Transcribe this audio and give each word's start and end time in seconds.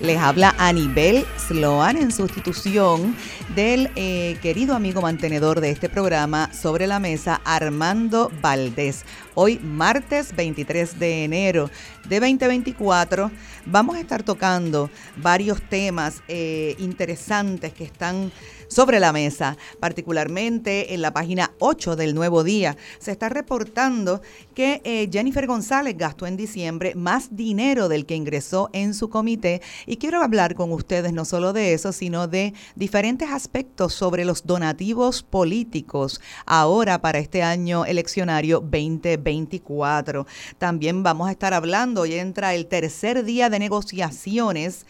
Les 0.00 0.18
habla 0.18 0.54
Anibel 0.58 1.24
Sloan 1.38 1.96
en 1.96 2.12
sustitución 2.12 3.16
del 3.54 3.90
eh, 3.96 4.36
querido 4.42 4.74
amigo 4.74 5.00
mantenedor 5.00 5.62
de 5.62 5.70
este 5.70 5.88
programa 5.88 6.52
sobre 6.52 6.86
la 6.86 6.98
mesa, 6.98 7.40
Armando 7.44 8.30
Valdés. 8.42 9.06
Hoy, 9.34 9.58
martes 9.58 10.36
23 10.36 10.98
de 10.98 11.24
enero 11.24 11.70
de 12.08 12.20
2024, 12.20 13.30
vamos 13.64 13.96
a 13.96 14.00
estar 14.00 14.22
tocando 14.22 14.90
varios 15.16 15.62
temas 15.62 16.22
eh, 16.28 16.74
interesantes 16.78 17.72
que 17.72 17.84
están 17.84 18.30
sobre 18.68 19.00
la 19.00 19.12
mesa, 19.12 19.56
particularmente 19.80 20.94
en 20.94 21.02
la 21.02 21.12
página 21.12 21.52
8 21.58 21.96
del 21.96 22.14
Nuevo 22.14 22.44
Día. 22.44 22.76
Se 22.98 23.12
está 23.12 23.28
reportando 23.28 24.22
que 24.54 24.80
eh, 24.84 25.08
Jennifer 25.12 25.46
González 25.46 25.96
gastó 25.96 26.26
en 26.26 26.36
diciembre 26.36 26.94
más 26.94 27.36
dinero 27.36 27.88
del 27.88 28.06
que 28.06 28.14
ingresó 28.14 28.70
en 28.72 28.94
su 28.94 29.08
comité 29.08 29.62
y 29.86 29.96
quiero 29.96 30.22
hablar 30.22 30.54
con 30.54 30.72
ustedes 30.72 31.12
no 31.12 31.24
solo 31.24 31.52
de 31.52 31.72
eso, 31.72 31.92
sino 31.92 32.28
de 32.28 32.54
diferentes 32.74 33.30
aspectos 33.30 33.94
sobre 33.94 34.24
los 34.24 34.46
donativos 34.46 35.22
políticos 35.22 36.20
ahora 36.44 37.00
para 37.00 37.18
este 37.18 37.42
año 37.42 37.84
eleccionario 37.84 38.60
2024. 38.60 40.26
También 40.58 41.02
vamos 41.02 41.28
a 41.28 41.32
estar 41.32 41.54
hablando, 41.54 42.02
hoy 42.02 42.14
entra 42.14 42.54
el 42.54 42.66
tercer 42.66 43.24
día 43.24 43.50
de 43.50 43.58
negociaciones 43.58 44.86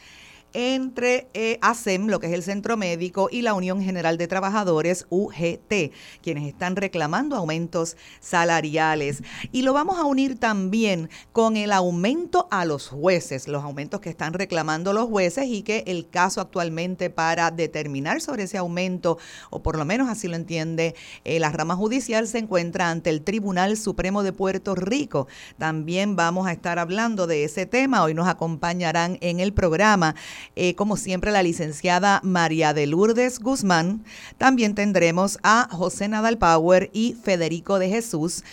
entre 0.56 1.28
eh, 1.34 1.58
ASEM, 1.60 2.06
lo 2.06 2.18
que 2.18 2.28
es 2.28 2.32
el 2.32 2.42
Centro 2.42 2.78
Médico, 2.78 3.28
y 3.30 3.42
la 3.42 3.52
Unión 3.52 3.82
General 3.82 4.16
de 4.16 4.26
Trabajadores, 4.26 5.04
UGT, 5.10 5.92
quienes 6.22 6.48
están 6.48 6.76
reclamando 6.76 7.36
aumentos 7.36 7.98
salariales. 8.20 9.22
Y 9.52 9.60
lo 9.62 9.74
vamos 9.74 9.98
a 9.98 10.04
unir 10.04 10.40
también 10.40 11.10
con 11.32 11.58
el 11.58 11.72
aumento 11.72 12.48
a 12.50 12.64
los 12.64 12.88
jueces, 12.88 13.48
los 13.48 13.62
aumentos 13.62 14.00
que 14.00 14.08
están 14.08 14.32
reclamando 14.32 14.94
los 14.94 15.10
jueces 15.10 15.44
y 15.46 15.60
que 15.60 15.84
el 15.86 16.08
caso 16.08 16.40
actualmente 16.40 17.10
para 17.10 17.50
determinar 17.50 18.22
sobre 18.22 18.44
ese 18.44 18.56
aumento, 18.56 19.18
o 19.50 19.62
por 19.62 19.76
lo 19.76 19.84
menos 19.84 20.08
así 20.08 20.26
lo 20.26 20.36
entiende 20.36 20.94
eh, 21.24 21.38
la 21.38 21.50
rama 21.50 21.76
judicial, 21.76 22.26
se 22.28 22.38
encuentra 22.38 22.88
ante 22.88 23.10
el 23.10 23.20
Tribunal 23.20 23.76
Supremo 23.76 24.22
de 24.22 24.32
Puerto 24.32 24.74
Rico. 24.74 25.28
También 25.58 26.16
vamos 26.16 26.46
a 26.46 26.52
estar 26.52 26.78
hablando 26.78 27.26
de 27.26 27.44
ese 27.44 27.66
tema. 27.66 28.02
Hoy 28.02 28.14
nos 28.14 28.26
acompañarán 28.26 29.18
en 29.20 29.40
el 29.40 29.52
programa 29.52 30.14
eh, 30.54 30.74
como 30.74 30.96
siempre, 30.96 31.32
la 31.32 31.42
licenciada 31.42 32.20
María 32.22 32.72
de 32.74 32.86
Lourdes 32.86 33.40
Guzmán. 33.40 34.04
También 34.38 34.74
tendremos 34.74 35.38
a 35.42 35.68
José 35.70 36.08
Nadal 36.08 36.38
Power 36.38 36.90
y 36.92 37.14
Federico 37.14 37.78
de 37.78 37.88
Jesús 37.88 38.44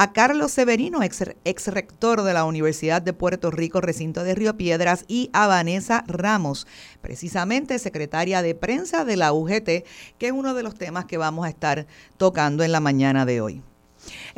a 0.00 0.12
Carlos 0.12 0.52
Severino, 0.52 1.02
ex, 1.02 1.66
rector 1.66 2.22
de 2.22 2.32
la 2.32 2.44
Universidad 2.44 3.02
de 3.02 3.12
Puerto 3.12 3.50
Rico, 3.50 3.80
recinto 3.80 4.22
de 4.22 4.36
Río 4.36 4.56
Piedras, 4.56 5.04
y 5.08 5.28
a 5.32 5.48
Vanessa 5.48 6.04
Ramos, 6.06 6.68
precisamente 7.02 7.80
secretaria 7.80 8.40
de 8.40 8.54
prensa 8.54 9.04
de 9.04 9.16
la 9.16 9.32
UGT, 9.32 9.84
que 10.16 10.26
es 10.26 10.30
uno 10.30 10.54
de 10.54 10.62
los 10.62 10.76
temas 10.76 11.06
que 11.06 11.16
vamos 11.16 11.46
a 11.46 11.48
estar 11.48 11.88
tocando 12.16 12.62
en 12.62 12.70
la 12.70 12.78
mañana 12.78 13.26
de 13.26 13.40
hoy. 13.40 13.62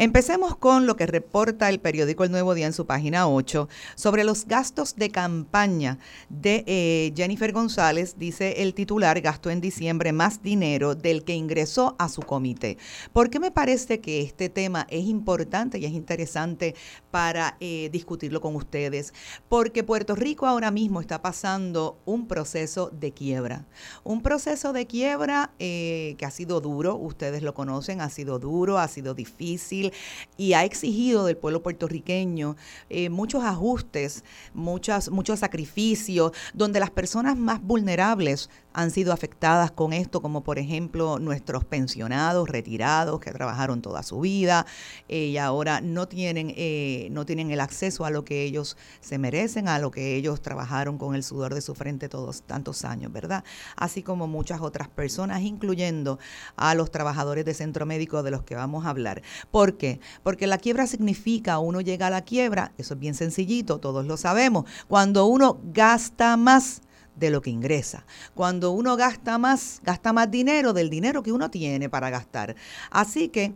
Empecemos 0.01 0.57
con 0.57 0.87
lo 0.87 0.97
que 0.97 1.07
reporta 1.07 1.69
el 1.69 1.79
periódico 1.79 2.25
El 2.25 2.31
Nuevo 2.31 2.55
Día 2.55 2.65
en 2.65 2.73
su 2.73 2.87
página 2.87 3.29
8 3.29 3.69
sobre 3.97 4.25
los 4.25 4.47
gastos 4.47 4.97
de 4.97 5.11
campaña 5.11 5.99
de 6.31 6.65
eh, 6.67 7.13
Jennifer 7.15 7.53
González. 7.53 8.15
Dice 8.17 8.63
el 8.63 8.73
titular, 8.73 9.21
gastó 9.21 9.51
en 9.51 9.61
diciembre 9.61 10.13
más 10.13 10.43
dinero 10.43 10.95
del 10.95 11.23
que 11.23 11.35
ingresó 11.35 11.97
a 11.99 12.09
su 12.09 12.23
comité. 12.23 12.79
¿Por 13.13 13.29
qué 13.29 13.41
me 13.41 13.51
parece 13.51 14.01
que 14.01 14.23
este 14.23 14.49
tema 14.49 14.87
es 14.89 15.05
importante 15.05 15.79
y 15.79 15.85
es 15.85 15.93
interesante 15.93 16.75
para 17.11 17.59
eh, 17.61 17.91
discutirlo 17.93 18.41
con 18.41 18.57
ustedes? 18.57 19.13
Porque 19.51 19.85
Puerto 19.85 20.15
Rico 20.15 20.47
ahora 20.47 20.71
mismo 20.71 21.03
está 21.03 21.21
pasando 21.21 21.99
un 22.07 22.27
proceso 22.27 22.89
de 22.89 23.13
quiebra. 23.13 23.67
Un 24.03 24.23
proceso 24.23 24.73
de 24.73 24.87
quiebra 24.87 25.51
eh, 25.59 26.15
que 26.17 26.25
ha 26.25 26.31
sido 26.31 26.63
duro, 26.63 26.97
ustedes 26.97 27.43
lo 27.43 27.53
conocen, 27.53 28.01
ha 28.01 28.09
sido 28.09 28.39
duro, 28.39 28.79
ha 28.79 28.89
sido 28.89 29.13
difícil 29.13 29.90
y 30.37 30.53
ha 30.55 30.65
exigido 30.65 31.25
del 31.25 31.37
pueblo 31.37 31.63
puertorriqueño 31.63 32.57
eh, 32.89 33.09
muchos 33.11 33.45
ajustes, 33.45 34.25
muchas, 34.55 35.11
muchos 35.11 35.41
sacrificios, 35.41 36.33
donde 36.55 36.81
las 36.81 36.91
personas 36.91 37.37
más 37.37 37.63
vulnerables 37.63 38.51
han 38.73 38.91
sido 38.91 39.13
afectadas 39.13 39.71
con 39.71 39.93
esto, 39.93 40.23
como 40.23 40.43
por 40.43 40.59
ejemplo 40.59 41.19
nuestros 41.19 41.65
pensionados, 41.65 42.49
retirados, 42.49 43.21
que 43.21 43.33
trabajaron 43.33 43.83
toda 43.83 44.03
su 44.03 44.21
vida 44.21 44.67
eh, 45.09 45.27
y 45.27 45.39
ahora 45.39 45.81
no 45.81 46.09
tienen, 46.09 46.53
eh, 46.57 47.09
no 47.11 47.27
tienen 47.27 47.51
el 47.51 47.61
acceso 47.61 48.05
a 48.05 48.11
lo 48.11 48.25
que 48.25 48.43
ellos 48.45 48.77
se 49.01 49.19
merecen, 49.19 49.69
a 49.69 49.79
lo 49.79 49.91
que 49.91 50.17
ellos 50.17 50.41
trabajaron 50.41 50.99
con 50.99 51.15
el 51.15 51.23
sudor 51.23 51.55
de 51.55 51.61
su 51.61 51.75
frente 51.75 52.09
todos 52.09 52.43
tantos 52.43 52.85
años, 52.85 53.13
¿verdad? 53.13 53.45
Así 53.77 54.03
como 54.03 54.27
muchas 54.27 54.61
otras 54.61 54.89
personas, 54.89 55.43
incluyendo 55.43 56.19
a 56.57 56.75
los 56.75 56.91
trabajadores 56.91 57.45
de 57.45 57.55
centro 57.55 57.87
médico 57.87 58.23
de 58.23 58.31
los 58.31 58.43
que 58.43 58.55
vamos 58.55 58.87
a 58.87 58.91
hablar. 58.91 59.23
¿Por 59.51 59.77
qué? 59.77 60.01
Porque 60.23 60.47
la 60.47 60.59
quiebra 60.59 60.87
significa, 60.87 61.59
uno 61.59 61.81
llega 61.81 62.07
a 62.07 62.11
la 62.11 62.23
quiebra, 62.23 62.73
eso 62.79 62.95
es 62.95 63.01
bien 63.01 63.15
sencillito, 63.15 63.79
todos 63.79 64.07
lo 64.07 64.17
sabemos, 64.17 64.65
cuando 64.89 65.27
uno 65.27 65.61
gasta 65.65 66.37
más 66.37 66.83
de 67.21 67.31
lo 67.31 67.43
que 67.43 67.51
ingresa. 67.51 68.05
Cuando 68.35 68.73
uno 68.73 68.97
gasta 68.97 69.39
más, 69.39 69.81
gasta 69.85 70.13
más 70.13 70.31
dinero 70.31 70.73
del 70.73 70.91
dinero 70.91 71.23
que 71.23 71.31
uno 71.31 71.51
tiene 71.51 71.89
para 71.89 72.11
gastar. 72.11 72.57
Así 72.91 73.29
que 73.29 73.53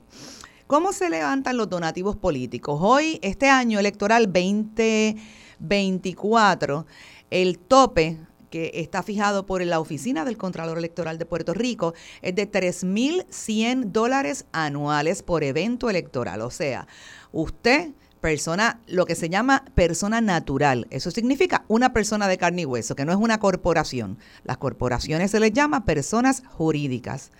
¿Cómo 0.67 0.93
se 0.93 1.09
levantan 1.09 1.57
los 1.57 1.71
donativos 1.71 2.17
políticos? 2.17 2.81
Hoy, 2.83 3.21
este 3.23 3.49
año 3.49 3.79
electoral 3.79 4.27
2024, 4.27 6.87
el 7.31 7.59
tope 7.59 8.19
que 8.51 8.71
está 8.75 9.03
fijado 9.03 9.47
por 9.47 9.65
la 9.65 9.81
Oficina 9.81 10.25
del 10.25 10.37
Contralor 10.37 10.79
Electoral 10.79 11.19
de 11.19 11.27
Puerto 11.27 11.55
Rico 11.55 11.95
es 12.23 12.35
de 12.35 12.51
3.100 12.51 13.93
dólares 13.93 14.47
anuales 14.53 15.23
por 15.23 15.45
evento 15.45 15.91
electoral. 15.91 16.43
O 16.43 16.51
sea, 16.51 16.87
usted 17.33 17.93
persona, 18.21 18.81
lo 18.87 19.07
que 19.07 19.15
se 19.15 19.29
llama 19.29 19.65
persona 19.75 20.21
natural. 20.21 20.87
Eso 20.91 21.11
significa 21.11 21.65
una 21.69 21.93
persona 21.93 22.29
de 22.29 22.39
carne 22.39 22.63
y 22.63 22.65
hueso, 22.67 22.95
que 22.95 23.05
no 23.05 23.13
es 23.13 23.19
una 23.19 23.39
corporación. 23.39 24.19
Las 24.45 24.59
corporaciones 24.59 25.31
se 25.31 25.41
les 25.41 25.53
llama 25.53 25.85
personas 25.85 26.43
jurídicas. 26.49 27.31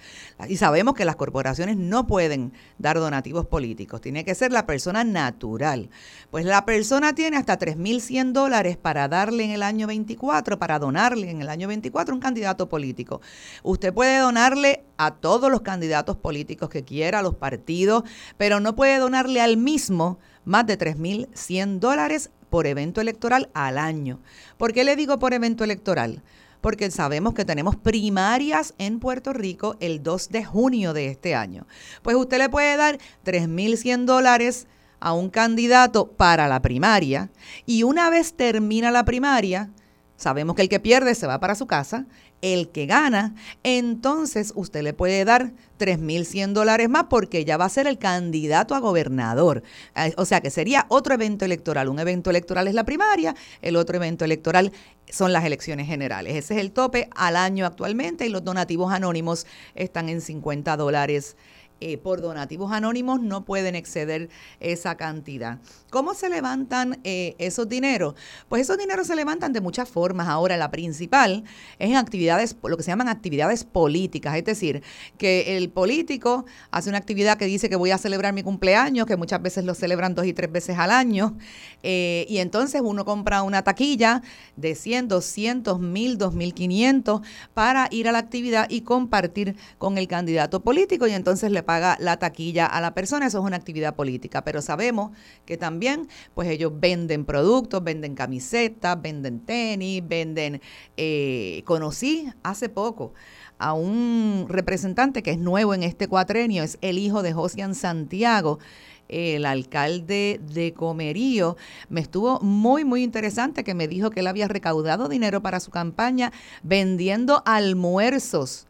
Y 0.49 0.57
sabemos 0.57 0.95
que 0.95 1.05
las 1.05 1.17
corporaciones 1.17 1.77
no 1.77 2.07
pueden 2.07 2.53
dar 2.79 2.99
donativos 2.99 3.47
políticos. 3.47 4.01
Tiene 4.01 4.25
que 4.25 4.35
ser 4.35 4.53
la 4.53 4.67
persona 4.67 5.05
natural. 5.05 5.91
Pues 6.31 6.45
la 6.45 6.65
persona 6.65 7.15
tiene 7.15 7.37
hasta 7.37 7.59
3.100 7.59 8.33
dólares 8.33 8.77
para 8.77 9.09
darle 9.09 9.45
en 9.45 9.51
el 9.51 9.63
año 9.63 9.87
24, 9.87 10.59
para 10.59 10.79
donarle 10.79 11.31
en 11.31 11.43
el 11.43 11.49
año 11.49 11.69
24 11.69 12.15
un 12.15 12.21
candidato 12.21 12.69
político. 12.69 13.21
Usted 13.63 13.93
puede 13.93 14.19
donarle 14.19 14.85
a 14.97 15.13
todos 15.13 15.51
los 15.51 15.63
candidatos 15.63 16.17
políticos 16.17 16.69
que 16.69 16.85
quiera, 16.85 17.21
a 17.21 17.23
los 17.23 17.35
partidos, 17.37 18.05
pero 18.37 18.61
no 18.61 18.75
puede 18.77 18.99
donarle 18.99 19.41
al 19.41 19.57
mismo 19.57 20.19
más 20.49 20.67
de 20.67 20.79
3.100 20.79 21.79
dólares 21.79 22.31
por 22.49 22.67
evento 22.67 23.03
electoral 23.03 23.51
al 23.53 23.77
año. 23.77 24.19
¿Por 24.57 24.73
qué 24.73 24.83
le 24.83 24.97
digo 24.97 25.19
por 25.19 25.35
evento 25.35 25.63
electoral? 25.63 26.23
Porque 26.63 26.91
sabemos 26.91 27.35
que 27.35 27.45
tenemos 27.45 27.77
primarias 27.77 28.75
en 28.79 28.99
Puerto 28.99 29.35
Rico 29.35 29.77
el 29.79 30.03
2 30.03 30.31
de 30.31 30.45
junio 30.45 30.95
de 30.95 31.09
este 31.09 31.35
año. 31.35 31.67
Pues 32.03 32.17
usted 32.17 32.39
le 32.39 32.49
puede 32.49 32.77
dar 32.79 32.99
3.100 33.27 34.07
dólares 34.07 34.67
a 35.01 35.13
un 35.13 35.29
candidato 35.29 36.09
para 36.09 36.49
la 36.49 36.63
primaria 36.63 37.31
y 37.67 37.83
una 37.83 38.09
vez 38.09 38.33
termina 38.33 38.91
la 38.91 39.05
primaria, 39.05 39.71
sabemos 40.19 40.55
que 40.55 40.63
el 40.63 40.69
que 40.69 40.81
pierde 40.81 41.15
se 41.15 41.27
va 41.27 41.41
para 41.41 41.55
su 41.55 41.67
casa 41.67 42.05
el 42.41 42.69
que 42.69 42.87
gana, 42.87 43.35
entonces 43.63 44.53
usted 44.55 44.83
le 44.83 44.93
puede 44.93 45.25
dar 45.25 45.53
3.100 45.79 46.53
dólares 46.53 46.89
más 46.89 47.07
porque 47.11 47.45
ya 47.45 47.57
va 47.57 47.65
a 47.65 47.69
ser 47.69 47.87
el 47.87 47.99
candidato 47.99 48.75
a 48.75 48.81
gobernador. 48.81 49.63
Eh, 49.97 50.13
o 50.17 50.25
sea 50.25 50.41
que 50.41 50.51
sería 50.51 50.87
otro 50.89 51.15
evento 51.15 51.45
electoral. 51.45 51.89
Un 51.89 51.99
evento 51.99 52.31
electoral 52.31 52.69
es 52.69 52.75
la 52.75 52.85
primaria, 52.85 53.35
el 53.63 53.77
otro 53.77 53.97
evento 53.97 54.25
electoral 54.25 54.73
son 55.11 55.33
las 55.33 55.45
elecciones 55.45 55.87
generales. 55.87 56.37
Ese 56.37 56.55
es 56.55 56.61
el 56.61 56.73
tope 56.73 57.09
al 57.17 57.37
año 57.37 57.67
actualmente 57.67 58.27
y 58.27 58.29
los 58.29 58.45
donativos 58.45 58.93
anónimos 58.93 59.47
están 59.75 60.09
en 60.09 60.21
50 60.21 60.77
dólares 60.77 61.37
eh, 61.81 61.99
por 61.99 62.21
donativos 62.21 62.73
anónimos 62.73 63.21
no 63.21 63.45
pueden 63.45 63.75
exceder 63.75 64.29
esa 64.61 64.97
cantidad. 64.97 65.59
¿Cómo 65.91 66.15
se 66.15 66.29
levantan 66.29 67.01
eh, 67.05 67.35
esos 67.39 67.69
dineros? 67.69 68.15
Pues 68.49 68.63
esos 68.63 68.79
dineros 68.79 69.07
se 69.07 69.17
levantan 69.17 69.53
de 69.53 69.61
muchas 69.61 69.89
formas. 69.89 70.29
Ahora, 70.29 70.57
la 70.57 70.71
principal 70.71 71.45
es 71.79 71.91
en 71.91 71.97
actividades, 71.97 72.57
lo 72.63 72.77
que 72.77 72.83
se 72.83 72.91
llaman 72.91 73.09
actividades 73.09 73.65
políticas, 73.65 74.37
es 74.37 74.45
decir, 74.45 74.83
que 75.17 75.57
el 75.57 75.71
político 75.71 76.45
hace 76.71 76.89
una 76.89 76.99
actividad 76.99 77.39
que 77.39 77.47
dice 77.47 77.69
que 77.69 77.77
voy 77.77 77.91
a 77.91 77.99
celebrar 77.99 78.35
mi 78.35 78.43
cumpleaños, 78.43 79.07
que 79.07 79.17
muchas 79.17 79.41
veces 79.41 79.65
lo 79.65 79.75
celebran 79.75 80.15
dos 80.15 80.27
y 80.27 80.33
tres 80.33 80.51
veces 80.51 80.79
al 80.79 80.91
año, 80.91 81.37
eh, 81.83 82.27
y 82.29 82.39
entonces 82.39 82.83
uno 82.85 83.05
compra 83.05 83.43
una 83.43 83.63
taquilla 83.63 84.23
de 84.57 84.75
100, 84.75 85.09
200, 85.09 85.81
1000, 85.81 86.19
2500 86.19 87.21
para 87.55 87.89
ir 87.91 88.09
a 88.09 88.13
la 88.13 88.19
actividad 88.19 88.69
y 88.69 88.83
compartir 88.83 89.57
con 89.79 89.97
el 89.97 90.09
candidato 90.09 90.61
político, 90.61 91.07
y 91.07 91.13
entonces 91.13 91.51
le 91.51 91.63
paga 91.69 91.99
la 92.01 92.19
taquilla 92.19 92.65
a 92.65 92.81
la 92.81 92.95
persona, 92.95 93.27
eso 93.27 93.41
es 93.41 93.45
una 93.45 93.59
actividad 93.59 93.95
política, 93.95 94.43
pero 94.43 94.63
sabemos 94.63 95.15
que 95.45 95.59
también 95.59 96.09
pues 96.33 96.49
ellos 96.49 96.73
venden 96.75 97.27
productos, 97.27 97.85
venden 97.85 98.15
camisetas, 98.15 99.03
venden 99.03 99.41
tenis, 99.41 100.03
venden, 100.09 100.63
eh, 100.97 101.61
conocí 101.67 102.27
hace 102.43 102.71
poco 102.71 103.13
a 103.59 103.75
un 103.75 104.47
representante 104.49 105.23
que 105.23 105.33
es 105.33 105.39
nuevo 105.39 105.75
en 105.75 105.83
este 105.83 106.09
cuatrenio, 106.09 106.63
es 106.63 106.79
el 106.81 106.97
hijo 106.97 107.23
de 107.23 107.35
Josian 107.35 107.75
Santiago, 107.75 108.61
el 109.09 109.45
alcalde 109.45 110.41
de 110.51 110.73
Comerío, 110.73 111.59
me 111.91 112.01
estuvo 112.01 112.41
muy, 112.41 112.87
muy 112.87 113.03
interesante 113.03 113.63
que 113.63 113.75
me 113.75 113.89
dijo 113.89 114.09
que 114.09 114.21
él 114.21 114.27
había 114.27 114.49
recaudado 114.49 115.07
dinero 115.11 115.43
para 115.43 115.61
su 115.61 115.71
campaña 115.71 116.33
vendiendo 116.63 117.43
almuerzos 117.45 118.68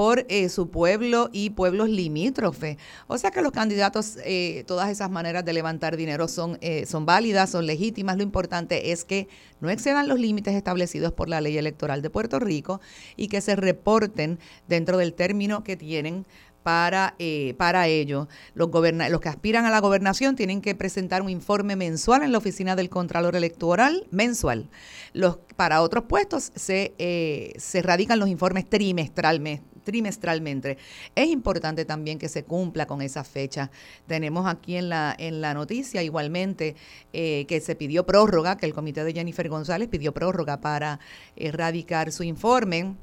por 0.00 0.24
eh, 0.30 0.48
su 0.48 0.70
pueblo 0.70 1.28
y 1.30 1.50
pueblos 1.50 1.90
limítrofes. 1.90 2.78
O 3.06 3.18
sea 3.18 3.30
que 3.30 3.42
los 3.42 3.52
candidatos, 3.52 4.16
eh, 4.24 4.64
todas 4.66 4.88
esas 4.88 5.10
maneras 5.10 5.44
de 5.44 5.52
levantar 5.52 5.98
dinero 5.98 6.26
son, 6.26 6.56
eh, 6.62 6.86
son 6.86 7.04
válidas, 7.04 7.50
son 7.50 7.66
legítimas. 7.66 8.16
Lo 8.16 8.22
importante 8.22 8.92
es 8.92 9.04
que 9.04 9.28
no 9.60 9.68
excedan 9.68 10.08
los 10.08 10.18
límites 10.18 10.54
establecidos 10.54 11.12
por 11.12 11.28
la 11.28 11.42
ley 11.42 11.58
electoral 11.58 12.00
de 12.00 12.08
Puerto 12.08 12.38
Rico 12.38 12.80
y 13.14 13.28
que 13.28 13.42
se 13.42 13.56
reporten 13.56 14.38
dentro 14.68 14.96
del 14.96 15.12
término 15.12 15.64
que 15.64 15.76
tienen 15.76 16.24
para, 16.62 17.14
para 17.58 17.86
ello. 17.86 18.26
Los, 18.54 18.70
los 18.70 19.20
que 19.20 19.28
aspiran 19.28 19.66
a 19.66 19.70
la 19.70 19.80
gobernación 19.80 20.34
tienen 20.34 20.62
que 20.62 20.74
presentar 20.74 21.20
un 21.20 21.28
informe 21.28 21.76
mensual 21.76 22.22
en 22.22 22.32
la 22.32 22.38
oficina 22.38 22.74
del 22.74 22.88
Contralor 22.88 23.36
Electoral, 23.36 24.06
mensual. 24.10 24.70
Los, 25.12 25.40
para 25.56 25.82
otros 25.82 26.04
puestos 26.04 26.52
se, 26.54 27.54
se 27.58 27.82
radican 27.82 28.18
los 28.18 28.30
informes 28.30 28.66
trimestralmente 28.66 29.69
trimestralmente. 29.82 30.78
Es 31.14 31.28
importante 31.28 31.84
también 31.84 32.18
que 32.18 32.28
se 32.28 32.44
cumpla 32.44 32.86
con 32.86 33.02
esa 33.02 33.24
fecha. 33.24 33.70
Tenemos 34.06 34.46
aquí 34.46 34.76
en 34.76 34.88
la, 34.88 35.14
en 35.18 35.40
la 35.40 35.54
noticia 35.54 36.02
igualmente 36.02 36.76
eh, 37.12 37.46
que 37.48 37.60
se 37.60 37.74
pidió 37.74 38.06
prórroga, 38.06 38.56
que 38.56 38.66
el 38.66 38.74
comité 38.74 39.04
de 39.04 39.12
Jennifer 39.12 39.48
González 39.48 39.88
pidió 39.88 40.12
prórroga 40.12 40.60
para 40.60 41.00
erradicar 41.36 42.12
su 42.12 42.22
informe 42.22 42.96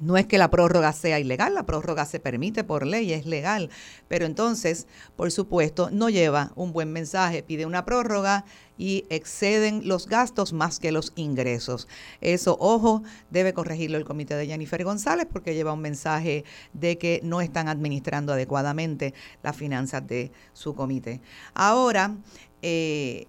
no 0.00 0.16
es 0.16 0.26
que 0.26 0.38
la 0.38 0.50
prórroga 0.50 0.92
sea 0.92 1.18
ilegal, 1.18 1.54
la 1.54 1.66
prórroga 1.66 2.04
se 2.06 2.20
permite 2.20 2.64
por 2.64 2.86
ley, 2.86 3.12
es 3.12 3.26
legal, 3.26 3.70
pero 4.06 4.26
entonces, 4.26 4.86
por 5.16 5.32
supuesto, 5.32 5.90
no 5.90 6.08
lleva 6.08 6.52
un 6.54 6.72
buen 6.72 6.92
mensaje, 6.92 7.42
pide 7.42 7.66
una 7.66 7.84
prórroga 7.84 8.44
y 8.78 9.04
exceden 9.10 9.86
los 9.86 10.06
gastos 10.06 10.52
más 10.52 10.78
que 10.78 10.92
los 10.92 11.12
ingresos. 11.16 11.88
Eso, 12.20 12.56
ojo, 12.60 13.02
debe 13.30 13.52
corregirlo 13.52 13.98
el 13.98 14.04
comité 14.04 14.36
de 14.36 14.46
Jennifer 14.46 14.82
González 14.84 15.26
porque 15.30 15.54
lleva 15.54 15.72
un 15.72 15.80
mensaje 15.80 16.44
de 16.72 16.96
que 16.96 17.20
no 17.22 17.40
están 17.40 17.68
administrando 17.68 18.32
adecuadamente 18.32 19.12
las 19.42 19.56
finanzas 19.56 20.06
de 20.06 20.30
su 20.52 20.74
comité. 20.74 21.20
Ahora, 21.52 22.16
eh, 22.62 23.26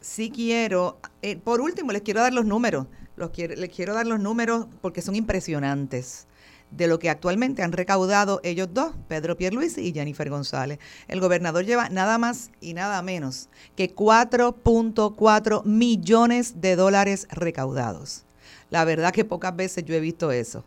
sí 0.00 0.30
quiero, 0.30 0.98
eh, 1.20 1.36
por 1.36 1.60
último, 1.60 1.92
les 1.92 2.02
quiero 2.02 2.20
dar 2.20 2.32
los 2.32 2.46
números 2.46 2.86
les 3.16 3.70
quiero 3.70 3.94
dar 3.94 4.06
los 4.06 4.20
números 4.20 4.66
porque 4.82 5.00
son 5.00 5.16
impresionantes 5.16 6.26
de 6.76 6.88
lo 6.88 6.98
que 6.98 7.10
actualmente 7.10 7.62
han 7.62 7.72
recaudado 7.72 8.40
ellos 8.42 8.68
dos, 8.72 8.92
Pedro 9.08 9.36
Pierluisi 9.36 9.80
y 9.80 9.92
Jennifer 9.92 10.28
González. 10.28 10.78
El 11.08 11.20
gobernador 11.20 11.64
lleva 11.64 11.88
nada 11.88 12.18
más 12.18 12.50
y 12.60 12.74
nada 12.74 13.00
menos 13.02 13.48
que 13.76 13.94
4.4 13.94 15.64
millones 15.64 16.60
de 16.60 16.76
dólares 16.76 17.26
recaudados. 17.30 18.24
La 18.70 18.84
verdad 18.84 19.12
que 19.12 19.24
pocas 19.24 19.54
veces 19.54 19.84
yo 19.84 19.94
he 19.94 20.00
visto 20.00 20.32
eso. 20.32 20.64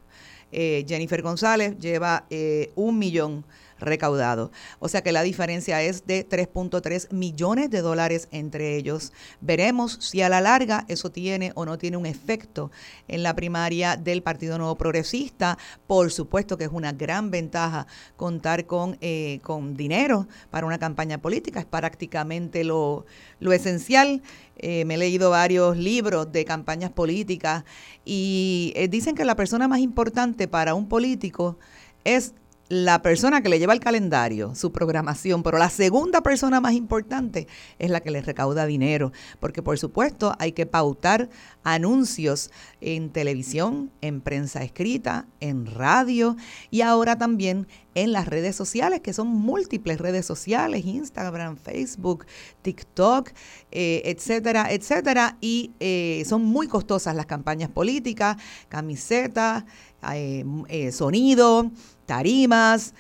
Eh, 0.51 0.83
Jennifer 0.87 1.21
González 1.21 1.77
lleva 1.77 2.25
eh, 2.29 2.71
un 2.75 2.97
millón 2.97 3.45
recaudado. 3.79 4.51
O 4.79 4.89
sea 4.89 5.01
que 5.01 5.11
la 5.11 5.23
diferencia 5.23 5.81
es 5.81 6.05
de 6.05 6.27
3.3 6.27 7.11
millones 7.11 7.69
de 7.69 7.81
dólares 7.81 8.27
entre 8.31 8.75
ellos. 8.75 9.13
Veremos 9.41 9.97
si 10.01 10.21
a 10.21 10.29
la 10.29 10.41
larga 10.41 10.85
eso 10.87 11.11
tiene 11.11 11.51
o 11.55 11.65
no 11.65 11.77
tiene 11.77 11.97
un 11.97 12.05
efecto 12.05 12.71
en 13.07 13.23
la 13.23 13.35
primaria 13.35 13.97
del 13.97 14.21
Partido 14.23 14.57
Nuevo 14.57 14.75
Progresista. 14.75 15.57
Por 15.87 16.11
supuesto 16.11 16.57
que 16.57 16.65
es 16.65 16.71
una 16.71 16.91
gran 16.91 17.31
ventaja 17.31 17.87
contar 18.15 18.65
con, 18.65 18.97
eh, 19.01 19.39
con 19.43 19.75
dinero 19.75 20.27
para 20.49 20.67
una 20.67 20.79
campaña 20.79 21.19
política. 21.19 21.59
Es 21.59 21.65
prácticamente 21.65 22.63
lo, 22.63 23.05
lo 23.39 23.53
esencial. 23.53 24.21
Eh, 24.57 24.83
me 24.85 24.95
he 24.95 24.97
leído 24.97 25.29
varios 25.29 25.77
libros 25.77 26.31
de 26.31 26.43
campañas 26.43 26.91
políticas 26.91 27.63
y 28.03 28.73
eh, 28.75 28.89
dicen 28.89 29.15
que 29.15 29.23
la 29.23 29.35
persona 29.35 29.69
más 29.69 29.79
importante 29.79 30.49
para 30.49 30.73
un 30.73 30.89
político 30.89 31.57
es 32.03 32.33
la 32.69 33.01
persona 33.01 33.41
que 33.41 33.49
le 33.49 33.57
lleva 33.57 33.73
el 33.73 33.79
calendario, 33.79 34.53
su 34.53 34.71
programación, 34.71 35.41
pero 35.41 35.57
la 35.57 35.71
segunda 35.71 36.21
persona 36.21 36.61
más 36.61 36.73
importante 36.73 37.47
es 37.79 37.89
la 37.89 37.99
que 37.99 38.11
le 38.11 38.21
recauda 38.21 38.67
dinero, 38.67 39.11
porque 39.39 39.63
por 39.63 39.79
supuesto 39.79 40.35
hay 40.37 40.51
que 40.51 40.67
pautar 40.67 41.29
anuncios 41.63 42.51
en 42.79 43.09
televisión, 43.09 43.91
en 44.01 44.21
prensa 44.21 44.63
escrita, 44.63 45.25
en 45.39 45.65
radio 45.65 46.35
y 46.69 46.81
ahora 46.81 47.17
también 47.17 47.67
en 47.95 48.11
las 48.11 48.27
redes 48.27 48.55
sociales, 48.55 49.01
que 49.01 49.13
son 49.13 49.27
múltiples 49.27 49.99
redes 49.99 50.27
sociales, 50.27 50.85
Instagram, 50.85 51.57
Facebook, 51.57 52.27
TikTok, 52.61 53.31
eh, 53.71 54.03
etcétera, 54.05 54.71
etcétera, 54.71 55.37
y 55.41 55.71
eh, 55.79 56.23
son 56.27 56.43
muy 56.45 56.67
costosas 56.67 57.15
las 57.15 57.25
campañas 57.25 57.71
políticas, 57.71 58.37
camisetas, 58.69 59.65
eh, 60.13 60.91
sonido, 60.93 61.71
tarimas, 62.09 62.95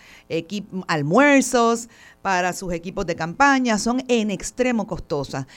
almuerzos 0.87 1.89
para 2.21 2.53
sus 2.53 2.71
equipos 2.73 3.07
de 3.07 3.15
campaña, 3.15 3.79
son 3.79 4.03
en 4.07 4.29
extremo 4.29 4.85
costosas. 4.85 5.47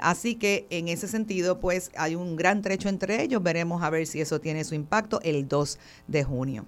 así 0.00 0.36
que 0.36 0.68
en 0.70 0.86
ese 0.86 1.08
sentido, 1.08 1.58
pues 1.58 1.90
hay 1.96 2.14
un 2.14 2.36
gran 2.36 2.62
trecho 2.62 2.88
entre 2.88 3.20
ellos. 3.20 3.42
Veremos 3.42 3.82
a 3.82 3.90
ver 3.90 4.06
si 4.06 4.20
eso 4.20 4.40
tiene 4.40 4.62
su 4.62 4.76
impacto 4.76 5.18
el 5.24 5.48
2 5.48 5.78
de 6.06 6.22
junio. 6.22 6.66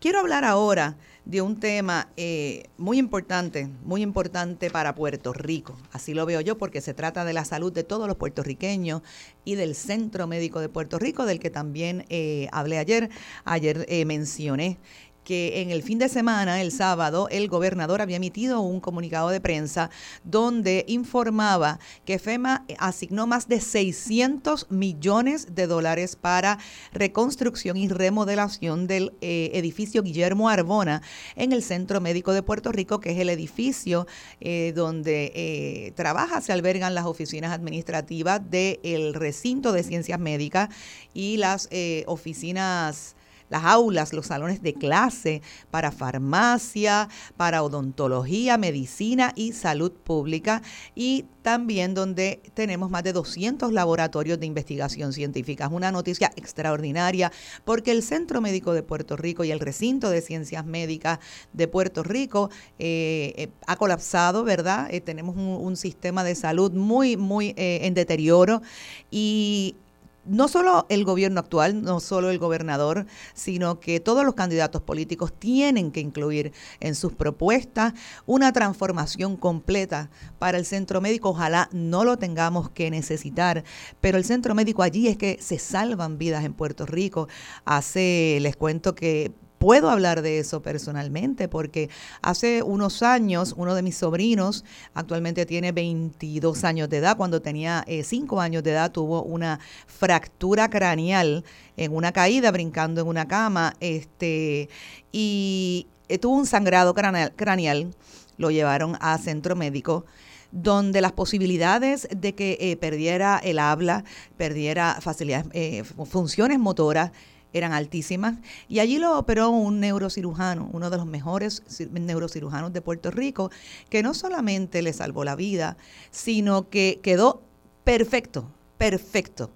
Quiero 0.00 0.18
hablar 0.18 0.44
ahora 0.44 0.96
de 1.24 1.40
un 1.40 1.60
tema 1.60 2.08
eh, 2.16 2.64
muy 2.78 2.98
importante, 2.98 3.68
muy 3.84 4.02
importante 4.02 4.70
para 4.70 4.94
Puerto 4.94 5.32
Rico. 5.32 5.76
Así 5.92 6.14
lo 6.14 6.26
veo 6.26 6.40
yo 6.40 6.58
porque 6.58 6.80
se 6.80 6.94
trata 6.94 7.24
de 7.24 7.32
la 7.32 7.44
salud 7.44 7.72
de 7.72 7.84
todos 7.84 8.08
los 8.08 8.16
puertorriqueños 8.16 9.02
y 9.44 9.54
del 9.54 9.74
Centro 9.74 10.26
Médico 10.26 10.60
de 10.60 10.68
Puerto 10.68 10.98
Rico, 10.98 11.24
del 11.24 11.38
que 11.38 11.50
también 11.50 12.04
eh, 12.08 12.48
hablé 12.52 12.78
ayer. 12.78 13.10
Ayer 13.44 13.86
eh, 13.88 14.04
mencioné 14.04 14.78
que 15.24 15.62
en 15.62 15.70
el 15.70 15.82
fin 15.82 15.98
de 15.98 16.08
semana, 16.08 16.60
el 16.60 16.72
sábado, 16.72 17.28
el 17.30 17.48
gobernador 17.48 18.00
había 18.00 18.16
emitido 18.16 18.60
un 18.60 18.80
comunicado 18.80 19.28
de 19.28 19.40
prensa 19.40 19.90
donde 20.24 20.84
informaba 20.88 21.78
que 22.04 22.18
FEMA 22.18 22.66
asignó 22.78 23.26
más 23.26 23.48
de 23.48 23.60
600 23.60 24.70
millones 24.70 25.54
de 25.54 25.66
dólares 25.66 26.16
para 26.16 26.58
reconstrucción 26.92 27.76
y 27.76 27.88
remodelación 27.88 28.86
del 28.86 29.12
eh, 29.20 29.50
edificio 29.54 30.02
Guillermo 30.02 30.48
Arbona 30.48 31.02
en 31.36 31.52
el 31.52 31.62
Centro 31.62 32.00
Médico 32.00 32.32
de 32.32 32.42
Puerto 32.42 32.72
Rico, 32.72 33.00
que 33.00 33.12
es 33.12 33.18
el 33.18 33.28
edificio 33.28 34.06
eh, 34.40 34.72
donde 34.74 35.32
eh, 35.34 35.92
trabaja, 35.94 36.40
se 36.40 36.52
albergan 36.52 36.94
las 36.94 37.06
oficinas 37.06 37.52
administrativas 37.52 38.40
del 38.50 39.14
recinto 39.14 39.72
de 39.72 39.82
ciencias 39.82 40.18
médicas 40.18 40.68
y 41.14 41.36
las 41.36 41.68
oficinas 42.06 43.14
las 43.52 43.64
aulas, 43.64 44.14
los 44.14 44.28
salones 44.28 44.62
de 44.62 44.72
clase 44.72 45.42
para 45.70 45.92
farmacia, 45.92 47.10
para 47.36 47.62
odontología, 47.62 48.56
medicina 48.56 49.32
y 49.36 49.52
salud 49.52 49.92
pública 49.92 50.62
y 50.94 51.26
también 51.42 51.92
donde 51.92 52.40
tenemos 52.54 52.88
más 52.88 53.02
de 53.02 53.12
200 53.12 53.70
laboratorios 53.72 54.40
de 54.40 54.46
investigación 54.46 55.12
científica. 55.12 55.66
Es 55.66 55.72
una 55.72 55.92
noticia 55.92 56.32
extraordinaria 56.34 57.30
porque 57.66 57.90
el 57.90 58.02
Centro 58.02 58.40
Médico 58.40 58.72
de 58.72 58.82
Puerto 58.82 59.18
Rico 59.18 59.44
y 59.44 59.50
el 59.50 59.60
Recinto 59.60 60.08
de 60.08 60.22
Ciencias 60.22 60.64
Médicas 60.64 61.18
de 61.52 61.68
Puerto 61.68 62.02
Rico 62.02 62.48
eh, 62.78 63.34
eh, 63.36 63.48
ha 63.66 63.76
colapsado, 63.76 64.44
¿verdad? 64.44 64.88
Eh, 64.90 65.02
tenemos 65.02 65.36
un, 65.36 65.76
sistema 65.76 66.24
de 66.24 66.34
salud 66.34 66.72
muy, 66.72 67.16
muy 67.16 67.54
en 67.56 67.94
deterioro 67.94 68.62
y 69.10 69.74
no 70.24 70.48
solo 70.48 70.86
el 70.88 71.04
gobierno 71.04 71.40
actual, 71.40 71.82
no 71.82 72.00
solo 72.00 72.30
el 72.30 72.38
gobernador, 72.38 73.06
sino 73.34 73.80
que 73.80 74.00
todos 74.00 74.24
los 74.24 74.34
candidatos 74.34 74.82
políticos 74.82 75.32
tienen 75.36 75.90
que 75.90 76.00
incluir 76.00 76.52
en 76.80 76.94
sus 76.94 77.12
propuestas 77.12 77.94
una 78.26 78.52
transformación 78.52 79.36
completa 79.36 80.10
para 80.38 80.58
el 80.58 80.64
centro 80.64 81.00
médico. 81.00 81.30
Ojalá 81.30 81.68
no 81.72 82.04
lo 82.04 82.16
tengamos 82.16 82.70
que 82.70 82.90
necesitar, 82.90 83.64
pero 84.00 84.18
el 84.18 84.24
centro 84.24 84.54
médico 84.54 84.82
allí 84.82 85.08
es 85.08 85.16
que 85.16 85.38
se 85.40 85.58
salvan 85.58 86.18
vidas 86.18 86.44
en 86.44 86.54
Puerto 86.54 86.86
Rico. 86.86 87.28
Hace, 87.64 88.38
les 88.40 88.56
cuento 88.56 88.94
que 88.94 89.32
puedo 89.62 89.90
hablar 89.90 90.22
de 90.22 90.40
eso 90.40 90.60
personalmente 90.60 91.46
porque 91.46 91.88
hace 92.20 92.64
unos 92.64 93.00
años 93.04 93.54
uno 93.56 93.76
de 93.76 93.82
mis 93.82 93.96
sobrinos, 93.96 94.64
actualmente 94.92 95.46
tiene 95.46 95.70
22 95.70 96.64
años 96.64 96.88
de 96.88 96.96
edad, 96.96 97.16
cuando 97.16 97.40
tenía 97.40 97.84
5 97.86 98.40
eh, 98.40 98.44
años 98.44 98.64
de 98.64 98.72
edad 98.72 98.90
tuvo 98.90 99.22
una 99.22 99.60
fractura 99.86 100.68
craneal 100.68 101.44
en 101.76 101.94
una 101.94 102.10
caída 102.10 102.50
brincando 102.50 103.02
en 103.02 103.06
una 103.06 103.28
cama 103.28 103.74
este, 103.78 104.68
y 105.12 105.86
eh, 106.08 106.18
tuvo 106.18 106.34
un 106.34 106.46
sangrado 106.46 106.92
craneal, 106.92 107.94
lo 108.38 108.50
llevaron 108.50 108.96
a 109.00 109.16
centro 109.18 109.54
médico 109.54 110.04
donde 110.50 111.00
las 111.00 111.12
posibilidades 111.12 112.08
de 112.14 112.34
que 112.34 112.58
eh, 112.60 112.76
perdiera 112.76 113.38
el 113.38 113.60
habla, 113.60 114.02
perdiera 114.36 114.98
facilidades, 115.00 115.86
funciones 116.10 116.58
motoras, 116.58 117.12
eran 117.52 117.72
altísimas. 117.72 118.38
Y 118.68 118.80
allí 118.80 118.98
lo 118.98 119.18
operó 119.18 119.50
un 119.50 119.80
neurocirujano, 119.80 120.68
uno 120.72 120.90
de 120.90 120.96
los 120.96 121.06
mejores 121.06 121.62
neurocirujanos 121.90 122.72
de 122.72 122.82
Puerto 122.82 123.10
Rico, 123.10 123.50
que 123.88 124.02
no 124.02 124.14
solamente 124.14 124.82
le 124.82 124.92
salvó 124.92 125.24
la 125.24 125.36
vida, 125.36 125.76
sino 126.10 126.68
que 126.68 127.00
quedó 127.02 127.42
perfecto, 127.84 128.48
perfecto. 128.78 129.50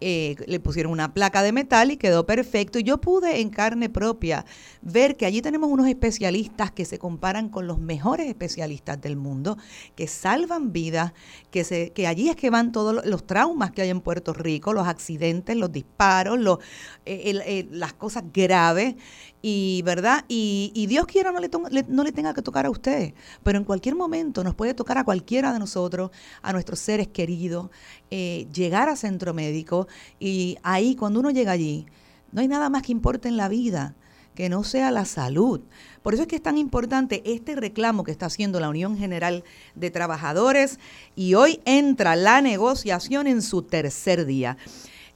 Eh, 0.00 0.36
le 0.46 0.60
pusieron 0.60 0.92
una 0.92 1.12
placa 1.12 1.42
de 1.42 1.50
metal 1.50 1.90
y 1.90 1.96
quedó 1.96 2.24
perfecto. 2.24 2.78
Y 2.78 2.84
yo 2.84 2.98
pude 2.98 3.40
en 3.40 3.50
carne 3.50 3.88
propia 3.88 4.44
ver 4.80 5.16
que 5.16 5.26
allí 5.26 5.42
tenemos 5.42 5.70
unos 5.70 5.88
especialistas 5.88 6.70
que 6.70 6.84
se 6.84 6.98
comparan 6.98 7.48
con 7.48 7.66
los 7.66 7.78
mejores 7.80 8.28
especialistas 8.28 9.00
del 9.00 9.16
mundo, 9.16 9.58
que 9.96 10.06
salvan 10.06 10.72
vidas, 10.72 11.12
que, 11.50 11.64
se, 11.64 11.90
que 11.90 12.06
allí 12.06 12.28
es 12.28 12.36
que 12.36 12.50
van 12.50 12.70
todos 12.70 13.04
los, 13.04 13.26
traumas 13.26 13.72
que 13.72 13.82
hay 13.82 13.90
en 13.90 14.00
Puerto 14.00 14.32
Rico, 14.32 14.72
los 14.72 14.86
accidentes, 14.86 15.56
los 15.56 15.72
disparos, 15.72 16.38
los, 16.38 16.58
eh, 17.04 17.66
las 17.70 17.92
cosas 17.92 18.24
graves 18.32 18.94
y 19.42 19.82
verdad 19.84 20.24
y, 20.28 20.86
Dios 20.88 21.06
quiera 21.06 21.32
no 21.32 21.40
le, 21.40 21.48
no 21.88 22.02
le 22.02 22.12
tenga 22.12 22.34
que 22.34 22.42
tocar 22.42 22.66
a 22.66 22.70
usted 22.70 23.14
pero 23.42 23.58
en 23.58 23.64
cualquier 23.64 23.94
momento 23.94 24.42
nos 24.42 24.54
puede 24.54 24.74
tocar 24.74 24.98
a 24.98 25.04
cualquiera 25.04 25.52
de 25.52 25.58
nosotros 25.58 26.10
a 26.42 26.52
nuestros 26.52 26.78
seres 26.78 27.08
queridos 27.08 27.70
eh, 28.10 28.46
llegar 28.52 28.88
a 28.88 28.96
centro 28.96 29.34
médico 29.34 29.86
y 30.18 30.56
ahí 30.62 30.96
cuando 30.96 31.20
uno 31.20 31.30
llega 31.30 31.52
allí 31.52 31.86
no 32.32 32.40
hay 32.40 32.48
nada 32.48 32.68
más 32.68 32.82
que 32.82 32.92
importe 32.92 33.28
en 33.28 33.36
la 33.36 33.48
vida 33.48 33.94
que 34.38 34.48
no 34.48 34.62
sea 34.62 34.92
la 34.92 35.04
salud. 35.04 35.62
Por 36.00 36.14
eso 36.14 36.22
es 36.22 36.28
que 36.28 36.36
es 36.36 36.42
tan 36.42 36.58
importante 36.58 37.22
este 37.24 37.56
reclamo 37.56 38.04
que 38.04 38.12
está 38.12 38.26
haciendo 38.26 38.60
la 38.60 38.68
Unión 38.68 38.96
General 38.96 39.42
de 39.74 39.90
Trabajadores 39.90 40.78
y 41.16 41.34
hoy 41.34 41.60
entra 41.64 42.14
la 42.14 42.40
negociación 42.40 43.26
en 43.26 43.42
su 43.42 43.62
tercer 43.62 44.26
día. 44.26 44.56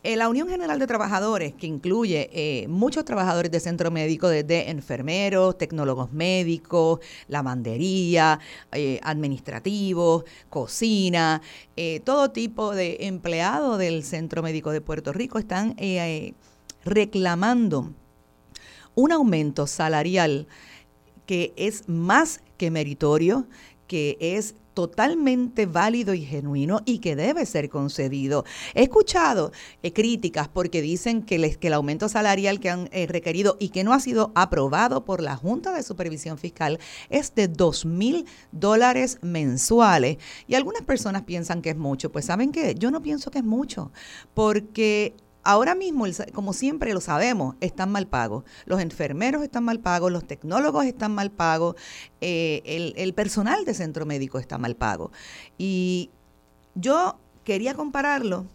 Eh, 0.05 0.17
la 0.17 0.29
Unión 0.29 0.49
General 0.49 0.81
de 0.81 0.87
Trabajadores, 0.89 1.55
que 1.55 1.69
incluye 1.69 2.29
eh, 2.33 2.67
muchos 2.67 3.05
trabajadores 3.05 3.53
de 3.53 3.61
centro 3.61 3.93
médico, 3.93 4.29
desde 4.29 4.69
enfermeros, 4.69 5.57
tecnólogos 5.57 6.13
médicos, 6.13 6.99
lavandería, 7.29 8.41
eh, 8.73 8.99
administrativos, 9.05 10.25
cocina, 10.51 11.41
todo 12.05 12.33
tipo 12.33 12.75
de 12.75 12.99
empleados 13.03 13.79
del 13.79 14.03
Centro 14.03 14.43
Médico 14.43 14.73
de 14.73 14.81
Puerto 14.81 15.13
Rico 15.13 15.39
están 15.39 15.77
reclamando 16.85 17.93
un 18.95 19.13
aumento 19.13 19.67
salarial 19.67 20.47
que 21.27 21.53
es 21.57 21.89
más 21.89 22.43
que 22.57 22.71
meritorio, 22.71 23.47
que 23.87 24.17
es 24.21 24.55
totalmente 24.75 25.67
válido 25.67 26.15
y 26.15 26.25
genuino 26.25 26.81
y 26.85 26.99
que 26.99 27.17
debe 27.17 27.47
ser 27.47 27.69
concedido. 27.69 28.45
He 28.75 28.83
escuchado 28.83 29.53
eh, 29.83 29.93
críticas 29.93 30.49
porque 30.49 30.83
dicen 30.83 31.23
que, 31.23 31.39
les, 31.39 31.57
que, 31.57 31.69
el 31.69 31.75
aumento 31.75 32.09
salarial 32.09 32.61
que 32.61 32.71
han 32.71 32.89
eh, 32.93 33.07
requerido 33.07 33.57
y 33.59 33.71
que 33.71 33.85
no 33.85 33.93
ha 33.93 34.01
sido 34.01 34.33
aprobado 34.35 35.05
por 35.05 35.23
la 35.23 35.37
Junta 35.37 35.73
de 35.73 35.83
Supervisión 35.83 36.39
Fiscal 36.39 36.79
es 37.11 37.35
de 37.35 37.49
dos 37.49 37.85
mil 37.85 38.27
dólares 38.51 39.19
mensuales. 39.23 40.19
Y 40.47 40.55
algunas 40.55 40.83
personas 40.83 41.23
piensan 41.23 41.63
que 41.63 41.71
es 41.71 41.77
mucho. 41.77 42.11
Pues 42.13 42.25
saben 42.25 42.53
que 42.53 42.75
yo 42.75 42.91
no 42.91 43.03
pienso 43.03 43.31
que 43.31 43.39
es 43.39 43.45
mucho 43.45 43.93
porque 44.35 45.15
Ahora 45.45 45.75
mismo, 45.75 46.07
como 46.33 46.53
siempre 46.53 46.95
lo 46.95 47.01
sabemos, 47.01 47.57
están 47.61 47.91
mal 47.91 48.07
pagos. 48.07 48.45
Los 48.65 48.81
enfermeros 48.81 49.43
están 49.43 49.65
mal 49.65 49.81
pagos, 49.81 50.13
los 50.13 50.25
tecnólogos 50.25 50.85
están 50.85 51.15
mal 51.15 51.31
pagos, 51.31 51.77
eh, 52.21 52.63
el, 52.65 52.95
el 52.97 53.13
personal 53.13 53.65
de 53.65 53.75
centro 53.75 54.07
médico 54.07 54.39
está 54.39 54.59
mal 54.59 54.77
pago. 54.77 55.11
Y 55.59 56.11
yo 56.75 57.19
quería 57.45 57.75
compararlo 57.75 58.47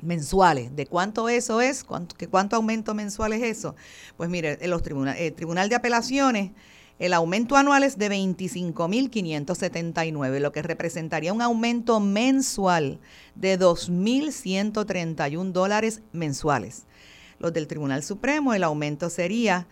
mensuales, 0.00 0.76
de 0.76 0.86
cuánto 0.86 1.28
eso 1.28 1.60
es, 1.60 1.84
cuánto, 1.84 2.16
que 2.16 2.28
cuánto 2.28 2.56
aumento 2.56 2.94
mensual 2.94 3.32
es 3.32 3.42
eso, 3.42 3.74
pues 4.16 4.30
mire, 4.30 4.58
en 4.60 4.70
los 4.70 4.82
tribunales, 4.82 5.20
el 5.20 5.34
Tribunal 5.34 5.68
de 5.68 5.74
Apelaciones 5.74 6.52
el 7.00 7.12
aumento 7.14 7.56
anual 7.56 7.82
es 7.82 7.96
de 7.96 8.10
25.579, 8.10 10.38
lo 10.38 10.52
que 10.52 10.60
representaría 10.60 11.32
un 11.32 11.40
aumento 11.40 11.98
mensual 11.98 13.00
de 13.34 13.58
2.131 13.58 15.50
dólares 15.50 16.02
mensuales. 16.12 16.84
Los 17.38 17.54
del 17.54 17.68
Tribunal 17.68 18.02
Supremo, 18.02 18.52
el 18.52 18.64
aumento 18.64 19.08
sería 19.08 19.66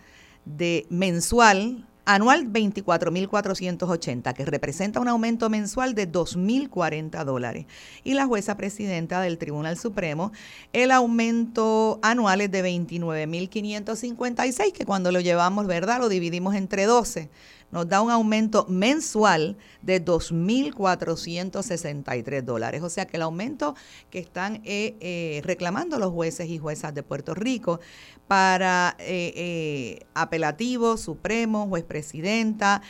de 0.57 0.87
mensual, 0.89 1.85
anual 2.05 2.51
24.480, 2.51 4.33
que 4.33 4.45
representa 4.45 4.99
un 4.99 5.07
aumento 5.07 5.49
mensual 5.49 5.93
de 5.93 6.11
2.040 6.11 7.23
dólares. 7.23 7.67
Y 8.03 8.15
la 8.15 8.25
jueza 8.25 8.57
presidenta 8.57 9.21
del 9.21 9.37
Tribunal 9.37 9.77
Supremo, 9.77 10.31
el 10.73 10.89
aumento 10.91 11.99
anual 12.01 12.41
es 12.41 12.51
de 12.51 12.63
29.556, 12.63 14.71
que 14.71 14.85
cuando 14.85 15.11
lo 15.11 15.19
llevamos, 15.19 15.67
¿verdad? 15.67 15.99
Lo 15.99 16.09
dividimos 16.09 16.55
entre 16.55 16.85
12 16.85 17.29
nos 17.71 17.87
da 17.87 18.01
un 18.01 18.11
aumento 18.11 18.65
mensual 18.67 19.55
de 19.81 20.03
2.463 20.03 22.41
dólares. 22.41 22.83
O 22.83 22.89
sea 22.89 23.05
que 23.05 23.15
el 23.17 23.23
aumento 23.23 23.75
que 24.09 24.19
están 24.19 24.61
eh, 24.65 24.97
eh, 24.99 25.39
reclamando 25.43 25.97
los 25.99 26.11
jueces 26.11 26.49
y 26.49 26.57
juezas 26.57 26.93
de 26.93 27.03
Puerto 27.03 27.33
Rico 27.33 27.79
para 28.27 28.97
eh, 28.99 30.01
apelativo, 30.13 30.97
supremo, 30.97 31.67
juez 31.67 31.83
presidenta, 31.83 32.81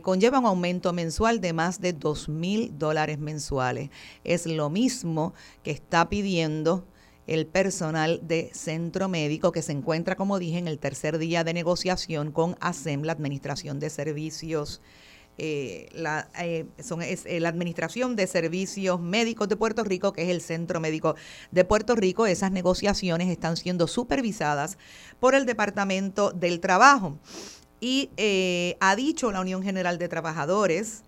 conlleva 0.00 0.38
un 0.38 0.46
aumento 0.46 0.94
mensual 0.94 1.42
de 1.42 1.52
más 1.52 1.82
de 1.82 1.94
2.000 1.94 2.70
dólares 2.78 3.18
mensuales. 3.18 3.90
Es 4.24 4.46
lo 4.46 4.70
mismo 4.70 5.34
que 5.62 5.70
está 5.70 6.08
pidiendo 6.08 6.86
el 7.26 7.46
personal 7.46 8.20
de 8.22 8.50
centro 8.52 9.08
médico 9.08 9.52
que 9.52 9.62
se 9.62 9.72
encuentra, 9.72 10.16
como 10.16 10.38
dije, 10.38 10.58
en 10.58 10.68
el 10.68 10.78
tercer 10.78 11.18
día 11.18 11.44
de 11.44 11.54
negociación 11.54 12.30
con 12.30 12.56
ASEM, 12.60 13.02
la 13.02 13.12
Administración 13.12 13.80
de 13.80 13.90
Servicios. 13.90 14.80
Eh, 15.38 15.90
eh, 16.40 16.66
son, 16.82 17.02
es, 17.02 17.26
eh, 17.26 17.40
la 17.40 17.50
Administración 17.50 18.16
de 18.16 18.26
Servicios 18.26 19.00
Médicos 19.00 19.48
de 19.48 19.56
Puerto 19.56 19.84
Rico, 19.84 20.12
que 20.12 20.22
es 20.22 20.28
el 20.30 20.40
Centro 20.40 20.80
Médico 20.80 21.16
de 21.50 21.64
Puerto 21.64 21.94
Rico. 21.94 22.26
Esas 22.26 22.52
negociaciones 22.52 23.28
están 23.28 23.56
siendo 23.56 23.86
supervisadas 23.86 24.78
por 25.18 25.34
el 25.34 25.44
Departamento 25.44 26.30
del 26.30 26.60
Trabajo. 26.60 27.18
Y 27.78 28.10
ha 28.80 28.96
dicho 28.96 29.30
la 29.30 29.40
Unión 29.40 29.62
General 29.62 29.98
de 29.98 30.08
Trabajadores 30.08 31.02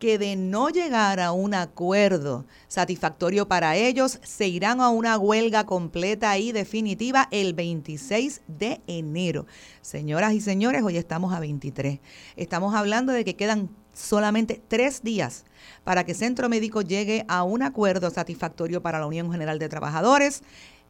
que 0.00 0.18
de 0.18 0.34
no 0.34 0.70
llegar 0.70 1.20
a 1.20 1.30
un 1.30 1.54
acuerdo 1.54 2.46
satisfactorio 2.66 3.46
para 3.46 3.76
ellos, 3.76 4.18
se 4.24 4.48
irán 4.48 4.80
a 4.80 4.88
una 4.88 5.18
huelga 5.18 5.66
completa 5.66 6.36
y 6.38 6.52
definitiva 6.52 7.28
el 7.30 7.52
26 7.52 8.40
de 8.48 8.80
enero. 8.86 9.46
Señoras 9.82 10.32
y 10.32 10.40
señores, 10.40 10.82
hoy 10.82 10.96
estamos 10.96 11.34
a 11.34 11.38
23. 11.38 12.00
Estamos 12.36 12.74
hablando 12.74 13.12
de 13.12 13.24
que 13.26 13.36
quedan 13.36 13.68
solamente 13.92 14.62
tres 14.66 15.02
días 15.02 15.44
para 15.84 16.04
que 16.04 16.14
Centro 16.14 16.48
Médico 16.48 16.80
llegue 16.80 17.26
a 17.28 17.42
un 17.42 17.62
acuerdo 17.62 18.10
satisfactorio 18.10 18.82
para 18.82 19.00
la 19.00 19.06
Unión 19.06 19.30
General 19.30 19.58
de 19.58 19.68
Trabajadores 19.68 20.42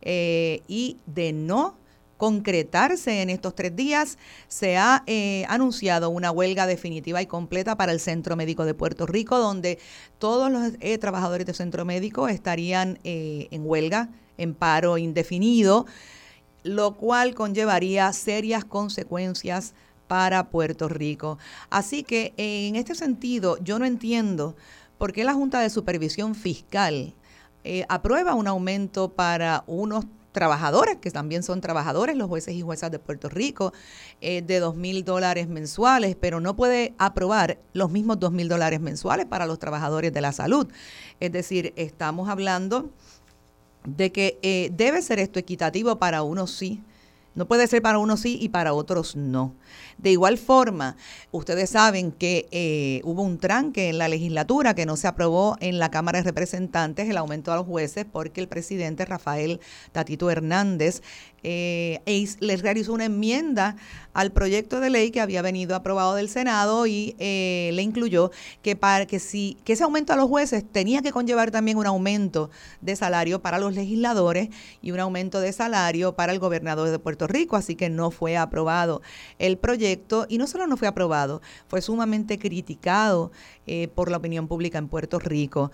eh, 0.03 0.63
y 0.69 0.99
de 1.07 1.33
no 1.33 1.80
concretarse 2.21 3.23
en 3.23 3.31
estos 3.31 3.55
tres 3.55 3.75
días, 3.75 4.19
se 4.47 4.77
ha 4.77 5.03
eh, 5.07 5.47
anunciado 5.49 6.11
una 6.11 6.31
huelga 6.31 6.67
definitiva 6.67 7.23
y 7.23 7.27
completa 7.27 7.79
para 7.79 7.93
el 7.93 7.99
Centro 7.99 8.37
Médico 8.37 8.67
de 8.67 8.75
Puerto 8.75 9.07
Rico, 9.07 9.39
donde 9.39 9.79
todos 10.19 10.53
los 10.53 10.73
eh, 10.81 10.99
trabajadores 10.99 11.47
del 11.47 11.55
Centro 11.55 11.87
Médico 11.87 12.29
estarían 12.29 12.99
eh, 13.05 13.49
en 13.53 13.63
huelga, 13.65 14.11
en 14.37 14.53
paro 14.53 14.99
indefinido, 14.99 15.87
lo 16.63 16.95
cual 16.99 17.35
conllevaría 17.35 18.13
serias 18.13 18.67
consecuencias 18.67 19.73
para 20.07 20.51
Puerto 20.51 20.91
Rico. 20.91 21.39
Así 21.71 22.03
que 22.03 22.35
en 22.37 22.77
este 22.77 22.95
sentido, 22.95 23.57
yo 23.65 23.79
no 23.79 23.87
entiendo 23.87 24.57
por 24.99 25.15
qué 25.15 25.25
la 25.25 25.33
Junta 25.33 25.61
de 25.61 25.71
Supervisión 25.71 26.35
Fiscal 26.35 27.15
aprueba 27.89 28.35
un 28.35 28.47
aumento 28.47 29.09
para 29.09 29.65
unos 29.67 30.05
trabajadores, 30.33 30.97
que 30.97 31.11
también 31.11 31.43
son 31.43 31.61
trabajadores, 31.61 32.17
los 32.17 32.29
jueces 32.29 32.55
y 32.55 32.63
juezas 32.63 32.91
de 32.91 32.99
Puerto 32.99 33.29
Rico, 33.29 33.73
eh, 34.21 34.43
de 34.43 34.61
dos 34.61 34.77
mil 34.77 35.05
dólares 35.05 35.49
mensuales, 35.49 36.17
pero 36.19 36.41
no 36.41 36.57
puede 36.57 36.95
aprobar 36.99 37.59
los 37.73 37.91
mismos 37.91 38.21
dos 38.21 38.33
mil 38.33 38.49
dólares 38.49 38.81
mensuales 38.81 39.27
para 39.27 39.47
los 39.47 39.59
trabajadores 39.59 40.13
de 40.13 40.21
la 40.21 40.33
salud. 40.33 40.69
Es 41.19 41.33
decir, 41.33 41.73
estamos 41.77 42.29
hablando 42.29 42.91
de 43.85 44.13
que 44.13 44.39
eh, 44.43 44.71
debe 44.73 45.03
ser 45.03 45.19
esto 45.19 45.39
equitativo 45.39 45.99
para 45.99 46.23
unos 46.23 46.51
sí, 46.51 46.83
no 47.35 47.47
puede 47.47 47.67
ser 47.67 47.81
para 47.83 47.99
unos 47.99 48.21
sí 48.21 48.39
y 48.41 48.49
para 48.49 48.73
otros 48.73 49.17
no. 49.17 49.55
De 49.99 50.11
igual 50.11 50.39
forma, 50.39 50.97
ustedes 51.31 51.71
saben 51.71 52.11
que 52.11 52.49
eh, 52.51 53.01
hubo 53.05 53.23
un 53.23 53.39
tranque 53.39 53.89
en 53.89 53.99
la 53.99 54.09
legislatura 54.09 54.75
que 54.75 54.87
no 54.87 54.97
se 54.97 55.07
aprobó 55.07 55.57
en 55.61 55.79
la 55.79 55.91
Cámara 55.91 56.19
de 56.19 56.25
Representantes 56.25 57.09
el 57.09 57.17
aumento 57.17 57.53
a 57.53 57.57
los 57.57 57.67
jueces 57.67 58.07
porque 58.11 58.41
el 58.41 58.49
presidente 58.49 59.05
Rafael 59.05 59.61
Tatito 59.93 60.31
Hernández 60.31 61.03
eh, 61.43 62.01
les 62.41 62.63
realizó 62.63 62.93
una 62.93 63.07
enmienda 63.07 63.77
al 64.13 64.33
proyecto 64.33 64.81
de 64.81 64.91
ley 64.91 65.11
que 65.11 65.21
había 65.21 65.43
venido 65.43 65.77
aprobado 65.77 66.15
del 66.15 66.29
Senado 66.29 66.87
y 66.87 67.15
eh, 67.19 67.71
le 67.75 67.83
incluyó 67.83 68.31
que 68.63 68.75
para 68.77 69.07
que 69.07 69.21
si 69.21 69.57
que 69.65 69.75
ese 69.75 69.85
aumento 69.85 70.13
a 70.13 70.17
los 70.17 70.29
jueces 70.29 70.65
tenía 70.71 71.01
que 71.03 71.13
conllevar 71.13 71.51
también 71.51 71.79
un 71.79 71.87
aumento 71.87 72.51
de 72.81 72.97
salario 72.97 73.41
para 73.41 73.59
los 73.59 73.75
legisladores 73.75 74.49
y 74.83 74.91
un 74.91 75.01
aumento 75.01 75.41
de 75.41 75.53
salario 75.53 76.17
para 76.17 76.33
el 76.33 76.39
gobernador 76.39 76.91
de 76.91 76.99
Puerto 76.99 77.27
Rico, 77.27 77.57
así 77.57 77.77
que 77.77 77.89
no 77.89 78.11
fue 78.11 78.37
aprobado 78.37 79.03
el 79.39 79.59
proyecto. 79.59 80.27
Y 80.29 80.39
no 80.39 80.47
solo 80.47 80.67
no 80.67 80.77
fue 80.77 80.89
aprobado, 80.89 81.41
fue 81.69 81.81
sumamente 81.83 82.39
criticado 82.39 83.31
eh, 83.67 83.89
por 83.95 84.11
la 84.11 84.17
opinión 84.17 84.49
pública 84.49 84.79
en 84.79 84.89
Puerto 84.89 85.19
Rico 85.19 85.71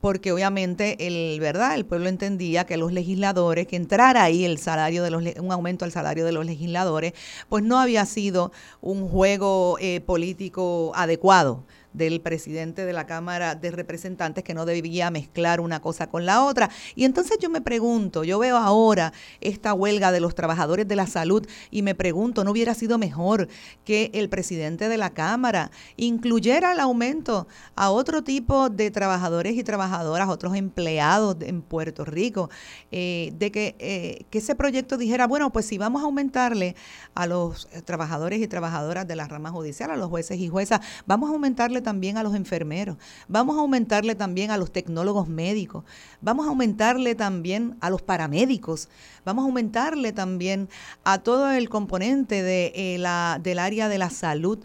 porque 0.00 0.32
obviamente 0.32 1.06
el 1.06 1.40
verdad 1.40 1.74
el 1.74 1.86
pueblo 1.86 2.08
entendía 2.08 2.64
que 2.64 2.76
los 2.76 2.92
legisladores 2.92 3.66
que 3.66 3.76
entrara 3.76 4.22
ahí 4.22 4.44
el 4.44 4.58
salario 4.58 5.02
de 5.02 5.10
los 5.10 5.22
un 5.40 5.52
aumento 5.52 5.84
al 5.84 5.92
salario 5.92 6.24
de 6.26 6.32
los 6.32 6.44
legisladores 6.44 7.14
pues 7.48 7.64
no 7.64 7.80
había 7.80 8.04
sido 8.04 8.52
un 8.82 9.08
juego 9.08 9.78
eh, 9.80 10.00
político 10.00 10.92
adecuado 10.94 11.64
del 11.92 12.20
presidente 12.20 12.84
de 12.84 12.92
la 12.92 13.06
Cámara 13.06 13.54
de 13.54 13.70
Representantes 13.70 14.44
que 14.44 14.54
no 14.54 14.64
debía 14.64 15.10
mezclar 15.10 15.60
una 15.60 15.80
cosa 15.80 16.08
con 16.08 16.26
la 16.26 16.44
otra. 16.44 16.70
Y 16.94 17.04
entonces 17.04 17.38
yo 17.40 17.50
me 17.50 17.60
pregunto, 17.60 18.24
yo 18.24 18.38
veo 18.38 18.56
ahora 18.56 19.12
esta 19.40 19.74
huelga 19.74 20.12
de 20.12 20.20
los 20.20 20.34
trabajadores 20.34 20.88
de 20.88 20.96
la 20.96 21.06
salud 21.06 21.46
y 21.70 21.82
me 21.82 21.94
pregunto, 21.94 22.44
¿no 22.44 22.50
hubiera 22.50 22.74
sido 22.74 22.98
mejor 22.98 23.48
que 23.84 24.10
el 24.14 24.28
presidente 24.28 24.88
de 24.88 24.96
la 24.96 25.10
Cámara 25.10 25.70
incluyera 25.96 26.72
el 26.72 26.80
aumento 26.80 27.46
a 27.76 27.90
otro 27.90 28.22
tipo 28.22 28.70
de 28.70 28.90
trabajadores 28.90 29.54
y 29.54 29.64
trabajadoras, 29.64 30.28
otros 30.28 30.54
empleados 30.54 31.36
en 31.40 31.62
Puerto 31.62 32.04
Rico, 32.04 32.50
eh, 32.90 33.32
de 33.38 33.50
que, 33.50 33.76
eh, 33.78 34.24
que 34.30 34.38
ese 34.38 34.54
proyecto 34.54 34.96
dijera, 34.96 35.26
bueno, 35.26 35.52
pues 35.52 35.66
si 35.66 35.78
vamos 35.78 36.02
a 36.02 36.06
aumentarle 36.06 36.76
a 37.14 37.26
los 37.26 37.68
trabajadores 37.84 38.40
y 38.40 38.48
trabajadoras 38.48 39.06
de 39.06 39.16
la 39.16 39.28
rama 39.28 39.50
judicial, 39.50 39.90
a 39.90 39.96
los 39.96 40.08
jueces 40.08 40.38
y 40.38 40.48
juezas, 40.48 40.80
vamos 41.06 41.30
a 41.30 41.32
aumentarle 41.32 41.81
también 41.82 42.16
a 42.16 42.22
los 42.22 42.34
enfermeros, 42.34 42.96
vamos 43.28 43.56
a 43.56 43.60
aumentarle 43.60 44.14
también 44.14 44.50
a 44.50 44.56
los 44.56 44.72
tecnólogos 44.72 45.28
médicos, 45.28 45.84
vamos 46.20 46.46
a 46.46 46.50
aumentarle 46.50 47.14
también 47.14 47.76
a 47.80 47.90
los 47.90 48.02
paramédicos, 48.02 48.88
vamos 49.24 49.42
a 49.42 49.46
aumentarle 49.46 50.12
también 50.12 50.68
a 51.04 51.18
todo 51.18 51.50
el 51.52 51.68
componente 51.68 52.42
de, 52.42 52.72
eh, 52.74 52.98
la, 52.98 53.40
del 53.42 53.58
área 53.58 53.88
de 53.88 53.98
la 53.98 54.10
salud, 54.10 54.64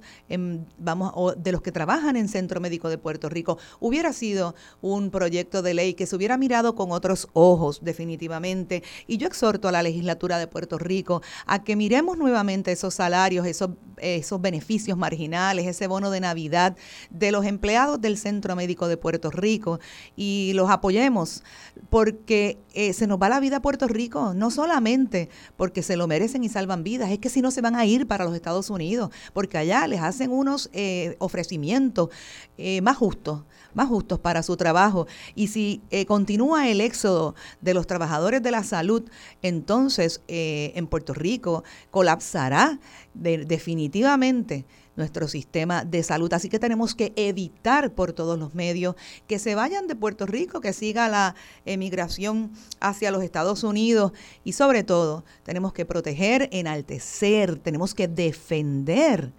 vamos, 0.77 1.11
o 1.15 1.33
de 1.33 1.51
los 1.51 1.61
que 1.61 1.71
trabajan 1.71 2.15
en 2.15 2.27
Centro 2.27 2.59
Médico 2.59 2.89
de 2.89 2.97
Puerto 2.97 3.29
Rico. 3.29 3.57
Hubiera 3.79 4.13
sido 4.13 4.55
un 4.81 5.11
proyecto 5.11 5.61
de 5.61 5.73
ley 5.73 5.93
que 5.93 6.05
se 6.05 6.15
hubiera 6.15 6.37
mirado 6.37 6.75
con 6.75 6.91
otros 6.91 7.27
ojos, 7.33 7.79
definitivamente. 7.81 8.83
Y 9.07 9.17
yo 9.17 9.27
exhorto 9.27 9.67
a 9.67 9.71
la 9.71 9.83
legislatura 9.83 10.37
de 10.37 10.47
Puerto 10.47 10.77
Rico 10.77 11.21
a 11.45 11.63
que 11.63 11.75
miremos 11.75 12.17
nuevamente 12.17 12.71
esos 12.71 12.93
salarios, 12.93 13.45
esos, 13.45 13.71
esos 13.97 14.41
beneficios 14.41 14.97
marginales, 14.97 15.67
ese 15.67 15.87
bono 15.87 16.11
de 16.11 16.19
Navidad 16.19 16.75
de 17.09 17.31
los 17.31 17.45
empleados 17.45 17.99
del 18.01 18.17
Centro 18.17 18.55
Médico 18.55 18.87
de 18.87 18.97
Puerto 18.97 19.31
Rico 19.31 19.79
y 20.15 20.51
los 20.55 20.69
apoyemos 20.69 21.43
porque 21.89 22.57
eh, 22.73 22.93
se 22.93 23.07
nos 23.07 23.21
va 23.21 23.29
la 23.29 23.39
vida 23.39 23.57
a 23.57 23.61
Puerto 23.61 23.87
Rico, 23.87 24.33
no 24.33 24.51
solamente 24.51 25.29
porque 25.55 25.83
se 25.83 25.97
lo 25.97 26.07
merecen 26.07 26.43
y 26.43 26.49
salvan 26.49 26.83
vidas, 26.83 27.11
es 27.11 27.19
que 27.19 27.29
si 27.29 27.41
no 27.41 27.51
se 27.51 27.61
van 27.61 27.75
a 27.75 27.85
ir 27.85 28.07
para 28.07 28.25
los 28.25 28.35
Estados 28.35 28.69
Unidos, 28.69 29.11
porque 29.33 29.57
allá 29.57 29.87
les 29.87 30.01
hacen 30.01 30.31
unos 30.31 30.69
eh, 30.73 31.15
ofrecimientos 31.19 32.09
eh, 32.57 32.81
más 32.81 32.97
justos 32.97 33.43
más 33.73 33.89
justos 33.89 34.17
para 34.17 34.41
su 34.41 34.57
trabajo. 34.57 35.05
Y 35.35 35.49
si 35.49 35.83
continúa 36.07 36.67
el 36.67 36.81
éxodo 36.81 37.35
de 37.61 37.75
los 37.75 37.85
trabajadores 37.85 38.41
de 38.41 38.49
la 38.49 38.63
salud, 38.63 39.03
entonces 39.43 40.21
en 40.27 40.87
Puerto 40.87 41.13
Rico 41.13 41.63
colapsará 41.91 42.79
definitivamente 43.13 44.65
nuestro 44.97 45.29
sistema 45.29 45.85
de 45.85 46.03
salud. 46.03 46.33
Así 46.33 46.49
que 46.49 46.59
tenemos 46.59 46.93
que 46.93 47.13
evitar 47.15 47.93
por 47.93 48.11
todos 48.11 48.37
los 48.37 48.53
medios 48.53 48.95
que 49.27 49.39
se 49.39 49.55
vayan 49.55 49.87
de 49.87 49.95
Puerto 49.95 50.25
Rico, 50.25 50.59
que 50.59 50.73
siga 50.73 51.07
la 51.07 51.35
emigración 51.65 52.51
hacia 52.81 53.11
los 53.11 53.23
Estados 53.23 53.63
Unidos 53.63 54.11
y 54.43 54.53
sobre 54.53 54.83
todo 54.83 55.23
tenemos 55.43 55.71
que 55.71 55.85
proteger, 55.85 56.49
enaltecer, 56.51 57.57
tenemos 57.59 57.93
que 57.93 58.09
defender 58.09 59.31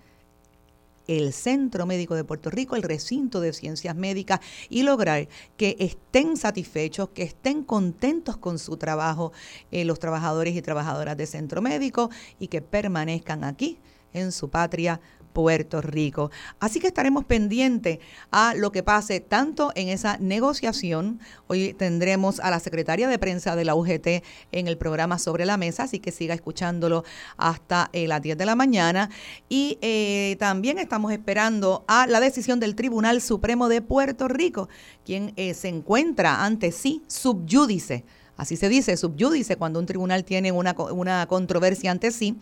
el 1.08 1.32
Centro 1.32 1.86
Médico 1.86 2.14
de 2.14 2.22
Puerto 2.22 2.50
Rico, 2.50 2.76
el 2.76 2.82
recinto 2.82 3.40
de 3.40 3.52
ciencias 3.52 3.96
médicas 3.96 4.40
y 4.68 4.82
lograr 4.82 5.26
que 5.56 5.74
estén 5.80 6.36
satisfechos, 6.36 7.08
que 7.08 7.22
estén 7.22 7.64
contentos 7.64 8.36
con 8.36 8.58
su 8.58 8.76
trabajo 8.76 9.32
eh, 9.72 9.84
los 9.84 9.98
trabajadores 9.98 10.54
y 10.54 10.62
trabajadoras 10.62 11.16
de 11.16 11.26
Centro 11.26 11.62
Médico 11.62 12.10
y 12.38 12.48
que 12.48 12.60
permanezcan 12.62 13.42
aquí 13.42 13.78
en 14.12 14.32
su 14.32 14.50
patria 14.50 15.00
Puerto 15.38 15.80
Rico. 15.80 16.32
Así 16.58 16.80
que 16.80 16.88
estaremos 16.88 17.24
pendientes 17.24 18.00
a 18.32 18.54
lo 18.56 18.72
que 18.72 18.82
pase 18.82 19.20
tanto 19.20 19.70
en 19.76 19.88
esa 19.88 20.18
negociación. 20.18 21.20
Hoy 21.46 21.74
tendremos 21.74 22.40
a 22.40 22.50
la 22.50 22.58
secretaria 22.58 23.06
de 23.06 23.20
prensa 23.20 23.54
de 23.54 23.64
la 23.64 23.76
UGT 23.76 24.24
en 24.50 24.66
el 24.66 24.76
programa 24.76 25.16
Sobre 25.20 25.46
la 25.46 25.56
Mesa, 25.56 25.84
así 25.84 26.00
que 26.00 26.10
siga 26.10 26.34
escuchándolo 26.34 27.04
hasta 27.36 27.88
eh, 27.92 28.08
las 28.08 28.20
10 28.20 28.36
de 28.36 28.46
la 28.46 28.56
mañana. 28.56 29.10
Y 29.48 29.78
eh, 29.80 30.34
también 30.40 30.80
estamos 30.80 31.12
esperando 31.12 31.84
a 31.86 32.08
la 32.08 32.18
decisión 32.18 32.58
del 32.58 32.74
Tribunal 32.74 33.20
Supremo 33.20 33.68
de 33.68 33.80
Puerto 33.80 34.26
Rico, 34.26 34.68
quien 35.04 35.34
eh, 35.36 35.54
se 35.54 35.68
encuentra 35.68 36.44
ante 36.44 36.72
sí 36.72 37.04
subyúdice. 37.06 38.04
Así 38.36 38.56
se 38.56 38.68
dice, 38.68 38.96
subyúdice 38.96 39.54
cuando 39.54 39.78
un 39.78 39.86
tribunal 39.86 40.24
tiene 40.24 40.50
una, 40.50 40.72
una 40.72 41.26
controversia 41.26 41.92
ante 41.92 42.10
sí 42.10 42.36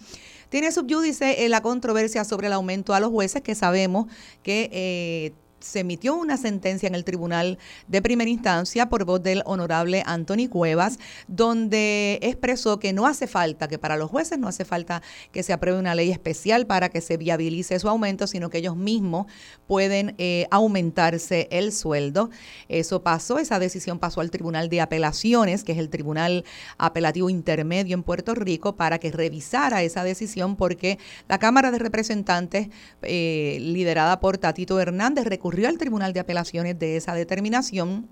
tiene 0.49 0.73
subyúdice 0.73 1.45
en 1.45 1.51
la 1.51 1.61
controversia 1.61 2.25
sobre 2.25 2.47
el 2.47 2.53
aumento 2.53 2.95
a 2.95 3.01
los 3.01 3.11
jueces, 3.11 3.43
que 3.43 3.55
sabemos 3.55 4.07
que 4.43 4.71
eh, 4.73 5.33
se 5.67 5.81
emitió 5.81 6.15
una 6.15 6.37
sentencia 6.37 6.87
en 6.87 6.95
el 6.95 7.05
Tribunal 7.05 7.59
de 7.89 8.01
Primera 8.01 8.31
Instancia 8.31 8.89
por 8.89 9.05
voz 9.05 9.23
del 9.23 9.43
honorable 9.45 10.03
Anthony 10.07 10.49
Cuevas, 10.49 10.99
donde 11.29 12.19
expresó 12.23 12.79
que 12.79 12.93
no 12.93 13.07
hace 13.07 13.27
falta, 13.27 13.69
que 13.69 13.79
para 13.79 13.97
los 13.97 14.11
jueces 14.11 14.39
no 14.39 14.49
hace 14.49 14.65
falta 14.65 15.03
que 15.33 15.43
se 15.43 15.53
apruebe 15.53 15.79
una 15.79 15.95
ley 15.95 16.11
especial 16.11 16.67
para 16.67 16.89
que 16.89 17.01
se 17.01 17.17
viabilice 17.17 17.79
su 17.79 17.89
aumento, 17.89 18.27
sino 18.27 18.51
que 18.51 18.59
ellos 18.59 18.77
mismos 18.77 19.27
pueden 19.67 20.15
eh, 20.19 20.47
aumentarse 20.51 21.49
el 21.51 21.73
sueldo. 21.73 22.31
Eso 22.69 23.03
pasó, 23.03 23.39
esa 23.39 23.59
decisión 23.59 23.99
pasó 23.99 24.21
al 24.21 24.31
Tribunal 24.31 24.69
de 24.69 24.81
Apelaciones, 24.81 25.65
que 25.65 25.73
es 25.73 25.79
el 25.79 25.89
Tribunal 25.89 26.45
Apelativo 26.79 27.31
Intermedio 27.31 27.95
en 27.95 28.03
Puerto 28.03 28.35
Rico, 28.35 28.77
para 28.77 28.99
que 28.99 29.11
revisara 29.11 29.83
esa 29.83 30.05
decisión 30.05 30.57
porque 30.57 30.99
la 31.29 31.39
Cámara 31.39 31.71
de 31.71 31.79
Representantes, 31.79 32.69
eh, 33.03 33.59
liderada 33.61 34.21
por 34.21 34.39
Tatito 34.39 34.79
Hernández, 34.79 35.25
recurrió 35.27 35.56
al 35.65 35.79
Tribunal 35.79 36.13
de 36.13 36.21
Apelaciones 36.21 36.79
de 36.79 36.97
esa 36.97 37.15
determinación 37.15 38.09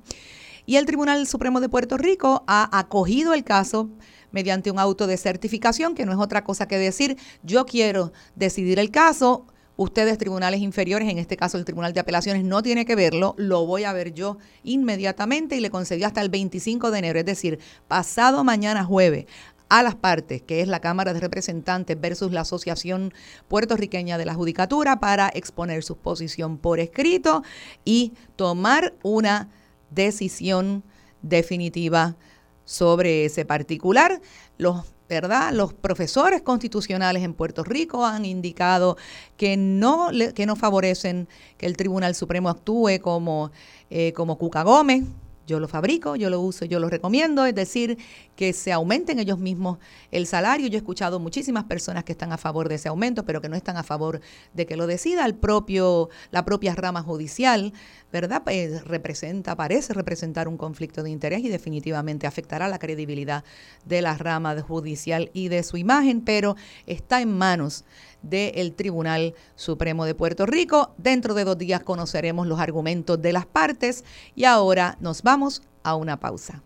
y 0.66 0.76
el 0.76 0.86
Tribunal 0.86 1.26
Supremo 1.26 1.60
de 1.60 1.68
Puerto 1.68 1.98
Rico 1.98 2.44
ha 2.46 2.78
acogido 2.78 3.34
el 3.34 3.44
caso 3.44 3.90
mediante 4.32 4.70
un 4.70 4.78
auto 4.78 5.06
de 5.06 5.16
certificación, 5.16 5.94
que 5.94 6.06
no 6.06 6.12
es 6.12 6.18
otra 6.18 6.42
cosa 6.42 6.66
que 6.66 6.78
decir, 6.78 7.16
yo 7.42 7.66
quiero 7.66 8.12
decidir 8.34 8.78
el 8.78 8.90
caso, 8.90 9.46
ustedes 9.76 10.18
tribunales 10.18 10.60
inferiores, 10.60 11.08
en 11.08 11.18
este 11.18 11.36
caso 11.36 11.58
el 11.58 11.64
Tribunal 11.64 11.92
de 11.92 12.00
Apelaciones, 12.00 12.44
no 12.44 12.62
tiene 12.62 12.84
que 12.84 12.96
verlo, 12.96 13.34
lo 13.36 13.66
voy 13.66 13.84
a 13.84 13.92
ver 13.92 14.14
yo 14.14 14.38
inmediatamente 14.62 15.56
y 15.56 15.60
le 15.60 15.70
concedió 15.70 16.06
hasta 16.06 16.20
el 16.20 16.30
25 16.30 16.90
de 16.90 16.98
enero, 16.98 17.18
es 17.18 17.26
decir, 17.26 17.58
pasado 17.86 18.42
mañana 18.42 18.84
jueves 18.84 19.26
a 19.74 19.82
las 19.82 19.96
partes, 19.96 20.40
que 20.40 20.60
es 20.60 20.68
la 20.68 20.78
Cámara 20.78 21.12
de 21.12 21.18
Representantes 21.18 22.00
versus 22.00 22.30
la 22.30 22.42
Asociación 22.42 23.12
Puertorriqueña 23.48 24.18
de 24.18 24.24
la 24.24 24.32
Judicatura, 24.32 25.00
para 25.00 25.28
exponer 25.34 25.82
su 25.82 25.96
posición 25.96 26.58
por 26.58 26.78
escrito 26.78 27.42
y 27.84 28.12
tomar 28.36 28.94
una 29.02 29.48
decisión 29.90 30.84
definitiva 31.22 32.14
sobre 32.64 33.24
ese 33.24 33.44
particular. 33.44 34.20
Los 34.58 34.84
¿verdad? 35.08 35.52
Los 35.52 35.74
profesores 35.74 36.40
constitucionales 36.40 37.24
en 37.24 37.34
Puerto 37.34 37.62
Rico 37.62 38.06
han 38.06 38.24
indicado 38.24 38.96
que 39.36 39.56
no, 39.56 40.08
que 40.34 40.46
no 40.46 40.56
favorecen 40.56 41.28
que 41.58 41.66
el 41.66 41.76
Tribunal 41.76 42.14
Supremo 42.14 42.48
actúe 42.48 43.00
como, 43.02 43.50
eh, 43.90 44.14
como 44.14 44.38
Cuca 44.38 44.62
Gómez, 44.62 45.04
yo 45.46 45.60
lo 45.60 45.68
fabrico, 45.68 46.16
yo 46.16 46.30
lo 46.30 46.40
uso, 46.40 46.64
yo 46.64 46.80
lo 46.80 46.88
recomiendo, 46.88 47.44
es 47.46 47.54
decir, 47.54 47.98
que 48.36 48.52
se 48.52 48.72
aumenten 48.72 49.18
ellos 49.18 49.38
mismos 49.38 49.78
el 50.10 50.26
salario. 50.26 50.68
Yo 50.68 50.74
he 50.74 50.78
escuchado 50.78 51.20
muchísimas 51.20 51.64
personas 51.64 52.04
que 52.04 52.12
están 52.12 52.32
a 52.32 52.38
favor 52.38 52.68
de 52.68 52.76
ese 52.76 52.88
aumento, 52.88 53.24
pero 53.24 53.40
que 53.40 53.48
no 53.48 53.56
están 53.56 53.76
a 53.76 53.82
favor 53.82 54.20
de 54.52 54.66
que 54.66 54.76
lo 54.76 54.86
decida 54.86 55.24
el 55.26 55.34
propio, 55.34 56.08
la 56.30 56.44
propia 56.44 56.74
rama 56.74 57.02
judicial, 57.02 57.72
¿verdad? 58.12 58.42
Pues 58.44 58.84
representa, 58.84 59.56
parece 59.56 59.92
representar 59.92 60.48
un 60.48 60.56
conflicto 60.56 61.02
de 61.02 61.10
interés 61.10 61.40
y 61.40 61.48
definitivamente 61.48 62.26
afectará 62.26 62.68
la 62.68 62.78
credibilidad 62.78 63.44
de 63.84 64.02
la 64.02 64.16
rama 64.16 64.60
judicial 64.60 65.30
y 65.32 65.48
de 65.48 65.62
su 65.62 65.76
imagen, 65.76 66.20
pero 66.20 66.56
está 66.86 67.20
en 67.20 67.36
manos 67.36 67.84
del 68.28 68.74
Tribunal 68.74 69.34
Supremo 69.56 70.04
de 70.04 70.14
Puerto 70.14 70.46
Rico. 70.46 70.94
Dentro 70.98 71.34
de 71.34 71.44
dos 71.44 71.58
días 71.58 71.82
conoceremos 71.82 72.46
los 72.46 72.60
argumentos 72.60 73.20
de 73.20 73.32
las 73.32 73.46
partes 73.46 74.04
y 74.34 74.44
ahora 74.44 74.96
nos 75.00 75.22
vamos 75.22 75.62
a 75.82 75.94
una 75.94 76.18
pausa. 76.18 76.62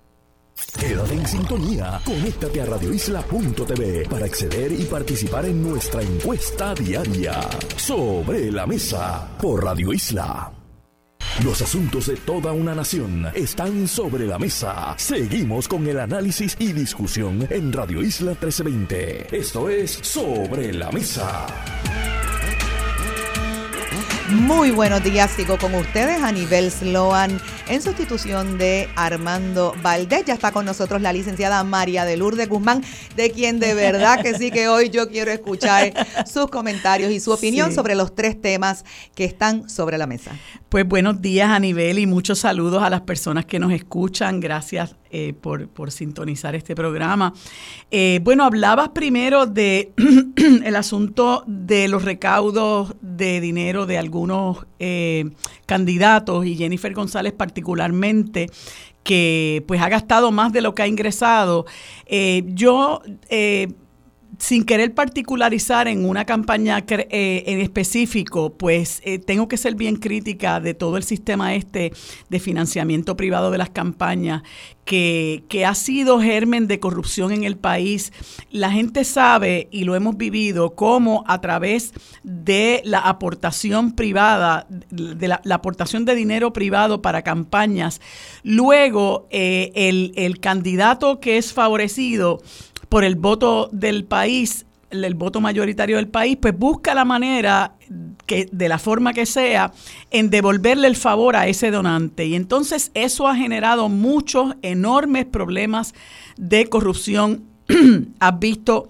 Quédate 0.78 1.14
en 1.14 1.26
sintonía, 1.26 2.00
conéctate 2.04 2.60
a 2.60 2.66
radioisla.tv 2.66 4.08
para 4.08 4.26
acceder 4.26 4.72
y 4.72 4.84
participar 4.84 5.46
en 5.46 5.62
nuestra 5.62 6.02
encuesta 6.02 6.74
diaria 6.74 7.40
sobre 7.76 8.50
la 8.50 8.66
mesa 8.66 9.36
por 9.40 9.62
Radio 9.64 9.92
Isla. 9.92 10.57
Los 11.44 11.62
asuntos 11.62 12.06
de 12.06 12.16
toda 12.16 12.52
una 12.52 12.74
nación 12.74 13.26
están 13.32 13.86
sobre 13.86 14.26
la 14.26 14.38
mesa. 14.38 14.94
Seguimos 14.96 15.68
con 15.68 15.86
el 15.86 16.00
análisis 16.00 16.56
y 16.58 16.72
discusión 16.72 17.46
en 17.48 17.72
Radio 17.72 18.02
Isla 18.02 18.32
1320. 18.32 19.36
Esto 19.36 19.68
es 19.68 20.00
Sobre 20.02 20.72
la 20.72 20.90
Mesa. 20.90 21.46
Muy 24.30 24.72
buenos 24.72 25.02
días, 25.04 25.30
sigo 25.30 25.56
con 25.58 25.74
ustedes 25.74 26.22
a 26.22 26.32
nivel 26.32 26.70
Sloan 26.70 27.40
en 27.68 27.82
sustitución 27.82 28.58
de 28.58 28.88
Armando 28.96 29.74
Valdés. 29.82 30.24
Ya 30.24 30.34
está 30.34 30.52
con 30.52 30.64
nosotros 30.64 31.02
la 31.02 31.12
licenciada 31.12 31.62
María 31.64 32.04
de 32.04 32.16
Lourdes 32.16 32.48
Guzmán, 32.48 32.82
de 33.16 33.30
quien 33.30 33.60
de 33.60 33.74
verdad 33.74 34.22
que 34.22 34.34
sí 34.34 34.50
que 34.50 34.68
hoy 34.68 34.90
yo 34.90 35.08
quiero 35.08 35.30
escuchar 35.30 35.92
sus 36.26 36.48
comentarios 36.48 37.12
y 37.12 37.20
su 37.20 37.32
opinión 37.32 37.72
sobre 37.72 37.94
los 37.94 38.14
tres 38.14 38.40
temas 38.40 38.84
que 39.14 39.24
están 39.24 39.68
sobre 39.68 39.98
la 39.98 40.06
mesa. 40.06 40.32
Pues 40.68 40.86
buenos 40.86 41.22
días 41.22 41.50
a 41.50 41.58
nivel 41.58 41.98
y 41.98 42.06
muchos 42.06 42.40
saludos 42.40 42.82
a 42.82 42.90
las 42.90 43.02
personas 43.02 43.46
que 43.46 43.58
nos 43.58 43.72
escuchan. 43.72 44.40
Gracias 44.40 44.96
eh, 45.10 45.32
por, 45.32 45.68
por, 45.68 45.90
sintonizar 45.90 46.54
este 46.54 46.74
programa. 46.74 47.32
Eh, 47.90 48.20
bueno, 48.22 48.44
hablabas 48.44 48.90
primero 48.90 49.46
de 49.46 49.94
el 50.64 50.76
asunto 50.76 51.44
de 51.46 51.88
los 51.88 52.04
recaudos 52.04 52.94
de 53.00 53.40
dinero 53.40 53.86
de 53.86 53.96
algunos 53.96 54.66
eh, 54.78 55.30
candidatos 55.64 56.44
y 56.44 56.56
Jennifer 56.56 56.92
González 56.92 57.32
particularmente 57.58 58.50
que 59.02 59.64
pues 59.66 59.80
ha 59.80 59.88
gastado 59.88 60.30
más 60.30 60.52
de 60.52 60.60
lo 60.60 60.74
que 60.74 60.82
ha 60.82 60.86
ingresado. 60.86 61.66
yo 62.44 63.02
sin 64.38 64.64
querer 64.64 64.94
particularizar 64.94 65.88
en 65.88 66.08
una 66.08 66.24
campaña 66.24 66.84
eh, 66.88 67.42
en 67.46 67.60
específico, 67.60 68.54
pues 68.54 69.02
eh, 69.04 69.18
tengo 69.18 69.48
que 69.48 69.56
ser 69.56 69.74
bien 69.74 69.96
crítica 69.96 70.60
de 70.60 70.74
todo 70.74 70.96
el 70.96 71.02
sistema 71.02 71.54
este 71.54 71.92
de 72.28 72.40
financiamiento 72.40 73.16
privado 73.16 73.50
de 73.50 73.58
las 73.58 73.70
campañas, 73.70 74.42
que, 74.84 75.44
que, 75.50 75.66
ha 75.66 75.74
sido 75.74 76.18
germen 76.18 76.66
de 76.66 76.80
corrupción 76.80 77.30
en 77.32 77.44
el 77.44 77.58
país. 77.58 78.10
La 78.50 78.70
gente 78.70 79.04
sabe, 79.04 79.68
y 79.70 79.84
lo 79.84 79.94
hemos 79.96 80.16
vivido, 80.16 80.74
cómo 80.74 81.24
a 81.26 81.42
través 81.42 81.92
de 82.22 82.80
la 82.84 83.00
aportación 83.00 83.92
privada, 83.92 84.66
de 84.88 85.28
la, 85.28 85.42
aportación 85.50 86.06
de 86.06 86.14
dinero 86.14 86.54
privado 86.54 87.02
para 87.02 87.20
campañas, 87.20 88.00
luego 88.44 89.26
eh, 89.30 89.72
el, 89.74 90.12
el 90.16 90.40
candidato 90.40 91.20
que 91.20 91.36
es 91.36 91.52
favorecido 91.52 92.40
por 92.88 93.04
el 93.04 93.16
voto 93.16 93.68
del 93.72 94.04
país, 94.04 94.66
el, 94.90 95.14
voto 95.14 95.40
mayoritario 95.40 95.96
del 95.96 96.08
país, 96.08 96.38
pues 96.40 96.56
busca 96.56 96.94
la 96.94 97.04
manera 97.04 97.74
que 98.26 98.48
de 98.50 98.68
la 98.68 98.78
forma 98.78 99.12
que 99.12 99.26
sea 99.26 99.72
en 100.10 100.30
devolverle 100.30 100.88
el 100.88 100.96
favor 100.96 101.36
a 101.36 101.46
ese 101.46 101.70
donante 101.70 102.26
y 102.26 102.34
entonces 102.34 102.90
eso 102.94 103.28
ha 103.28 103.36
generado 103.36 103.88
muchos 103.88 104.54
enormes 104.62 105.26
problemas 105.26 105.94
de 106.36 106.68
corrupción. 106.68 107.44
Has 108.20 108.38
visto 108.38 108.88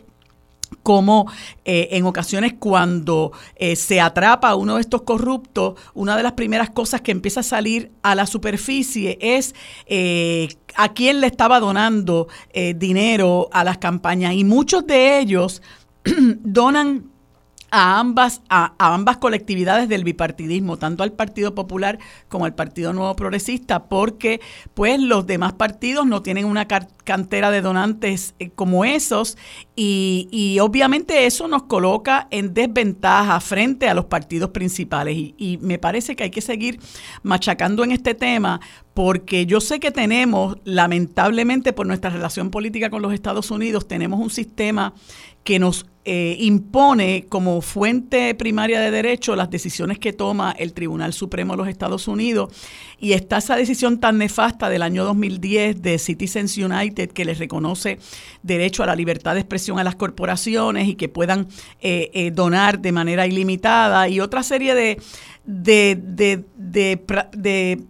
como 0.82 1.30
eh, 1.64 1.88
en 1.92 2.04
ocasiones 2.04 2.54
cuando 2.58 3.32
eh, 3.56 3.76
se 3.76 4.00
atrapa 4.00 4.48
a 4.50 4.54
uno 4.54 4.76
de 4.76 4.80
estos 4.80 5.02
corruptos, 5.02 5.74
una 5.94 6.16
de 6.16 6.22
las 6.22 6.32
primeras 6.32 6.70
cosas 6.70 7.00
que 7.00 7.12
empieza 7.12 7.40
a 7.40 7.42
salir 7.42 7.92
a 8.02 8.14
la 8.14 8.26
superficie 8.26 9.18
es 9.20 9.54
eh, 9.86 10.48
a 10.76 10.92
quién 10.92 11.20
le 11.20 11.26
estaba 11.26 11.60
donando 11.60 12.28
dinero 12.76 13.48
a 13.52 13.64
las 13.64 13.78
campañas. 13.78 14.34
Y 14.34 14.44
muchos 14.44 14.86
de 14.86 15.18
ellos 15.18 15.62
donan 16.04 17.10
a 17.70 17.98
ambas, 17.98 18.42
a, 18.48 18.74
ambas 18.78 19.18
colectividades 19.18 19.88
del 19.88 20.04
bipartidismo, 20.04 20.76
tanto 20.76 21.02
al 21.02 21.12
Partido 21.12 21.54
Popular 21.54 21.98
como 22.28 22.44
al 22.44 22.54
Partido 22.54 22.92
Nuevo 22.92 23.14
Progresista, 23.16 23.84
porque 23.84 24.40
pues 24.74 25.00
los 25.00 25.26
demás 25.26 25.52
partidos 25.54 26.06
no 26.06 26.22
tienen 26.22 26.44
una 26.44 26.66
cantera 26.68 27.50
de 27.50 27.60
donantes 27.60 28.34
eh, 28.38 28.50
como 28.50 28.84
esos 28.84 29.36
y, 29.74 30.58
obviamente 30.60 31.26
eso 31.26 31.46
nos 31.46 31.64
coloca 31.64 32.26
en 32.30 32.52
desventaja 32.52 33.40
frente 33.40 33.88
a 33.88 33.94
los 33.94 34.06
partidos 34.06 34.50
principales 34.50 35.16
y 35.16 35.58
me 35.60 35.78
parece 35.78 36.16
que 36.16 36.24
hay 36.24 36.30
que 36.30 36.40
seguir 36.40 36.80
machacando 37.22 37.84
en 37.84 37.92
este 37.92 38.14
tema 38.14 38.60
porque 38.98 39.46
yo 39.46 39.60
sé 39.60 39.78
que 39.78 39.92
tenemos, 39.92 40.56
lamentablemente 40.64 41.72
por 41.72 41.86
nuestra 41.86 42.10
relación 42.10 42.50
política 42.50 42.90
con 42.90 43.00
los 43.00 43.12
Estados 43.12 43.52
Unidos, 43.52 43.86
tenemos 43.86 44.18
un 44.18 44.28
sistema 44.28 44.92
que 45.44 45.60
nos 45.60 45.86
eh, 46.04 46.36
impone 46.40 47.26
como 47.28 47.60
fuente 47.60 48.34
primaria 48.34 48.80
de 48.80 48.90
derecho 48.90 49.36
las 49.36 49.50
decisiones 49.50 50.00
que 50.00 50.12
toma 50.12 50.50
el 50.50 50.72
Tribunal 50.72 51.12
Supremo 51.12 51.52
de 51.52 51.58
los 51.58 51.68
Estados 51.68 52.08
Unidos. 52.08 52.52
Y 52.98 53.12
está 53.12 53.36
esa 53.36 53.54
decisión 53.54 54.00
tan 54.00 54.18
nefasta 54.18 54.68
del 54.68 54.82
año 54.82 55.04
2010 55.04 55.80
de 55.80 55.96
Citizens 56.00 56.58
United 56.58 57.12
que 57.12 57.24
les 57.24 57.38
reconoce 57.38 58.00
derecho 58.42 58.82
a 58.82 58.86
la 58.86 58.96
libertad 58.96 59.34
de 59.34 59.40
expresión 59.42 59.78
a 59.78 59.84
las 59.84 59.94
corporaciones 59.94 60.88
y 60.88 60.96
que 60.96 61.08
puedan 61.08 61.46
eh, 61.80 62.10
eh, 62.14 62.32
donar 62.32 62.80
de 62.80 62.90
manera 62.90 63.28
ilimitada 63.28 64.08
y 64.08 64.18
otra 64.18 64.42
serie 64.42 64.74
de, 64.74 65.00
de, 65.44 65.94
de, 66.02 66.44
de 66.56 67.86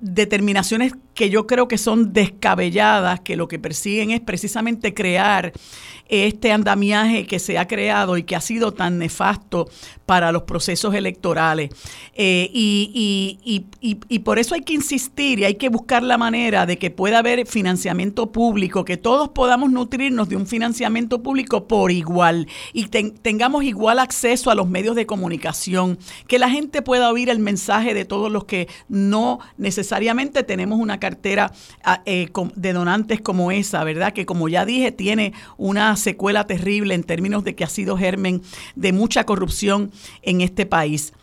determinaciones 0.00 0.92
que 1.18 1.30
yo 1.30 1.48
creo 1.48 1.66
que 1.66 1.78
son 1.78 2.12
descabelladas, 2.12 3.18
que 3.18 3.34
lo 3.34 3.48
que 3.48 3.58
persiguen 3.58 4.12
es 4.12 4.20
precisamente 4.20 4.94
crear 4.94 5.52
este 6.08 6.52
andamiaje 6.52 7.26
que 7.26 7.40
se 7.40 7.58
ha 7.58 7.66
creado 7.66 8.16
y 8.16 8.22
que 8.22 8.36
ha 8.36 8.40
sido 8.40 8.72
tan 8.72 8.98
nefasto 8.98 9.68
para 10.06 10.32
los 10.32 10.44
procesos 10.44 10.94
electorales. 10.94 11.70
Eh, 12.14 12.48
y, 12.52 13.66
y, 13.80 14.18
por 14.20 14.38
eso 14.38 14.54
hay 14.54 14.62
que 14.62 14.72
insistir 14.72 15.40
y 15.40 15.44
hay 15.44 15.56
que 15.56 15.68
buscar 15.68 16.02
la 16.02 16.18
manera 16.18 16.66
de 16.66 16.78
que 16.78 16.90
pueda 16.90 17.18
haber 17.18 17.46
financiamiento 17.46 18.32
público, 18.32 18.84
que 18.84 18.96
todos 18.96 19.30
podamos 19.30 19.70
nutrirnos 19.70 20.28
de 20.28 20.36
un 20.36 20.46
financiamiento 20.46 21.22
público 21.22 21.68
por 21.68 21.90
igual 21.90 22.48
y 22.72 22.86
tengamos 22.86 23.64
igual 23.64 23.98
acceso 23.98 24.50
a 24.50 24.54
los 24.54 24.68
medios 24.68 24.96
de 24.96 25.06
comunicación, 25.06 25.98
que 26.26 26.38
la 26.38 26.48
gente 26.48 26.80
pueda 26.80 27.10
oír 27.10 27.28
el 27.28 27.38
mensaje 27.38 27.92
de 27.92 28.04
todos 28.04 28.32
los 28.32 28.44
que 28.44 28.68
no 28.88 29.40
necesariamente 29.56 30.42
tenemos 30.42 30.80
una 30.80 30.98
cartera 31.08 31.52
ah, 31.84 32.02
eh, 32.04 32.28
de 32.54 32.72
donantes 32.72 33.20
como 33.20 33.50
esa, 33.50 33.82
¿verdad? 33.84 34.12
Que 34.12 34.26
como 34.26 34.48
ya 34.48 34.66
dije, 34.66 34.92
tiene 34.92 35.32
una 35.56 35.96
secuela 35.96 36.46
terrible 36.46 36.94
en 36.94 37.02
términos 37.02 37.44
de 37.44 37.54
que 37.54 37.64
ha 37.64 37.68
sido 37.68 37.96
germen 37.96 38.42
de 38.76 38.92
mucha 38.92 39.24
corrupción 39.24 39.90
en 40.22 40.42
este 40.42 40.66
país. 40.66 41.14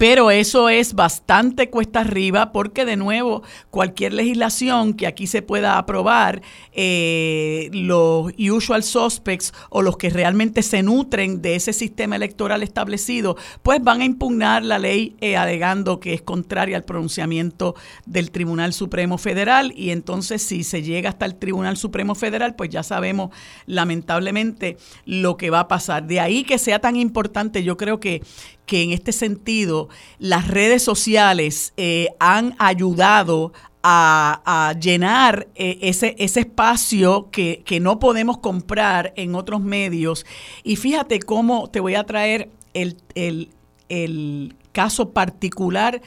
Pero 0.00 0.30
eso 0.30 0.70
es 0.70 0.94
bastante 0.94 1.68
cuesta 1.68 2.00
arriba 2.00 2.52
porque 2.52 2.86
de 2.86 2.96
nuevo 2.96 3.42
cualquier 3.68 4.14
legislación 4.14 4.94
que 4.94 5.06
aquí 5.06 5.26
se 5.26 5.42
pueda 5.42 5.76
aprobar, 5.76 6.40
eh, 6.72 7.68
los 7.74 8.32
usual 8.38 8.82
suspects 8.82 9.52
o 9.68 9.82
los 9.82 9.98
que 9.98 10.08
realmente 10.08 10.62
se 10.62 10.82
nutren 10.82 11.42
de 11.42 11.54
ese 11.54 11.74
sistema 11.74 12.16
electoral 12.16 12.62
establecido, 12.62 13.36
pues 13.62 13.84
van 13.84 14.00
a 14.00 14.06
impugnar 14.06 14.64
la 14.64 14.78
ley 14.78 15.16
eh, 15.20 15.36
alegando 15.36 16.00
que 16.00 16.14
es 16.14 16.22
contraria 16.22 16.78
al 16.78 16.84
pronunciamiento 16.84 17.74
del 18.06 18.30
Tribunal 18.30 18.72
Supremo 18.72 19.18
Federal 19.18 19.74
y 19.76 19.90
entonces 19.90 20.40
si 20.40 20.64
se 20.64 20.82
llega 20.82 21.10
hasta 21.10 21.26
el 21.26 21.34
Tribunal 21.34 21.76
Supremo 21.76 22.14
Federal, 22.14 22.54
pues 22.54 22.70
ya 22.70 22.82
sabemos 22.82 23.36
lamentablemente 23.66 24.78
lo 25.04 25.36
que 25.36 25.50
va 25.50 25.60
a 25.60 25.68
pasar. 25.68 26.06
De 26.06 26.20
ahí 26.20 26.44
que 26.44 26.56
sea 26.56 26.78
tan 26.78 26.96
importante, 26.96 27.62
yo 27.62 27.76
creo 27.76 28.00
que, 28.00 28.22
que 28.64 28.82
en 28.82 28.92
este 28.92 29.12
sentido 29.12 29.89
las 30.18 30.48
redes 30.48 30.82
sociales 30.82 31.72
eh, 31.76 32.08
han 32.18 32.54
ayudado 32.58 33.52
a, 33.82 34.74
llenar 34.80 35.48
eh, 35.54 35.78
ese, 35.82 36.14
ese 36.18 36.40
espacio 36.40 37.30
que, 37.30 37.64
no 37.80 37.98
podemos 37.98 38.38
comprar 38.38 39.12
en 39.16 39.34
otros 39.34 39.60
medios. 39.60 40.26
Y 40.62 40.76
fíjate 40.76 41.20
cómo 41.20 41.70
te 41.70 41.80
voy 41.80 41.94
a 41.94 42.04
traer 42.04 42.50
el, 42.74 42.96
el 43.88 44.54
caso 44.72 45.10
particular 45.10 46.02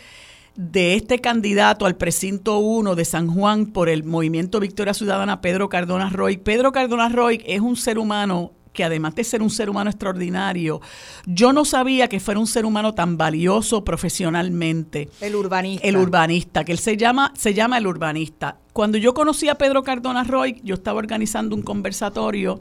de 0.56 0.94
este 0.94 1.20
candidato 1.20 1.86
al 1.86 1.96
precinto 1.96 2.60
1 2.60 2.96
de 2.96 3.06
San 3.06 3.28
Juan 3.28 3.68
por 3.68 3.90
el 3.90 4.04
Movimiento 4.04 4.60
Victoria 4.60 4.94
Ciudadana, 4.94 5.42
Pedro 5.42 5.68
Cardona 5.68 6.10
Roy. 6.10 6.38
Pedro 6.38 6.72
Cardona 6.72 7.10
Roy 7.10 7.42
es 7.46 7.60
un 7.60 7.76
ser 7.76 7.98
humano 7.98 8.52
que 8.74 8.84
además 8.84 9.16
de 9.16 9.24
ser 9.24 9.42
un 9.42 9.50
ser 9.50 9.70
humano 9.70 9.90
extraordinario, 9.90 10.82
yo 11.26 11.54
no 11.54 11.64
sabía 11.64 12.10
que 12.10 12.20
fuera 12.20 12.40
un 12.40 12.48
ser 12.48 12.66
humano 12.66 12.94
tan 12.94 13.18
valioso 13.18 13.84
profesionalmente. 13.84 15.10
El 15.22 15.36
urbanista. 15.36 15.88
El 15.88 15.98
urbanista, 15.98 16.66
que 16.66 16.72
él 16.72 16.80
se 16.80 16.98
llama, 16.98 17.32
se 17.38 17.54
llama 17.54 17.78
el 17.78 17.88
urbanista. 17.88 18.58
Cuando 18.74 18.98
yo 18.98 19.14
conocí 19.14 19.50
a 19.50 19.56
Pedro 19.56 19.84
Cardona 19.84 20.24
Roy, 20.24 20.60
yo 20.64 20.74
estaba 20.74 20.98
organizando 20.98 21.56
un 21.56 21.62
conversatorio 21.62 22.60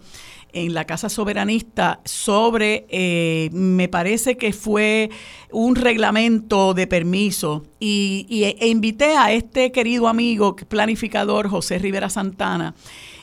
en 0.53 0.75
la 0.75 0.85
Casa 0.85 1.09
Soberanista 1.09 2.01
sobre, 2.05 2.87
eh, 2.91 3.49
me 3.53 3.89
parece 3.89 4.37
que 4.37 4.53
fue 4.53 5.11
un 5.51 5.77
reglamento 5.77 6.75
de 6.75 6.87
permiso 6.87 7.65
y, 7.81 8.27
e 8.59 8.69
invité 8.69 9.17
a 9.17 9.33
este 9.33 9.73
querido 9.73 10.09
amigo 10.09 10.57
planificador 10.57 11.49
José 11.49 11.79
Rivera 11.79 12.11
Santana 12.11 12.75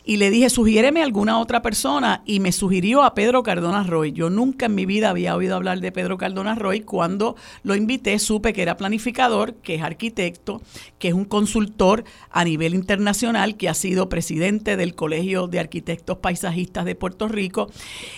y 0.09 0.17
le 0.17 0.31
dije, 0.31 0.49
sugiéreme 0.49 1.03
alguna 1.03 1.37
otra 1.37 1.61
persona 1.61 2.23
y 2.25 2.39
me 2.39 2.51
sugirió 2.51 3.03
a 3.03 3.13
Pedro 3.13 3.43
Cardona 3.43 3.83
Roy. 3.83 4.11
Yo 4.11 4.31
nunca 4.31 4.65
en 4.65 4.73
mi 4.73 4.87
vida 4.87 5.11
había 5.11 5.35
oído 5.35 5.55
hablar 5.55 5.81
de 5.81 5.91
Pedro 5.91 6.17
Cardona 6.17 6.55
Roy. 6.55 6.79
Cuando 6.79 7.35
lo 7.61 7.75
invité 7.75 8.17
supe 8.17 8.51
que 8.51 8.63
era 8.63 8.75
planificador, 8.75 9.53
que 9.53 9.75
es 9.75 9.83
arquitecto, 9.83 10.63
que 10.97 11.09
es 11.09 11.13
un 11.13 11.25
consultor 11.25 12.05
a 12.31 12.43
nivel 12.43 12.73
internacional, 12.73 13.55
que 13.55 13.69
ha 13.69 13.75
sido 13.75 14.09
presidente 14.09 14.77
del 14.77 14.95
Colegio 14.95 15.45
de 15.45 15.59
Arquitectos 15.59 16.17
Paisajistas 16.17 16.85
de 16.85 16.95
Puerto 16.95 17.27
Rico. 17.27 17.69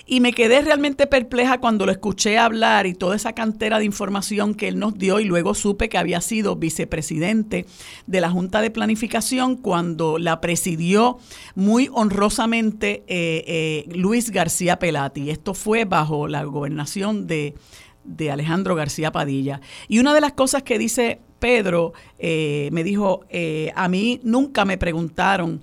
Y 0.06 0.22
me 0.22 0.32
quedé 0.32 0.62
realmente 0.62 1.08
perpleja 1.08 1.60
cuando 1.60 1.86
lo 1.86 1.92
escuché 1.92 2.38
hablar 2.38 2.88
y 2.88 2.94
toda 2.94 3.18
esa 3.18 3.34
cantera 3.34 3.80
de 3.80 3.84
información 3.84 4.56
que 4.56 4.70
él 4.70 4.80
nos 4.80 4.98
dio 4.98 5.20
y 5.20 5.26
luego 5.26 5.54
supe 5.56 5.90
que 5.90 5.98
había 5.98 6.22
sido 6.22 6.56
vicepresidente 6.56 7.66
de 8.08 8.22
la 8.22 8.30
Junta 8.30 8.62
de 8.62 8.72
Planificación 8.72 9.58
cuando 9.58 10.18
la 10.20 10.40
presidió 10.40 11.18
muy 11.54 11.81
honrosamente 11.92 13.04
eh, 13.08 13.44
eh, 13.48 13.86
Luis 13.96 14.32
García 14.32 14.80
Pelati. 14.80 15.30
Esto 15.30 15.54
fue 15.54 15.86
bajo 15.86 16.28
la 16.28 16.44
gobernación 16.44 17.28
de, 17.28 17.56
Alejandro 18.32 18.76
García 18.76 19.12
Padilla. 19.12 19.62
Y 19.88 20.00
una 20.00 20.14
de 20.14 20.22
las 20.22 20.34
cosas 20.34 20.64
que 20.64 20.78
dice 20.78 21.22
Pedro, 21.40 21.94
eh, 22.20 22.70
me 22.72 22.84
dijo, 22.84 23.22
a 23.76 23.88
mí 23.88 24.20
nunca 24.24 24.66
me 24.66 24.78
preguntaron 24.78 25.62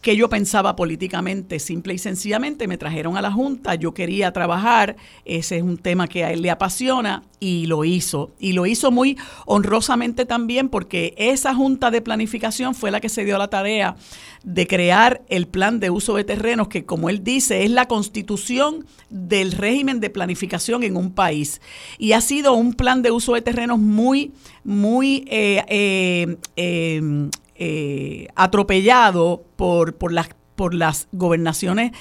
que 0.00 0.16
yo 0.16 0.28
pensaba 0.28 0.76
políticamente, 0.76 1.58
simple 1.58 1.94
y 1.94 1.98
sencillamente 1.98 2.66
me 2.66 2.78
trajeron 2.78 3.16
a 3.16 3.22
la 3.22 3.30
Junta, 3.30 3.74
yo 3.74 3.92
quería 3.92 4.32
trabajar, 4.32 4.96
ese 5.24 5.58
es 5.58 5.62
un 5.62 5.76
tema 5.76 6.08
que 6.08 6.24
a 6.24 6.32
él 6.32 6.42
le 6.42 6.50
apasiona 6.50 7.22
y 7.38 7.66
lo 7.66 7.84
hizo. 7.84 8.30
Y 8.38 8.52
lo 8.52 8.66
hizo 8.66 8.90
muy 8.90 9.18
honrosamente 9.46 10.24
también 10.24 10.68
porque 10.68 11.14
esa 11.16 11.54
Junta 11.54 11.90
de 11.90 12.00
Planificación 12.00 12.74
fue 12.74 12.90
la 12.90 13.00
que 13.00 13.08
se 13.08 13.24
dio 13.24 13.36
la 13.38 13.48
tarea 13.48 13.96
de 14.42 14.66
crear 14.66 15.22
el 15.28 15.46
plan 15.46 15.80
de 15.80 15.90
uso 15.90 16.16
de 16.16 16.24
terrenos, 16.24 16.68
que 16.68 16.84
como 16.84 17.10
él 17.10 17.22
dice, 17.22 17.64
es 17.64 17.70
la 17.70 17.86
constitución 17.86 18.86
del 19.10 19.52
régimen 19.52 20.00
de 20.00 20.08
planificación 20.08 20.82
en 20.82 20.96
un 20.96 21.12
país. 21.12 21.60
Y 21.98 22.12
ha 22.12 22.20
sido 22.22 22.54
un 22.54 22.72
plan 22.72 23.02
de 23.02 23.10
uso 23.10 23.34
de 23.34 23.42
terrenos 23.42 23.78
muy, 23.78 24.32
muy... 24.64 25.24
Eh, 25.28 25.62
eh, 25.68 26.36
eh, 26.56 27.30
eh, 27.62 28.28
atropellado 28.36 29.44
por, 29.56 29.94
por 29.94 30.12
las 30.12 30.30
por 30.56 30.74
las 30.74 31.08
gobernaciones, 31.12 31.92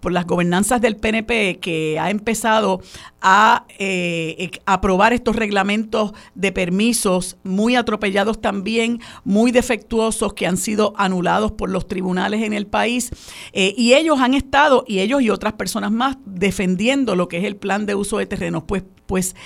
por 0.00 0.12
las 0.12 0.24
gobernanzas 0.24 0.80
del 0.80 0.96
PNP 0.96 1.58
que 1.60 1.98
ha 1.98 2.10
empezado 2.10 2.80
a 3.20 3.64
eh, 3.78 4.50
aprobar 4.66 5.12
estos 5.12 5.34
reglamentos 5.34 6.12
de 6.36 6.52
permisos 6.52 7.36
muy 7.42 7.74
atropellados 7.74 8.40
también, 8.40 9.00
muy 9.24 9.50
defectuosos 9.50 10.32
que 10.34 10.46
han 10.46 10.56
sido 10.56 10.94
anulados 10.96 11.50
por 11.52 11.70
los 11.70 11.88
tribunales 11.88 12.42
en 12.42 12.52
el 12.52 12.68
país. 12.68 13.10
Eh, 13.52 13.74
y 13.76 13.94
ellos 13.94 14.20
han 14.20 14.34
estado, 14.34 14.84
y 14.86 15.00
ellos 15.00 15.22
y 15.22 15.30
otras 15.30 15.54
personas 15.54 15.90
más, 15.90 16.16
defendiendo 16.24 17.16
lo 17.16 17.26
que 17.28 17.38
es 17.38 17.44
el 17.44 17.56
plan 17.56 17.86
de 17.86 17.96
uso 17.96 18.18
de 18.18 18.26
terrenos. 18.26 18.62
Pues, 18.62 18.84
pues 19.06 19.36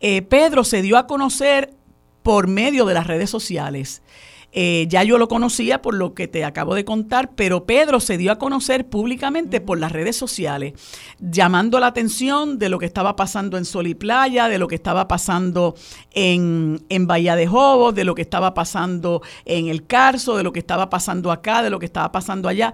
Pedro 0.00 0.64
se 0.64 0.82
dio 0.82 0.96
a 0.98 1.06
conocer 1.06 1.74
por 2.22 2.46
medio 2.46 2.84
de 2.84 2.92
las 2.92 3.06
redes 3.06 3.30
sociales. 3.30 4.02
Eh, 4.52 4.86
ya 4.88 5.02
yo 5.02 5.18
lo 5.18 5.28
conocía 5.28 5.82
por 5.82 5.94
lo 5.94 6.14
que 6.14 6.26
te 6.26 6.44
acabo 6.44 6.74
de 6.74 6.84
contar, 6.84 7.32
pero 7.34 7.66
Pedro 7.66 8.00
se 8.00 8.16
dio 8.16 8.32
a 8.32 8.38
conocer 8.38 8.88
públicamente 8.88 9.60
por 9.60 9.78
las 9.78 9.92
redes 9.92 10.16
sociales, 10.16 10.72
llamando 11.18 11.78
la 11.80 11.88
atención 11.88 12.58
de 12.58 12.70
lo 12.70 12.78
que 12.78 12.86
estaba 12.86 13.14
pasando 13.14 13.58
en 13.58 13.66
Sol 13.66 13.86
y 13.86 13.94
Playa, 13.94 14.48
de 14.48 14.58
lo 14.58 14.66
que 14.66 14.74
estaba 14.74 15.06
pasando 15.06 15.74
en, 16.12 16.82
en 16.88 17.06
Bahía 17.06 17.36
de 17.36 17.46
Jobos, 17.46 17.94
de 17.94 18.04
lo 18.04 18.14
que 18.14 18.22
estaba 18.22 18.54
pasando 18.54 19.20
en 19.44 19.68
El 19.68 19.86
Carso, 19.86 20.36
de 20.36 20.42
lo 20.42 20.52
que 20.52 20.60
estaba 20.60 20.88
pasando 20.88 21.30
acá, 21.30 21.62
de 21.62 21.70
lo 21.70 21.78
que 21.78 21.86
estaba 21.86 22.10
pasando 22.10 22.48
allá. 22.48 22.72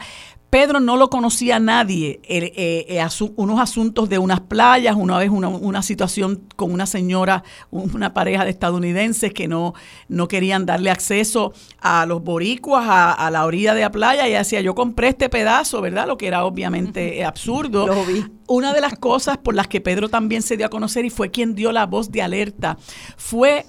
Pedro 0.54 0.78
no 0.78 0.96
lo 0.96 1.10
conocía 1.10 1.58
nadie, 1.58 2.20
eh, 2.22 2.52
eh, 2.56 3.04
unos 3.34 3.58
asuntos 3.58 4.08
de 4.08 4.18
unas 4.18 4.38
playas, 4.38 4.94
una 4.94 5.18
vez 5.18 5.28
una, 5.28 5.82
situación 5.82 6.44
con 6.54 6.72
una 6.72 6.86
señora, 6.86 7.42
una 7.72 8.14
pareja 8.14 8.44
de 8.44 8.50
estadounidenses 8.50 9.34
que 9.34 9.48
no, 9.48 9.74
no 10.06 10.28
querían 10.28 10.64
darle 10.64 10.92
acceso 10.92 11.54
a 11.80 12.06
los 12.06 12.22
boricuas 12.22 12.84
a, 12.86 13.30
la 13.32 13.44
orilla 13.46 13.74
de 13.74 13.80
la 13.80 13.90
playa 13.90 14.28
y 14.28 14.32
decía, 14.34 14.60
yo 14.60 14.76
compré 14.76 15.08
este 15.08 15.28
pedazo, 15.28 15.80
¿verdad? 15.80 16.06
Lo 16.06 16.16
que 16.16 16.28
era 16.28 16.44
obviamente 16.44 17.24
absurdo. 17.24 17.88
Lo 17.88 18.04
vi. 18.04 18.24
Una 18.46 18.72
de 18.72 18.80
las 18.80 18.94
cosas 18.94 19.38
por 19.38 19.56
las 19.56 19.66
que 19.66 19.80
Pedro 19.80 20.08
también 20.08 20.42
se 20.42 20.56
dio 20.56 20.66
a 20.66 20.70
conocer 20.70 21.04
y 21.04 21.10
fue 21.10 21.32
quien 21.32 21.56
dio 21.56 21.72
la 21.72 21.86
voz 21.86 22.12
de 22.12 22.22
alerta 22.22 22.78
fue 23.16 23.66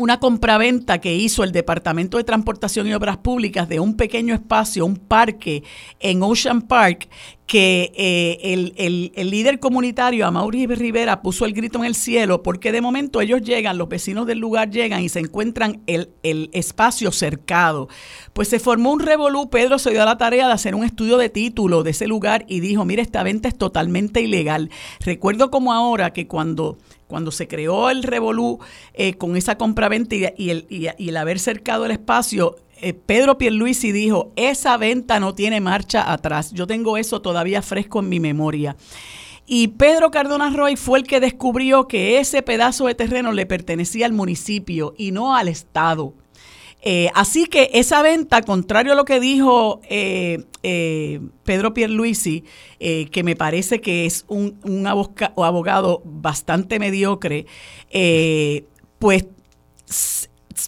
una 0.00 0.18
compraventa 0.18 0.98
que 0.98 1.14
hizo 1.14 1.44
el 1.44 1.52
Departamento 1.52 2.16
de 2.16 2.24
Transportación 2.24 2.86
y 2.86 2.94
Obras 2.94 3.18
Públicas 3.18 3.68
de 3.68 3.80
un 3.80 3.96
pequeño 3.96 4.32
espacio, 4.32 4.86
un 4.86 4.96
parque 4.96 5.62
en 6.00 6.22
Ocean 6.22 6.62
Park, 6.62 7.10
que 7.44 7.92
eh, 7.96 8.38
el, 8.42 9.12
el, 9.14 9.30
líder 9.30 9.58
comunitario, 9.58 10.26
Amaury 10.26 10.66
Rivera, 10.68 11.20
puso 11.20 11.44
el 11.44 11.52
grito 11.52 11.80
en 11.80 11.84
el 11.84 11.94
cielo 11.94 12.42
porque 12.42 12.72
de 12.72 12.80
momento 12.80 13.20
ellos 13.20 13.42
llegan, 13.42 13.76
los 13.76 13.88
vecinos 13.88 14.26
del 14.26 14.38
lugar 14.38 14.70
llegan 14.70 15.02
y 15.02 15.08
se 15.10 15.18
encuentran 15.18 15.82
el, 15.86 16.10
el 16.22 16.48
espacio 16.54 17.12
cercado. 17.12 17.88
Pues 18.32 18.48
se 18.48 18.58
formó 18.58 18.92
un 18.92 19.00
revolú, 19.00 19.50
Pedro 19.50 19.78
se 19.78 19.90
dio 19.90 20.02
a 20.02 20.06
la 20.06 20.16
tarea 20.16 20.46
de 20.46 20.52
hacer 20.54 20.74
un 20.74 20.84
estudio 20.84 21.18
de 21.18 21.28
título 21.28 21.82
de 21.82 21.90
ese 21.90 22.06
lugar 22.06 22.46
y 22.48 22.60
dijo, 22.60 22.86
mire, 22.86 23.02
esta 23.02 23.22
venta 23.22 23.48
es 23.48 23.58
totalmente 23.58 24.22
ilegal. 24.22 24.70
Recuerdo 25.00 25.50
como 25.50 25.74
ahora 25.74 26.12
que 26.12 26.26
cuando 26.26 26.78
cuando 27.10 27.32
se 27.32 27.48
creó 27.48 27.90
el 27.90 28.04
Revolú 28.04 28.60
eh, 28.94 29.14
con 29.14 29.36
esa 29.36 29.58
compraventa 29.58 30.14
y, 30.14 30.26
y, 30.38 31.08
el, 31.08 31.16
haber 31.16 31.38
cercado 31.38 31.84
el 31.84 31.90
espacio, 31.90 32.56
eh, 32.80 32.94
Pedro 32.94 33.36
Pierluisi 33.36 33.92
dijo, 33.92 34.32
esa 34.36 34.76
venta 34.76 35.20
no 35.20 35.34
tiene 35.34 35.60
marcha 35.60 36.10
atrás. 36.10 36.52
Yo 36.52 36.66
tengo 36.66 36.96
eso 36.96 37.20
todavía 37.20 37.60
fresco 37.60 37.98
en 37.98 38.08
mi 38.08 38.20
memoria. 38.20 38.76
Y 39.44 39.68
Pedro 39.68 40.12
Cardona 40.12 40.50
Roy 40.50 40.76
fue 40.76 41.00
el 41.00 41.04
que 41.04 41.18
descubrió 41.18 41.88
que 41.88 42.20
ese 42.20 42.40
pedazo 42.42 42.86
de 42.86 42.94
terreno 42.94 43.32
le 43.32 43.46
pertenecía 43.46 44.06
al 44.06 44.12
municipio 44.12 44.94
y 44.96 45.10
no 45.10 45.34
al 45.34 45.48
Estado. 45.48 46.14
Eh, 46.82 47.10
así 47.14 47.46
que 47.46 47.70
esa 47.74 48.02
venta, 48.02 48.42
contrario 48.42 48.92
a 48.92 48.94
lo 48.96 49.04
que 49.04 49.20
dijo 49.20 49.80
eh, 49.88 50.44
Pedro 51.44 51.74
Pierluisi, 51.74 52.44
que 52.78 53.22
me 53.22 53.36
parece 53.36 53.80
que 53.80 54.06
es 54.06 54.24
un, 54.28 54.58
un 54.64 54.86
abogado 54.86 56.02
bastante 56.04 56.78
mediocre, 56.78 57.46
pues 58.98 59.26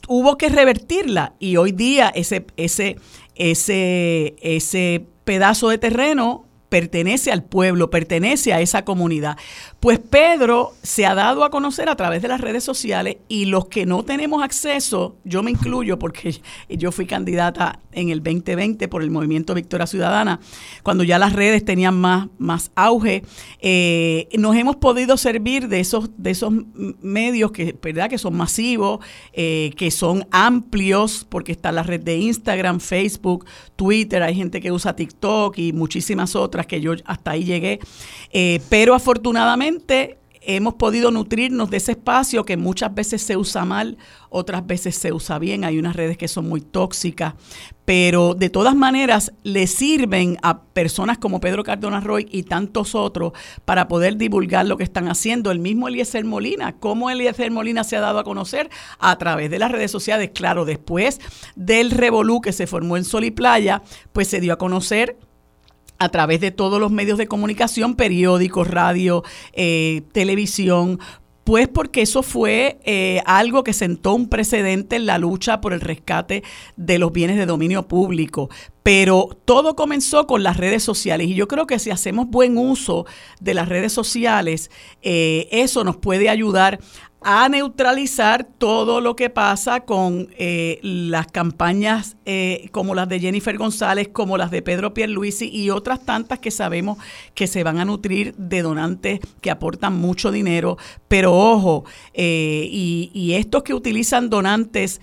hubo 0.08 0.36
que 0.36 0.48
revertirla. 0.48 1.34
Y 1.38 1.56
hoy 1.56 1.72
día 1.72 2.10
ese, 2.14 2.46
ese, 2.56 2.96
ese, 3.34 4.36
ese 4.40 5.06
pedazo 5.24 5.68
de 5.68 5.78
terreno 5.78 6.46
pertenece 6.72 7.30
al 7.30 7.44
pueblo, 7.44 7.90
pertenece 7.90 8.54
a 8.54 8.62
esa 8.62 8.82
comunidad. 8.82 9.36
Pues 9.78 9.98
Pedro 9.98 10.72
se 10.82 11.04
ha 11.04 11.14
dado 11.14 11.44
a 11.44 11.50
conocer 11.50 11.90
a 11.90 11.96
través 11.96 12.22
de 12.22 12.28
las 12.28 12.40
redes 12.40 12.64
sociales 12.64 13.18
y 13.28 13.44
los 13.44 13.66
que 13.66 13.84
no 13.84 14.06
tenemos 14.06 14.42
acceso, 14.42 15.16
yo 15.22 15.42
me 15.42 15.50
incluyo 15.50 15.98
porque 15.98 16.40
yo 16.70 16.90
fui 16.90 17.04
candidata 17.04 17.78
en 17.92 18.08
el 18.08 18.22
2020 18.22 18.88
por 18.88 19.02
el 19.02 19.10
movimiento 19.10 19.52
Victoria 19.52 19.86
Ciudadana, 19.86 20.40
cuando 20.82 21.04
ya 21.04 21.18
las 21.18 21.34
redes 21.34 21.62
tenían 21.62 21.94
más, 21.94 22.28
más 22.38 22.70
auge, 22.74 23.22
eh, 23.60 24.28
nos 24.38 24.56
hemos 24.56 24.76
podido 24.76 25.18
servir 25.18 25.68
de 25.68 25.80
esos, 25.80 26.08
de 26.16 26.30
esos 26.30 26.54
medios 27.02 27.52
que, 27.52 27.76
¿verdad? 27.82 28.08
que 28.08 28.16
son 28.16 28.34
masivos, 28.34 29.04
eh, 29.34 29.74
que 29.76 29.90
son 29.90 30.26
amplios, 30.30 31.26
porque 31.28 31.52
está 31.52 31.70
la 31.70 31.82
red 31.82 32.00
de 32.00 32.16
Instagram, 32.16 32.80
Facebook, 32.80 33.44
Twitter, 33.76 34.22
hay 34.22 34.34
gente 34.34 34.62
que 34.62 34.72
usa 34.72 34.96
TikTok 34.96 35.58
y 35.58 35.74
muchísimas 35.74 36.34
otras 36.34 36.61
que 36.66 36.80
yo 36.80 36.92
hasta 37.04 37.32
ahí 37.32 37.44
llegué. 37.44 37.80
Eh, 38.32 38.60
pero 38.68 38.94
afortunadamente 38.94 40.18
hemos 40.44 40.74
podido 40.74 41.10
nutrirnos 41.10 41.70
de 41.70 41.76
ese 41.76 41.92
espacio 41.92 42.44
que 42.44 42.56
muchas 42.56 42.94
veces 42.94 43.22
se 43.22 43.36
usa 43.36 43.64
mal, 43.64 43.96
otras 44.28 44.66
veces 44.66 44.96
se 44.96 45.12
usa 45.12 45.38
bien, 45.38 45.64
hay 45.64 45.78
unas 45.78 45.94
redes 45.94 46.18
que 46.18 46.28
son 46.28 46.48
muy 46.48 46.60
tóxicas, 46.60 47.34
pero 47.84 48.34
de 48.34 48.50
todas 48.50 48.74
maneras 48.74 49.32
le 49.44 49.66
sirven 49.66 50.38
a 50.42 50.62
personas 50.62 51.18
como 51.18 51.40
Pedro 51.40 51.62
Cardona 51.62 52.00
Roy 52.00 52.28
y 52.30 52.44
tantos 52.44 52.94
otros 52.94 53.32
para 53.64 53.88
poder 53.88 54.16
divulgar 54.16 54.66
lo 54.66 54.76
que 54.76 54.84
están 54.84 55.08
haciendo. 55.08 55.50
El 55.50 55.58
mismo 55.58 55.88
Eliezer 55.88 56.24
Molina, 56.24 56.76
¿cómo 56.78 57.10
Eliezer 57.10 57.50
Molina 57.50 57.84
se 57.84 57.96
ha 57.96 58.00
dado 58.00 58.18
a 58.18 58.24
conocer? 58.24 58.70
A 58.98 59.16
través 59.18 59.50
de 59.50 59.58
las 59.58 59.70
redes 59.70 59.90
sociales, 59.90 60.30
claro, 60.34 60.64
después 60.64 61.20
del 61.54 61.90
revolú 61.90 62.40
que 62.40 62.52
se 62.52 62.66
formó 62.66 62.96
en 62.96 63.04
Sol 63.04 63.24
y 63.24 63.30
Playa, 63.30 63.82
pues 64.12 64.28
se 64.28 64.40
dio 64.40 64.52
a 64.52 64.58
conocer 64.58 65.16
a 66.02 66.08
través 66.08 66.40
de 66.40 66.50
todos 66.50 66.80
los 66.80 66.90
medios 66.90 67.18
de 67.18 67.28
comunicación, 67.28 67.94
periódicos, 67.94 68.68
radio, 68.68 69.22
eh, 69.52 70.02
televisión, 70.12 70.98
pues 71.44 71.68
porque 71.68 72.02
eso 72.02 72.22
fue 72.22 72.78
eh, 72.84 73.20
algo 73.26 73.64
que 73.64 73.72
sentó 73.72 74.14
un 74.14 74.28
precedente 74.28 74.96
en 74.96 75.06
la 75.06 75.18
lucha 75.18 75.60
por 75.60 75.72
el 75.72 75.80
rescate 75.80 76.42
de 76.76 76.98
los 76.98 77.12
bienes 77.12 77.36
de 77.36 77.46
dominio 77.46 77.86
público. 77.88 78.48
Pero 78.82 79.28
todo 79.44 79.76
comenzó 79.76 80.26
con 80.26 80.42
las 80.42 80.56
redes 80.56 80.82
sociales 80.82 81.28
y 81.28 81.34
yo 81.34 81.48
creo 81.48 81.66
que 81.66 81.78
si 81.78 81.90
hacemos 81.90 82.28
buen 82.28 82.58
uso 82.58 83.06
de 83.40 83.54
las 83.54 83.68
redes 83.68 83.92
sociales, 83.92 84.70
eh, 85.02 85.48
eso 85.52 85.84
nos 85.84 85.96
puede 85.96 86.28
ayudar 86.28 86.80
a 87.24 87.48
neutralizar 87.48 88.44
todo 88.44 89.00
lo 89.00 89.16
que 89.16 89.30
pasa 89.30 89.80
con 89.80 90.28
eh, 90.38 90.78
las 90.82 91.26
campañas 91.26 92.16
eh, 92.24 92.68
como 92.72 92.94
las 92.94 93.08
de 93.08 93.20
Jennifer 93.20 93.56
González, 93.56 94.08
como 94.08 94.36
las 94.36 94.50
de 94.50 94.62
Pedro 94.62 94.94
Pierluisi 94.94 95.48
y 95.48 95.70
otras 95.70 96.04
tantas 96.04 96.38
que 96.38 96.50
sabemos 96.50 96.98
que 97.34 97.46
se 97.46 97.64
van 97.64 97.78
a 97.78 97.84
nutrir 97.84 98.34
de 98.36 98.62
donantes 98.62 99.20
que 99.40 99.50
aportan 99.50 99.94
mucho 99.94 100.30
dinero. 100.30 100.78
Pero 101.08 101.32
ojo, 101.34 101.84
eh, 102.14 102.68
y, 102.70 103.10
y, 103.14 103.34
estos 103.34 103.62
que 103.62 103.74
utilizan 103.74 104.30
donantes 104.30 105.00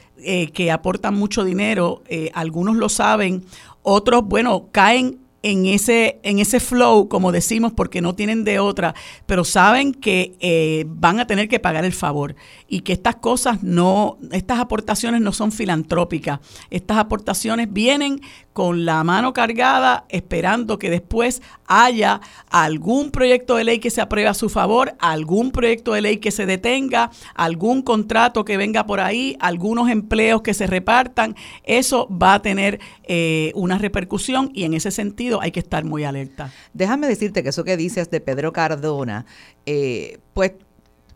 que 0.53 0.69
aportan 0.69 1.15
mucho 1.15 1.45
dinero, 1.45 2.03
algunos 2.33 2.75
lo 2.75 2.89
saben, 2.89 3.45
otros, 3.83 4.25
bueno, 4.25 4.67
caen 4.73 5.17
en 5.41 5.65
ese, 5.65 6.19
en 6.23 6.39
ese 6.39 6.59
flow, 6.59 7.07
como 7.07 7.31
decimos, 7.31 7.73
porque 7.73 8.01
no 8.01 8.15
tienen 8.15 8.43
de 8.43 8.59
otra, 8.59 8.93
pero 9.25 9.43
saben 9.43 9.93
que 9.93 10.35
eh, 10.39 10.85
van 10.87 11.19
a 11.19 11.27
tener 11.27 11.47
que 11.47 11.59
pagar 11.59 11.85
el 11.85 11.93
favor 11.93 12.35
y 12.67 12.81
que 12.81 12.93
estas 12.93 13.15
cosas 13.15 13.63
no, 13.63 14.17
estas 14.31 14.59
aportaciones 14.59 15.21
no 15.21 15.31
son 15.31 15.51
filantrópicas. 15.51 16.39
Estas 16.69 16.97
aportaciones 16.97 17.71
vienen 17.71 18.21
con 18.53 18.83
la 18.83 19.03
mano 19.05 19.31
cargada, 19.31 20.05
esperando 20.09 20.77
que 20.79 20.89
después 20.89 21.41
haya 21.67 22.19
algún 22.49 23.11
proyecto 23.11 23.55
de 23.55 23.63
ley 23.63 23.79
que 23.79 23.89
se 23.89 24.01
apruebe 24.01 24.27
a 24.27 24.33
su 24.33 24.49
favor, 24.49 24.95
algún 24.99 25.51
proyecto 25.51 25.93
de 25.93 26.01
ley 26.01 26.17
que 26.17 26.31
se 26.31 26.45
detenga, 26.45 27.11
algún 27.35 27.81
contrato 27.81 28.43
que 28.43 28.57
venga 28.57 28.85
por 28.85 28.99
ahí, 28.99 29.37
algunos 29.39 29.89
empleos 29.89 30.41
que 30.41 30.53
se 30.53 30.67
repartan. 30.67 31.35
Eso 31.63 32.09
va 32.09 32.33
a 32.33 32.41
tener 32.41 32.79
eh, 33.03 33.53
una 33.55 33.77
repercusión 33.77 34.51
y 34.53 34.65
en 34.65 34.73
ese 34.73 34.91
sentido 34.91 35.28
hay 35.41 35.51
que 35.51 35.59
estar 35.59 35.83
muy 35.85 36.03
alerta. 36.03 36.51
Déjame 36.73 37.07
decirte 37.07 37.43
que 37.43 37.49
eso 37.49 37.63
que 37.63 37.77
dices 37.77 38.09
de 38.09 38.21
Pedro 38.21 38.51
Cardona, 38.53 39.25
eh, 39.65 40.19
pues 40.33 40.53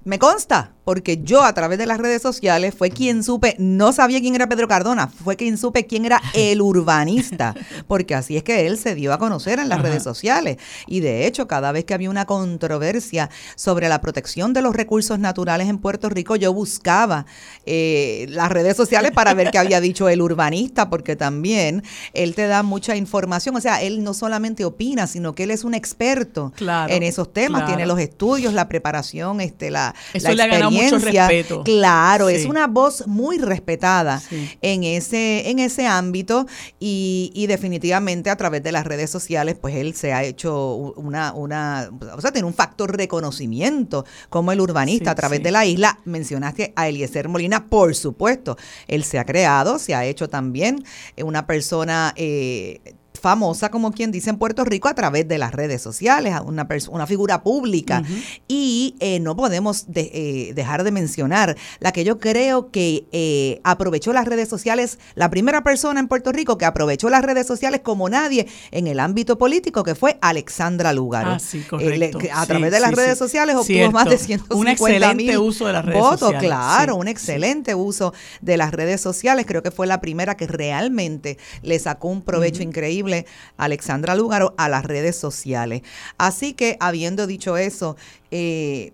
me 0.03 0.19
consta, 0.19 0.73
porque 0.83 1.21
yo 1.23 1.43
a 1.43 1.53
través 1.53 1.77
de 1.77 1.85
las 1.85 1.97
redes 1.97 2.21
sociales 2.21 2.73
fue 2.77 2.89
quien 2.89 3.23
supe, 3.23 3.55
no 3.57 3.93
sabía 3.93 4.19
quién 4.19 4.35
era 4.35 4.49
Pedro 4.49 4.67
Cardona, 4.67 5.07
fue 5.07 5.35
quien 5.35 5.57
supe 5.57 5.85
quién 5.85 6.05
era 6.05 6.21
el 6.33 6.61
urbanista, 6.61 7.55
porque 7.87 8.15
así 8.15 8.37
es 8.37 8.43
que 8.43 8.67
él 8.67 8.77
se 8.77 8.95
dio 8.95 9.13
a 9.13 9.17
conocer 9.17 9.59
en 9.59 9.69
las 9.69 9.81
redes 9.81 10.03
sociales. 10.03 10.57
Y 10.87 10.99
de 10.99 11.25
hecho, 11.25 11.47
cada 11.47 11.71
vez 11.71 11.85
que 11.85 11.93
había 11.93 12.09
una 12.09 12.25
controversia 12.25 13.29
sobre 13.55 13.87
la 13.87 14.01
protección 14.01 14.53
de 14.53 14.61
los 14.61 14.75
recursos 14.75 15.19
naturales 15.19 15.69
en 15.69 15.77
Puerto 15.77 16.09
Rico, 16.09 16.35
yo 16.35 16.53
buscaba 16.53 17.25
eh, 17.65 18.25
las 18.29 18.51
redes 18.51 18.75
sociales 18.75 19.11
para 19.11 19.33
ver 19.33 19.51
qué 19.51 19.57
había 19.57 19.79
dicho 19.79 20.09
el 20.09 20.21
urbanista, 20.21 20.89
porque 20.89 21.15
también 21.15 21.83
él 22.13 22.35
te 22.35 22.47
da 22.47 22.63
mucha 22.63 22.95
información, 22.95 23.55
o 23.55 23.61
sea, 23.61 23.81
él 23.81 24.03
no 24.03 24.13
solamente 24.13 24.65
opina, 24.65 25.07
sino 25.07 25.33
que 25.33 25.43
él 25.43 25.51
es 25.51 25.63
un 25.63 25.73
experto 25.73 26.51
en 26.59 27.03
esos 27.03 27.31
temas, 27.31 27.65
tiene 27.65 27.85
los 27.85 27.99
estudios, 27.99 28.53
la 28.53 28.67
preparación, 28.67 29.41
este, 29.41 29.71
la 29.71 29.95
eso 30.13 30.33
le 30.33 30.43
ha 30.43 30.47
mucho 30.73 30.99
respeto. 30.99 31.63
Claro, 31.63 32.29
es 32.29 32.45
una 32.45 32.67
voz 32.67 33.07
muy 33.07 33.37
respetada 33.37 34.21
en 34.61 34.83
ese 34.83 35.49
en 35.49 35.59
ese 35.59 35.87
ámbito 35.87 36.45
y, 36.79 37.45
definitivamente 37.47 38.29
a 38.29 38.35
través 38.35 38.63
de 38.63 38.71
las 38.71 38.85
redes 38.85 39.09
sociales, 39.09 39.55
pues 39.59 39.75
él 39.75 39.93
se 39.93 40.13
ha 40.13 40.23
hecho 40.23 40.75
una 40.75 41.33
una 41.33 41.89
o 42.15 42.21
sea, 42.21 42.31
tiene 42.31 42.47
un 42.47 42.53
factor 42.53 42.95
reconocimiento 42.95 44.05
como 44.29 44.51
el 44.51 44.61
urbanista 44.61 45.11
a 45.11 45.15
través 45.15 45.41
de 45.43 45.51
la 45.51 45.65
isla. 45.65 45.99
Mencionaste 46.05 46.73
a 46.75 46.87
Eliezer 46.87 47.29
Molina, 47.29 47.67
por 47.67 47.95
supuesto, 47.95 48.57
él 48.87 49.03
se 49.03 49.19
ha 49.19 49.25
creado, 49.25 49.79
se 49.79 49.95
ha 49.95 50.05
hecho 50.05 50.29
también 50.29 50.83
una 51.17 51.45
persona 51.45 52.13
eh, 52.15 52.81
famosa, 53.23 53.71
como 53.71 53.93
quien 53.93 54.11
dice 54.11 54.29
en 54.29 54.37
Puerto 54.37 54.65
Rico, 54.65 54.89
a 54.89 54.95
través 54.95 55.25
de 55.29 55.37
las 55.37 55.53
redes 55.53 55.81
sociales, 55.81 56.35
una, 56.45 56.67
una 56.89 57.07
figura 57.07 57.41
pública. 57.41 58.03
Y 58.49 58.97
eh, 58.99 59.21
no 59.21 59.37
podemos 59.37 59.85
eh, 59.95 60.51
dejar 60.53 60.83
de 60.83 60.91
mencionar 60.91 61.55
la 61.79 61.93
que 61.93 62.03
yo 62.03 62.19
creo 62.19 62.69
que 62.69 63.05
eh, 63.13 63.61
aprovechó 63.63 64.11
las 64.11 64.25
redes 64.25 64.49
sociales, 64.49 64.99
la 65.15 65.29
primera 65.29 65.63
persona 65.63 66.01
en 66.01 66.09
Puerto 66.09 66.33
Rico 66.33 66.57
que 66.57 66.65
aprovechó 66.65 67.09
las 67.09 67.23
redes 67.23 67.47
sociales 67.47 67.79
como 67.81 68.09
nadie 68.09 68.45
en 68.71 68.87
el 68.87 68.99
ámbito 68.99 69.37
político, 69.37 69.85
que 69.85 69.95
fue 69.95 70.17
Alexandra 70.19 70.91
Lugaro. 70.91 71.31
Ah, 71.31 71.39
sí, 71.39 71.61
correcto. 71.61 72.19
a 72.33 72.45
través 72.45 72.71
de 72.73 72.81
las 72.81 72.91
redes 72.91 73.17
sociales 73.17 73.55
obtuvo 73.55 73.89
más 73.91 74.09
de 74.09 74.17
150 74.17 74.53
un 74.53 74.67
excelente 74.67 75.37
uso 75.37 75.67
de 75.67 75.71
las 75.71 75.85
redes 75.85 76.01
votos, 76.01 76.19
sociales. 76.19 76.49
claro, 76.49 76.97
un 76.97 77.07
excelente 77.07 77.73
uso 77.73 78.13
de 78.41 78.57
las 78.57 78.73
redes 78.73 78.99
sociales. 78.99 79.45
Creo 79.47 79.63
que 79.63 79.71
fue 79.71 79.87
la 79.87 80.01
primera 80.01 80.35
que 80.35 80.45
realmente 80.45 81.37
le 81.61 81.79
sacó 81.79 82.09
un 82.09 82.21
provecho 82.21 82.61
increíble 82.61 83.12
Alexandra 83.57 84.15
Lugaro 84.15 84.53
a 84.57 84.69
las 84.69 84.85
redes 84.85 85.15
sociales. 85.15 85.81
Así 86.17 86.53
que, 86.53 86.77
habiendo 86.79 87.27
dicho 87.27 87.57
eso, 87.57 87.95
eh, 88.31 88.93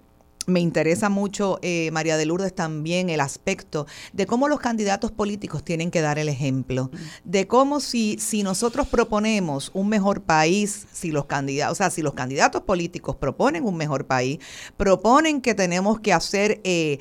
me 0.49 0.59
interesa 0.59 1.09
mucho, 1.09 1.59
eh, 1.61 1.91
María 1.91 2.17
de 2.17 2.25
Lourdes, 2.25 2.53
también 2.53 3.09
el 3.09 3.19
aspecto 3.19 3.85
de 4.13 4.25
cómo 4.25 4.47
los 4.47 4.59
candidatos 4.59 5.11
políticos 5.11 5.63
tienen 5.63 5.91
que 5.91 6.01
dar 6.01 6.19
el 6.19 6.27
ejemplo, 6.27 6.89
de 7.23 7.47
cómo 7.47 7.79
si, 7.79 8.17
si 8.19 8.43
nosotros 8.43 8.87
proponemos 8.87 9.71
un 9.73 9.89
mejor 9.89 10.23
país, 10.23 10.87
si 10.91 11.11
los 11.11 11.25
candidatos, 11.25 11.73
o 11.73 11.75
sea, 11.75 11.89
si 11.89 12.01
los 12.01 12.13
candidatos 12.13 12.63
políticos 12.63 13.15
proponen 13.15 13.63
un 13.63 13.77
mejor 13.77 14.05
país, 14.05 14.39
proponen 14.75 15.41
que 15.41 15.53
tenemos 15.53 15.99
que 15.99 16.13
hacer 16.13 16.61
eh, 16.63 16.99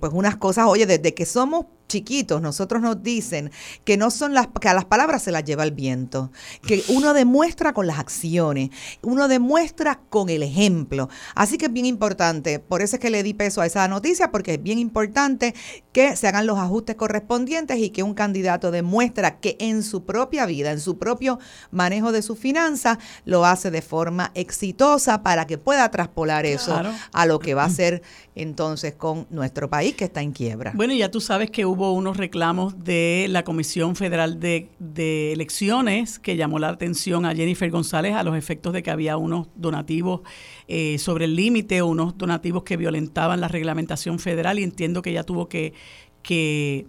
pues 0.00 0.12
unas 0.12 0.36
cosas, 0.36 0.66
oye, 0.66 0.86
desde 0.86 1.14
que 1.14 1.26
somos 1.26 1.66
chiquitos, 1.90 2.40
nosotros 2.40 2.80
nos 2.80 3.02
dicen 3.02 3.50
que 3.84 3.96
no 3.96 4.10
son 4.10 4.32
las 4.32 4.48
que 4.60 4.68
a 4.68 4.74
las 4.74 4.84
palabras 4.84 5.22
se 5.22 5.32
las 5.32 5.44
lleva 5.44 5.64
el 5.64 5.72
viento, 5.72 6.30
que 6.66 6.82
uno 6.88 7.12
demuestra 7.12 7.74
con 7.74 7.86
las 7.86 7.98
acciones, 7.98 8.70
uno 9.02 9.28
demuestra 9.28 10.00
con 10.08 10.30
el 10.30 10.42
ejemplo. 10.42 11.08
Así 11.34 11.58
que 11.58 11.66
es 11.66 11.72
bien 11.72 11.86
importante, 11.86 12.60
por 12.60 12.80
eso 12.80 12.96
es 12.96 13.00
que 13.00 13.10
le 13.10 13.22
di 13.22 13.34
peso 13.34 13.60
a 13.60 13.66
esa 13.66 13.86
noticia, 13.88 14.30
porque 14.30 14.54
es 14.54 14.62
bien 14.62 14.78
importante 14.78 15.54
que 15.92 16.16
se 16.16 16.28
hagan 16.28 16.46
los 16.46 16.58
ajustes 16.58 16.94
correspondientes 16.94 17.78
y 17.78 17.90
que 17.90 18.02
un 18.02 18.14
candidato 18.14 18.70
demuestra 18.70 19.40
que 19.40 19.56
en 19.58 19.82
su 19.82 20.04
propia 20.04 20.46
vida, 20.46 20.70
en 20.70 20.80
su 20.80 20.98
propio 20.98 21.38
manejo 21.72 22.12
de 22.12 22.22
sus 22.22 22.38
finanzas, 22.38 22.98
lo 23.24 23.44
hace 23.44 23.70
de 23.70 23.82
forma 23.82 24.30
exitosa 24.34 25.22
para 25.22 25.46
que 25.46 25.58
pueda 25.58 25.90
traspolar 25.90 26.46
eso 26.46 26.80
a 27.12 27.26
lo 27.26 27.40
que 27.40 27.54
va 27.54 27.64
a 27.64 27.70
ser 27.70 28.02
entonces 28.36 28.94
con 28.94 29.26
nuestro 29.30 29.68
país 29.68 29.94
que 29.96 30.04
está 30.04 30.22
en 30.22 30.32
quiebra. 30.32 30.72
Bueno, 30.74 30.94
ya 30.94 31.10
tú 31.10 31.20
sabes 31.20 31.50
que 31.50 31.66
hubo 31.66 31.79
hubo 31.80 31.92
unos 31.94 32.18
reclamos 32.18 32.84
de 32.84 33.24
la 33.30 33.42
Comisión 33.42 33.96
Federal 33.96 34.38
de, 34.38 34.68
Elecciones 35.32 36.18
que 36.18 36.36
llamó 36.36 36.58
la 36.58 36.68
atención 36.68 37.24
a 37.24 37.34
Jennifer 37.34 37.70
González 37.70 38.14
a 38.14 38.22
los 38.22 38.36
efectos 38.36 38.74
de 38.74 38.82
que 38.82 38.90
había 38.90 39.16
unos 39.16 39.48
donativos 39.54 40.20
eh, 40.68 40.98
sobre 40.98 41.24
el 41.24 41.36
límite 41.36 41.80
unos 41.80 42.18
donativos 42.18 42.64
que 42.64 42.76
violentaban 42.76 43.40
la 43.40 43.48
reglamentación 43.48 44.18
federal 44.18 44.58
y 44.58 44.62
entiendo 44.62 45.00
que 45.00 45.08
ella 45.08 45.22
tuvo 45.22 45.48
que, 45.48 45.72
que, 46.22 46.84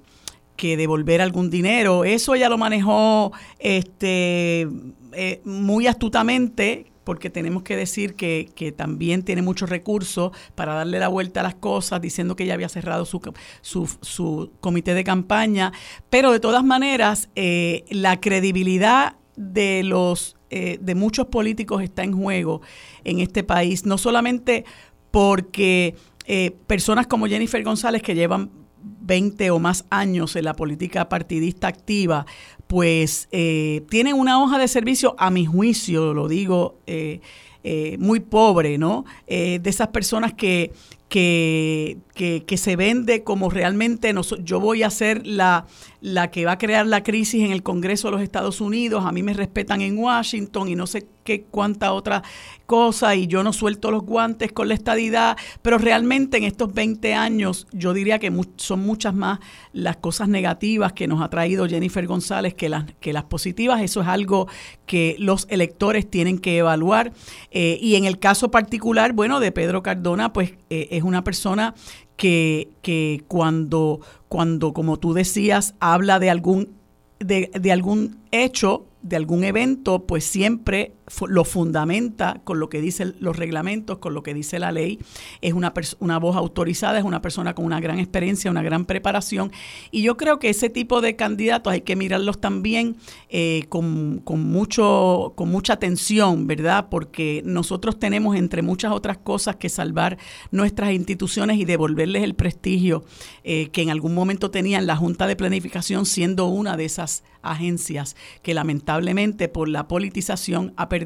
que 0.57 0.75
devolver 0.75 1.21
algún 1.21 1.49
dinero. 1.49 2.03
Eso 2.03 2.35
ella 2.35 2.49
lo 2.49 2.57
manejó 2.57 3.31
este, 3.59 4.67
eh, 5.13 5.41
muy 5.45 5.87
astutamente, 5.87 6.90
porque 7.03 7.29
tenemos 7.29 7.63
que 7.63 7.75
decir 7.75 8.15
que, 8.15 8.49
que, 8.55 8.71
también 8.71 9.23
tiene 9.23 9.41
muchos 9.41 9.69
recursos 9.69 10.31
para 10.55 10.73
darle 10.73 10.99
la 10.99 11.07
vuelta 11.07 11.39
a 11.39 11.43
las 11.43 11.55
cosas, 11.55 12.01
diciendo 12.01 12.35
que 12.35 12.45
ya 12.45 12.53
había 12.53 12.69
cerrado 12.69 13.05
su, 13.05 13.21
su, 13.61 13.89
su 14.01 14.51
comité 14.59 14.93
de 14.93 15.03
campaña, 15.03 15.71
pero 16.09 16.31
de 16.31 16.39
todas 16.39 16.63
maneras 16.63 17.29
eh, 17.35 17.85
la 17.89 18.19
credibilidad 18.19 19.15
de 19.35 19.83
los 19.83 20.37
eh, 20.49 20.77
de 20.81 20.95
muchos 20.95 21.27
políticos 21.27 21.81
está 21.81 22.03
en 22.03 22.11
juego 22.11 22.61
en 23.05 23.19
este 23.19 23.43
país, 23.43 23.85
no 23.85 23.97
solamente 23.97 24.65
porque 25.09 25.95
eh, 26.25 26.51
personas 26.67 27.07
como 27.07 27.27
Jennifer 27.27 27.63
González 27.63 28.01
que 28.01 28.15
llevan 28.15 28.51
20 28.83 29.51
o 29.51 29.59
más 29.59 29.85
años 29.89 30.35
en 30.35 30.45
la 30.45 30.53
política 30.53 31.07
partidista 31.07 31.67
activa, 31.67 32.25
pues 32.71 33.27
eh, 33.33 33.83
tienen 33.89 34.15
una 34.15 34.41
hoja 34.41 34.57
de 34.57 34.69
servicio, 34.69 35.13
a 35.17 35.29
mi 35.29 35.45
juicio, 35.45 36.13
lo 36.13 36.29
digo, 36.29 36.77
eh, 36.87 37.19
eh, 37.65 37.97
muy 37.99 38.21
pobre, 38.21 38.77
¿no? 38.77 39.03
de 39.27 39.61
esas 39.65 39.89
personas 39.89 40.31
que, 40.31 40.71
que, 41.09 41.97
que, 42.13 42.43
se 42.57 42.75
vende 42.75 43.23
como 43.23 43.49
realmente 43.49 44.13
no, 44.13 44.21
yo 44.21 44.59
voy 44.59 44.83
a 44.83 44.89
ser 44.89 45.25
la, 45.25 45.65
la 46.01 46.29
que 46.29 46.45
va 46.45 46.53
a 46.53 46.57
crear 46.57 46.85
la 46.85 47.03
crisis 47.03 47.43
en 47.43 47.51
el 47.51 47.63
Congreso 47.63 48.07
de 48.07 48.11
los 48.13 48.21
Estados 48.21 48.61
Unidos, 48.61 49.05
a 49.05 49.11
mí 49.11 49.23
me 49.23 49.33
respetan 49.33 49.81
en 49.81 49.97
Washington 49.97 50.67
y 50.67 50.75
no 50.75 50.87
sé 50.87 51.07
qué 51.23 51.43
cuánta 51.43 51.93
otra 51.93 52.23
cosa 52.65 53.15
y 53.15 53.27
yo 53.27 53.43
no 53.43 53.53
suelto 53.53 53.91
los 53.91 54.03
guantes 54.03 54.51
con 54.51 54.67
la 54.67 54.73
estadidad, 54.73 55.37
pero 55.61 55.77
realmente 55.77 56.37
en 56.37 56.43
estos 56.43 56.73
20 56.73 57.13
años 57.13 57.67
yo 57.71 57.93
diría 57.93 58.19
que 58.19 58.31
son 58.55 58.79
muchas 58.79 59.13
más 59.13 59.39
las 59.73 59.97
cosas 59.97 60.27
negativas 60.29 60.93
que 60.93 61.07
nos 61.07 61.21
ha 61.21 61.29
traído 61.29 61.67
Jennifer 61.67 62.05
González 62.07 62.53
que 62.53 62.69
las, 62.69 62.85
que 62.99 63.13
las 63.13 63.25
positivas, 63.25 63.81
eso 63.81 64.01
es 64.01 64.07
algo 64.07 64.47
que 64.85 65.15
los 65.19 65.47
electores 65.49 66.09
tienen 66.09 66.39
que 66.39 66.57
evaluar. 66.57 67.13
Eh, 67.51 67.77
y 67.81 67.95
en 67.95 68.05
el 68.05 68.19
caso 68.19 68.51
particular, 68.51 69.13
bueno, 69.13 69.39
de 69.39 69.51
Pedro 69.51 69.83
Cardona, 69.83 70.33
pues 70.33 70.53
eh, 70.69 70.87
es 70.91 71.03
una 71.03 71.23
persona 71.23 71.75
que, 72.21 72.69
que 72.83 73.23
cuando, 73.27 73.99
cuando, 74.29 74.73
como 74.73 74.99
tú 74.99 75.15
decías, 75.15 75.73
habla 75.79 76.19
de 76.19 76.29
algún, 76.29 76.69
de, 77.17 77.49
de 77.59 77.71
algún 77.71 78.17
hecho, 78.29 78.85
de 79.01 79.15
algún 79.15 79.43
evento, 79.43 80.03
pues 80.03 80.23
siempre 80.23 80.93
lo 81.27 81.43
fundamenta 81.45 82.41
con 82.43 82.59
lo 82.59 82.69
que 82.69 82.81
dicen 82.81 83.15
los 83.19 83.37
reglamentos, 83.37 83.97
con 83.99 84.13
lo 84.13 84.23
que 84.23 84.33
dice 84.33 84.59
la 84.59 84.71
ley. 84.71 84.99
Es 85.41 85.53
una, 85.53 85.73
una 85.99 86.19
voz 86.19 86.35
autorizada, 86.35 86.97
es 86.97 87.03
una 87.03 87.21
persona 87.21 87.53
con 87.53 87.65
una 87.65 87.79
gran 87.79 87.99
experiencia, 87.99 88.51
una 88.51 88.63
gran 88.63 88.85
preparación. 88.85 89.51
Y 89.91 90.01
yo 90.03 90.17
creo 90.17 90.39
que 90.39 90.49
ese 90.49 90.69
tipo 90.69 91.01
de 91.01 91.15
candidatos 91.15 91.73
hay 91.73 91.81
que 91.81 91.95
mirarlos 91.95 92.39
también 92.39 92.97
eh, 93.29 93.65
con, 93.69 94.19
con, 94.23 94.43
mucho, 94.43 95.33
con 95.35 95.49
mucha 95.49 95.73
atención, 95.73 96.47
¿verdad? 96.47 96.87
Porque 96.89 97.41
nosotros 97.45 97.99
tenemos, 97.99 98.35
entre 98.35 98.61
muchas 98.61 98.91
otras 98.91 99.17
cosas, 99.17 99.55
que 99.55 99.69
salvar 99.69 100.17
nuestras 100.51 100.91
instituciones 100.93 101.57
y 101.57 101.65
devolverles 101.65 102.23
el 102.23 102.35
prestigio 102.35 103.03
eh, 103.43 103.69
que 103.71 103.81
en 103.81 103.89
algún 103.89 104.13
momento 104.13 104.51
tenían 104.51 104.85
la 104.85 104.95
Junta 104.95 105.27
de 105.27 105.35
Planificación, 105.35 106.05
siendo 106.05 106.45
una 106.47 106.77
de 106.77 106.85
esas 106.85 107.23
agencias 107.41 108.15
que 108.43 108.53
lamentablemente 108.53 109.47
por 109.47 109.67
la 109.67 109.87
politización 109.87 110.73
ha 110.77 110.89
perdido 110.89 111.00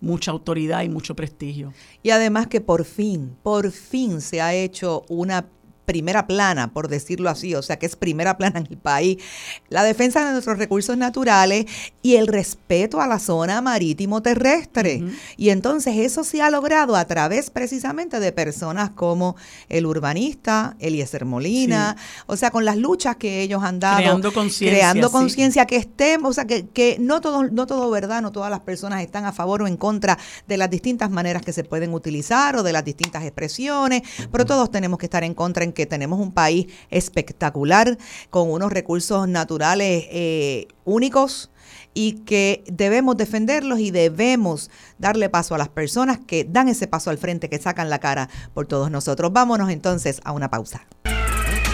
mucha 0.00 0.30
autoridad 0.30 0.82
y 0.82 0.88
mucho 0.88 1.14
prestigio. 1.14 1.72
Y 2.02 2.10
además 2.10 2.46
que 2.46 2.60
por 2.60 2.84
fin, 2.84 3.36
por 3.42 3.70
fin 3.70 4.20
se 4.20 4.40
ha 4.40 4.54
hecho 4.54 5.04
una 5.08 5.46
primera 5.90 6.28
plana, 6.28 6.72
por 6.72 6.86
decirlo 6.86 7.28
así, 7.28 7.56
o 7.56 7.62
sea 7.62 7.76
que 7.76 7.84
es 7.84 7.96
primera 7.96 8.38
plana 8.38 8.60
en 8.60 8.68
el 8.70 8.76
país, 8.76 9.16
la 9.70 9.82
defensa 9.82 10.24
de 10.24 10.30
nuestros 10.30 10.56
recursos 10.56 10.96
naturales 10.96 11.66
y 12.00 12.14
el 12.14 12.28
respeto 12.28 13.00
a 13.00 13.08
la 13.08 13.18
zona 13.18 13.60
marítimo 13.60 14.22
terrestre. 14.22 15.02
Y 15.36 15.48
entonces 15.48 15.96
eso 15.96 16.22
se 16.22 16.42
ha 16.42 16.50
logrado 16.50 16.94
a 16.94 17.04
través 17.06 17.50
precisamente 17.50 18.20
de 18.20 18.30
personas 18.30 18.90
como 18.90 19.34
el 19.68 19.84
urbanista, 19.84 20.76
Eliezer 20.78 21.24
Molina, 21.24 21.96
o 22.28 22.36
sea, 22.36 22.52
con 22.52 22.64
las 22.64 22.76
luchas 22.76 23.16
que 23.16 23.42
ellos 23.42 23.64
han 23.64 23.80
dado. 23.80 23.98
Creando 23.98 24.32
conciencia. 24.32 24.78
Creando 24.78 25.10
conciencia 25.10 25.66
que 25.66 25.74
estemos, 25.74 26.30
o 26.30 26.34
sea, 26.34 26.46
que, 26.46 26.68
que 26.68 26.98
no 27.00 27.20
todo, 27.20 27.42
no 27.42 27.66
todo 27.66 27.90
verdad, 27.90 28.22
no 28.22 28.30
todas 28.30 28.50
las 28.50 28.60
personas 28.60 29.02
están 29.02 29.24
a 29.24 29.32
favor 29.32 29.62
o 29.62 29.66
en 29.66 29.76
contra 29.76 30.16
de 30.46 30.56
las 30.56 30.70
distintas 30.70 31.10
maneras 31.10 31.42
que 31.42 31.52
se 31.52 31.64
pueden 31.64 31.92
utilizar 31.94 32.54
o 32.54 32.62
de 32.62 32.72
las 32.72 32.84
distintas 32.84 33.24
expresiones, 33.24 34.02
pero 34.30 34.46
todos 34.46 34.70
tenemos 34.70 35.00
que 35.00 35.06
estar 35.06 35.24
en 35.24 35.34
contra 35.34 35.64
en 35.64 35.72
que 35.72 35.79
tenemos 35.86 36.20
un 36.20 36.32
país 36.32 36.66
espectacular 36.90 37.98
con 38.30 38.50
unos 38.50 38.72
recursos 38.72 39.28
naturales 39.28 40.06
eh, 40.10 40.68
únicos 40.84 41.50
y 41.94 42.12
que 42.24 42.64
debemos 42.66 43.16
defenderlos 43.16 43.80
y 43.80 43.90
debemos 43.90 44.70
darle 44.98 45.28
paso 45.28 45.54
a 45.54 45.58
las 45.58 45.68
personas 45.68 46.18
que 46.18 46.44
dan 46.44 46.68
ese 46.68 46.86
paso 46.86 47.10
al 47.10 47.18
frente, 47.18 47.48
que 47.48 47.58
sacan 47.58 47.90
la 47.90 47.98
cara 47.98 48.28
por 48.54 48.66
todos 48.66 48.90
nosotros. 48.90 49.32
Vámonos 49.32 49.70
entonces 49.70 50.20
a 50.24 50.32
una 50.32 50.50
pausa. 50.50 50.86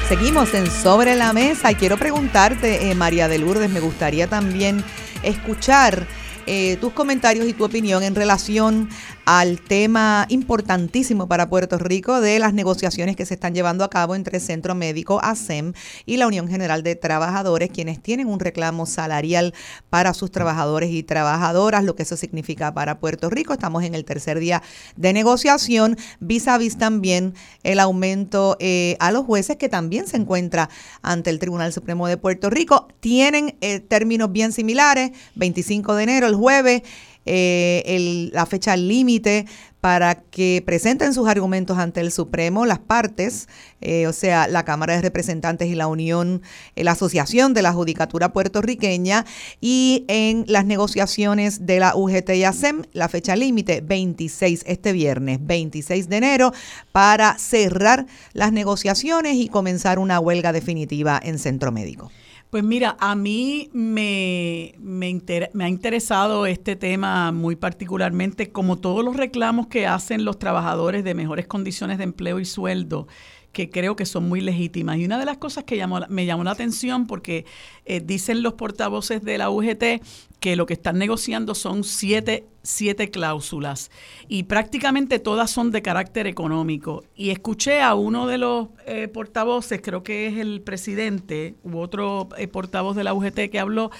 Seguimos 0.09 0.55
en 0.55 0.71
Sobre 0.71 1.17
la 1.17 1.33
Mesa 1.33 1.73
y 1.73 1.75
quiero 1.75 1.97
preguntarte, 1.97 2.91
eh, 2.91 2.95
María 2.95 3.27
de 3.27 3.39
Lourdes, 3.39 3.69
me 3.69 3.81
gustaría 3.81 4.29
también 4.29 4.85
escuchar 5.25 6.07
eh, 6.47 6.77
tus 6.81 6.93
comentarios 6.93 7.49
y 7.49 7.53
tu 7.53 7.65
opinión 7.65 8.05
en 8.05 8.15
relación 8.15 8.89
al 9.27 9.61
tema 9.61 10.25
importantísimo 10.29 11.27
para 11.27 11.51
Puerto 11.51 11.79
Rico 11.79 12.21
de 12.21 12.39
las 12.39 12.55
negociaciones 12.55 13.17
que 13.17 13.27
se 13.27 13.35
están 13.35 13.55
llevando 13.55 13.83
a 13.83 13.91
cabo 13.91 14.15
entre 14.15 14.39
Centro 14.39 14.77
Médico 14.77 15.19
ASEM 15.21 15.73
y 16.07 16.17
la 16.17 16.29
Unión 16.29 16.47
General 16.49 16.85
de 16.85 16.95
Trabajadores, 16.95 17.71
quienes 17.71 18.01
tienen 18.01 18.29
un 18.29 18.39
reclamo 18.39 18.87
salarial 18.87 19.53
para 19.91 20.15
sus 20.15 20.31
trabajadores 20.31 20.93
y 20.93 21.03
trabajadoras, 21.03 21.83
lo 21.83 21.97
que 21.97 22.05
eso 22.05 22.17
significa 22.17 22.73
para 22.73 23.01
Puerto 23.01 23.29
Rico. 23.29 23.53
Estamos 23.53 23.83
en 23.83 23.97
el 23.97 24.05
tercer 24.05 24.39
día 24.39 24.63
de 24.95 25.13
negociación, 25.13 25.97
vis 26.21 26.47
a 26.47 26.57
vis 26.57 26.79
también 26.79 27.35
el 27.65 27.81
aumento 27.81 28.57
eh, 28.61 28.97
a 29.01 29.11
los 29.11 29.25
jueces 29.25 29.57
que 29.57 29.69
también 29.69 30.07
se 30.07 30.19
encuentra 30.19 30.71
ante 31.03 31.31
el 31.31 31.41
Tribunal 31.41 31.73
Supremo 31.73 32.07
de 32.07 32.17
Puerto 32.17 32.49
Rico. 32.49 32.87
Tienen 33.01 33.57
eh, 33.61 33.81
términos 33.81 34.31
bien 34.31 34.53
similares, 34.53 35.11
25 35.35 35.97
de 35.97 36.03
enero, 36.05 36.27
el 36.29 36.37
jueves. 36.37 36.83
Eh, 37.27 38.31
la 38.33 38.47
fecha 38.47 38.77
límite 38.77 39.47
para 39.81 40.17
que 40.17 40.65
presenten 40.67 41.15
sus 41.15 41.29
argumentos 41.29 41.79
ante 41.79 42.01
el 42.01 42.11
Supremo 42.11 42.67
las 42.67 42.81
partes, 42.81 43.49
eh, 43.81 44.09
o 44.09 44.13
sea, 44.13 44.49
la 44.49 44.65
Cámara 44.65 44.95
de 44.95 45.03
Representantes 45.03 45.69
y 45.69 45.77
la 45.77 45.87
Unión, 45.87 46.43
eh, 46.75 46.83
la 46.83 46.93
Asociación 46.93 47.55
de 47.55 47.63
la 47.63 47.73
Judicatura 47.73 48.33
Puertorriqueña 48.33 49.25
y 49.61 50.05
en 50.09 50.45
las 50.49 50.65
negociaciones 50.65 51.67
de 51.67 51.79
la 51.79 51.95
UGT 51.95 52.31
y 52.31 52.43
ASEM, 52.43 52.83
la 52.93 53.09
fecha 53.09 53.37
límite 53.37 53.81
26 53.81 54.65
este 54.67 54.93
viernes, 54.93 55.39
26 55.43 56.09
de 56.09 56.17
enero, 56.17 56.53
para 56.91 57.39
cerrar 57.39 58.07
las 58.33 58.51
negociaciones 58.51 59.37
y 59.37 59.49
comenzar 59.49 60.01
una 60.01 60.19
huelga 60.19 60.53
definitiva 60.53 61.21
en 61.23 61.39
Centro 61.39 61.71
Médico. 61.71 62.11
Pues 62.57 62.65
mira, 62.65 62.97
a 63.01 63.15
mí 63.15 63.69
me, 63.75 64.73
me, 64.79 65.21
me, 65.53 65.65
ha 65.65 65.69
interesado 65.69 66.47
este 66.47 66.75
tema 66.75 67.31
muy 67.31 67.55
particularmente, 67.55 68.51
como 68.51 68.79
todos 68.79 69.05
los 69.05 69.15
reclamos 69.15 69.67
que 69.67 69.87
hacen 69.87 70.25
los 70.25 70.39
trabajadores 70.39 71.05
de 71.05 71.13
mejores 71.13 71.47
condiciones 71.47 71.99
de 71.99 72.05
empleo 72.05 72.41
y 72.41 72.47
sueldo 72.47 73.09
que 73.57 73.71
creo 73.71 73.97
que 73.97 74.05
son 74.05 74.29
muy 74.29 74.43
legítimas. 74.43 74.99
Y 74.99 75.07
una 75.07 75.19
de 75.19 75.25
las 75.25 75.39
cosas 75.39 75.65
que 75.65 75.83
me 76.11 76.27
llamó 76.27 76.45
la 76.45 76.51
atención, 76.51 77.07
porque 77.07 77.47
eh, 77.87 78.03
dicen 78.05 78.43
los 78.43 78.53
portavoces 78.53 79.23
de 79.23 79.39
la 79.39 79.49
UGT 79.49 80.03
que 80.41 80.57
lo 80.57 80.67
que 80.67 80.75
están 80.75 80.99
negociando 80.99 81.55
son 81.55 81.83
siete, 81.83 82.45
siete 82.63 83.11
cláusulas 83.11 83.91
y 84.29 84.43
prácticamente 84.43 85.19
todas 85.19 85.51
son 85.51 85.71
de 85.71 85.81
carácter 85.81 86.27
económico. 86.27 87.05
Y 87.17 87.31
escuché 87.31 87.81
a 87.81 87.95
uno 87.95 88.27
de 88.27 88.37
los 88.37 88.69
eh, 88.87 89.09
portavoces, 89.09 89.81
creo 89.83 90.03
que 90.03 90.27
es 90.27 90.37
el 90.37 90.61
presidente, 90.61 91.55
u 91.65 91.79
otro 91.79 92.29
eh, 92.37 92.49
portavoz 92.49 92.95
de 92.95 93.05
la 93.05 93.15
UGT 93.15 93.49
que 93.51 93.59
habló, 93.59 93.91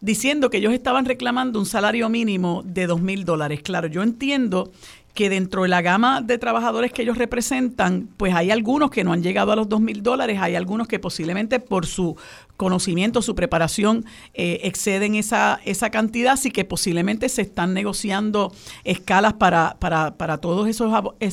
diciendo 0.00 0.48
que 0.48 0.56
ellos 0.56 0.72
estaban 0.72 1.04
reclamando 1.04 1.58
un 1.58 1.66
salario 1.66 2.08
mínimo 2.08 2.62
de 2.64 2.86
dos 2.86 3.02
mil 3.02 3.26
dólares. 3.26 3.60
Claro, 3.62 3.88
yo 3.88 4.02
entiendo 4.02 4.72
que 5.14 5.28
dentro 5.28 5.62
de 5.62 5.68
la 5.68 5.82
gama 5.82 6.22
de 6.22 6.38
trabajadores 6.38 6.92
que 6.92 7.02
ellos 7.02 7.18
representan, 7.18 8.08
pues 8.16 8.34
hay 8.34 8.50
algunos 8.50 8.90
que 8.90 9.04
no 9.04 9.12
han 9.12 9.22
llegado 9.22 9.52
a 9.52 9.56
los 9.56 9.68
dos 9.68 9.80
mil 9.80 10.02
dólares, 10.02 10.38
hay 10.40 10.54
algunos 10.54 10.88
que 10.88 10.98
posiblemente 10.98 11.60
por 11.60 11.86
su 11.86 12.16
conocimiento, 12.56 13.20
su 13.20 13.34
preparación, 13.34 14.06
eh, 14.32 14.60
exceden 14.62 15.14
esa, 15.14 15.60
esa 15.64 15.90
cantidad, 15.90 16.32
así 16.32 16.50
que 16.50 16.64
posiblemente 16.64 17.28
se 17.28 17.42
están 17.42 17.74
negociando 17.74 18.52
escalas 18.84 19.34
para, 19.34 19.76
para, 19.78 20.16
para 20.16 20.38
todos 20.38 20.68
esos 20.68 20.92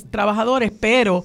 trabajadores, 0.10 0.72
pero... 0.80 1.24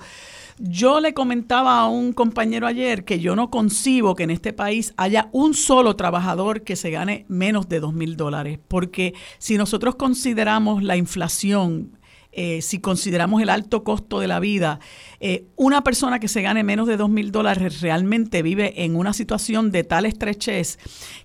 Yo 0.56 1.00
le 1.00 1.14
comentaba 1.14 1.80
a 1.80 1.88
un 1.88 2.12
compañero 2.12 2.68
ayer 2.68 3.04
que 3.04 3.18
yo 3.18 3.34
no 3.34 3.50
concibo 3.50 4.14
que 4.14 4.22
en 4.22 4.30
este 4.30 4.52
país 4.52 4.94
haya 4.96 5.28
un 5.32 5.52
solo 5.52 5.96
trabajador 5.96 6.62
que 6.62 6.76
se 6.76 6.92
gane 6.92 7.24
menos 7.26 7.68
de 7.68 7.80
dos 7.80 7.92
mil 7.92 8.16
dólares, 8.16 8.60
porque 8.68 9.14
si 9.38 9.56
nosotros 9.58 9.96
consideramos 9.96 10.84
la 10.84 10.96
inflación, 10.96 11.98
eh, 12.36 12.62
si 12.62 12.80
consideramos 12.80 13.40
el 13.42 13.48
alto 13.48 13.84
costo 13.84 14.20
de 14.20 14.26
la 14.26 14.40
vida, 14.40 14.80
eh, 15.20 15.44
una 15.56 15.84
persona 15.84 16.18
que 16.18 16.28
se 16.28 16.42
gane 16.42 16.64
menos 16.64 16.88
de 16.88 16.96
dos 16.96 17.08
mil 17.08 17.30
dólares 17.30 17.80
realmente 17.80 18.42
vive 18.42 18.84
en 18.84 18.96
una 18.96 19.12
situación 19.12 19.70
de 19.70 19.84
tal 19.84 20.04
estrechez 20.04 20.78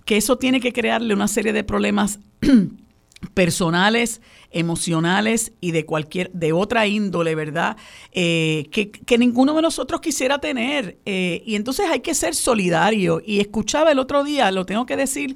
que 0.06 0.18
eso 0.18 0.38
tiene 0.38 0.60
que 0.60 0.74
crearle 0.74 1.14
una 1.14 1.28
serie 1.28 1.54
de 1.54 1.64
problemas 1.64 2.20
personales, 3.34 4.22
emocionales 4.52 5.52
y 5.60 5.72
de 5.72 5.86
cualquier, 5.86 6.32
de 6.32 6.54
otra 6.54 6.88
índole, 6.88 7.36
¿verdad? 7.36 7.76
Eh, 8.12 8.68
que, 8.72 8.92
que, 8.92 9.18
ninguno 9.18 9.54
de 9.56 9.62
nosotros 9.62 10.02
quisiera 10.02 10.40
tener. 10.40 11.00
y 11.06 11.56
entonces 11.56 11.88
hay 11.90 12.00
que 12.00 12.14
ser 12.14 12.36
solidario. 12.36 13.22
Y 13.26 13.40
escuchaba 13.40 13.92
el 13.92 14.00
otro 14.00 14.24
día, 14.24 14.52
lo 14.52 14.66
tengo 14.66 14.86
que 14.86 14.96
decir 14.96 15.36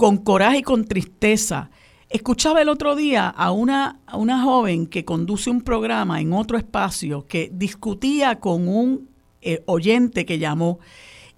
con 0.00 0.16
coraje 0.16 0.58
y 0.58 0.62
con 0.62 0.86
tristeza, 0.86 1.70
Escuchaba 2.10 2.60
el 2.60 2.68
otro 2.68 2.96
día 2.96 3.28
a 3.28 3.52
una, 3.52 4.00
a 4.06 4.16
una 4.16 4.42
joven 4.42 4.86
que 4.86 5.04
conduce 5.04 5.48
un 5.48 5.62
programa 5.62 6.20
en 6.20 6.32
otro 6.32 6.58
espacio 6.58 7.26
que 7.26 7.50
discutía 7.52 8.40
con 8.40 8.68
un 8.68 9.08
eh, 9.40 9.62
oyente 9.66 10.26
que 10.26 10.38
llamó 10.38 10.80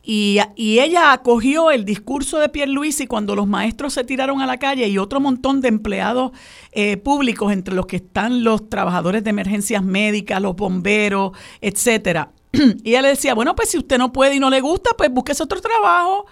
y, 0.04 0.40
ella 0.56 1.12
acogió 1.12 1.70
el 1.70 1.84
discurso 1.84 2.38
de 2.38 2.50
y 2.98 3.06
cuando 3.06 3.36
los 3.36 3.46
maestros 3.46 3.92
se 3.92 4.02
tiraron 4.02 4.40
a 4.40 4.46
la 4.46 4.58
calle 4.58 4.88
y 4.88 4.98
otro 4.98 5.20
montón 5.20 5.60
de 5.60 5.68
empleados 5.68 6.32
eh, 6.72 6.96
públicos, 6.96 7.52
entre 7.52 7.74
los 7.74 7.86
que 7.86 7.96
están 7.96 8.42
los 8.42 8.68
trabajadores 8.68 9.22
de 9.22 9.30
emergencias 9.30 9.84
médicas, 9.84 10.42
los 10.42 10.56
bomberos, 10.56 11.32
etcétera. 11.60 12.32
Y 12.82 12.90
ella 12.90 13.02
le 13.02 13.08
decía, 13.08 13.34
bueno, 13.34 13.54
pues 13.54 13.70
si 13.70 13.78
usted 13.78 13.98
no 13.98 14.12
puede 14.12 14.34
y 14.34 14.40
no 14.40 14.50
le 14.50 14.60
gusta, 14.60 14.90
pues 14.96 15.10
búsquese 15.10 15.42
otro 15.42 15.60
trabajo. 15.60 16.26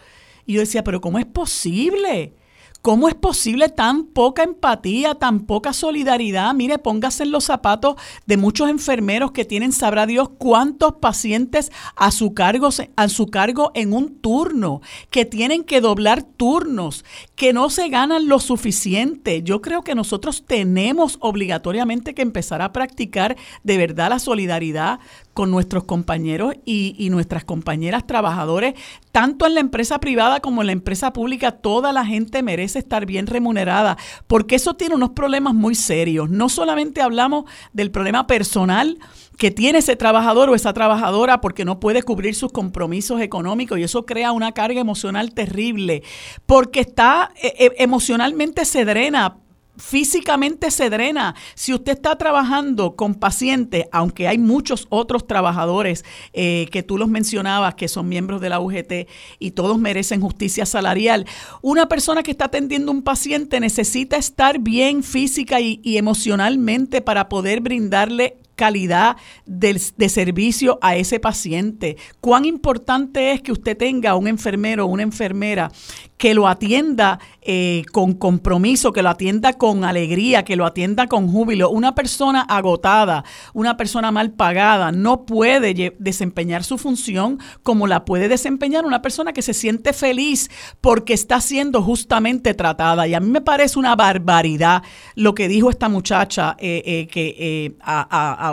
Y 0.46 0.54
yo 0.54 0.60
decía, 0.60 0.82
pero 0.82 1.00
¿cómo 1.00 1.18
es 1.18 1.26
posible? 1.26 2.34
¿Cómo 2.82 3.08
es 3.08 3.14
posible 3.14 3.68
tan 3.68 4.04
poca 4.04 4.42
empatía, 4.42 5.14
tan 5.14 5.40
poca 5.40 5.74
solidaridad? 5.74 6.54
Mire, 6.54 6.78
póngase 6.78 7.24
en 7.24 7.30
los 7.30 7.44
zapatos 7.44 7.96
de 8.24 8.38
muchos 8.38 8.70
enfermeros 8.70 9.32
que 9.32 9.44
tienen, 9.44 9.72
sabrá 9.72 10.06
Dios, 10.06 10.30
cuántos 10.38 10.94
pacientes 10.94 11.70
a 11.94 12.10
su 12.10 12.32
cargo, 12.32 12.70
a 12.96 13.08
su 13.10 13.26
cargo 13.26 13.70
en 13.74 13.92
un 13.92 14.14
turno, 14.14 14.80
que 15.10 15.26
tienen 15.26 15.62
que 15.62 15.82
doblar 15.82 16.22
turnos, 16.22 17.04
que 17.36 17.52
no 17.52 17.68
se 17.68 17.90
ganan 17.90 18.28
lo 18.28 18.38
suficiente. 18.38 19.42
Yo 19.42 19.60
creo 19.60 19.82
que 19.82 19.94
nosotros 19.94 20.44
tenemos 20.46 21.18
obligatoriamente 21.20 22.14
que 22.14 22.22
empezar 22.22 22.62
a 22.62 22.72
practicar 22.72 23.36
de 23.62 23.76
verdad 23.76 24.08
la 24.08 24.18
solidaridad 24.18 25.00
con 25.40 25.50
nuestros 25.50 25.84
compañeros 25.84 26.52
y, 26.66 27.08
nuestras 27.08 27.44
compañeras 27.46 28.06
trabajadores, 28.06 28.74
tanto 29.10 29.46
en 29.46 29.54
la 29.54 29.60
empresa 29.60 29.98
privada 29.98 30.40
como 30.40 30.60
en 30.60 30.66
la 30.66 30.72
empresa 30.72 31.14
pública. 31.14 31.52
Toda 31.52 31.94
la 31.94 32.04
gente 32.04 32.42
merece 32.42 32.78
estar 32.78 33.06
bien 33.06 33.26
remunerada, 33.26 33.96
porque 34.26 34.56
eso 34.56 34.74
tiene 34.74 34.96
unos 34.96 35.12
problemas 35.12 35.54
muy 35.54 35.74
serios. 35.74 36.28
No 36.28 36.50
solamente 36.50 37.00
hablamos 37.00 37.46
del 37.72 37.90
problema 37.90 38.26
personal, 38.26 38.98
que 39.38 39.50
tiene 39.50 39.78
ese 39.78 39.96
trabajador 39.96 40.50
o 40.50 40.54
esa 40.54 40.74
trabajadora 40.74 41.40
porque 41.40 41.64
no 41.64 41.80
puede 41.80 42.02
cubrir 42.02 42.34
sus 42.34 42.52
compromisos 42.52 43.22
económicos 43.22 43.78
y 43.78 43.84
eso 43.84 44.04
crea 44.04 44.32
una 44.32 44.52
carga 44.52 44.82
emocional 44.82 45.32
terrible 45.32 46.02
porque 46.44 46.80
está 46.80 47.30
eh, 47.42 47.54
eh, 47.58 47.72
emocionalmente 47.78 48.66
se 48.66 48.84
drena 48.84 49.38
físicamente 49.76 50.70
se 50.70 50.90
drena. 50.90 51.34
Si 51.54 51.72
usted 51.72 51.92
está 51.92 52.16
trabajando 52.16 52.96
con 52.96 53.14
pacientes, 53.14 53.86
aunque 53.92 54.28
hay 54.28 54.38
muchos 54.38 54.86
otros 54.90 55.26
trabajadores 55.26 56.04
eh, 56.32 56.68
que 56.70 56.82
tú 56.82 56.98
los 56.98 57.08
mencionabas, 57.08 57.74
que 57.74 57.88
son 57.88 58.08
miembros 58.08 58.40
de 58.40 58.48
la 58.48 58.60
UGT 58.60 59.08
y 59.38 59.50
todos 59.52 59.78
merecen 59.78 60.20
justicia 60.20 60.66
salarial, 60.66 61.26
una 61.62 61.88
persona 61.88 62.22
que 62.22 62.30
está 62.30 62.46
atendiendo 62.46 62.92
un 62.92 63.02
paciente 63.02 63.60
necesita 63.60 64.16
estar 64.16 64.58
bien 64.58 65.02
física 65.02 65.60
y, 65.60 65.80
y 65.82 65.96
emocionalmente 65.96 67.00
para 67.00 67.28
poder 67.28 67.60
brindarle 67.60 68.36
calidad 68.60 69.16
de, 69.46 69.78
servicio 70.10 70.78
a 70.82 70.94
ese 70.94 71.18
paciente. 71.18 71.96
Cuán 72.20 72.44
importante 72.44 73.32
es 73.32 73.40
que 73.40 73.52
usted 73.52 73.74
tenga 73.74 74.16
un 74.16 74.28
enfermero 74.28 74.84
o 74.84 74.88
una 74.88 75.02
enfermera 75.02 75.72
que 76.18 76.34
lo 76.34 76.46
atienda 76.46 77.18
eh, 77.40 77.84
con 77.90 78.12
compromiso, 78.12 78.92
que 78.92 79.02
lo 79.02 79.08
atienda 79.08 79.54
con 79.54 79.84
alegría, 79.84 80.44
que 80.44 80.56
lo 80.56 80.66
atienda 80.66 81.06
con 81.06 81.26
júbilo. 81.32 81.70
Una 81.70 81.94
persona 81.94 82.42
agotada, 82.42 83.24
una 83.54 83.78
persona 83.78 84.10
mal 84.10 84.32
pagada, 84.32 84.92
no 84.92 85.24
puede 85.24 85.96
desempeñar 85.98 86.62
su 86.62 86.76
función 86.76 87.38
como 87.62 87.86
la 87.86 88.04
puede 88.04 88.28
desempeñar 88.28 88.84
una 88.84 89.00
persona 89.00 89.32
que 89.32 89.40
se 89.40 89.54
siente 89.54 89.94
feliz 89.94 90.50
porque 90.82 91.14
está 91.14 91.40
siendo 91.40 91.80
justamente 91.80 92.52
tratada. 92.52 93.08
Y 93.08 93.14
a 93.14 93.20
mí 93.20 93.30
me 93.30 93.40
parece 93.40 93.78
una 93.78 93.96
barbaridad 93.96 94.82
lo 95.14 95.34
que 95.34 95.48
dijo 95.48 95.70
esta 95.70 95.88
muchacha 95.88 96.56
eh, 96.58 96.82
eh, 96.84 97.06
que 97.06 97.76
a 97.80 98.49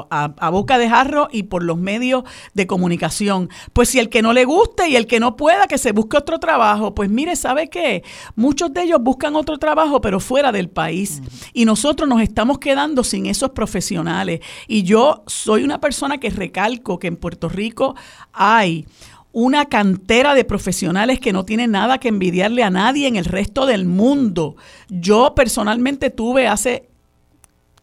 boca 0.52 0.78
de 0.78 0.90
jarro 0.90 1.28
y 1.32 1.44
por 1.44 1.64
los 1.64 1.78
medios 1.78 2.24
de 2.54 2.68
comunicación. 2.68 3.50
Pues 3.74 3.90
si 3.90 4.00
el 4.00 4.10
que 4.10 4.22
no 4.22 4.32
le 4.32 4.46
guste 4.46 4.88
y 4.90 4.96
el 4.96 5.08
que 5.08 5.20
no 5.20 5.36
pueda, 5.36 5.68
que 5.68 5.78
se 5.78 5.92
busque 5.92 6.18
otro 6.18 6.40
trabajo. 6.40 6.96
Pues 6.96 7.10
mire, 7.10 7.36
¿sabe? 7.36 7.58
¿sabe 7.58 7.70
qué? 7.70 8.04
Muchos 8.36 8.74
de 8.74 8.84
ellos 8.84 9.02
buscan 9.02 9.36
otro 9.36 9.58
trabajo, 9.58 10.00
pero 10.02 10.20
fuera 10.20 10.52
del 10.52 10.70
país. 10.70 11.22
Y 11.54 11.66
nosotros 11.66 12.08
nos 12.08 12.22
estamos 12.22 12.60
quedando 12.60 13.04
sin 13.04 13.26
esos 13.26 13.52
profesionales. 13.52 14.42
Y 14.68 14.84
yo 14.84 15.24
soy 15.26 15.64
una 15.64 15.80
persona 15.80 16.20
que 16.20 16.30
recalco 16.30 17.00
que 17.00 17.08
en 17.08 17.16
Puerto 17.16 17.50
Rico 17.50 17.96
hay 18.34 18.86
una 19.32 19.66
cantera 19.66 20.36
de 20.36 20.44
profesionales 20.44 21.20
que 21.20 21.34
no 21.34 21.46
tiene 21.46 21.68
nada 21.68 22.00
que 22.00 22.10
envidiarle 22.10 22.64
a 22.64 22.70
nadie 22.70 23.08
en 23.08 23.16
el 23.16 23.26
resto 23.26 23.66
del 23.66 23.86
mundo. 23.86 24.56
Yo 24.90 25.34
personalmente 25.34 26.10
tuve 26.10 26.48
hace 26.48 26.90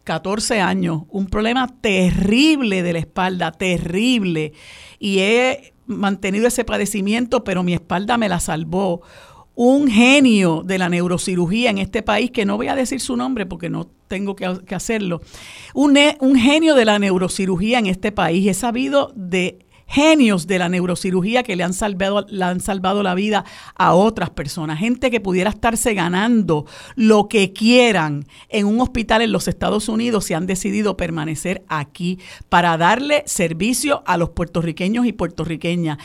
14 0.04 0.60
años 0.60 1.02
un 1.08 1.26
problema 1.26 1.66
terrible 1.80 2.82
de 2.82 2.92
la 2.92 2.98
espalda, 3.00 3.52
terrible, 3.52 4.52
y 4.98 5.18
he 5.20 5.74
mantenido 5.86 6.46
ese 6.46 6.64
padecimiento, 6.64 7.44
pero 7.44 7.62
mi 7.62 7.74
espalda 7.74 8.16
me 8.16 8.28
la 8.28 8.40
salvó 8.40 9.02
un 9.54 9.88
genio 9.88 10.62
de 10.64 10.78
la 10.78 10.88
neurocirugía 10.88 11.70
en 11.70 11.78
este 11.78 12.02
país, 12.02 12.30
que 12.30 12.44
no 12.44 12.56
voy 12.56 12.68
a 12.68 12.74
decir 12.74 13.00
su 13.00 13.16
nombre 13.16 13.46
porque 13.46 13.70
no 13.70 13.88
tengo 14.08 14.36
que, 14.36 14.74
hacerlo, 14.74 15.20
un, 15.74 15.98
un, 16.20 16.36
genio 16.36 16.74
de 16.74 16.84
la 16.84 16.98
neurocirugía 16.98 17.78
en 17.78 17.86
este 17.86 18.12
país. 18.12 18.46
He 18.46 18.54
sabido 18.54 19.12
de 19.14 19.63
genios 19.94 20.48
de 20.48 20.58
la 20.58 20.68
neurocirugía 20.68 21.44
que 21.44 21.54
le 21.54 21.62
han 21.62 21.72
salvado, 21.72 22.26
le 22.28 22.44
han 22.44 22.58
salvado 22.58 23.04
la 23.04 23.14
vida 23.14 23.44
a 23.76 23.94
otras 23.94 24.30
personas, 24.30 24.80
gente 24.80 25.08
que 25.08 25.20
pudiera 25.20 25.50
estarse 25.50 25.94
ganando 25.94 26.66
lo 26.96 27.28
que 27.28 27.52
quieran 27.52 28.26
en 28.48 28.66
un 28.66 28.80
hospital 28.80 29.22
en 29.22 29.30
los 29.30 29.46
Estados 29.46 29.88
Unidos 29.88 30.28
y 30.30 30.34
han 30.34 30.48
decidido 30.48 30.96
permanecer 30.96 31.64
aquí 31.68 32.18
para 32.48 32.76
darle 32.76 33.22
servicio 33.26 34.02
a 34.04 34.16
los 34.16 34.30
puertorriqueños 34.30 35.06
y 35.06 35.12
puertorriqueñas 35.12 35.98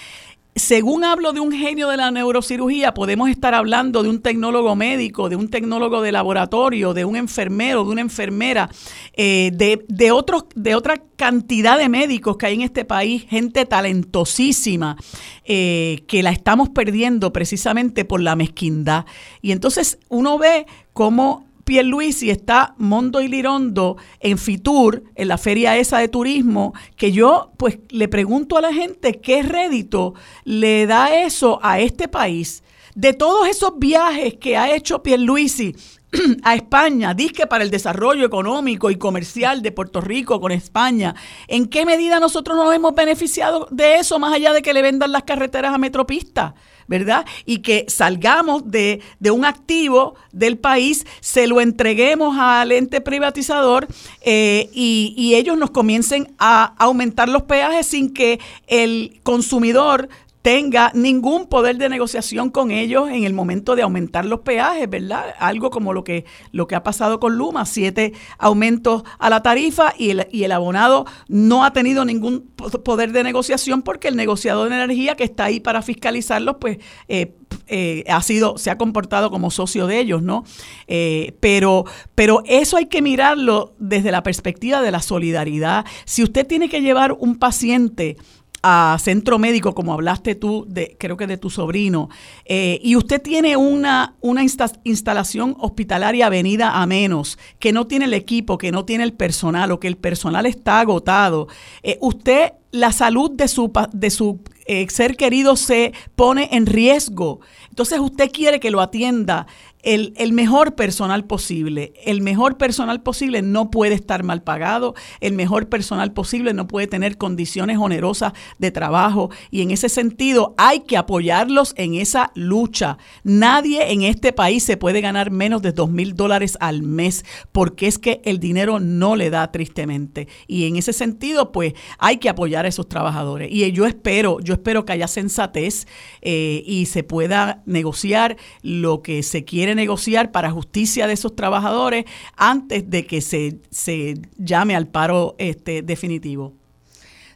según 0.59 1.03
hablo 1.03 1.33
de 1.33 1.39
un 1.39 1.51
genio 1.51 1.87
de 1.87 1.97
la 1.97 2.11
neurocirugía, 2.11 2.93
podemos 2.93 3.29
estar 3.29 3.55
hablando 3.55 4.03
de 4.03 4.09
un 4.09 4.21
tecnólogo 4.21 4.75
médico, 4.75 5.29
de 5.29 5.35
un 5.35 5.49
tecnólogo 5.49 6.01
de 6.01 6.11
laboratorio, 6.11 6.93
de 6.93 7.05
un 7.05 7.15
enfermero, 7.15 7.83
de 7.83 7.91
una 7.91 8.01
enfermera, 8.01 8.69
eh, 9.13 9.51
de, 9.53 10.11
otros, 10.11 10.45
de 10.55 10.75
otra 10.75 11.01
cantidad 11.15 11.77
de 11.77 11.89
médicos 11.89 12.37
que 12.37 12.45
hay 12.45 12.55
en 12.55 12.61
este 12.61 12.85
país, 12.85 13.25
gente 13.27 13.65
talentosísima, 13.65 14.97
eh, 15.45 16.03
que 16.07 16.21
la 16.21 16.31
estamos 16.31 16.69
perdiendo 16.69 17.33
precisamente 17.33 18.05
por 18.05 18.21
la 18.21 18.35
mezquindad. 18.35 19.05
Y 19.41 19.51
entonces 19.51 19.97
uno 20.09 20.37
ve 20.37 20.67
cómo 20.93 21.48
Pierluisi 21.69 22.31
está 22.31 22.73
Mondo 22.79 23.21
y 23.21 23.27
Lirondo 23.27 23.97
en 24.19 24.39
Fitur, 24.39 25.03
en 25.13 25.27
la 25.27 25.37
feria 25.37 25.77
esa 25.77 25.99
de 25.99 26.07
turismo, 26.07 26.73
que 26.95 27.11
yo 27.11 27.51
pues 27.57 27.77
le 27.89 28.07
pregunto 28.07 28.57
a 28.57 28.61
la 28.61 28.73
gente 28.73 29.21
qué 29.21 29.43
rédito 29.43 30.15
le 30.45 30.87
da 30.87 31.13
eso 31.13 31.59
a 31.61 31.79
este 31.79 32.07
país. 32.07 32.63
De 32.95 33.13
todos 33.13 33.47
esos 33.47 33.77
viajes 33.77 34.33
que 34.37 34.57
ha 34.57 34.73
hecho 34.73 35.03
Pierluisi 35.03 35.75
a 36.43 36.55
España, 36.55 37.13
disque 37.13 37.45
para 37.45 37.63
el 37.63 37.69
desarrollo 37.69 38.25
económico 38.25 38.89
y 38.89 38.95
comercial 38.95 39.61
de 39.61 39.71
Puerto 39.71 40.01
Rico 40.01 40.41
con 40.41 40.51
España, 40.51 41.13
¿en 41.47 41.67
qué 41.67 41.85
medida 41.85 42.19
nosotros 42.19 42.57
nos 42.57 42.73
hemos 42.73 42.95
beneficiado 42.95 43.67
de 43.69 43.97
eso 43.97 44.17
más 44.17 44.33
allá 44.33 44.53
de 44.53 44.63
que 44.63 44.73
le 44.73 44.81
vendan 44.81 45.11
las 45.11 45.21
carreteras 45.21 45.75
a 45.75 45.77
Metropista? 45.77 46.55
¿Verdad? 46.89 47.25
Y 47.45 47.59
que 47.59 47.85
salgamos 47.87 48.69
de, 48.69 49.01
un 49.31 49.45
activo 49.45 50.15
del 50.33 50.57
país, 50.57 51.05
se 51.21 51.47
lo 51.47 51.61
entreguemos 51.61 52.35
al 52.37 52.71
ente 52.71 52.99
privatizador 52.99 53.87
eh, 54.21 54.69
y, 54.73 55.13
y 55.15 55.35
ellos 55.35 55.57
nos 55.57 55.69
comiencen 55.69 56.33
a 56.39 56.73
aumentar 56.77 57.29
los 57.29 57.43
peajes 57.43 57.85
sin 57.85 58.11
que 58.11 58.39
el 58.67 59.19
consumidor 59.23 60.09
tenga 60.41 60.91
ningún 60.93 61.47
poder 61.47 61.77
de 61.77 61.89
negociación 61.89 62.49
con 62.49 62.71
ellos 62.71 63.09
en 63.09 63.25
el 63.25 63.33
momento 63.33 63.75
de 63.75 63.81
aumentar 63.81 64.25
los 64.25 64.39
peajes, 64.39 64.89
¿verdad? 64.89 65.35
Algo 65.37 65.69
como 65.69 65.93
lo 65.93 66.03
que, 66.03 66.25
lo 66.51 66.67
que 66.67 66.75
ha 66.75 66.83
pasado 66.83 67.19
con 67.19 67.35
Luma, 67.35 67.65
siete 67.65 68.13
aumentos 68.37 69.03
a 69.17 69.29
la 69.29 69.43
tarifa 69.43 69.93
y 69.97 70.11
el, 70.11 70.27
y 70.31 70.43
el 70.43 70.51
abonado 70.51 71.05
no 71.27 71.65
ha 71.65 71.73
tenido 71.73 72.05
ningún 72.05 72.49
poder 72.83 73.11
de 73.11 73.23
negociación 73.23 73.81
porque 73.81 74.07
el 74.07 74.15
negociador 74.15 74.69
de 74.69 74.75
energía 74.75 75.15
que 75.15 75.25
está 75.25 75.45
ahí 75.45 75.59
para 75.59 75.81
fiscalizarlos, 75.81 76.55
pues 76.59 76.77
eh, 77.07 77.35
eh, 77.67 78.03
ha 78.07 78.21
sido, 78.21 78.57
se 78.57 78.71
ha 78.71 78.77
comportado 78.77 79.29
como 79.29 79.51
socio 79.51 79.87
de 79.87 79.99
ellos, 79.99 80.21
¿no? 80.21 80.43
Eh, 80.87 81.35
pero, 81.39 81.85
pero 82.15 82.43
eso 82.45 82.77
hay 82.77 82.87
que 82.87 83.01
mirarlo 83.01 83.75
desde 83.77 84.11
la 84.11 84.23
perspectiva 84.23 84.81
de 84.81 84.91
la 84.91 85.01
solidaridad. 85.01 85.85
Si 86.05 86.23
usted 86.23 86.47
tiene 86.47 86.69
que 86.69 86.81
llevar 86.81 87.13
un 87.13 87.37
paciente 87.37 88.17
a 88.61 88.97
centro 88.99 89.39
médico, 89.39 89.73
como 89.73 89.93
hablaste 89.93 90.35
tú, 90.35 90.65
de, 90.67 90.95
creo 90.99 91.17
que 91.17 91.27
de 91.27 91.37
tu 91.37 91.49
sobrino, 91.49 92.09
eh, 92.45 92.79
y 92.83 92.95
usted 92.95 93.21
tiene 93.21 93.57
una, 93.57 94.15
una 94.21 94.43
instalación 94.43 95.55
hospitalaria 95.59 96.29
venida 96.29 96.81
a 96.81 96.85
menos, 96.85 97.37
que 97.59 97.71
no 97.71 97.87
tiene 97.87 98.05
el 98.05 98.13
equipo, 98.13 98.57
que 98.57 98.71
no 98.71 98.85
tiene 98.85 99.03
el 99.03 99.13
personal 99.13 99.71
o 99.71 99.79
que 99.79 99.87
el 99.87 99.97
personal 99.97 100.45
está 100.45 100.79
agotado, 100.79 101.47
eh, 101.83 101.97
usted, 102.01 102.53
la 102.71 102.91
salud 102.91 103.31
de 103.31 103.47
su, 103.47 103.71
de 103.93 104.09
su 104.11 104.41
eh, 104.67 104.87
ser 104.89 105.17
querido 105.17 105.55
se 105.55 105.93
pone 106.15 106.49
en 106.51 106.67
riesgo. 106.67 107.39
Entonces 107.69 107.99
usted 107.99 108.29
quiere 108.31 108.59
que 108.59 108.69
lo 108.69 108.81
atienda 108.81 109.47
el, 109.81 110.33
mejor 110.33 110.75
personal 110.75 111.25
posible. 111.25 111.93
El 112.05 112.21
mejor 112.21 112.57
personal 112.57 113.01
posible 113.01 113.41
no 113.41 113.71
puede 113.71 113.95
estar 113.95 114.23
mal 114.23 114.43
pagado, 114.43 114.93
el 115.21 115.33
mejor 115.33 115.69
personal 115.69 116.11
posible 116.11 116.53
no 116.53 116.67
puede 116.67 116.87
tener 116.87 117.17
condiciones 117.17 117.77
onerosas 117.77 118.33
de 118.57 118.71
trabajo 118.71 119.29
y 119.51 119.61
en 119.61 119.71
ese 119.71 119.89
sentido 119.89 120.53
hay 120.57 120.81
que 120.81 120.97
apoyarlos 120.97 121.73
en 121.77 121.95
esa 121.95 122.31
lucha. 122.35 122.97
Nadie 123.23 123.91
en 123.91 124.01
este 124.01 124.33
país 124.33 124.63
se 124.63 124.77
puede 124.77 125.01
ganar 125.01 125.31
menos 125.31 125.61
de 125.61 125.71
dos 125.71 125.89
mil 125.89 126.15
dólares 126.15 126.57
al 126.59 126.83
mes 126.83 127.23
porque 127.51 127.87
es 127.87 127.97
que 127.97 128.21
el 128.25 128.39
dinero 128.39 128.79
no 128.79 129.15
le 129.15 129.29
da 129.29 129.51
tristemente. 129.51 130.27
Y 130.47 130.67
en 130.67 130.75
ese 130.75 130.93
sentido, 130.93 131.51
pues 131.51 131.73
hay 131.97 132.17
que 132.17 132.29
apoyar 132.29 132.65
a 132.65 132.69
esos 132.69 132.89
trabajadores. 132.89 133.49
Y 133.51 133.71
yo 133.71 133.85
espero, 133.85 134.39
yo 134.41 134.53
espero 134.53 134.85
que 134.85 134.93
haya 134.93 135.07
sensatez 135.07 135.87
eh, 136.21 136.63
y 136.65 136.87
se 136.87 137.03
pueda 137.03 137.63
negociar 137.65 138.37
lo 138.61 139.01
que 139.01 139.23
se 139.23 139.45
quiere 139.69 139.75
negociar 139.75 140.31
para 140.31 140.49
justicia 140.49 141.05
de 141.05 141.13
esos 141.13 141.35
trabajadores 141.35 142.05
antes 142.35 142.89
de 142.89 143.05
que 143.05 143.21
se, 143.21 143.59
se 143.69 144.19
llame 144.37 144.75
al 144.75 144.87
paro 144.87 145.35
este, 145.37 145.83
definitivo. 145.83 146.53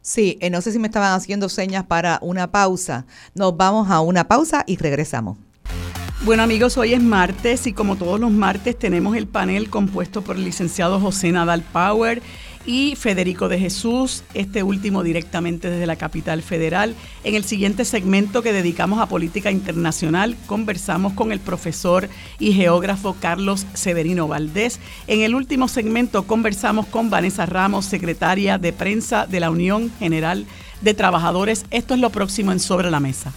Sí, 0.01 0.39
eh, 0.41 0.49
no 0.49 0.59
sé 0.61 0.71
si 0.71 0.79
me 0.79 0.87
estaban 0.87 1.13
haciendo 1.13 1.47
señas 1.47 1.85
para 1.85 2.17
una 2.23 2.51
pausa. 2.51 3.05
Nos 3.35 3.55
vamos 3.55 3.91
a 3.91 4.01
una 4.01 4.27
pausa 4.27 4.63
y 4.65 4.77
regresamos. 4.77 5.37
Bueno 6.25 6.41
amigos, 6.41 6.75
hoy 6.77 6.93
es 6.93 7.03
martes 7.03 7.67
y 7.67 7.73
como 7.73 7.97
todos 7.97 8.19
los 8.19 8.31
martes 8.31 8.79
tenemos 8.79 9.15
el 9.15 9.27
panel 9.27 9.69
compuesto 9.69 10.23
por 10.23 10.37
el 10.37 10.45
licenciado 10.45 10.99
José 10.99 11.31
Nadal 11.31 11.61
Power 11.61 12.21
y 12.65 12.95
Federico 12.95 13.49
de 13.49 13.59
Jesús, 13.59 14.23
este 14.33 14.63
último 14.63 15.03
directamente 15.03 15.69
desde 15.69 15.85
la 15.85 15.95
capital 15.95 16.41
federal. 16.41 16.95
En 17.23 17.35
el 17.35 17.43
siguiente 17.43 17.85
segmento 17.85 18.41
que 18.41 18.53
dedicamos 18.53 18.99
a 18.99 19.07
política 19.07 19.51
internacional, 19.51 20.37
conversamos 20.45 21.13
con 21.13 21.31
el 21.31 21.39
profesor 21.39 22.09
y 22.39 22.53
geógrafo 22.53 23.15
Carlos 23.19 23.65
Severino 23.73 24.27
Valdés. 24.27 24.79
En 25.07 25.21
el 25.21 25.35
último 25.35 25.67
segmento 25.67 26.23
conversamos 26.23 26.85
con 26.85 27.09
Vanessa 27.09 27.45
Ramos, 27.45 27.85
secretaria 27.85 28.57
de 28.57 28.73
prensa 28.73 29.25
de 29.25 29.39
la 29.39 29.51
Unión 29.51 29.91
General 29.99 30.45
de 30.81 30.93
Trabajadores. 30.93 31.65
Esto 31.71 31.93
es 31.93 31.99
lo 31.99 32.09
próximo 32.09 32.51
en 32.51 32.59
Sobre 32.59 32.91
la 32.91 32.99
Mesa. 32.99 33.33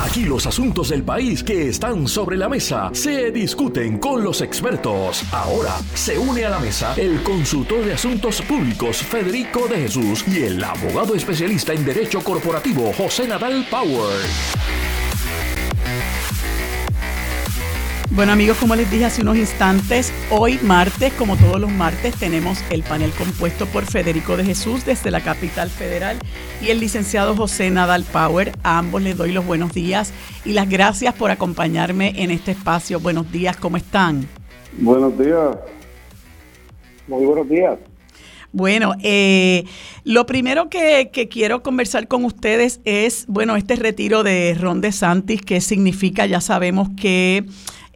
Aquí 0.00 0.24
los 0.24 0.46
asuntos 0.46 0.90
del 0.90 1.02
país 1.02 1.42
que 1.42 1.68
están 1.68 2.06
sobre 2.06 2.36
la 2.36 2.48
mesa 2.48 2.90
se 2.92 3.32
discuten 3.32 3.98
con 3.98 4.22
los 4.22 4.40
expertos. 4.40 5.24
Ahora 5.32 5.76
se 5.94 6.16
une 6.16 6.44
a 6.44 6.50
la 6.50 6.60
mesa 6.60 6.94
el 6.96 7.22
consultor 7.24 7.84
de 7.84 7.94
asuntos 7.94 8.40
públicos 8.42 8.98
Federico 8.98 9.66
de 9.66 9.76
Jesús 9.76 10.24
y 10.28 10.44
el 10.44 10.62
abogado 10.62 11.14
especialista 11.16 11.72
en 11.72 11.84
derecho 11.84 12.20
corporativo 12.20 12.92
José 12.96 13.26
Nadal 13.26 13.66
Power. 13.68 14.87
Bueno 18.18 18.32
amigos, 18.32 18.56
como 18.58 18.74
les 18.74 18.90
dije 18.90 19.04
hace 19.04 19.22
unos 19.22 19.36
instantes, 19.36 20.12
hoy 20.32 20.58
martes, 20.64 21.12
como 21.12 21.36
todos 21.36 21.60
los 21.60 21.70
martes, 21.70 22.16
tenemos 22.16 22.58
el 22.68 22.82
panel 22.82 23.12
compuesto 23.12 23.64
por 23.66 23.84
Federico 23.84 24.36
de 24.36 24.44
Jesús 24.44 24.84
desde 24.84 25.12
la 25.12 25.20
capital 25.20 25.70
federal 25.70 26.18
y 26.60 26.70
el 26.70 26.80
licenciado 26.80 27.36
José 27.36 27.70
Nadal 27.70 28.02
Power. 28.02 28.54
A 28.64 28.78
ambos 28.78 29.02
les 29.02 29.16
doy 29.16 29.30
los 29.30 29.46
buenos 29.46 29.72
días 29.72 30.12
y 30.44 30.52
las 30.52 30.68
gracias 30.68 31.14
por 31.14 31.30
acompañarme 31.30 32.12
en 32.16 32.32
este 32.32 32.50
espacio. 32.50 32.98
Buenos 32.98 33.30
días, 33.30 33.56
¿cómo 33.56 33.76
están? 33.76 34.26
Buenos 34.72 35.16
días. 35.16 35.56
Muy 37.06 37.24
buenos 37.24 37.48
días. 37.48 37.78
Bueno, 38.50 38.94
eh, 39.00 39.64
lo 40.02 40.26
primero 40.26 40.68
que, 40.68 41.10
que, 41.12 41.28
quiero 41.28 41.62
conversar 41.62 42.08
con 42.08 42.24
ustedes 42.24 42.80
es, 42.84 43.26
bueno, 43.28 43.54
este 43.54 43.76
retiro 43.76 44.24
de 44.24 44.56
Ron 44.58 44.80
DeSantis, 44.80 45.40
¿qué 45.42 45.60
significa? 45.60 46.26
Ya 46.26 46.40
sabemos 46.40 46.88
que 47.00 47.44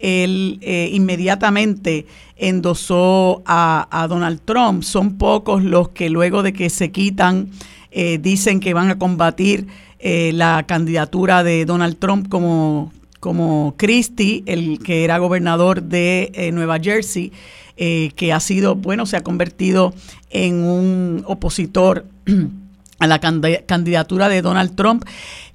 él 0.03 0.59
eh, 0.62 0.90
inmediatamente 0.92 2.07
endosó 2.36 3.42
a, 3.46 4.07
Donald 4.09 4.40
Trump. 4.44 4.82
Son 4.82 5.16
pocos 5.16 5.62
los 5.62 5.90
que 5.90 6.11
luego 6.11 6.42
de 6.42 6.53
que 6.53 6.68
se 6.68 6.90
quitan 6.90 7.50
eh, 7.92 8.18
dicen 8.20 8.61
que 8.61 8.74
van 8.74 8.90
a 8.90 8.98
combatir 8.98 9.68
eh, 10.00 10.32
la 10.34 10.64
candidatura 10.66 11.44
de 11.44 11.64
Donald 11.64 11.98
Trump 11.98 12.28
como, 12.28 12.92
como 13.20 13.74
Christie, 13.78 14.42
el 14.46 14.80
que 14.80 15.05
era 15.05 15.18
gobernador 15.18 15.82
de 15.82 16.50
Nueva 16.53 16.78
Jersey, 16.80 17.32
que 17.76 18.32
ha 18.32 18.38
sido, 18.38 18.76
bueno, 18.76 19.07
se 19.07 19.16
ha 19.16 19.24
convertido 19.24 19.92
en 20.30 20.62
un 20.62 21.24
opositor 21.26 22.07
a 22.98 23.07
la 23.07 23.18
candidatura 23.18 24.28
de 24.28 24.42
Donald 24.42 24.76
Trump. 24.76 25.05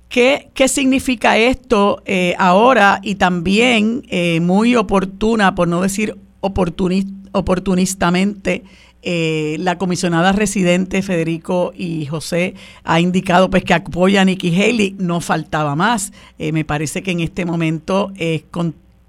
¿Qué, 0.09 0.49
¿Qué, 0.53 0.67
significa 0.69 1.37
esto 1.37 2.01
eh, 2.05 2.33
ahora 2.37 3.01
y 3.03 3.15
también 3.15 4.03
eh, 4.07 4.39
muy 4.39 4.73
oportuna, 4.75 5.53
por 5.53 5.67
no 5.67 5.81
decir 5.81 6.15
oportunistamente, 6.39 8.63
eh, 9.01 9.57
la 9.59 9.77
comisionada 9.77 10.31
residente 10.31 11.01
Federico 11.01 11.73
y 11.75 12.05
José 12.05 12.53
ha 12.85 13.01
indicado 13.01 13.49
pues 13.49 13.65
que 13.65 13.73
apoya 13.73 14.21
a 14.21 14.25
Nikki 14.25 14.55
Haley, 14.55 14.95
no 14.97 15.19
faltaba 15.19 15.75
más. 15.75 16.13
me 16.37 16.63
parece 16.63 17.03
que 17.03 17.11
en 17.11 17.19
este 17.19 17.45
momento 17.45 18.13
es 18.15 18.43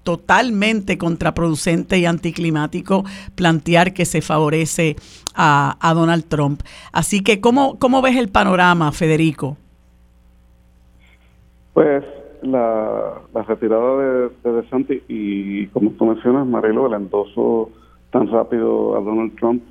totalmente 0.03 0.97
contraproducente 0.97 1.97
y 1.97 2.05
anticlimático 2.05 3.05
plantear 3.35 3.93
que 3.93 4.05
se 4.05 4.21
favorece 4.21 4.97
a, 5.33 5.77
a 5.79 5.93
Donald 5.93 6.25
Trump. 6.27 6.61
Así 6.91 7.21
que, 7.21 7.39
¿cómo, 7.39 7.79
¿cómo 7.79 8.01
ves 8.01 8.17
el 8.17 8.27
panorama, 8.27 8.91
Federico? 8.91 9.55
Pues 11.73 12.03
la, 12.41 13.21
retirada 13.47 13.97
de, 13.97 14.29
de 14.43 14.61
DeSantis 14.61 15.03
y 15.07 15.67
como 15.67 15.91
tú 15.91 16.05
mencionas, 16.05 16.47
Marilo, 16.47 16.87
el 16.87 16.93
endoso 16.93 17.69
tan 18.11 18.27
rápido 18.27 18.97
a 18.97 19.01
Donald 19.01 19.35
Trump 19.35 19.61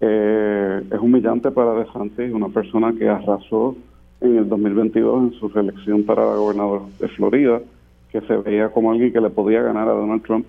eh, 0.00 0.82
es 0.90 0.98
humillante 0.98 1.50
para 1.50 1.74
DeSantis, 1.74 2.32
una 2.32 2.48
persona 2.48 2.92
que 2.92 3.08
arrasó 3.08 3.76
en 4.20 4.36
el 4.36 4.48
2022 4.48 5.22
en 5.22 5.38
su 5.38 5.48
reelección 5.48 6.04
para 6.04 6.24
gobernador 6.24 6.82
de 6.98 7.08
Florida, 7.08 7.60
que 8.10 8.20
se 8.22 8.36
veía 8.36 8.68
como 8.70 8.90
alguien 8.90 9.12
que 9.12 9.20
le 9.20 9.30
podía 9.30 9.62
ganar 9.62 9.88
a 9.88 9.92
Donald 9.92 10.22
Trump 10.22 10.44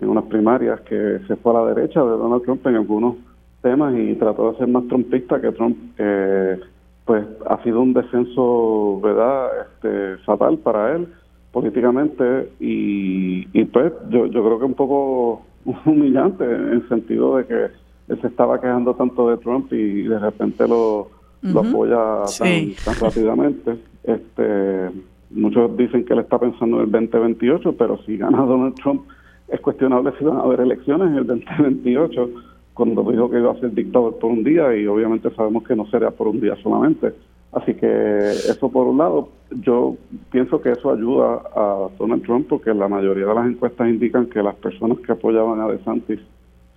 en 0.00 0.08
unas 0.08 0.24
primarias, 0.24 0.80
que 0.82 1.20
se 1.26 1.36
fue 1.36 1.52
a 1.52 1.60
la 1.60 1.74
derecha 1.74 2.00
de 2.02 2.10
Donald 2.10 2.42
Trump 2.42 2.66
en 2.66 2.76
algunos 2.76 3.16
temas 3.62 3.94
y 3.96 4.14
trató 4.14 4.52
de 4.52 4.58
ser 4.58 4.68
más 4.68 4.86
trumpista 4.88 5.40
que 5.40 5.52
Trump. 5.52 5.76
Eh, 5.98 6.58
pues 7.06 7.24
ha 7.48 7.62
sido 7.62 7.80
un 7.80 7.94
descenso, 7.94 9.00
¿verdad?, 9.00 9.48
este, 9.62 10.22
fatal 10.24 10.58
para 10.58 10.96
él 10.96 11.08
políticamente 11.52 12.50
y, 12.60 13.48
y 13.58 13.64
pues 13.64 13.92
yo, 14.10 14.26
yo 14.26 14.44
creo 14.44 14.58
que 14.58 14.64
un 14.66 14.74
poco 14.74 15.42
humillante 15.86 16.44
en 16.44 16.72
el 16.72 16.88
sentido 16.88 17.38
de 17.38 17.46
que 17.46 17.64
él 18.08 18.20
se 18.20 18.26
estaba 18.26 18.60
quejando 18.60 18.94
tanto 18.94 19.30
de 19.30 19.38
Trump 19.38 19.72
y 19.72 20.02
de 20.02 20.18
repente 20.18 20.68
lo, 20.68 21.08
lo 21.42 21.60
apoya 21.60 22.24
tan, 22.38 22.74
rápidamente. 23.00 23.76
Este, 24.04 24.90
muchos 25.30 25.76
dicen 25.76 26.04
que 26.04 26.12
él 26.12 26.20
está 26.20 26.38
pensando 26.38 26.78
en 26.78 26.84
el 26.84 26.90
2028, 26.90 27.74
pero 27.76 27.98
si 28.04 28.16
gana 28.16 28.44
Donald 28.44 28.74
Trump 28.74 29.02
es 29.48 29.60
cuestionable 29.60 30.12
si 30.18 30.24
van 30.24 30.38
a 30.38 30.40
haber 30.40 30.60
elecciones 30.60 31.08
en 31.08 31.16
el 31.18 31.26
2028 31.26 32.30
cuando 32.76 33.10
dijo 33.10 33.30
que 33.30 33.38
iba 33.38 33.52
a 33.52 33.58
ser 33.58 33.72
dictador 33.72 34.18
por 34.18 34.30
un 34.30 34.44
día 34.44 34.76
y 34.76 34.86
obviamente 34.86 35.30
sabemos 35.30 35.64
que 35.64 35.74
no 35.74 35.86
sería 35.86 36.10
por 36.10 36.28
un 36.28 36.40
día 36.40 36.54
solamente. 36.62 37.14
Así 37.52 37.72
que 37.72 37.86
eso 38.32 38.70
por 38.70 38.86
un 38.86 38.98
lado, 38.98 39.30
yo 39.62 39.96
pienso 40.30 40.60
que 40.60 40.72
eso 40.72 40.92
ayuda 40.92 41.40
a 41.54 41.88
Donald 41.98 42.22
Trump 42.24 42.48
porque 42.48 42.74
la 42.74 42.86
mayoría 42.86 43.24
de 43.24 43.34
las 43.34 43.46
encuestas 43.46 43.88
indican 43.88 44.26
que 44.26 44.42
las 44.42 44.56
personas 44.56 44.98
que 44.98 45.10
apoyaban 45.10 45.58
a 45.58 45.68
DeSantis, 45.68 46.20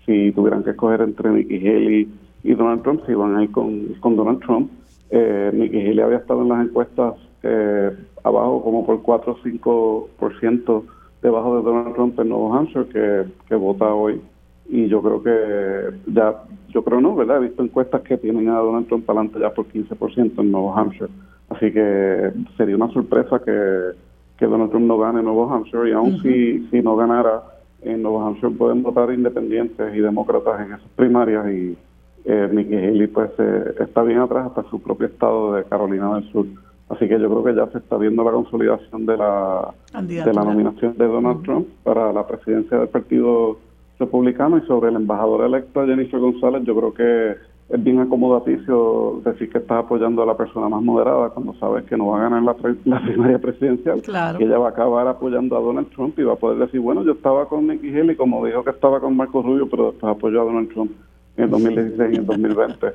si 0.05 0.31
tuvieran 0.31 0.63
que 0.63 0.69
escoger 0.69 1.01
entre 1.01 1.31
Nikki 1.31 1.57
Haley 1.67 2.09
y 2.43 2.53
Donald 2.53 2.81
Trump, 2.83 3.05
se 3.05 3.11
iban 3.11 3.35
a 3.35 3.43
ir 3.43 3.51
con, 3.51 3.87
con 3.99 4.15
Donald 4.15 4.39
Trump. 4.39 4.71
Eh, 5.09 5.51
Nikki 5.53 5.81
Haley 5.81 5.99
había 5.99 6.19
estado 6.19 6.43
en 6.43 6.47
las 6.47 6.65
encuestas 6.65 7.15
eh, 7.43 7.91
abajo 8.23 8.63
como 8.63 8.85
por 8.85 9.01
4 9.01 9.33
o 9.33 10.07
5% 10.17 10.83
debajo 11.21 11.57
de 11.57 11.63
Donald 11.63 11.93
Trump 11.95 12.17
en 12.21 12.29
Nuevo 12.29 12.53
Hampshire, 12.53 12.87
que, 12.87 13.25
que 13.49 13.55
vota 13.55 13.93
hoy 13.93 14.21
y 14.69 14.87
yo 14.87 15.01
creo 15.01 15.23
que 15.23 16.11
ya, 16.13 16.43
yo 16.69 16.83
creo 16.83 17.01
no, 17.01 17.15
¿verdad? 17.15 17.37
He 17.37 17.47
visto 17.47 17.63
encuestas 17.63 18.01
que 18.01 18.17
tienen 18.17 18.49
a 18.49 18.59
Donald 18.59 18.87
Trump 18.87 19.09
adelante 19.09 19.39
ya 19.39 19.51
por 19.51 19.67
15% 19.67 20.39
en 20.39 20.51
Nuevo 20.51 20.75
Hampshire. 20.75 21.09
Así 21.49 21.71
que 21.71 22.31
sería 22.55 22.75
una 22.75 22.91
sorpresa 22.93 23.39
que, 23.39 23.97
que 24.37 24.45
Donald 24.45 24.69
Trump 24.69 24.85
no 24.85 24.99
gane 24.99 25.19
en 25.19 25.25
Nuevo 25.25 25.51
Hampshire 25.51 25.89
y 25.89 25.93
aún 25.93 26.21
si, 26.21 26.67
si 26.69 26.81
no 26.81 26.95
ganara 26.95 27.41
en 27.81 28.03
Nuevo 28.03 28.21
Hampshire 28.21 28.53
pueden 28.55 28.83
votar 28.83 29.11
independientes 29.11 29.95
y 29.95 29.99
demócratas 29.99 30.61
en 30.61 30.73
esas 30.73 30.89
primarias 30.95 31.47
y 31.51 31.77
eh, 32.25 32.49
Nikki 32.51 32.75
Haley 32.75 33.07
pues 33.07 33.31
eh, 33.39 33.73
está 33.79 34.03
bien 34.03 34.19
atrás 34.19 34.47
hasta 34.47 34.69
su 34.69 34.79
propio 34.79 35.07
estado 35.07 35.53
de 35.53 35.63
Carolina 35.63 36.13
del 36.15 36.31
Sur. 36.31 36.45
Así 36.89 37.07
que 37.07 37.19
yo 37.19 37.29
creo 37.29 37.43
que 37.43 37.55
ya 37.55 37.71
se 37.71 37.79
está 37.79 37.97
viendo 37.97 38.23
la 38.23 38.31
consolidación 38.31 39.05
de 39.05 39.17
la, 39.17 39.73
de 39.93 40.33
la 40.33 40.43
nominación 40.43 40.95
de 40.97 41.07
Donald 41.07 41.43
Trump 41.43 41.67
para 41.83 42.11
la 42.11 42.27
presidencia 42.27 42.77
del 42.77 42.89
Partido 42.89 43.57
republicano 43.99 44.57
y 44.57 44.61
sobre 44.61 44.89
el 44.89 44.95
embajador 44.95 45.45
electo 45.45 45.85
Jennifer 45.85 46.19
González, 46.19 46.63
yo 46.63 46.75
creo 46.75 46.93
que 46.93 47.35
es 47.69 47.83
bien 47.83 47.99
acomodaticio 47.99 49.21
decir 49.23 49.49
que 49.51 49.59
está 49.59 49.77
apoyando 49.77 50.23
a 50.23 50.25
la 50.25 50.35
persona 50.35 50.69
más 50.69 50.81
moderada 50.81 51.29
cuando 51.29 51.53
sabes 51.55 51.83
que 51.83 51.95
no 51.95 52.07
va 52.07 52.19
a 52.19 52.29
ganar 52.29 52.41
la, 52.41 52.55
la 52.85 53.01
primaria 53.01 53.37
presidencial, 53.37 54.01
que 54.01 54.43
ella 54.43 54.57
va 54.57 54.67
a 54.67 54.71
acabar 54.71 55.07
apoyando 55.07 55.55
a 55.55 55.61
Donald 55.61 55.89
Trump 55.89 56.17
y 56.17 56.23
va 56.23 56.33
a 56.33 56.37
poder 56.37 56.57
decir, 56.57 56.79
bueno, 56.79 57.03
yo 57.03 57.11
estaba 57.11 57.47
con 57.47 57.67
Nikki 57.67 57.89
Haley 57.89 58.15
como 58.15 58.43
dijo 58.45 58.63
que 58.63 58.71
estaba 58.71 58.99
con 58.99 59.15
Marco 59.15 59.43
Rubio, 59.43 59.69
pero 59.69 59.91
después 59.91 60.15
apoyó 60.15 60.41
a 60.41 60.45
Donald 60.45 60.69
Trump 60.69 60.91
en 61.37 61.43
el 61.43 61.49
2016 61.51 61.99
y 61.99 62.15
en 62.15 62.21
el 62.21 62.25
2020. 62.25 62.87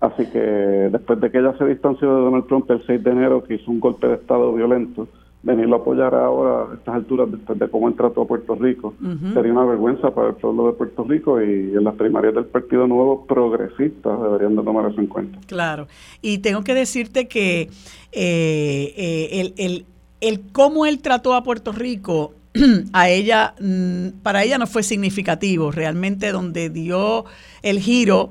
Así 0.00 0.26
que 0.26 0.38
después 0.38 1.20
de 1.20 1.30
que 1.30 1.38
ella 1.38 1.54
se 1.58 1.66
distanció 1.66 2.14
de 2.14 2.22
Donald 2.22 2.46
Trump 2.46 2.70
el 2.70 2.84
6 2.86 3.02
de 3.02 3.10
enero, 3.10 3.44
que 3.44 3.54
hizo 3.54 3.70
un 3.70 3.80
golpe 3.80 4.06
de 4.06 4.14
Estado 4.14 4.52
violento, 4.52 5.06
venirlo 5.44 5.76
a 5.76 5.78
apoyar 5.78 6.14
ahora 6.14 6.72
a 6.72 6.74
estas 6.74 6.94
alturas 6.94 7.30
después 7.30 7.58
de 7.58 7.68
cómo 7.68 7.88
entró 7.88 8.06
a 8.06 8.26
Puerto 8.26 8.54
Rico 8.54 8.94
sería 9.34 9.52
una 9.52 9.64
vergüenza 9.64 10.10
para 10.14 10.28
el 10.28 10.34
pueblo 10.34 10.68
de 10.68 10.72
Puerto 10.72 11.04
Rico 11.04 11.40
y 11.40 11.74
en 11.74 11.84
las 11.84 11.94
primarias 11.94 12.34
del 12.34 12.46
Partido 12.46 12.86
Nuevo 12.86 13.26
Progresista 13.26 14.16
deberían 14.16 14.56
de 14.56 14.62
tomar 14.62 14.90
eso 14.90 15.00
en 15.00 15.06
cuenta. 15.06 15.38
Claro, 15.46 15.86
y 16.22 16.38
tengo 16.38 16.64
que 16.64 16.74
decirte 16.74 17.28
que 17.28 17.68
eh, 18.12 18.94
eh, 18.96 19.28
el, 19.32 19.54
el, 19.58 19.84
el 20.20 20.40
cómo 20.52 20.86
él 20.86 21.00
trató 21.00 21.34
a 21.34 21.42
Puerto 21.42 21.72
Rico 21.72 22.32
a 22.92 23.08
ella, 23.10 23.54
mm, 23.60 24.20
para 24.22 24.44
ella 24.44 24.58
no 24.58 24.66
fue 24.66 24.82
significativo, 24.82 25.70
realmente 25.70 26.32
donde 26.32 26.70
dio 26.70 27.26
el 27.62 27.80
giro 27.80 28.30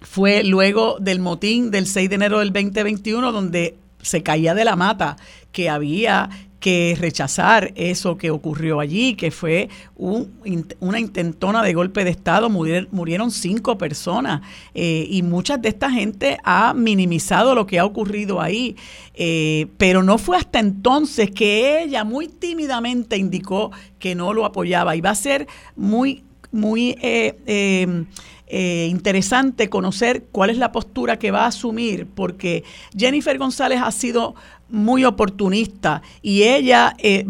fue 0.00 0.42
luego 0.42 0.96
del 0.98 1.20
motín 1.20 1.70
del 1.70 1.86
6 1.86 2.08
de 2.08 2.14
enero 2.16 2.40
del 2.40 2.52
2021, 2.52 3.30
donde 3.30 3.76
se 4.02 4.22
caía 4.22 4.54
de 4.54 4.64
la 4.64 4.76
mata 4.76 5.16
que 5.52 5.70
había 5.70 6.28
que 6.62 6.96
rechazar 6.98 7.72
eso 7.74 8.16
que 8.16 8.30
ocurrió 8.30 8.78
allí, 8.78 9.14
que 9.14 9.32
fue 9.32 9.68
una 9.96 11.00
intentona 11.00 11.60
de 11.60 11.74
golpe 11.74 12.04
de 12.04 12.10
Estado, 12.10 12.48
murieron, 12.48 13.32
cinco 13.32 13.76
personas 13.76 14.42
eh, 14.72 15.04
y 15.10 15.22
mucha 15.22 15.58
de 15.58 15.70
esta 15.70 15.90
gente 15.90 16.38
ha 16.44 16.72
minimizado 16.72 17.56
lo 17.56 17.66
que 17.66 17.80
ha 17.80 17.84
ocurrido 17.84 18.40
ahí, 18.40 18.76
eh, 19.14 19.66
pero 19.76 20.04
no 20.04 20.18
fue 20.18 20.36
hasta 20.36 20.60
entonces 20.60 21.32
que 21.32 21.82
ella 21.82 22.04
muy 22.04 22.28
tímidamente 22.28 23.16
indicó 23.16 23.72
que 23.98 24.14
no 24.14 24.32
lo 24.32 24.46
apoyaba 24.46 24.94
y 24.94 25.00
va 25.00 25.10
a 25.10 25.16
ser 25.16 25.48
muy, 25.74 26.22
muy... 26.52 26.96
Eh, 27.02 28.06
eh, 28.54 28.86
interesante 28.90 29.70
conocer 29.70 30.26
cuál 30.30 30.50
es 30.50 30.58
la 30.58 30.72
postura 30.72 31.18
que 31.18 31.30
va 31.30 31.44
a 31.44 31.46
asumir, 31.46 32.06
porque 32.06 32.64
Jennifer 32.94 33.38
González 33.38 33.80
ha 33.82 33.90
sido 33.90 34.34
muy 34.68 35.06
oportunista 35.06 36.02
y 36.20 36.42
ella 36.42 36.94
eh, 36.98 37.26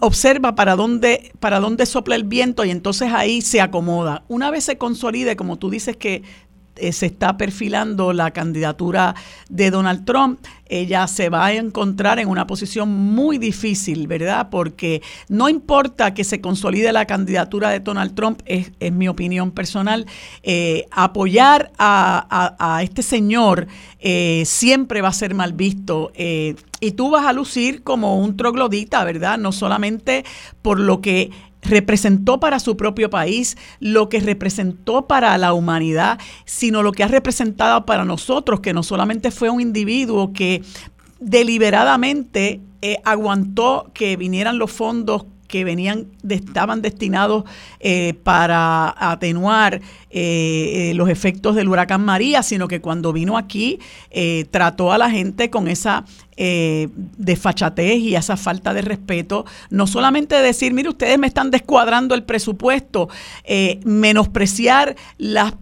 observa 0.00 0.54
para 0.54 0.74
dónde, 0.74 1.32
para 1.38 1.60
dónde 1.60 1.84
sopla 1.84 2.14
el 2.14 2.24
viento 2.24 2.64
y 2.64 2.70
entonces 2.70 3.12
ahí 3.12 3.42
se 3.42 3.60
acomoda. 3.60 4.24
Una 4.28 4.50
vez 4.50 4.64
se 4.64 4.78
consolide, 4.78 5.36
como 5.36 5.58
tú 5.58 5.68
dices 5.68 5.98
que 5.98 6.22
eh, 6.76 6.92
se 6.92 7.06
está 7.06 7.36
perfilando 7.36 8.12
la 8.12 8.30
candidatura 8.30 9.14
de 9.48 9.70
Donald 9.70 10.04
Trump, 10.04 10.40
ella 10.68 11.06
se 11.06 11.28
va 11.28 11.46
a 11.46 11.52
encontrar 11.54 12.18
en 12.18 12.28
una 12.28 12.46
posición 12.46 12.88
muy 12.88 13.38
difícil, 13.38 14.06
¿verdad? 14.06 14.48
Porque 14.50 15.00
no 15.28 15.48
importa 15.48 16.12
que 16.12 16.24
se 16.24 16.40
consolide 16.40 16.92
la 16.92 17.04
candidatura 17.04 17.70
de 17.70 17.80
Donald 17.80 18.14
Trump, 18.14 18.40
es, 18.46 18.72
mi 18.92 19.08
opinión 19.08 19.52
personal, 19.52 20.06
eh, 20.42 20.86
apoyar 20.90 21.70
a, 21.78 22.80
este 22.82 23.02
señor 23.02 23.68
eh, 24.00 24.42
siempre 24.44 25.02
va 25.02 25.08
a 25.08 25.12
ser 25.12 25.34
mal 25.34 25.52
visto. 25.52 26.12
y 26.16 26.90
tú 26.92 27.10
vas 27.10 27.26
a 27.26 27.32
lucir 27.32 27.82
como 27.82 28.18
un 28.18 28.36
troglodita, 28.36 29.04
¿verdad? 29.04 29.38
No 29.38 29.52
solamente 29.52 30.24
por 30.62 30.80
lo 30.80 31.00
que 31.00 31.30
representó 31.68 32.40
para 32.40 32.58
su 32.58 32.76
propio 32.76 33.10
país, 33.10 33.56
lo 33.80 34.08
que 34.08 34.20
representó 34.20 35.06
para 35.06 35.36
la 35.38 35.52
humanidad, 35.52 36.18
sino 36.44 36.82
lo 36.82 36.92
que 36.92 37.04
ha 37.04 37.08
representado 37.08 37.86
para 37.86 38.04
nosotros, 38.04 38.60
que 38.60 38.72
no 38.72 38.82
solamente 38.82 39.30
fue 39.30 39.50
un 39.50 39.60
individuo 39.60 40.32
que 40.32 40.62
deliberadamente 41.18 42.60
eh, 42.82 42.98
aguantó 43.04 43.90
que 43.94 44.16
vinieran 44.16 44.58
los 44.58 44.70
fondos 44.70 45.26
que 45.48 45.64
venían 45.64 46.08
estaban 46.28 46.82
destinados 46.82 47.44
eh, 47.78 48.14
para 48.24 48.94
atenuar 48.98 49.80
eh, 50.10 50.92
los 50.96 51.08
efectos 51.08 51.54
del 51.54 51.68
huracán 51.68 52.04
María, 52.04 52.42
sino 52.42 52.66
que 52.66 52.80
cuando 52.80 53.12
vino 53.12 53.38
aquí 53.38 53.78
trató 54.50 54.92
a 54.92 54.98
la 54.98 55.08
gente 55.08 55.48
con 55.48 55.68
esa 55.68 56.04
eh, 56.36 56.88
desfachatez 57.16 57.98
y 57.98 58.14
esa 58.14 58.36
falta 58.36 58.74
de 58.74 58.82
respeto, 58.82 59.46
no 59.70 59.86
solamente 59.86 60.34
decir, 60.36 60.72
mire, 60.74 60.90
ustedes 60.90 61.18
me 61.18 61.26
están 61.26 61.50
descuadrando 61.50 62.14
el 62.14 62.24
presupuesto, 62.24 63.08
eh, 63.44 63.80
menospreciar 63.84 64.96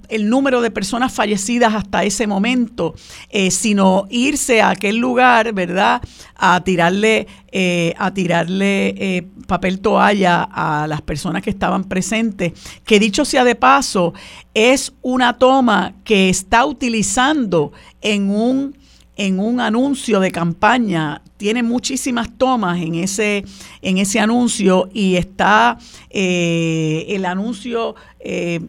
el 0.08 0.28
número 0.28 0.60
de 0.60 0.70
personas 0.70 1.12
fallecidas 1.12 1.74
hasta 1.74 2.04
ese 2.04 2.26
momento, 2.26 2.94
eh, 3.30 3.50
sino 3.50 4.06
irse 4.10 4.60
a 4.60 4.70
aquel 4.70 4.96
lugar, 4.96 5.52
¿verdad?, 5.52 6.02
a 6.36 6.62
tirarle, 6.64 7.28
eh, 7.52 7.94
a 7.96 8.12
tirarle 8.12 9.28
papel 9.46 9.78
toalla 9.78 10.42
a 10.42 10.86
las 10.88 11.02
personas 11.02 11.42
que 11.42 11.50
estaban 11.50 11.84
presentes, 11.84 12.52
que 12.84 12.98
dicho 12.98 13.24
sea 13.24 13.44
de 13.44 13.54
paso, 13.54 14.14
es 14.54 14.92
una 15.02 15.38
toma 15.38 15.94
que 16.04 16.28
está 16.28 16.64
utilizando 16.66 17.72
en 18.00 18.30
un 18.30 18.83
en 19.16 19.38
un 19.38 19.60
anuncio 19.60 20.18
de 20.18 20.32
campaña, 20.32 21.22
tiene 21.36 21.62
muchísimas 21.62 22.36
tomas 22.36 22.80
en 22.80 22.96
ese, 22.96 23.44
en 23.82 23.98
ese 23.98 24.18
anuncio 24.18 24.88
y 24.92 25.16
está 25.16 25.78
eh, 26.10 27.06
el 27.08 27.24
anuncio, 27.24 27.94
eh, 28.18 28.60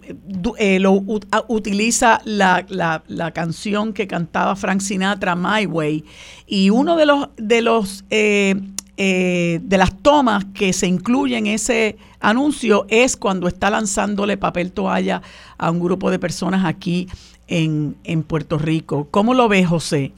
eh, 0.58 0.80
lo 0.80 1.04
utiliza 1.48 2.22
la, 2.26 2.66
la, 2.68 3.32
canción 3.32 3.94
que 3.94 4.08
cantaba 4.08 4.56
Frank 4.56 4.82
Sinatra, 4.82 5.36
My 5.36 5.66
Way, 5.66 6.04
y 6.46 6.70
uno 6.70 6.96
de 6.96 7.06
los, 7.06 7.30
de 7.38 7.62
los 7.62 8.04
de 8.10 9.78
las 9.78 9.98
tomas 10.02 10.46
que 10.54 10.72
se 10.72 10.88
incluye 10.88 11.38
en 11.38 11.48
ese 11.48 11.98
anuncio 12.22 12.86
es 12.88 13.18
cuando 13.18 13.48
está 13.48 13.70
lanzándole 13.70 14.38
papel 14.38 14.72
toalla 14.72 15.22
a 15.58 15.70
un 15.70 15.82
grupo 15.82 16.12
de 16.12 16.20
personas 16.20 16.66
aquí 16.66 17.08
en, 17.48 17.98
en 18.04 18.24
Puerto 18.24 18.58
Rico. 18.58 19.08
¿Cómo 19.12 19.34
lo 19.34 19.50
ves, 19.50 19.68
José? 19.68 20.14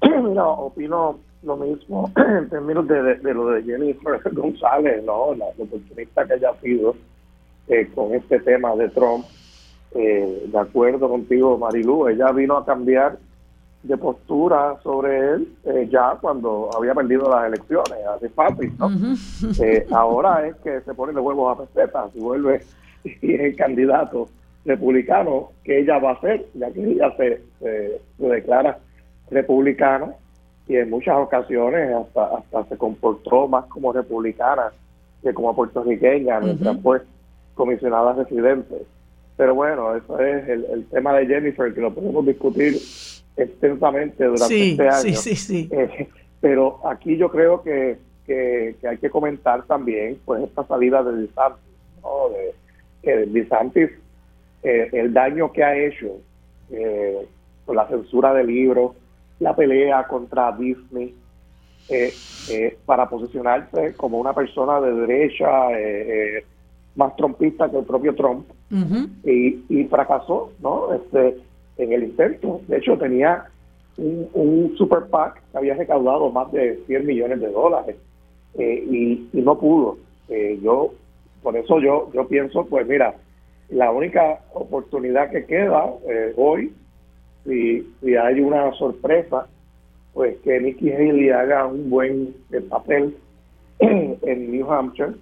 Mira, 0.22 0.46
opino 0.46 1.18
lo 1.42 1.56
mismo 1.56 2.10
en 2.16 2.48
términos 2.48 2.86
de, 2.88 3.34
lo 3.34 3.50
de 3.50 3.62
Jennifer 3.62 4.20
González, 4.32 5.02
¿no? 5.04 5.34
La, 5.34 5.46
oportunista 5.46 6.26
que 6.26 6.34
ella 6.34 6.50
ha 6.50 6.60
sido 6.60 6.94
eh, 7.68 7.88
con 7.94 8.14
este 8.14 8.40
tema 8.40 8.74
de 8.76 8.88
Trump. 8.90 9.24
Eh, 9.92 10.46
de 10.46 10.58
acuerdo 10.58 11.08
contigo, 11.08 11.58
Marilu, 11.58 12.08
ella 12.08 12.30
vino 12.30 12.56
a 12.56 12.64
cambiar 12.64 13.18
de 13.82 13.96
postura 13.96 14.76
sobre 14.82 15.18
él 15.18 15.48
eh, 15.64 15.88
ya 15.90 16.16
cuando 16.20 16.68
había 16.76 16.94
perdido 16.94 17.28
las 17.28 17.46
elecciones, 17.46 18.06
así 18.14 18.28
fácil, 18.28 18.72
¿no? 18.78 18.88
ahora 19.96 20.46
es 20.46 20.54
que 20.56 20.82
se 20.82 20.94
pone 20.94 21.12
de 21.12 21.20
huevos 21.20 21.58
a 21.58 21.64
pesetas 21.64 22.14
y 22.14 22.20
vuelve 22.20 22.62
y 23.04 23.34
es 23.34 23.40
el 23.40 23.56
candidato 23.56 24.28
republicano 24.64 25.50
que 25.64 25.80
ella 25.80 25.98
va 25.98 26.12
a 26.12 26.20
ser, 26.20 26.46
ya 26.54 26.70
que 26.70 26.84
ella 26.84 27.12
se, 27.16 27.40
se 27.58 28.00
declara 28.18 28.78
republicana 29.30 30.14
y 30.66 30.76
en 30.76 30.90
muchas 30.90 31.16
ocasiones 31.16 31.94
hasta, 31.94 32.36
hasta 32.36 32.64
se 32.64 32.76
comportó 32.76 33.48
más 33.48 33.64
como 33.66 33.92
republicana 33.92 34.72
que 35.22 35.34
como 35.34 35.54
puertorriqueña, 35.54 36.40
mientras 36.40 36.80
fue 36.80 37.02
comisionada 37.54 38.14
residente. 38.14 38.74
Pero 39.36 39.54
bueno, 39.54 39.96
eso 39.96 40.18
es 40.20 40.48
el, 40.48 40.86
tema 40.90 41.14
de 41.14 41.26
Jennifer, 41.26 41.72
que 41.74 41.80
lo 41.80 41.92
podemos 41.92 42.24
discutir 42.26 42.74
extensamente 43.36 44.24
durante 44.24 44.70
este 44.70 44.88
año. 44.88 45.16
Sí, 45.16 45.36
sí, 45.36 45.68
eh, 45.72 46.08
pero 46.40 46.80
aquí 46.86 47.16
yo 47.16 47.30
creo 47.30 47.62
que, 47.62 47.98
que, 48.26 48.76
hay 48.86 48.98
que 48.98 49.10
comentar 49.10 49.62
también 49.64 50.18
pues 50.24 50.42
esta 50.44 50.64
salida 50.66 51.02
de 51.02 51.22
DeSantis, 51.22 51.62
¿no? 52.02 52.28
de, 52.30 52.54
que 53.02 53.16
DeSantis, 53.26 53.90
eh, 54.62 54.88
el 54.92 55.12
daño 55.12 55.52
que 55.52 55.64
ha 55.64 55.76
hecho 55.76 56.18
eh, 56.70 57.26
con 57.66 57.76
la 57.76 57.88
censura 57.88 58.34
de 58.34 58.44
libros, 58.44 58.92
la 59.40 59.56
pelea 59.56 60.06
contra 60.06 60.52
Disney 60.52 61.14
eh, 61.88 62.12
eh, 62.50 62.78
para 62.86 63.08
posicionarse 63.08 63.94
como 63.96 64.18
una 64.18 64.32
persona 64.32 64.80
de 64.80 64.92
derecha 64.92 65.72
eh, 65.72 66.44
más 66.94 67.16
trompista 67.16 67.68
que 67.68 67.78
el 67.78 67.84
propio 67.84 68.14
Trump 68.14 68.46
y, 69.24 69.84
fracasó 69.90 70.52
no 70.60 70.94
este 70.94 71.38
en 71.78 71.92
el 71.92 72.04
intento. 72.04 72.60
De 72.68 72.76
hecho 72.76 72.96
tenía 72.96 73.46
un, 73.96 74.72
super 74.76 75.06
PAC 75.10 75.42
que 75.50 75.58
había 75.58 75.74
recaudado 75.74 76.30
más 76.30 76.52
de 76.52 76.80
100 76.86 77.06
millones 77.06 77.40
de 77.40 77.50
dólares 77.50 77.96
y, 78.56 79.28
y, 79.32 79.42
no 79.42 79.58
pudo. 79.58 79.98
Yo 80.62 80.92
por 81.42 81.56
eso 81.56 81.80
yo 81.80 82.10
yo 82.12 82.28
pienso 82.28 82.66
pues 82.66 82.86
mira 82.86 83.16
la 83.70 83.90
única 83.90 84.40
oportunidad 84.52 85.30
que 85.30 85.44
queda 85.46 85.86
hoy 86.36 86.72
si, 87.44 87.86
si 88.00 88.16
hay 88.16 88.40
una 88.40 88.72
sorpresa, 88.72 89.46
pues 90.14 90.36
que 90.38 90.60
Nikki 90.60 90.92
Haley 90.92 91.30
haga 91.30 91.66
un 91.66 91.88
buen 91.88 92.34
eh, 92.52 92.60
papel 92.60 93.16
en 93.78 94.50
New 94.50 94.70
Hampshire 94.70 95.14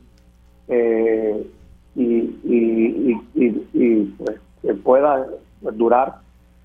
eh, 0.69 1.47
y, 1.95 2.05
y, 2.05 3.21
y, 3.35 4.05
pues 4.19 4.41
que 4.63 4.75
pueda 4.75 5.27
durar 5.61 6.17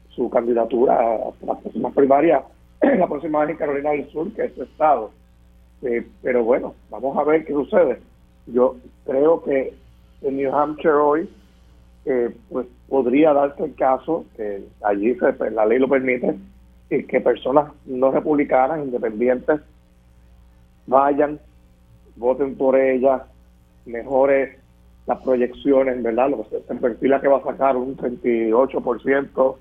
su 0.10 0.30
candidatura 0.30 0.96
hasta 1.28 1.46
la 1.46 1.60
próxima 1.60 1.92
primaria, 1.92 2.44
la 2.82 3.08
próxima 3.08 3.42
vez 3.42 3.52
en 3.52 3.58
Carolina 3.58 3.92
del 3.92 4.10
Sur, 4.10 4.32
que 4.34 4.46
es 4.46 4.54
su 4.54 4.64
estado. 4.64 5.12
Eh, 5.84 6.06
pero 6.22 6.44
bueno, 6.44 6.76
vamos 6.90 7.18
a 7.18 7.24
ver 7.24 7.46
qué 7.46 7.54
sucede. 7.54 8.00
Yo 8.48 8.78
creo 9.06 9.44
que 9.44 9.74
en 10.22 10.38
New 10.38 10.54
Hampshire 10.54 10.94
hoy 10.94 11.30
eh, 12.06 12.36
pues 12.50 12.68
podría 12.94 13.34
darse 13.34 13.64
el 13.64 13.74
caso, 13.74 14.24
que 14.38 14.66
allí 14.84 15.16
se, 15.16 15.50
la 15.50 15.66
ley 15.66 15.80
lo 15.80 15.90
permite, 15.90 16.36
que, 16.88 17.08
que 17.08 17.22
personas 17.22 17.72
no 17.88 18.12
republicanas, 18.12 18.86
independientes, 18.86 19.62
vayan, 20.86 21.40
voten 22.16 22.56
por 22.56 22.76
ella, 22.76 23.24
mejore 23.88 24.60
las 25.08 25.20
proyecciones, 25.24 26.04
¿verdad? 26.04 26.30
Lo 26.30 26.44
que 26.44 26.60
se 26.60 26.76
perfila 26.76 27.20
que 27.20 27.30
va 27.30 27.40
a 27.40 27.44
sacar 27.44 27.76
un 27.78 27.98
38% 27.98 29.56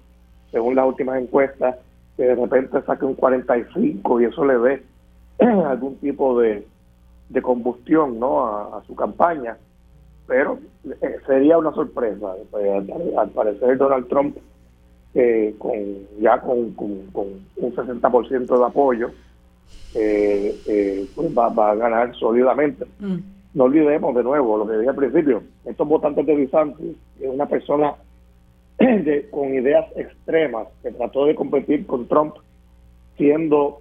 según 0.51 0.74
las 0.76 0.87
últimas 0.87 1.22
encuestas, 1.22 1.76
que 2.18 2.24
de 2.24 2.35
repente 2.35 2.83
saque 2.83 3.07
un 3.07 3.16
45% 3.16 4.20
y 4.20 4.24
eso 4.26 4.45
le 4.45 4.59
dé 4.59 4.83
algún 5.66 5.97
tipo 6.01 6.39
de, 6.39 6.66
de 7.30 7.41
combustión 7.41 8.20
¿no? 8.20 8.47
a 8.47 8.83
su 8.87 8.95
campaña 8.95 9.57
pero 10.26 10.58
eh, 10.84 11.16
sería 11.26 11.58
una 11.58 11.72
sorpresa. 11.72 12.34
Pues, 12.50 12.88
al, 13.18 13.30
parecer 13.30 13.78
Donald 13.78 14.08
Trump, 14.08 14.36
eh, 15.14 15.54
con 15.58 15.72
ya 16.20 16.40
con, 16.40 16.74
un 16.76 17.76
60% 17.76 18.58
de 18.58 18.64
apoyo, 18.64 19.10
eh, 19.94 20.58
eh, 20.66 21.06
pues 21.14 21.36
va, 21.36 21.70
a 21.70 21.74
ganar 21.74 22.14
sólidamente. 22.16 22.86
Mm. 22.98 23.18
No 23.54 23.64
olvidemos 23.64 24.14
de 24.14 24.22
nuevo 24.22 24.56
lo 24.56 24.66
que 24.66 24.78
dije 24.78 24.88
al 24.88 24.96
principio, 24.96 25.42
estos 25.66 25.86
votantes 25.86 26.24
de 26.24 26.36
DeSantis 26.36 26.96
es 27.20 27.28
una 27.28 27.46
persona 27.46 27.94
con 29.30 29.54
ideas 29.54 29.86
extremas 29.94 30.68
que 30.82 30.92
trató 30.92 31.26
de 31.26 31.34
competir 31.34 31.86
con 31.86 32.08
Trump 32.08 32.36
siendo 33.18 33.80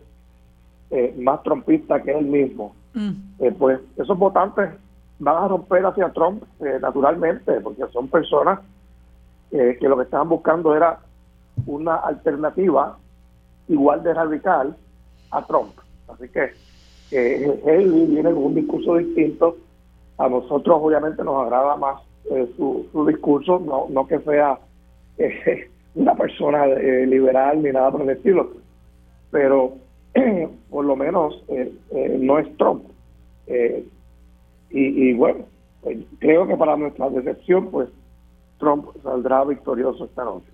eh, 0.89 1.15
más 1.17 1.41
trompista 1.43 2.01
que 2.01 2.11
él 2.11 2.25
mismo. 2.25 2.75
Mm. 2.93 3.53
pues 3.57 3.79
esos 3.95 4.19
votantes 4.19 4.71
van 5.21 5.43
a 5.43 5.47
romper 5.47 5.85
hacia 5.85 6.09
Trump 6.09 6.43
naturalmente, 6.81 7.61
porque 7.61 7.83
son 7.93 8.07
personas 8.07 8.59
que 9.49 9.77
lo 9.81 9.97
que 9.97 10.03
estaban 10.03 10.29
buscando 10.29 10.75
era 10.75 10.99
una 11.65 11.95
alternativa 11.95 12.97
igual 13.67 14.03
de 14.03 14.13
radical 14.13 14.75
a 15.31 15.45
Trump. 15.45 15.71
Así 16.07 16.27
que 16.29 16.51
eh, 17.11 17.61
él 17.65 18.07
viene 18.09 18.31
con 18.31 18.45
un 18.45 18.55
discurso 18.55 18.97
distinto. 18.97 19.57
A 20.17 20.29
nosotros 20.29 20.79
obviamente 20.81 21.23
nos 21.23 21.43
agrada 21.43 21.75
más 21.77 22.01
eh, 22.29 22.47
su, 22.55 23.05
discurso, 23.07 23.59
no, 23.59 23.87
no 23.89 24.07
que 24.07 24.19
sea 24.19 24.59
eh, 25.17 25.69
una 25.95 26.15
persona 26.15 26.65
liberal 26.65 27.61
ni 27.61 27.71
nada 27.71 27.91
por 27.91 28.01
el 28.01 28.11
estilo, 28.11 28.51
pero 29.29 29.73
por 30.69 30.85
lo 30.85 30.95
menos 30.95 31.43
no 32.19 32.39
es 32.39 32.57
Trump. 32.57 32.85
Y, 34.73 35.13
bueno, 35.13 35.45
pues, 35.81 35.97
creo 36.19 36.47
que 36.47 36.55
para 36.55 36.77
nuestra 36.77 37.09
decepción, 37.09 37.69
pues 37.71 37.89
Trump 38.57 38.85
saldrá 39.03 39.43
victorioso 39.43 40.05
esta 40.05 40.23
noche. 40.23 40.47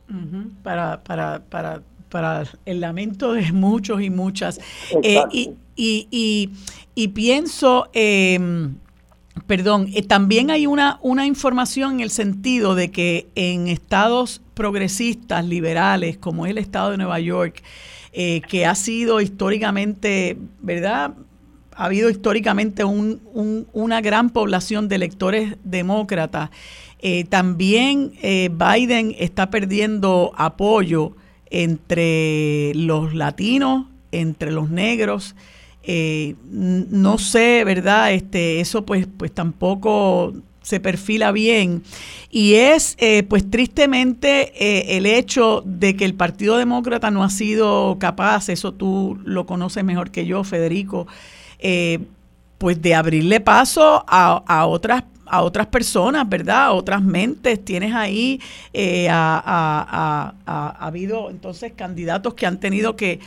para, 0.63 1.03
para, 1.03 1.41
para 1.49 1.81
para 2.09 2.43
el 2.65 2.81
lamento 2.81 3.33
de 3.33 3.51
muchos 3.51 4.01
y 4.01 4.09
muchas. 4.09 4.59
Eh, 5.03 5.21
y, 5.31 5.53
y, 5.75 6.49
y, 6.95 7.07
pienso, 7.09 7.89
em, 7.93 8.75
perdón, 9.45 9.89
eh, 9.93 10.03
también 10.03 10.49
hay 10.51 10.67
una, 10.67 10.99
una 11.01 11.25
información 11.25 11.95
en 11.95 11.99
el 12.01 12.09
sentido 12.09 12.75
de 12.75 12.91
que 12.91 13.27
en 13.35 13.67
estados 13.67 14.41
progresistas, 14.53 15.45
liberales, 15.45 16.17
como 16.17 16.45
es 16.45 16.51
el 16.51 16.57
estado 16.57 16.91
de 16.91 16.97
Nueva 16.97 17.19
York, 17.19 17.61
eh, 18.13 18.41
que 18.47 18.65
ha 18.65 18.73
sido 18.73 19.21
históricamente, 19.21 20.37
¿verdad? 20.61 21.13
Ha 21.77 21.85
habido 21.85 22.09
históricamente 22.09 22.83
un, 22.83 23.21
una 23.71 24.01
gran 24.01 24.31
población 24.31 24.87
de 24.87 24.95
electores 24.95 25.55
demócratas. 25.63 26.49
también 27.29 28.13
Biden 28.21 29.15
está 29.19 29.49
perdiendo 29.49 30.33
apoyo 30.35 31.15
entre 31.49 32.73
los 32.75 33.13
latinos, 33.13 33.85
entre 34.11 34.51
los 34.51 34.69
negros. 34.69 35.35
Eh, 35.83 36.35
no 36.51 37.17
sé, 37.17 37.63
¿verdad? 37.63 38.11
Este, 38.11 38.59
eso 38.59 38.85
pues, 38.85 39.07
pues 39.07 39.31
tampoco 39.31 40.33
se 40.61 40.81
perfila 40.81 41.31
bien. 41.31 41.81
Y 42.29 42.55
es, 42.55 42.97
eh, 42.99 43.23
pues 43.23 43.49
tristemente, 43.49 44.51
eh, 44.57 44.97
el 44.97 45.05
hecho 45.05 45.63
de 45.65 45.95
que 45.95 46.03
el 46.03 46.13
Partido 46.13 46.57
Demócrata 46.57 47.09
no 47.09 47.23
ha 47.23 47.29
sido 47.29 47.97
capaz, 47.99 48.49
eso 48.49 48.73
tú 48.73 49.17
lo 49.23 49.45
conoces 49.45 49.85
mejor 49.85 50.11
que 50.11 50.25
yo, 50.25 50.43
Federico, 50.43 51.07
pues 52.57 52.81
de 52.81 52.95
abrirle 52.95 53.39
paso 53.39 54.03
a, 54.07 54.43
a 54.47 54.65
otras 54.65 55.03
a 55.29 55.41
otras 55.41 55.67
personas, 55.67 56.27
¿verdad? 56.27 56.65
A 56.65 56.71
otras 56.71 57.01
mentes. 57.01 57.63
Tienes 57.63 57.93
ahí, 57.93 58.41
eh, 58.73 59.07
ha 59.09 60.33
habido 60.79 61.29
entonces 61.29 61.73
candidatos 61.75 62.33
que 62.33 62.45
han 62.45 62.59
tenido 62.59 62.95
que, 62.95 63.19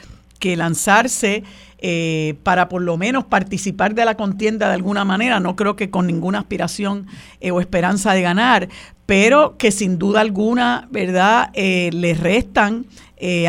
lanzarse 0.43 1.45
eh, 1.83 2.35
para 2.43 2.71
por 2.71 2.81
lo 2.81 2.97
menos 2.97 3.25
participar 3.25 3.95
de 3.95 4.07
la 4.07 4.17
contienda 4.17 4.69
de 4.69 4.75
alguna 4.75 5.05
manera. 5.05 5.39
No 5.39 5.55
creo 5.55 5.77
que 5.77 5.91
con 5.91 6.07
ninguna 6.07 6.39
aspiración 6.39 7.07
eh, 7.43 7.51
o 7.51 7.61
esperanza 7.61 8.15
de 8.15 8.23
ganar, 8.23 8.69
pero 9.05 9.59
que 9.59 9.71
sin 9.71 9.99
duda 9.99 10.23
alguna, 10.23 10.89
¿verdad? 10.91 11.51
le 11.55 12.15
restan 12.15 12.87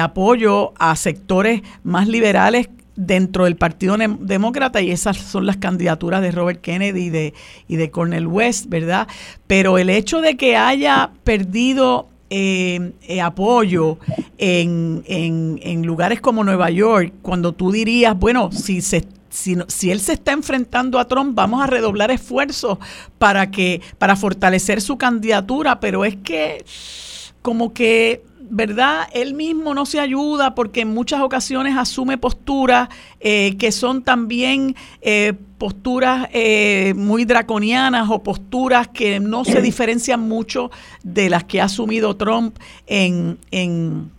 apoyo 0.01 0.73
a 0.77 0.97
sectores 0.97 1.61
más 1.83 2.09
liberales 2.09 2.67
dentro 2.95 3.45
del 3.45 3.55
Partido 3.55 3.95
Demócrata 3.97 4.81
y 4.81 4.91
esas 4.91 5.17
son 5.17 5.45
las 5.45 5.57
candidaturas 5.57 6.21
de 6.21 6.31
Robert 6.31 6.61
Kennedy 6.61 7.05
y 7.05 7.09
de, 7.09 7.33
y 7.67 7.75
de 7.77 7.91
Cornel 7.91 8.27
West, 8.27 8.67
¿verdad? 8.67 9.07
Pero 9.47 9.77
el 9.77 9.89
hecho 9.89 10.21
de 10.21 10.37
que 10.37 10.55
haya 10.57 11.11
perdido 11.23 12.09
eh, 12.29 12.93
eh, 13.07 13.21
apoyo 13.21 13.97
en, 14.37 15.03
en, 15.05 15.85
lugares 15.85 16.21
como 16.21 16.43
Nueva 16.43 16.69
York, 16.69 17.13
cuando 17.21 17.51
tú 17.51 17.71
dirías, 17.71 18.17
bueno, 18.17 18.51
si 18.51 18.81
se 18.81 19.05
si, 19.29 19.57
si, 19.67 19.91
él 19.91 19.99
se 19.99 20.13
está 20.13 20.33
enfrentando 20.33 20.99
a 20.99 21.07
Trump, 21.07 21.35
vamos 21.35 21.63
a 21.63 21.67
redoblar 21.67 22.11
esfuerzos 22.11 22.77
para 23.17 23.51
que 23.51 23.81
para 23.97 24.15
fortalecer 24.15 24.81
su 24.81 24.97
candidatura, 24.97 25.79
pero 25.79 26.05
es 26.05 26.17
que 26.17 26.65
como 27.41 27.73
que 27.73 28.23
¿verdad? 28.51 29.07
Él 29.13 29.33
mismo 29.33 29.73
no 29.73 29.85
se 29.85 30.01
ayuda 30.01 30.55
porque 30.55 30.81
en 30.81 30.89
muchas 30.89 31.21
ocasiones 31.21 31.77
asume 31.77 32.17
posturas 32.17 32.89
eh, 33.21 33.55
que 33.57 33.71
son 33.71 34.03
también 34.03 34.75
eh, 35.01 35.33
posturas 35.57 36.27
eh, 36.33 36.93
muy 36.97 37.23
draconianas 37.23 38.09
o 38.09 38.21
posturas 38.21 38.89
que 38.89 39.21
no 39.21 39.45
se 39.45 39.61
diferencian 39.61 40.19
mucho 40.19 40.69
de 41.01 41.29
las 41.29 41.45
que 41.45 41.61
ha 41.61 41.65
asumido 41.65 42.17
Trump 42.17 42.57
en, 42.87 43.37
en, 43.51 44.11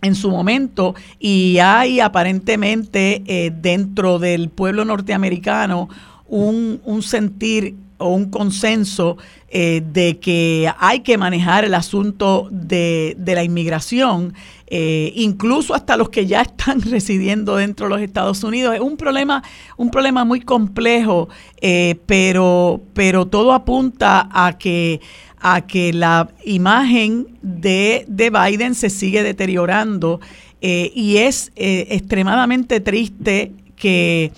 en 0.00 0.14
su 0.14 0.30
momento 0.30 0.94
y 1.20 1.58
hay 1.58 2.00
aparentemente 2.00 3.52
dentro 3.60 4.18
del 4.18 4.48
pueblo 4.48 4.86
norteamericano 4.86 5.90
un, 6.26 6.80
un 6.84 7.02
sentir 7.02 7.74
o 7.98 8.08
un 8.08 8.30
consenso 8.30 9.16
eh, 9.48 9.82
de 9.92 10.18
que 10.18 10.68
hay 10.78 11.00
que 11.00 11.16
manejar 11.16 11.64
el 11.64 11.74
asunto 11.74 12.48
de, 12.50 13.16
la 13.24 13.44
inmigración, 13.44 14.34
eh, 14.66 15.12
incluso 15.14 15.74
hasta 15.74 15.96
los 15.96 16.08
que 16.08 16.26
ya 16.26 16.42
están 16.42 16.80
residiendo 16.90 17.56
dentro 17.56 17.86
de 17.86 17.90
los 17.90 18.00
Estados 18.00 18.42
Unidos. 18.42 18.74
Es 18.74 18.80
un 18.80 18.96
problema, 18.96 19.42
un 19.76 19.90
problema 19.90 20.24
muy 20.24 20.40
complejo, 20.40 21.28
eh, 21.60 21.96
pero, 22.06 22.82
pero 22.94 23.26
todo 23.26 23.52
apunta 23.52 24.28
a 24.32 24.58
que 24.58 25.00
a 25.46 25.60
que 25.60 25.92
la 25.92 26.30
imagen 26.46 27.38
de, 27.42 28.06
de 28.08 28.30
Biden 28.30 28.74
se 28.74 28.88
sigue 28.88 29.22
deteriorando 29.22 30.18
y 30.62 31.18
es 31.18 31.52
extremadamente 31.54 32.80
triste 32.80 33.52
que 33.76 34.32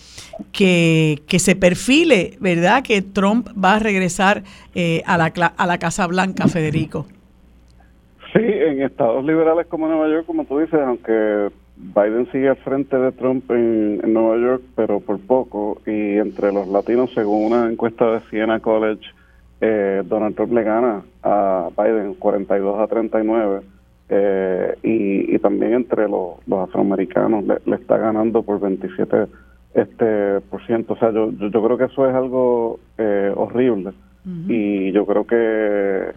que, 0.52 1.22
que 1.26 1.38
se 1.38 1.56
perfile, 1.56 2.36
¿verdad? 2.40 2.82
Que 2.82 3.02
Trump 3.02 3.48
va 3.62 3.74
a 3.74 3.78
regresar 3.78 4.42
eh, 4.74 5.02
a, 5.06 5.16
la, 5.18 5.26
a 5.56 5.66
la 5.66 5.78
Casa 5.78 6.06
Blanca, 6.06 6.48
Federico. 6.48 7.06
Sí, 8.32 8.42
en 8.42 8.82
estados 8.82 9.24
liberales 9.24 9.66
como 9.66 9.88
Nueva 9.88 10.08
York, 10.08 10.26
como 10.26 10.44
tú 10.44 10.58
dices, 10.58 10.78
aunque 10.80 11.48
Biden 11.76 12.30
sigue 12.32 12.48
al 12.48 12.56
frente 12.56 12.96
de 12.98 13.12
Trump 13.12 13.50
en, 13.50 14.12
Nueva 14.12 14.36
York, 14.36 14.62
pero 14.74 15.00
por 15.00 15.18
poco, 15.20 15.80
y 15.86 16.18
entre 16.18 16.52
los 16.52 16.68
latinos, 16.68 17.10
según 17.14 17.52
una 17.52 17.70
encuesta 17.70 18.10
de 18.12 18.20
Siena 18.28 18.60
College, 18.60 19.02
eh, 19.60 20.02
Donald 20.04 20.34
Trump 20.36 20.52
le 20.52 20.62
gana 20.64 21.02
a 21.22 21.70
Biden 21.76 22.14
42 22.14 22.78
a 22.78 22.86
39, 22.86 23.62
eh, 24.08 24.74
y, 24.82 25.34
y 25.34 25.38
también 25.38 25.74
entre 25.74 26.08
los, 26.08 26.36
los 26.46 26.68
afroamericanos 26.68 27.44
le, 27.44 27.58
le, 27.64 27.76
está 27.76 27.96
ganando 27.96 28.42
por 28.42 28.60
27 28.60 29.26
este 29.74 30.40
por 30.42 30.64
ciento. 30.66 30.94
O 30.94 30.96
sea, 30.96 31.10
yo, 31.12 31.30
yo, 31.32 31.64
creo 31.64 31.76
que 31.76 31.84
eso 31.84 32.08
es 32.08 32.14
algo 32.14 32.80
eh, 32.98 33.32
horrible. 33.34 33.92
Y 34.48 34.90
yo 34.90 35.06
creo 35.06 35.24
que 35.24 36.10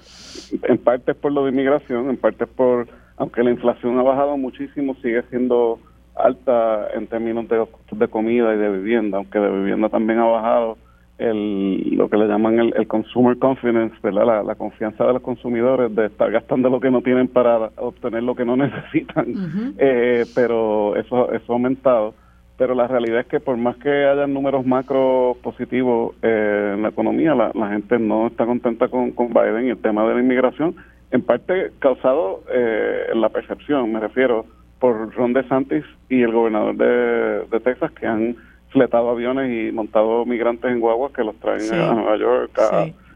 en 0.64 0.78
parte 0.80 1.12
es 1.12 1.18
por 1.18 1.32
lo 1.32 1.46
de 1.46 1.52
inmigración, 1.52 2.10
en 2.10 2.18
parte 2.18 2.46
es 2.46 2.50
por, 2.50 2.88
aunque 3.18 3.44
la 3.44 3.52
inflación 3.52 4.00
ha 4.00 4.02
bajado 4.02 4.36
muchísimo, 4.36 4.96
sigue 4.96 5.22
siendo 5.30 5.78
alta 6.16 6.88
en 6.96 7.06
términos 7.06 7.48
de, 7.48 7.68
de 7.92 8.08
comida 8.08 8.56
y 8.56 8.58
de 8.58 8.72
vivienda, 8.72 9.20
aunque 9.20 9.38
de 9.38 9.52
vivienda 9.52 9.90
también 9.90 10.18
ha 10.18 10.26
bajado 10.26 10.80
el, 11.20 11.96
lo 11.96 12.10
que 12.10 12.18
le 12.18 12.28
llaman 12.28 12.60
el, 12.60 12.88
consumer 12.88 13.38
confidence, 13.38 13.96
¿verdad? 14.02 14.44
La, 14.46 14.56
confianza 14.56 15.06
de 15.06 15.14
los 15.14 15.22
consumidores 15.22 15.94
de 15.96 16.08
estar 16.08 16.32
gastando 16.32 16.70
lo 16.70 16.80
que 16.80 16.90
no 16.90 17.02
tienen 17.02 17.28
para 17.28 17.70
obtener 17.78 18.24
lo 18.24 18.36
que 18.36 18.46
no 18.46 18.56
necesitan, 18.58 19.76
eh, 19.78 20.26
pero 20.34 20.96
eso, 20.96 21.32
eso 21.32 21.52
ha 21.52 21.56
aumentado. 21.56 22.14
Pero 22.58 22.76
la 22.76 22.88
realidad 22.88 23.22
es 23.22 23.28
que 23.28 23.40
por 23.40 23.56
más 23.56 23.78
que 23.78 23.90
haya 23.90 24.28
números 24.28 24.66
macro 24.66 25.38
positivos 25.42 26.16
eh, 26.22 26.74
en 26.76 26.82
la 26.82 26.90
economía, 26.90 27.34
la, 27.34 27.70
gente 27.70 27.98
no 28.00 28.28
está 28.28 28.46
contenta 28.46 28.90
con, 28.90 29.14
Biden 29.16 29.68
y 29.68 29.70
el 29.70 29.78
tema 29.78 30.06
de 30.08 30.16
la 30.16 30.20
inmigración, 30.20 30.76
en 31.12 31.22
parte 31.22 31.72
causado 31.80 32.44
eh, 32.54 33.08
en 33.14 33.22
la 33.22 33.30
percepción, 33.30 33.92
me 33.94 34.00
refiero, 34.02 34.46
por 34.80 35.14
Ron 35.16 35.34
DeSantis 35.34 35.86
y 36.10 36.22
el 36.22 36.32
gobernador 36.32 36.76
de, 36.76 37.60
Texas 37.62 37.92
que 37.92 38.08
han 38.08 38.36
fletado 38.70 39.10
aviones 39.10 39.52
y 39.52 39.72
montado 39.72 40.26
migrantes 40.26 40.72
en 40.72 40.80
guaguas 40.80 41.12
que 41.14 41.24
los 41.24 41.36
traen 41.38 41.74
a 41.74 41.94
Nueva 41.94 42.18
York 42.18 42.52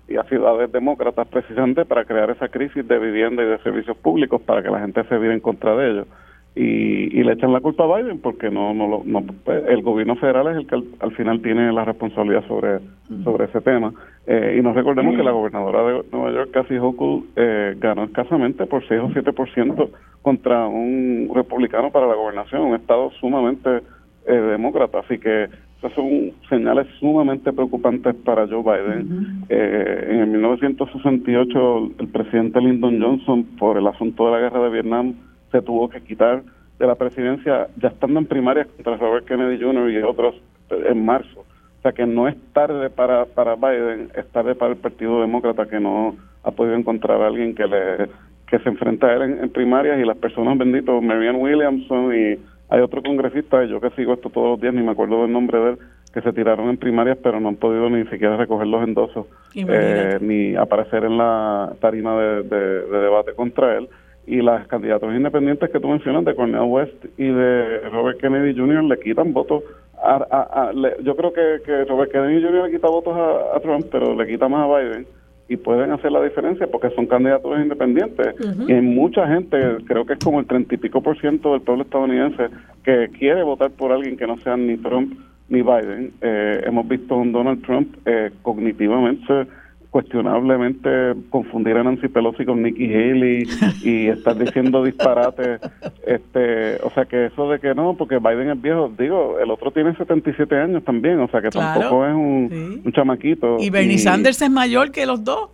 y 0.08 0.18
a 0.18 0.24
ciudades 0.24 0.72
demócratas 0.72 1.28
precisamente 1.28 1.86
para 1.86 2.06
crear 2.06 2.30
esa 2.30 2.50
crisis 2.50 2.88
de 2.88 3.00
vivienda 3.00 3.44
y 3.44 3.48
de 3.48 3.58
servicios 3.60 3.96
públicos 3.98 4.42
para 4.42 4.62
que 4.62 4.70
la 4.70 4.80
gente 4.80 5.04
se 5.06 5.18
viva 5.18 5.34
en 5.34 5.40
contra 5.40 5.76
de 5.76 5.92
ellos. 5.92 6.08
y, 6.56 7.24
le 7.24 7.34
echan 7.34 7.54
la 7.54 7.62
culpa 7.62 7.86
a 7.86 7.98
Biden 7.98 8.20
porque 8.20 8.50
no, 8.52 8.74
no, 8.74 9.02
no 9.06 9.24
el 9.68 9.82
gobierno 9.82 10.16
federal 10.18 10.48
es 10.50 10.58
el 10.58 10.68
que 10.68 10.76
al, 11.00 11.12
final 11.14 11.42
tiene 11.42 11.72
la 11.72 11.86
responsabilidad 11.86 12.46
sobre, 12.48 12.80
sobre 13.24 13.46
ese 13.46 13.62
tema. 13.62 13.94
Eh, 14.28 14.58
y 14.60 14.62
nos 14.62 14.76
recordemos 14.76 15.16
que 15.16 15.24
la 15.24 15.32
gobernadora 15.32 15.84
de 15.84 16.04
Nueva 16.12 16.32
York, 16.32 16.52
Cassie 16.52 16.80
Hochul, 16.80 17.26
eh, 17.36 17.76
ganó 17.78 18.04
escasamente 18.04 18.66
por 18.66 18.86
6 18.88 19.02
o 19.02 19.10
7% 19.10 19.90
contra 20.22 20.68
un 20.68 21.32
republicano 21.34 21.92
para 21.92 22.08
la 22.08 22.16
gobernación, 22.16 22.62
un 22.62 22.76
estado 22.76 23.12
sumamente 23.20 23.82
eh, 24.26 24.34
demócrata. 24.34 25.00
Así 25.00 25.18
que 25.18 25.50
esas 25.78 25.94
son 25.94 26.32
señales 26.50 26.88
sumamente 27.00 27.52
preocupantes 27.52 28.16
para 28.16 28.48
Joe 28.48 28.64
Biden. 28.64 29.46
en 29.50 30.20
el 30.20 30.28
1968, 30.28 31.92
el 32.00 32.08
presidente 32.08 32.62
Lyndon 32.62 33.02
Johnson, 33.02 33.44
por 33.60 33.78
el 33.78 33.88
asunto 33.88 34.26
de 34.26 34.32
la 34.32 34.40
guerra 34.40 34.64
de 34.64 34.70
Vietnam, 34.70 35.14
se 35.52 35.62
tuvo 35.62 35.90
que 35.90 36.02
quitar 36.02 36.44
de 36.80 36.88
la 36.88 36.96
presidencia 36.96 37.68
ya 37.78 37.90
estando 37.90 38.20
en 38.20 38.26
primarias 38.26 38.68
contra 38.68 38.98
Robert 38.98 39.26
Kennedy 39.26 39.62
Jr. 39.62 39.90
y 39.92 39.98
otros 40.04 40.36
en 40.70 41.06
marzo. 41.06 41.42
O 41.42 41.82
sea 41.82 41.92
que 41.92 42.06
no 42.06 42.28
es 42.28 42.36
tarde 42.54 42.90
para, 42.90 43.26
para 43.26 43.56
Biden, 43.56 44.10
es 44.16 44.26
tarde 44.32 44.56
para 44.56 44.72
el 44.72 44.78
Partido 44.78 45.22
Demócrata 45.22 45.66
que 45.66 45.80
no 45.80 46.16
ha 46.44 46.52
podido 46.52 46.76
encontrar 46.76 47.22
a 47.22 47.28
alguien 47.28 47.56
que 47.56 47.68
le 47.68 48.10
que 48.48 48.60
se 48.60 48.70
enfrenta 48.70 49.08
a 49.08 49.16
él 49.16 49.40
en, 49.42 49.50
primarias 49.50 50.00
y 50.00 50.06
las 50.06 50.18
personas 50.18 50.58
benditos, 50.58 51.02
Marianne 51.02 51.40
Williamson 51.40 52.14
y 52.14 52.38
hay 52.74 52.82
otro 52.82 53.04
congresista, 53.04 53.64
yo 53.66 53.80
que 53.80 53.92
sigo 53.92 54.14
esto 54.14 54.30
todos 54.30 54.50
los 54.52 54.62
días, 54.62 54.74
ni 54.74 54.82
me 54.82 54.92
acuerdo 54.92 55.22
del 55.22 55.32
nombre 55.32 55.60
de 55.60 55.70
él, 55.72 55.78
que 56.12 56.22
se 56.22 56.34
tiraron 56.34 56.70
en 56.70 56.78
primarias 56.78 57.18
pero 57.22 57.40
no 57.40 57.50
han 57.50 57.56
podido 57.56 57.88
ni 57.90 58.04
siquiera 58.08 58.36
recoger 58.36 58.68
los 58.68 58.84
endosos 58.84 59.28
eh, 59.56 60.18
ni 60.22 60.56
aparecer 60.56 61.04
en 61.06 61.18
la 61.18 61.74
tarima 61.80 62.20
de 62.20 62.44
debate 62.90 63.34
contra 63.34 63.78
él 63.78 63.90
y 64.26 64.42
las 64.42 64.68
candidaturas 64.68 65.16
independientes 65.16 65.70
que 65.70 65.80
tú 65.80 65.88
mencionas 65.88 66.24
de 66.26 66.36
Cornel 66.36 66.62
West 66.62 67.06
y 67.18 67.28
de 67.28 67.80
Robert 67.90 68.20
Kennedy 68.20 68.58
Jr. 68.58 68.84
le 68.84 69.00
quitan 69.00 69.34
votos. 69.34 69.64
A, 70.02 70.72
yo 71.02 71.16
creo 71.16 71.32
que, 71.32 71.62
que, 71.66 71.86
Robert 71.86 72.12
Kennedy 72.12 72.42
Jr. 72.42 72.66
le 72.66 72.72
quita 72.72 72.88
votos 72.88 73.16
a, 73.16 73.60
Trump, 73.62 73.86
pero 73.92 74.16
le 74.16 74.28
quita 74.28 74.48
más 74.50 74.70
a 74.70 74.78
Biden 74.80 75.08
y 75.54 75.58
pueden 75.58 75.92
hacer 75.92 76.12
la 76.12 76.24
diferencia 76.24 76.66
porque 76.66 76.90
son 76.96 77.06
candidaturas 77.06 77.62
independientes. 77.62 78.36
Y 78.68 78.74
hay 78.74 78.82
mucha 78.82 79.28
gente, 79.28 79.58
creo 79.86 80.04
que 80.04 80.14
es 80.14 80.20
como 80.20 80.40
el 80.40 80.48
treinta 80.48 80.74
y 80.74 80.78
pico 80.80 81.02
por 81.02 81.20
ciento 81.20 81.52
del 81.52 81.62
pueblo 81.62 81.84
estadounidense, 81.84 82.48
que 82.84 83.10
quiere 83.20 83.44
votar 83.44 83.70
por 83.70 83.92
alguien 83.92 84.18
que 84.18 84.26
no 84.26 84.38
sea 84.40 84.58
ni 84.58 84.78
Trump 84.78 85.14
ni 85.50 85.62
Biden. 85.62 86.12
Eh, 86.22 86.64
hemos 86.66 86.88
visto 86.88 87.14
a 87.14 87.18
un 87.18 87.32
Donald 87.32 87.64
Trump 87.64 87.96
eh, 88.06 88.32
cognitivamente 88.42 89.46
cuestionablemente 89.94 90.90
confundir 91.30 91.78
a 91.78 91.84
Nancy 91.84 92.08
Pelosi 92.08 92.46
con 92.46 92.64
Nikki 92.64 92.92
Haley 92.92 93.48
y 93.84 94.08
estar 94.08 94.36
diciendo 94.36 94.84
disparates. 94.84 95.62
Este, 96.08 96.78
o 96.82 96.90
sea 96.96 97.06
que 97.06 97.28
eso 97.28 97.48
de 97.48 97.60
que 97.60 97.76
no, 97.76 97.94
porque 97.94 98.18
Biden 98.18 98.50
es 98.50 98.60
viejo, 98.60 98.92
digo, 98.98 99.38
el 99.38 99.52
otro 99.52 99.70
tiene 99.70 99.96
77 99.96 100.58
años 100.58 100.84
también, 100.84 101.20
o 101.20 101.28
sea 101.28 101.44
que 101.44 101.52
tampoco 101.52 102.08
es 102.08 102.14
un, 102.16 102.92
chamaquito. 102.92 103.58
Y 103.60 103.70
Bernie 103.70 104.00
Sanders 104.00 104.42
es 104.42 104.50
mayor 104.50 104.92
que 104.92 105.06
los 105.06 105.24
dos. 105.24 105.52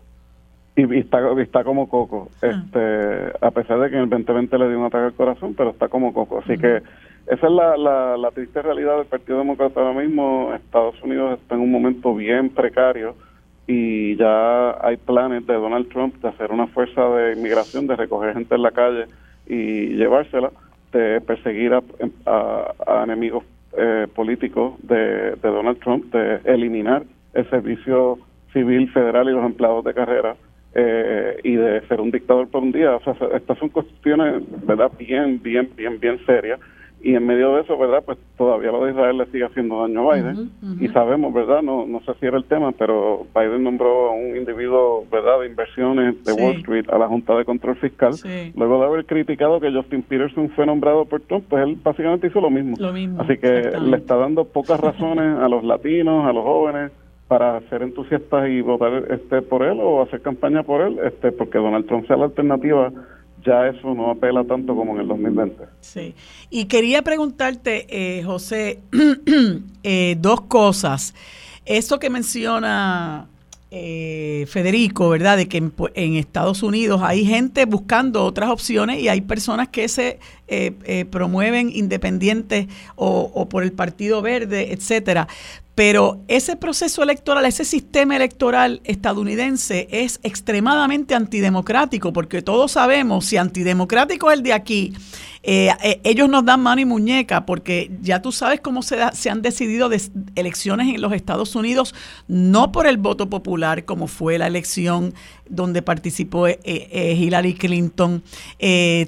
Y, 0.77 0.83
está, 0.97 1.19
está 1.41 1.65
como 1.65 1.89
coco, 1.89 2.29
ah. 2.41 2.47
este, 2.47 3.45
a 3.45 3.51
pesar 3.51 3.81
de 3.81 3.89
que 3.89 3.97
en 3.97 4.03
el 4.03 4.09
2020 4.09 4.57
le 4.57 4.69
dio 4.69 4.79
un 4.79 4.85
ataque 4.85 5.07
al 5.07 5.13
corazón, 5.15 5.53
pero 5.53 5.71
está 5.71 5.89
como 5.89 6.13
coco. 6.13 6.39
Así 6.39 6.57
que 6.57 6.77
esa 7.27 7.45
es 7.45 7.51
la, 7.51 7.75
la, 7.75 8.15
la 8.15 8.31
triste 8.31 8.61
realidad 8.61 8.99
del 8.99 9.07
Partido 9.07 9.39
Demócrata 9.39 9.81
ahora 9.81 9.99
mismo. 9.99 10.53
Estados 10.53 10.95
Unidos 11.03 11.41
está 11.41 11.55
en 11.55 11.61
un 11.61 11.71
momento 11.71 12.15
bien 12.15 12.49
precario 12.51 13.15
y 13.71 14.15
ya 14.15 14.83
hay 14.83 14.97
planes 14.97 15.45
de 15.45 15.53
Donald 15.53 15.89
Trump 15.89 16.15
de 16.23 16.29
hacer 16.29 16.51
una 16.51 16.65
fuerza 16.65 17.07
de 17.09 17.33
inmigración, 17.33 17.85
de 17.85 17.95
recoger 17.95 18.33
gente 18.33 18.55
en 18.55 18.63
la 18.63 18.71
calle 18.71 19.05
y 19.45 19.89
llevársela, 19.89 20.51
de 20.91 21.21
perseguir 21.21 21.73
a, 21.75 23.03
enemigos 23.03 23.43
eh, 23.77 24.07
políticos 24.15 24.73
de, 24.81 25.35
Donald 25.43 25.77
Trump, 25.81 26.11
de 26.11 26.39
eliminar 26.45 27.03
el 27.35 27.47
servicio 27.51 28.17
civil 28.53 28.89
federal 28.89 29.29
y 29.29 29.33
los 29.33 29.45
empleados 29.45 29.85
de 29.85 29.93
carrera 29.93 30.35
eh, 30.73 31.39
y 31.43 31.55
de 31.55 31.81
ser 31.81 32.01
un 32.01 32.09
dictador 32.09 32.47
por 32.47 32.63
un 32.63 32.71
día. 32.71 32.95
O 32.95 33.03
sea, 33.03 33.13
estas 33.35 33.59
son 33.59 33.69
cuestiones, 33.69 34.41
¿verdad?, 34.65 34.91
bien, 34.97 35.39
bien, 35.43 35.69
bien, 35.77 35.99
bien 35.99 36.17
serias 36.25 36.59
y 37.01 37.15
en 37.15 37.25
medio 37.25 37.55
de 37.55 37.61
eso, 37.61 37.77
¿verdad? 37.77 38.03
Pues 38.05 38.17
todavía 38.37 38.71
lo 38.71 38.83
de 38.83 38.91
Israel 38.91 39.17
le 39.17 39.25
sigue 39.27 39.45
haciendo 39.45 39.81
daño 39.81 40.11
a 40.11 40.15
Biden 40.15 40.51
y 40.79 40.87
sabemos, 40.89 41.33
¿verdad? 41.33 41.61
No, 41.61 41.85
no 41.85 42.01
sé 42.01 42.13
si 42.19 42.25
era 42.25 42.37
el 42.37 42.43
tema, 42.43 42.71
pero 42.73 43.25
Biden 43.33 43.63
nombró 43.63 44.09
a 44.09 44.13
un 44.13 44.35
individuo, 44.35 45.05
¿verdad? 45.11 45.39
De 45.39 45.47
inversiones 45.47 46.23
de 46.25 46.33
Wall 46.33 46.57
Street 46.57 46.85
a 46.89 46.97
la 46.97 47.07
Junta 47.07 47.35
de 47.37 47.45
Control 47.45 47.75
Fiscal. 47.77 48.13
Luego 48.55 48.79
de 48.79 48.85
haber 48.85 49.05
criticado 49.05 49.59
que 49.59 49.71
Justin 49.71 50.01
Peterson 50.03 50.49
fue 50.49 50.65
nombrado 50.65 51.05
por 51.05 51.21
Trump, 51.21 51.45
pues 51.49 51.63
él 51.63 51.77
básicamente 51.81 52.27
hizo 52.27 52.41
lo 52.41 52.49
mismo. 52.49 52.75
Así 53.19 53.37
que 53.37 53.71
le 53.79 53.97
está 53.97 54.15
dando 54.17 54.45
pocas 54.45 54.79
razones 54.79 55.39
a 55.39 55.47
los 55.47 55.63
latinos, 55.63 56.25
a 56.25 56.33
los 56.33 56.43
jóvenes 56.43 56.91
para 57.29 57.61
ser 57.69 57.83
entusiastas 57.83 58.49
y 58.49 58.61
votar 58.61 59.03
este 59.11 59.43
por 59.43 59.63
él 59.63 59.77
o 59.79 60.01
hacer 60.01 60.19
campaña 60.21 60.63
por 60.63 60.81
él, 60.81 60.99
este 61.05 61.31
porque 61.31 61.59
Donald 61.59 61.85
Trump 61.85 62.07
sea 62.07 62.17
la 62.17 62.25
alternativa 62.25 62.91
ya 63.45 63.67
eso 63.67 63.93
no 63.93 64.11
apela 64.11 64.43
tanto 64.43 64.75
como 64.75 64.95
en 64.95 65.01
el 65.01 65.07
2020. 65.07 65.63
Sí. 65.81 66.15
Y 66.49 66.65
quería 66.65 67.01
preguntarte, 67.01 67.85
eh, 67.89 68.23
José, 68.23 68.79
eh, 69.83 70.15
dos 70.19 70.41
cosas. 70.41 71.13
Eso 71.65 71.99
que 71.99 72.09
menciona 72.09 73.27
eh, 73.71 74.45
Federico, 74.47 75.09
¿verdad? 75.09 75.37
De 75.37 75.47
que 75.47 75.57
en, 75.57 76.15
Estados 76.15 76.63
Unidos 76.63 77.01
hay 77.03 77.25
gente 77.25 77.65
buscando 77.65 78.23
otras 78.25 78.49
opciones 78.49 78.99
y 78.99 79.09
hay 79.09 79.21
personas 79.21 79.67
que 79.69 79.87
se 79.87 80.19
promueven 81.11 81.69
independientes 81.71 82.67
o, 82.95 83.31
o, 83.33 83.47
por 83.47 83.63
el 83.63 83.71
Partido 83.71 84.21
Verde, 84.21 84.73
etcétera. 84.73 85.27
Pero 85.79 86.19
ese 86.27 86.57
proceso 86.57 87.03
electoral, 87.03 87.45
ese 87.45 87.63
sistema 87.63 88.17
electoral 88.17 88.81
estadounidense 88.83 89.87
es 89.89 90.19
extremadamente 90.23 91.15
antidemocrático, 91.15 92.11
porque 92.11 92.41
todos 92.41 92.73
sabemos, 92.73 93.23
si 93.23 93.37
antidemocrático 93.37 94.29
es 94.29 94.39
el 94.39 94.43
de 94.43 94.51
aquí, 94.51 94.93
eh, 95.41 95.69
eh, 95.81 96.01
ellos 96.03 96.27
nos 96.27 96.43
dan 96.43 96.61
mano 96.61 96.81
y 96.81 96.85
muñeca 96.85 97.45
porque 97.45 97.89
ya 98.01 98.21
tú 98.21 98.33
sabes 98.33 98.59
cómo 98.59 98.81
se, 98.81 99.01
han 99.29 99.41
decidido 99.41 99.89
elecciones 100.35 100.93
en 100.93 101.01
los 101.01 101.13
Estados 101.13 101.55
Unidos, 101.55 101.95
no 102.27 102.73
por 102.73 102.85
el 102.85 102.97
voto 102.97 103.29
popular, 103.29 103.85
como 103.85 104.07
fue 104.07 104.37
la 104.37 104.47
elección 104.47 105.13
donde 105.49 105.81
participó 105.81 106.47
eh, 106.47 107.15
Hillary 107.17 107.53
Clinton, 107.53 108.21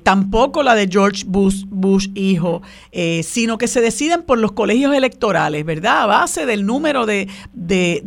tampoco 0.04 0.64
la 0.64 0.74
de 0.74 0.88
George 0.90 1.24
Bush, 1.28 1.66
Bush 1.68 2.08
hijo, 2.16 2.62
sino 3.24 3.58
que 3.58 3.68
se 3.68 3.82
deciden 3.82 4.24
por 4.24 4.40
los 4.40 4.54
colegios 4.54 4.96
electorales, 4.96 5.66
¿verdad? 5.66 6.04
A 6.04 6.06
base 6.08 6.46
del 6.46 6.61
número 6.66 7.06
de, 7.06 7.28
de, 7.54 8.02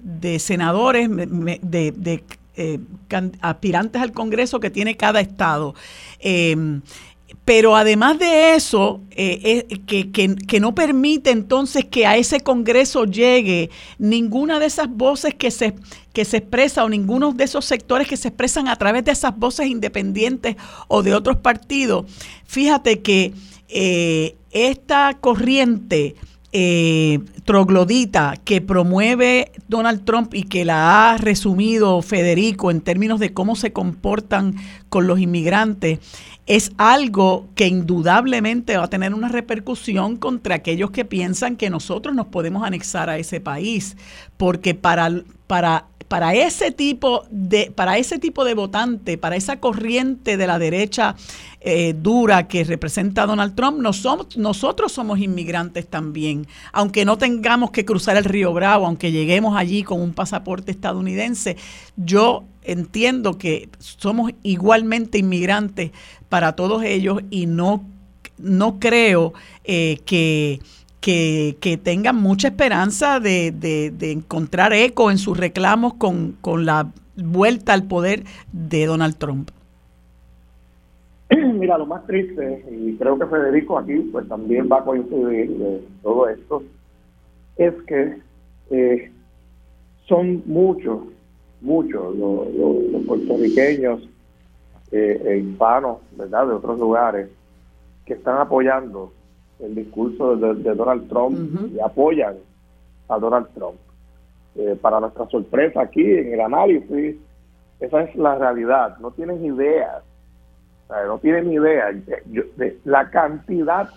de, 0.00 0.38
senadores, 0.38 1.08
de, 1.10 2.24
aspirantes 3.40 4.00
al 4.00 4.12
Congreso 4.12 4.60
que 4.60 4.70
tiene 4.70 4.96
cada 4.96 5.20
estado. 5.20 5.74
Pero 7.46 7.76
además 7.76 8.18
de 8.18 8.56
eso, 8.56 9.00
eh, 9.12 9.80
que, 9.86 10.10
que, 10.10 10.60
no 10.60 10.74
permite 10.74 11.30
entonces 11.30 11.84
que 11.84 12.04
a 12.04 12.16
ese 12.16 12.40
Congreso 12.40 13.04
llegue 13.04 13.70
ninguna 13.98 14.58
de 14.58 14.66
esas 14.66 14.88
voces 14.88 15.32
que 15.32 15.52
se, 15.52 15.74
que 16.12 16.24
se 16.24 16.38
expresa 16.38 16.84
o 16.84 16.88
ninguno 16.88 17.32
de 17.32 17.44
esos 17.44 17.64
sectores 17.64 18.08
que 18.08 18.16
se 18.16 18.28
expresan 18.28 18.66
a 18.66 18.74
través 18.74 19.04
de 19.04 19.12
esas 19.12 19.36
voces 19.38 19.68
independientes 19.68 20.56
o 20.88 21.04
de 21.04 21.14
otros 21.14 21.36
partidos. 21.36 22.06
Fíjate 22.46 23.00
que 23.00 23.32
eh, 23.68 24.34
esta 24.50 25.16
corriente 25.20 26.16
eh, 26.58 27.20
troglodita 27.44 28.36
que 28.42 28.62
promueve 28.62 29.52
Donald 29.68 30.06
Trump 30.06 30.32
y 30.32 30.44
que 30.44 30.64
la 30.64 31.12
ha 31.12 31.18
resumido 31.18 32.00
Federico 32.00 32.70
en 32.70 32.80
términos 32.80 33.20
de 33.20 33.34
cómo 33.34 33.56
se 33.56 33.74
comportan 33.74 34.54
con 34.88 35.06
los 35.06 35.20
inmigrantes, 35.20 35.98
es 36.46 36.72
algo 36.78 37.46
que 37.56 37.66
indudablemente 37.66 38.78
va 38.78 38.84
a 38.84 38.88
tener 38.88 39.12
una 39.12 39.28
repercusión 39.28 40.16
contra 40.16 40.54
aquellos 40.54 40.92
que 40.92 41.04
piensan 41.04 41.56
que 41.56 41.68
nosotros 41.68 42.14
nos 42.14 42.28
podemos 42.28 42.64
anexar 42.64 43.10
a 43.10 43.18
ese 43.18 43.38
país, 43.38 43.94
porque 44.38 44.74
para, 44.74 45.10
para, 45.46 45.84
para 46.08 46.34
ese 46.34 46.70
tipo 46.70 47.24
de 47.30 47.72
para 47.74 47.98
ese 47.98 48.18
tipo 48.18 48.44
de 48.44 48.54
votante, 48.54 49.18
para 49.18 49.36
esa 49.36 49.58
corriente 49.58 50.36
de 50.36 50.46
la 50.46 50.58
derecha 50.58 51.16
eh, 51.60 51.94
dura 52.00 52.46
que 52.46 52.62
representa 52.64 53.26
Donald 53.26 53.54
Trump, 53.54 53.80
nosotros 53.80 54.92
somos 54.92 55.18
inmigrantes 55.18 55.88
también, 55.88 56.46
aunque 56.72 57.04
no 57.04 57.18
tengamos 57.18 57.72
que 57.72 57.84
cruzar 57.84 58.16
el 58.16 58.24
río 58.24 58.52
Bravo, 58.52 58.86
aunque 58.86 59.10
lleguemos 59.10 59.56
allí 59.56 59.82
con 59.82 60.00
un 60.00 60.12
pasaporte 60.12 60.70
estadounidense, 60.70 61.56
yo 61.96 62.44
entiendo 62.62 63.38
que 63.38 63.68
somos 63.78 64.32
igualmente 64.42 65.18
inmigrantes 65.18 65.90
para 66.28 66.54
todos 66.54 66.82
ellos 66.84 67.20
y 67.30 67.46
no, 67.46 67.84
no 68.38 68.78
creo 68.78 69.32
eh, 69.64 69.98
que, 70.04 70.60
que, 71.06 71.80
tengan 71.84 72.16
mucha 72.16 72.48
esperanza 72.48 73.20
de, 73.20 73.52
de, 73.52 74.10
encontrar 74.10 74.72
eco 74.72 75.12
en 75.12 75.18
sus 75.18 75.38
reclamos 75.38 75.94
con, 75.94 76.36
la 76.66 76.90
vuelta 77.16 77.74
al 77.74 77.84
poder 77.84 78.24
de 78.52 78.86
Donald 78.86 79.16
Trump. 79.16 79.50
mira, 81.30 81.78
lo 81.78 81.86
más 81.86 82.04
triste, 82.06 82.64
y 82.72 82.96
creo 82.96 83.18
que 83.18 83.26
Federico 83.26 83.78
aquí 83.78 83.98
pues 84.10 84.28
también 84.28 84.68
va 84.70 84.78
a 84.78 84.84
coincidir 84.84 85.56
de 85.56 85.84
todo 86.02 86.28
esto, 86.28 86.64
es 87.56 87.74
que 87.86 88.18
eh, 88.70 89.12
son 90.06 90.42
muchos, 90.44 91.02
muchos 91.60 92.16
los, 92.16 93.06
puertorriqueños 93.06 94.08
eh, 94.90 95.22
e 95.24 95.38
hispanos, 95.38 95.98
¿verdad?, 96.16 96.48
de 96.48 96.54
otros 96.54 96.78
lugares, 96.80 97.28
que 98.04 98.14
están 98.14 98.38
apoyando 98.38 99.12
el 99.60 99.74
discurso 99.74 100.36
de, 100.36 100.74
Donald 100.74 101.08
Trump 101.08 101.72
y 101.74 101.80
apoyan 101.80 102.36
a 103.08 103.18
Donald 103.18 103.48
Trump. 103.54 103.76
Eh, 104.56 104.76
para 104.80 105.00
nuestra 105.00 105.26
sorpresa 105.28 105.82
aquí 105.82 106.02
en 106.02 106.32
el 106.32 106.40
análisis, 106.40 107.16
esa 107.78 108.02
es 108.02 108.16
la 108.16 108.36
realidad, 108.36 108.96
no 108.98 109.10
tienen 109.10 109.44
idea, 109.44 110.00
no 111.06 111.18
tienen 111.18 111.52
idea. 111.52 111.92
De 111.92 112.78
la 112.84 113.10
cantidad 113.10 113.90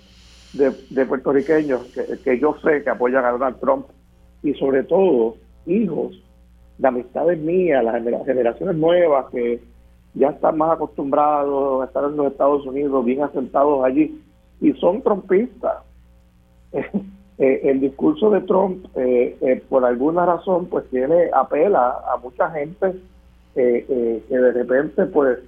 de, 0.53 1.05
puertorriqueños 1.05 1.81
que, 2.23 2.39
yo 2.39 2.55
sé 2.61 2.83
que 2.83 2.89
apoyan 2.89 3.23
a 3.23 3.31
Donald 3.31 3.59
Trump 3.59 3.85
y 4.43 4.53
sobre 4.55 4.83
todo 4.83 5.37
hijos 5.65 6.21
de 6.77 6.87
amistades 6.87 7.39
mías, 7.39 7.83
las 7.83 8.25
generaciones 8.25 8.75
nuevas 8.75 9.27
que 9.31 9.61
ya 10.13 10.29
están 10.29 10.57
más 10.57 10.71
acostumbrados 10.71 11.81
a 11.81 11.85
estar 11.85 12.03
en 12.05 12.17
los 12.17 12.31
Estados 12.31 12.65
Unidos, 12.65 13.05
bien 13.05 13.21
asentados 13.21 13.85
allí, 13.85 14.21
y 14.61 14.73
son 14.73 15.01
trompistas. 15.01 15.77
Eh, 17.41 17.69
el 17.69 17.79
discurso 17.79 18.29
de 18.31 18.41
Trump, 18.41 18.85
eh, 18.95 19.37
eh, 19.39 19.63
por 19.69 19.85
alguna 19.85 20.25
razón, 20.25 20.65
pues 20.65 20.83
tiene 20.89 21.29
apela 21.33 21.95
a 22.13 22.17
mucha 22.17 22.51
gente 22.51 22.99
que 23.55 24.25
de 24.29 24.51
repente, 24.51 25.05
pues, 25.05 25.39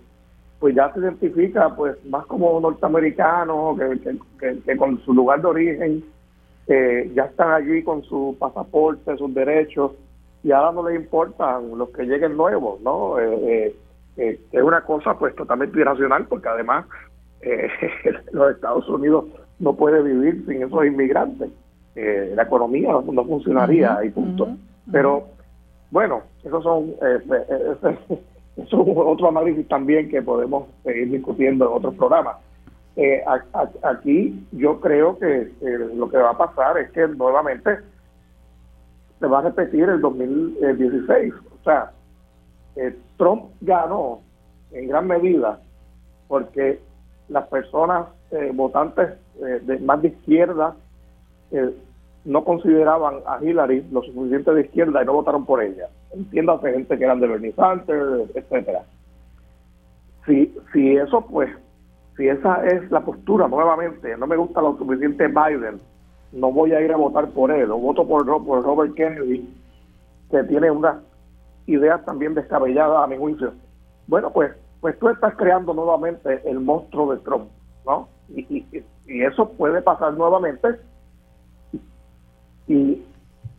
pues 0.59 0.73
ya 0.73 0.91
se 0.93 1.01
identifica, 1.01 1.75
pues, 1.75 1.97
más 2.05 2.25
como 2.27 2.57
norteamericano, 2.61 3.75
que, 4.39 4.77
con 4.77 5.01
su 5.01 5.13
lugar 5.13 5.41
de 5.41 5.47
origen, 5.47 6.03
ya 7.13 7.25
están 7.25 7.51
allí 7.51 7.83
con 7.83 8.03
su 8.03 8.38
pasaporte, 8.39 9.17
sus 9.17 9.33
derechos, 9.33 9.91
y 10.43 10.51
ahora 10.53 10.71
no 10.71 10.89
les 10.89 10.97
importan 10.97 11.77
los 11.77 11.89
que 11.89 12.03
lleguen 12.03 12.38
nuevos, 12.38 12.79
¿no? 12.81 13.19
es 13.19 13.75
una 14.53 14.81
cosa 14.81 15.17
pues 15.17 15.35
totalmente 15.35 15.77
irracional 15.79 16.25
porque 16.27 16.47
además 16.47 16.85
eh, 17.41 17.69
los 18.31 18.55
Estados 18.55 18.88
Unidos 18.89 19.26
no 19.59 19.76
puede 19.76 20.01
vivir 20.01 20.45
sin 20.45 20.63
esos 20.63 20.85
inmigrantes. 20.85 21.49
Eh, 21.95 22.34
la 22.35 22.43
economía 22.43 22.91
no, 22.91 23.26
funcionaría 23.26 23.99
y 24.03 24.09
punto. 24.09 24.55
Pero 24.91 25.27
bueno, 25.91 26.22
esos 26.43 26.63
son, 26.63 26.93
eh, 27.01 27.19
eso 28.57 28.81
es 28.81 28.97
otro 28.97 29.30
análisis 29.30 29.68
también 29.68 30.09
que 30.09 30.22
podemos 30.22 30.68
seguir 30.84 31.11
discutiendo 31.11 31.65
en 31.65 31.77
otros 31.77 31.95
programas. 31.95 32.38
aquí 33.84 34.45
yo 34.51 34.80
creo 34.80 35.18
que 35.18 35.51
lo 35.95 36.09
que 36.09 36.18
va 36.18 36.31
a 36.31 36.38
pasar 36.38 36.77
es 36.77 36.91
que 36.91 37.07
nuevamente 37.07 37.77
se 39.19 39.27
va 39.27 39.39
a 39.39 39.43
repetir 39.43 39.84
el 39.84 40.01
2016. 40.01 41.34
O 41.34 41.63
sea, 41.63 41.91
Trump 43.18 43.51
ganó 43.61 44.22
en 44.72 44.88
gran 44.88 45.07
medida 45.07 45.59
porque 46.27 46.80
las 47.32 47.48
personas 47.48 48.08
eh, 48.32 48.52
votantes 48.53 49.10
eh, 49.41 49.62
de, 49.64 49.80
más 49.80 50.02
de 50.02 50.10
izquierda 50.10 50.76
eh, 51.52 51.74
no 52.26 52.44
consideraban 52.44 53.16
a 53.26 53.44
Hillary 53.44 53.88
lo 53.91 54.03
suficiente 54.03 54.53
de 54.53 54.62
izquierda 54.62 55.02
y 55.02 55.06
no 55.06 55.14
votaron 55.14 55.45
por 55.45 55.64
ella. 55.64 55.88
Entiéndase 56.14 56.74
gente 56.74 56.98
que 56.98 57.03
eran 57.03 57.20
de 57.20 57.28
Bernie 57.28 57.53
Sanders, 57.53 58.30
etcétera. 58.36 58.84
Si, 60.26 60.53
si 60.72 60.98
eso 60.98 61.22
pues, 61.22 61.49
si 62.18 62.28
esa 62.28 62.64
es 62.66 62.91
la 62.91 62.99
postura 62.99 63.48
nuevamente, 63.48 64.16
no 64.18 64.28
me 64.28 64.36
gusta 64.36 64.62
lo 64.62 64.78
suficiente 64.78 65.28
Biden, 65.28 65.80
no 66.34 66.52
voy 66.52 66.74
a 66.74 66.82
ir 66.82 66.91
a 66.91 66.98
votar 66.98 67.30
por 67.30 67.49
él, 67.52 67.72
o 67.72 67.78
voto 67.78 68.08
por, 68.08 68.26
por 68.45 68.64
Robert 68.64 68.94
Kennedy, 68.94 69.49
que 70.30 70.44
tiene 70.44 70.70
unas 70.70 70.98
ideas 71.66 72.03
también 72.06 72.36
descabelladas 72.36 73.03
a 73.03 73.08
mi 73.08 73.18
juicio. 73.18 73.53
Bueno, 74.08 74.32
pues 74.32 74.52
pues 74.82 74.98
tú 74.98 75.10
estás 75.10 75.36
creando 75.36 75.74
nuevamente 75.74 76.41
el 76.49 76.60
monstruo 76.60 77.14
de 77.14 77.22
Trump, 77.22 77.49
¿no? 77.86 78.10
Y, 78.36 78.66
eso 79.08 79.49
puede 79.49 79.82
pasar 79.82 80.14
nuevamente. 80.14 80.80
Y, 82.68 83.03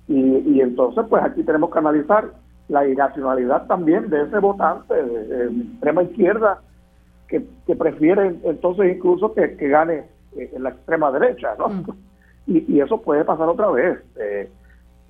y, 0.09 0.61
entonces, 0.61 1.05
pues 1.09 1.23
aquí 1.23 1.43
tenemos 1.43 1.71
que 1.71 1.79
analizar 1.79 2.33
la 2.69 2.87
irracionalidad 2.87 3.67
también 3.67 4.09
de 4.09 4.23
ese 4.23 4.39
votante 4.39 4.95
de, 4.95 5.47
extrema 5.47 6.03
izquierda 6.05 6.61
que, 7.29 7.45
que, 7.67 7.77
prefiere 7.77 8.35
entonces 8.45 8.97
incluso 8.97 9.35
que, 9.35 9.47
gane 9.69 10.05
eh, 10.37 10.51
en 10.55 10.63
la 10.63 10.71
extrema 10.71 11.13
derecha, 11.13 11.55
¿no? 11.59 11.69
Mm. 11.69 11.85
Y, 12.45 12.81
eso 12.81 13.01
puede 13.01 13.25
pasar 13.25 13.49
otra 13.49 13.71
vez. 13.71 14.01
Eh, 14.17 14.51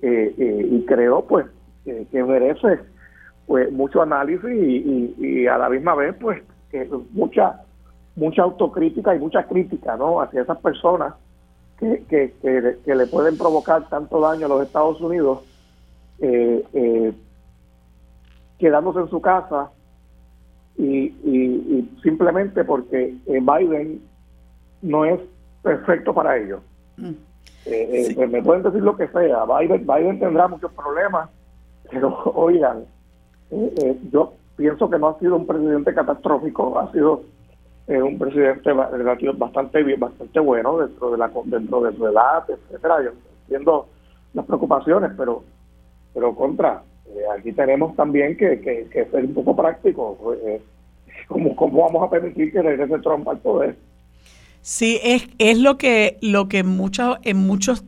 eh, 0.03 0.67
y 0.69 0.85
creo, 0.85 1.25
pues, 1.25 1.47
que 1.83 2.23
merece 2.23 2.79
pues 3.45 3.71
mucho 3.71 4.01
análisis 4.01 4.49
y, 4.49 5.47
a 5.47 5.57
la 5.57 5.69
misma 5.69 5.95
vez 5.95 6.15
pues 6.19 6.41
mucha 7.11 7.61
mucha 8.15 8.43
autocrítica 8.43 9.15
y 9.15 9.19
mucha 9.19 9.43
crítica 9.43 9.97
no 9.97 10.21
hacia 10.21 10.41
esas 10.41 10.57
personas 10.59 11.13
que, 11.79 12.33
que, 12.41 12.95
le 12.95 13.07
pueden 13.07 13.37
provocar 13.37 13.89
tanto 13.89 14.21
daño 14.21 14.45
a 14.45 14.49
los 14.49 14.63
Estados 14.63 15.01
Unidos 15.01 15.39
eh, 16.19 16.63
eh, 16.73 17.13
quedándose 18.57 18.99
en 18.99 19.09
su 19.09 19.19
casa 19.19 19.71
y, 20.77 21.89
simplemente 22.01 22.63
porque 22.63 23.15
eh, 23.25 23.39
Biden 23.41 24.01
no 24.81 25.05
es 25.05 25.19
perfecto 25.61 26.13
para 26.13 26.37
ellos. 26.37 26.61
Mm. 26.97 27.11
Pues, 27.63 28.29
me 28.29 28.41
pueden 28.41 28.63
decir 28.63 28.81
lo 28.81 28.95
que 28.95 29.07
sea, 29.07 29.45
Biden, 29.45 29.87
Biden 29.87 30.19
tendrá 30.19 30.47
muchos 30.47 30.71
problemas, 30.73 31.29
pero 31.89 32.23
oigan, 32.35 32.85
eh, 33.53 33.97
yo 34.11 34.33
pienso 34.55 34.89
que 34.89 34.99
no 34.99 35.09
ha 35.09 35.19
sido 35.19 35.35
un 35.35 35.47
presidente 35.47 35.93
catastrófico, 35.93 36.79
ha 36.79 36.91
sido 36.91 37.23
eh, 37.87 38.01
un 38.01 38.17
presidente 38.17 38.71
bastante 38.71 39.83
bien, 39.83 39.99
bastante 39.99 40.39
bueno 40.39 40.77
dentro 40.79 41.11
de 41.11 41.17
la 41.17 41.31
dentro 41.45 41.81
de 41.81 41.95
su 41.95 42.07
edad, 42.07 42.43
etcétera. 42.49 43.03
Yo 43.03 43.11
entiendo 43.43 43.87
las 44.33 44.45
preocupaciones, 44.45 45.11
pero 45.17 45.43
pero 46.13 46.35
contra 46.35 46.83
eh, 47.07 47.21
aquí 47.37 47.51
tenemos 47.51 47.95
también 47.95 48.37
que, 48.37 48.59
que, 48.59 49.05
ser 49.05 49.25
un 49.25 49.33
poco 49.33 49.55
prácticos. 49.55 50.17
¿cómo, 51.27 51.55
¿Cómo 51.55 51.83
vamos 51.83 52.03
a 52.03 52.09
permitir 52.09 52.51
que 52.51 52.61
regrese 52.61 52.99
Trump 52.99 53.27
al 53.27 53.39
poder? 53.39 53.75
Sí, 54.61 54.99
es, 55.03 55.27
es 55.39 55.59
lo 55.59 55.77
que 55.77 56.17
lo 56.21 56.47
que 56.47 56.63
muchos 56.63 57.17
en 57.23 57.37
muchos 57.37 57.83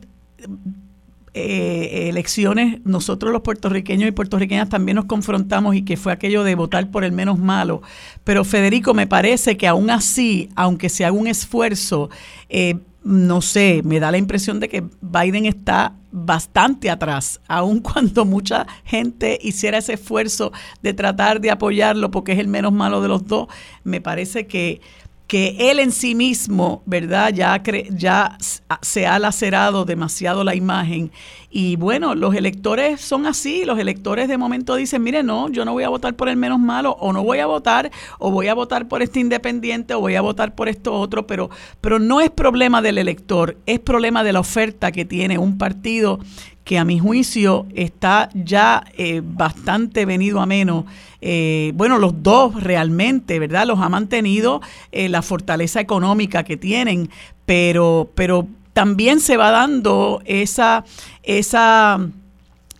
eh, 1.38 2.08
elecciones, 2.08 2.80
nosotros 2.84 3.30
los 3.30 3.42
puertorriqueños 3.42 4.08
y 4.08 4.12
puertorriqueñas 4.12 4.70
también 4.70 4.96
nos 4.96 5.04
confrontamos 5.04 5.74
y 5.74 5.82
que 5.82 5.98
fue 5.98 6.10
aquello 6.10 6.44
de 6.44 6.54
votar 6.54 6.90
por 6.90 7.04
el 7.04 7.12
menos 7.12 7.38
malo. 7.38 7.82
Pero 8.24 8.42
Federico, 8.42 8.94
me 8.94 9.06
parece 9.06 9.58
que 9.58 9.68
aún 9.68 9.90
así, 9.90 10.48
aunque 10.56 10.88
se 10.88 11.04
haga 11.04 11.14
un 11.14 11.26
esfuerzo, 11.26 12.08
eh, 12.48 12.76
no 13.04 13.42
sé, 13.42 13.82
me 13.84 14.00
da 14.00 14.10
la 14.10 14.16
impresión 14.16 14.60
de 14.60 14.70
que 14.70 14.82
Biden 15.02 15.44
está 15.44 15.92
bastante 16.10 16.88
atrás, 16.88 17.42
aun 17.48 17.80
cuando 17.82 18.24
mucha 18.24 18.66
gente 18.84 19.38
hiciera 19.42 19.76
ese 19.76 19.92
esfuerzo 19.92 20.52
de 20.80 20.94
tratar 20.94 21.42
de 21.42 21.50
apoyarlo 21.50 22.10
porque 22.10 22.32
es 22.32 22.38
el 22.38 22.48
menos 22.48 22.72
malo 22.72 23.02
de 23.02 23.08
los 23.08 23.26
dos, 23.26 23.48
me 23.84 24.00
parece 24.00 24.46
que 24.46 24.80
que 25.26 25.56
él 25.58 25.80
en 25.80 25.90
sí 25.90 26.14
mismo, 26.14 26.82
¿verdad? 26.86 27.32
Ya, 27.34 27.60
ya 27.90 28.38
se 28.82 29.06
ha 29.06 29.18
lacerado 29.18 29.84
demasiado 29.84 30.44
la 30.44 30.54
imagen. 30.54 31.10
Y 31.50 31.76
bueno, 31.76 32.14
los 32.14 32.34
electores 32.34 33.00
son 33.00 33.26
así, 33.26 33.64
los 33.64 33.78
electores 33.78 34.28
de 34.28 34.38
momento 34.38 34.76
dicen, 34.76 35.02
mire, 35.02 35.22
no, 35.22 35.48
yo 35.48 35.64
no 35.64 35.72
voy 35.72 35.84
a 35.84 35.88
votar 35.88 36.14
por 36.14 36.28
el 36.28 36.36
menos 36.36 36.60
malo, 36.60 36.96
o 37.00 37.12
no 37.12 37.24
voy 37.24 37.38
a 37.38 37.46
votar, 37.46 37.90
o 38.18 38.30
voy 38.30 38.48
a 38.48 38.54
votar 38.54 38.88
por 38.88 39.02
este 39.02 39.20
independiente, 39.20 39.94
o 39.94 40.00
voy 40.00 40.14
a 40.14 40.20
votar 40.20 40.54
por 40.54 40.68
esto 40.68 40.92
otro, 40.92 41.26
pero, 41.26 41.50
pero 41.80 41.98
no 41.98 42.20
es 42.20 42.30
problema 42.30 42.82
del 42.82 42.98
elector, 42.98 43.56
es 43.66 43.80
problema 43.80 44.22
de 44.22 44.32
la 44.32 44.40
oferta 44.40 44.92
que 44.92 45.04
tiene 45.04 45.38
un 45.38 45.58
partido 45.58 46.20
que 46.66 46.78
a 46.78 46.84
mi 46.84 46.98
juicio 46.98 47.64
está 47.76 48.28
ya 48.34 48.82
eh, 48.98 49.22
bastante 49.24 50.04
venido 50.04 50.40
a 50.40 50.46
menos. 50.46 50.84
Eh, 51.20 51.70
bueno, 51.76 51.96
los 51.96 52.24
dos 52.24 52.60
realmente, 52.60 53.38
¿verdad? 53.38 53.68
Los 53.68 53.78
ha 53.78 53.88
mantenido 53.88 54.60
eh, 54.90 55.08
la 55.08 55.22
fortaleza 55.22 55.80
económica 55.80 56.42
que 56.42 56.56
tienen, 56.56 57.08
pero, 57.46 58.08
pero 58.16 58.48
también 58.72 59.20
se 59.20 59.36
va 59.36 59.52
dando 59.52 60.20
esa, 60.24 60.84
esa 61.22 62.00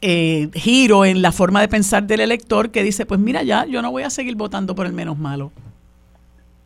giro 0.03 1.05
en 1.05 1.23
la 1.23 1.31
forma 1.31 1.61
de 1.61 1.69
pensar 1.69 2.05
del 2.05 2.21
elector 2.21 2.71
que 2.71 2.83
dice, 2.83 3.07
pues 3.07 3.21
mira 3.21 3.45
ya, 3.45 3.67
yo 3.67 3.83
no 3.83 3.93
voy 3.93 4.03
a 4.03 4.11
seguir 4.11 4.35
votando 4.35 4.75
por 4.75 4.87
el 4.87 4.93
menos 4.95 5.17
malo. 5.17 5.53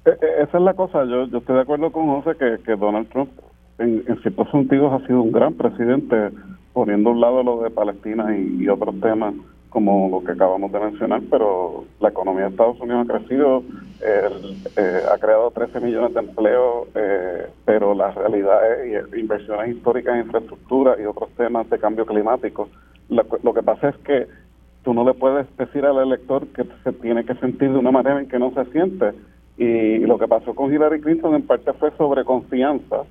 Esa 0.06 0.56
es 0.56 0.64
la 0.64 0.72
cosa, 0.72 1.04
yo, 1.04 1.26
yo 1.26 1.38
estoy 1.38 1.56
de 1.56 1.62
acuerdo 1.62 1.92
con 1.92 2.06
José 2.06 2.36
que, 2.38 2.62
que 2.64 2.76
Donald 2.76 3.08
Trump 3.10 3.30
en, 3.78 4.04
en 4.06 4.20
ciertos 4.22 4.50
sentidos 4.50 4.92
ha 4.92 5.06
sido 5.06 5.22
un 5.22 5.32
gran 5.32 5.52
presidente 5.54 6.30
poniendo 6.80 7.10
un 7.10 7.20
lado 7.20 7.42
lo 7.42 7.60
de 7.60 7.68
Palestina 7.68 8.34
y, 8.34 8.66
otros 8.66 8.98
temas 9.02 9.34
como 9.68 10.08
lo 10.08 10.24
que 10.24 10.32
acabamos 10.32 10.72
de 10.72 10.80
mencionar, 10.80 11.20
pero 11.30 11.84
la 12.00 12.08
economía 12.08 12.44
de 12.44 12.50
Estados 12.52 12.80
Unidos 12.80 13.06
ha 13.06 13.18
crecido, 13.18 13.62
eh, 14.00 15.00
ha 15.12 15.18
creado 15.18 15.50
13 15.50 15.78
millones 15.80 16.14
de 16.14 16.20
empleos, 16.20 16.88
eh, 16.94 17.48
pero 17.66 17.92
la 17.94 18.12
realidad 18.12 18.60
es 18.82 19.04
inversiones 19.14 19.76
históricas 19.76 20.14
en 20.14 20.22
infraestructura 20.22 20.96
y 20.98 21.04
otros 21.04 21.28
temas 21.36 21.68
de 21.68 21.78
cambio 21.78 22.06
climático. 22.06 22.70
Lo, 23.10 23.52
que 23.52 23.62
pasa 23.62 23.90
es 23.90 23.96
que 23.98 24.26
tú 24.82 24.94
no 24.94 25.04
le 25.04 25.12
puedes 25.12 25.54
decir 25.58 25.84
al 25.84 25.98
elector 25.98 26.46
que 26.46 26.64
se 26.82 26.92
tiene 26.94 27.26
que 27.26 27.34
sentir 27.34 27.72
de 27.72 27.78
una 27.78 27.90
manera 27.90 28.20
en 28.20 28.28
que 28.28 28.38
no 28.38 28.54
se 28.54 28.64
siente. 28.72 29.12
Y 29.58 29.98
lo 29.98 30.18
que 30.18 30.26
pasó 30.26 30.54
con 30.54 30.72
Hillary 30.72 31.02
Clinton 31.02 31.34
en 31.34 31.42
parte 31.42 31.74
fue 31.74 31.90
sobre 31.98 32.24
confianza 32.24 33.04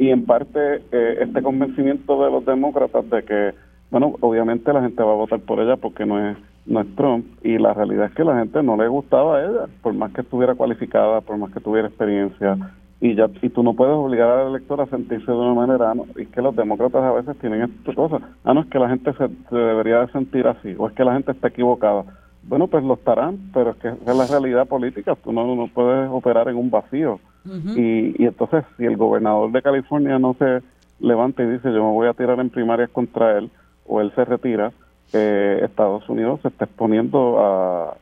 y 0.00 0.08
en 0.08 0.24
parte 0.24 0.76
eh, 0.92 1.18
este 1.20 1.42
convencimiento 1.42 2.24
de 2.24 2.30
los 2.30 2.44
demócratas 2.46 3.08
de 3.10 3.22
que 3.22 3.54
bueno, 3.90 4.14
obviamente 4.20 4.72
la 4.72 4.80
gente 4.80 5.02
va 5.02 5.12
a 5.12 5.16
votar 5.16 5.40
por 5.40 5.60
ella 5.60 5.76
porque 5.76 6.06
no 6.06 6.30
es, 6.30 6.38
no 6.64 6.80
es 6.80 6.96
Trump 6.96 7.26
y 7.42 7.58
la 7.58 7.74
realidad 7.74 8.06
es 8.06 8.14
que 8.14 8.24
la 8.24 8.38
gente 8.38 8.62
no 8.62 8.78
le 8.78 8.88
gustaba 8.88 9.36
a 9.36 9.44
ella, 9.44 9.66
por 9.82 9.92
más 9.92 10.10
que 10.12 10.22
estuviera 10.22 10.54
cualificada, 10.54 11.20
por 11.20 11.36
más 11.36 11.52
que 11.52 11.60
tuviera 11.60 11.88
experiencia 11.88 12.56
y 12.98 13.14
ya 13.14 13.28
y 13.42 13.50
tú 13.50 13.62
no 13.62 13.74
puedes 13.74 13.94
obligar 13.94 14.30
al 14.30 14.48
elector 14.48 14.80
a 14.80 14.86
sentirse 14.86 15.30
de 15.30 15.36
una 15.36 15.52
manera, 15.52 15.92
no, 15.94 16.06
y 16.16 16.24
que 16.24 16.40
los 16.40 16.56
demócratas 16.56 17.02
a 17.02 17.12
veces 17.12 17.36
tienen 17.38 17.62
estas 17.62 17.94
cosas, 17.94 18.22
ah, 18.44 18.54
no, 18.54 18.60
es 18.60 18.68
que 18.68 18.78
la 18.78 18.88
gente 18.88 19.12
se, 19.12 19.54
debería 19.54 20.00
de 20.00 20.12
sentir 20.12 20.46
así, 20.46 20.74
o 20.78 20.88
es 20.88 20.94
que 20.94 21.04
la 21.04 21.12
gente 21.12 21.32
está 21.32 21.48
equivocada. 21.48 22.04
Bueno, 22.42 22.68
pues 22.68 22.82
lo 22.84 22.94
estarán, 22.94 23.38
pero 23.52 23.72
es 23.72 23.76
que 23.76 23.88
es 23.88 24.16
la 24.16 24.26
realidad 24.26 24.66
política, 24.66 25.14
tú 25.16 25.30
no, 25.30 25.54
no 25.54 25.68
puedes 25.68 26.08
operar 26.10 26.48
en 26.48 26.56
un 26.56 26.70
vacío. 26.70 27.20
Y, 27.44 28.22
y 28.22 28.26
entonces, 28.26 28.64
si 28.76 28.84
el 28.84 28.96
gobernador 28.96 29.50
de 29.52 29.62
California 29.62 30.18
no 30.18 30.34
se 30.34 30.60
levanta 31.00 31.42
y 31.42 31.46
dice, 31.46 31.72
yo 31.72 31.84
me 31.84 31.92
voy 31.92 32.08
a 32.08 32.14
tirar 32.14 32.38
en 32.40 32.50
primarias 32.50 32.90
contra 32.90 33.38
él, 33.38 33.50
o 33.86 34.00
él 34.00 34.12
se 34.14 34.24
retira, 34.24 34.72
eh, 35.12 35.60
Estados 35.64 36.08
Unidos 36.08 36.40
se 36.42 36.48
está 36.48 36.64
exponiendo 36.66 37.38
a, 37.40 37.96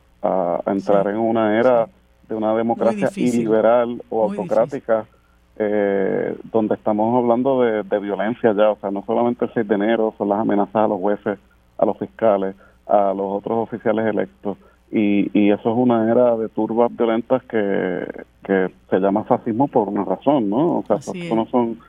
entrar 0.67 1.07
en 1.07 1.17
una 1.17 1.57
era 1.57 1.87
de 2.27 2.35
una 2.35 2.53
democracia 2.53 3.09
iliberal 3.15 4.03
o 4.09 4.23
autocrática, 4.23 5.05
eh, 5.57 6.37
donde 6.51 6.75
estamos 6.75 7.17
hablando 7.17 7.61
de, 7.61 7.99
violencia 7.99 8.53
ya, 8.53 8.71
o 8.71 8.75
sea, 8.75 8.91
no 8.91 9.03
solamente 9.05 9.45
el 9.45 9.53
6 9.53 9.67
de 9.67 9.75
enero, 9.75 10.13
son 10.17 10.29
las 10.29 10.39
amenazas 10.39 10.75
a 10.75 10.87
los 10.87 10.99
jueces, 10.99 11.39
a 11.77 11.85
los 11.85 11.97
fiscales, 11.97 12.55
a 12.85 13.13
los 13.13 13.37
otros 13.37 13.57
oficiales 13.59 14.05
electos. 14.05 14.57
Y, 14.91 15.29
y 15.37 15.51
eso 15.51 15.69
es 15.71 15.77
una 15.77 16.11
era 16.11 16.35
de 16.35 16.49
turbas 16.49 16.95
violentas 16.95 17.43
que, 17.43 18.05
que 18.43 18.69
se 18.89 18.99
llama 18.99 19.23
fascismo 19.23 19.67
por 19.67 19.87
una 19.87 20.03
razón, 20.03 20.49
¿no? 20.49 20.79
O 20.79 20.83
sea, 20.87 20.97
no 21.35 21.45
son... 21.47 21.79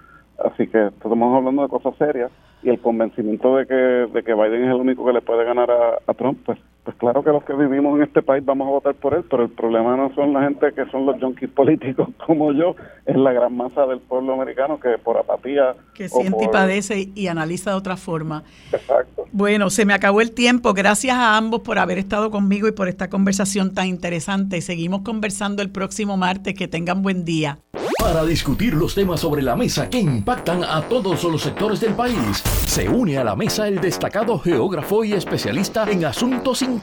Así 0.45 0.67
que 0.67 0.87
estamos 0.87 1.37
hablando 1.37 1.63
de 1.63 1.69
cosas 1.69 1.95
serias 1.97 2.31
y 2.63 2.71
el 2.71 2.81
convencimiento 2.81 3.57
de 3.57 3.67
que, 3.67 3.75
de 3.75 4.23
que 4.23 4.35
Biden 4.35 4.65
es 4.65 4.75
el 4.75 4.81
único 4.81 5.05
que 5.05 5.13
le 5.13 5.23
puede 5.23 5.45
ganar 5.45 5.71
a, 5.71 6.15
Trump, 6.15 6.39
pues, 6.45 6.59
pues 6.85 6.97
claro 6.97 7.23
que 7.23 7.31
los 7.31 7.45
que 7.45 7.55
vivimos 7.55 7.97
en 7.97 8.05
este 8.05 8.23
país 8.23 8.45
vamos 8.45 8.67
a 8.67 8.71
votar 8.71 8.95
por 8.95 9.15
él, 9.15 9.25
pero 9.29 9.45
el 9.45 9.51
problema 9.51 9.97
no 9.97 10.15
son 10.15 10.33
la 10.33 10.43
gente 10.43 10.73
que 10.73 10.87
son 10.91 11.07
los 11.07 11.21
junkies 11.21 11.51
políticos 11.51 12.09
como 12.27 12.53
yo, 12.53 12.75
es 13.07 13.17
la 13.17 13.33
gran 13.33 13.57
masa 13.57 13.87
del 13.87 14.01
pueblo 14.01 14.35
americano 14.35 14.81
que 14.81 14.99
por 14.99 15.19
apatía... 15.19 15.75
Que 15.95 16.09
siente 16.09 16.45
y 16.45 16.49
padece 16.49 17.11
y 17.15 17.27
analiza 17.27 17.71
de 17.71 17.77
otra 17.77 17.97
forma. 17.97 18.43
Exacto. 18.73 19.27
Bueno, 19.33 19.69
se 19.71 19.85
me 19.85 19.93
acabó 19.93 20.21
el 20.21 20.33
tiempo. 20.33 20.73
Gracias 20.73 21.15
a 21.15 21.37
ambos 21.37 21.61
por 21.61 21.79
haber 21.79 21.99
estado 21.99 22.31
conmigo 22.31 22.69
y 22.69 22.73
por 22.73 22.89
esta 22.89 23.11
conversación 23.11 23.75
tan 23.75 23.87
interesante. 23.87 24.61
Seguimos 24.63 25.03
conversando 25.03 25.63
el 25.63 25.71
próximo 25.71 26.17
martes. 26.17 26.55
Que 26.55 26.69
tengan 26.69 27.03
buen 27.03 27.25
día 27.25 27.59
para 28.01 28.25
discutir 28.25 28.75
los 28.75 28.95
temas 28.95 29.21
sobre 29.21 29.43
la 29.43 29.55
mesa 29.55 29.91
que 29.91 29.99
impactan 29.99 30.65
a 30.65 30.83
todos 30.89 31.23
los 31.25 31.43
sectores 31.43 31.81
del 31.81 31.93
país. 31.93 32.43
Se 32.67 32.89
une 32.89 33.19
a 33.19 33.25
la 33.25 33.37
mesa 33.37 33.69
el 33.69 33.81
destacado 33.81 34.39
geógrafo 34.39 35.05
y 35.05 35.13
especialista 35.13 35.85
en 35.91 36.07
asuntos 36.07 36.63
internacionales, 36.63 36.80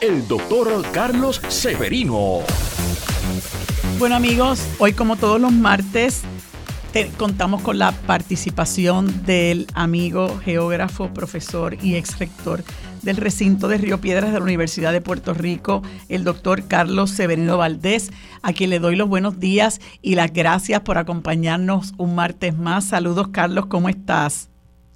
el 0.00 0.28
doctor 0.28 0.68
Carlos 0.92 1.40
Severino. 1.48 2.40
Bueno 3.98 4.16
amigos, 4.16 4.66
hoy 4.78 4.92
como 4.92 5.16
todos 5.16 5.40
los 5.40 5.52
martes 5.52 6.24
contamos 7.16 7.62
con 7.62 7.78
la 7.78 7.92
participación 8.06 9.24
del 9.24 9.66
amigo 9.74 10.28
geógrafo, 10.38 11.12
profesor 11.14 11.74
y 11.82 11.96
ex 11.96 12.18
rector 12.18 12.60
del 13.02 13.16
recinto 13.16 13.66
de 13.66 13.78
Río 13.78 13.98
Piedras 13.98 14.32
de 14.32 14.38
la 14.38 14.44
Universidad 14.44 14.92
de 14.92 15.00
Puerto 15.00 15.32
Rico, 15.32 15.82
el 16.10 16.22
doctor 16.22 16.68
Carlos 16.68 17.10
Severino 17.10 17.56
Valdés, 17.56 18.10
a 18.42 18.52
quien 18.52 18.70
le 18.70 18.78
doy 18.78 18.96
los 18.96 19.08
buenos 19.08 19.40
días 19.40 19.80
y 20.02 20.16
las 20.16 20.32
gracias 20.32 20.82
por 20.82 20.98
acompañarnos 20.98 21.94
un 21.96 22.14
martes 22.14 22.56
más. 22.56 22.84
Saludos, 22.84 23.28
Carlos, 23.28 23.66
¿cómo 23.66 23.88
estás? 23.88 24.50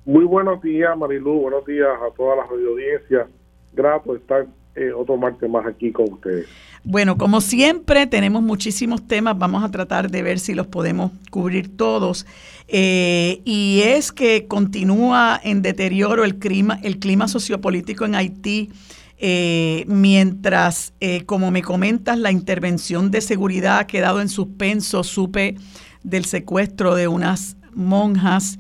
Muy 0.05 0.24
buenos 0.24 0.60
días, 0.60 0.97
Marilu, 0.97 1.40
buenos 1.40 1.64
días 1.64 1.89
a 2.06 2.14
toda 2.14 2.36
la 2.36 2.43
audiencia. 2.43 3.27
Grato 3.76 4.16
estar 4.16 4.46
eh, 4.74 4.92
otro 4.92 5.16
martes 5.16 5.48
más 5.48 5.66
aquí 5.66 5.90
con 5.90 6.12
ustedes. 6.12 6.46
Bueno, 6.84 7.16
como 7.16 7.40
siempre, 7.40 8.06
tenemos 8.06 8.42
muchísimos 8.42 9.06
temas, 9.06 9.38
vamos 9.38 9.64
a 9.64 9.70
tratar 9.70 10.10
de 10.10 10.22
ver 10.22 10.38
si 10.38 10.54
los 10.54 10.66
podemos 10.66 11.12
cubrir 11.30 11.76
todos. 11.78 12.26
Eh, 12.68 13.40
y 13.46 13.80
es 13.84 14.12
que 14.12 14.46
continúa 14.46 15.40
en 15.42 15.62
deterioro 15.62 16.24
el 16.24 16.36
clima, 16.36 16.78
el 16.82 16.98
clima 16.98 17.26
sociopolítico 17.26 18.04
en 18.04 18.14
Haití. 18.16 18.70
Eh, 19.18 19.84
mientras, 19.88 20.92
como 21.24 21.50
me 21.50 21.62
comentas, 21.62 22.18
la 22.18 22.30
intervención 22.30 23.10
de 23.10 23.22
seguridad 23.22 23.78
ha 23.78 23.86
quedado 23.86 24.20
en 24.20 24.28
suspenso, 24.28 25.04
supe 25.04 25.56
del 26.02 26.26
secuestro 26.26 26.94
de 26.94 27.08
unas 27.08 27.56
monjas 27.74 28.58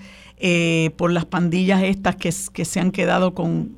por 0.96 1.12
las 1.12 1.26
pandillas 1.26 1.82
estas 1.82 2.16
que, 2.16 2.32
se 2.32 2.80
han 2.80 2.90
quedado 2.90 3.34
con 3.34 3.76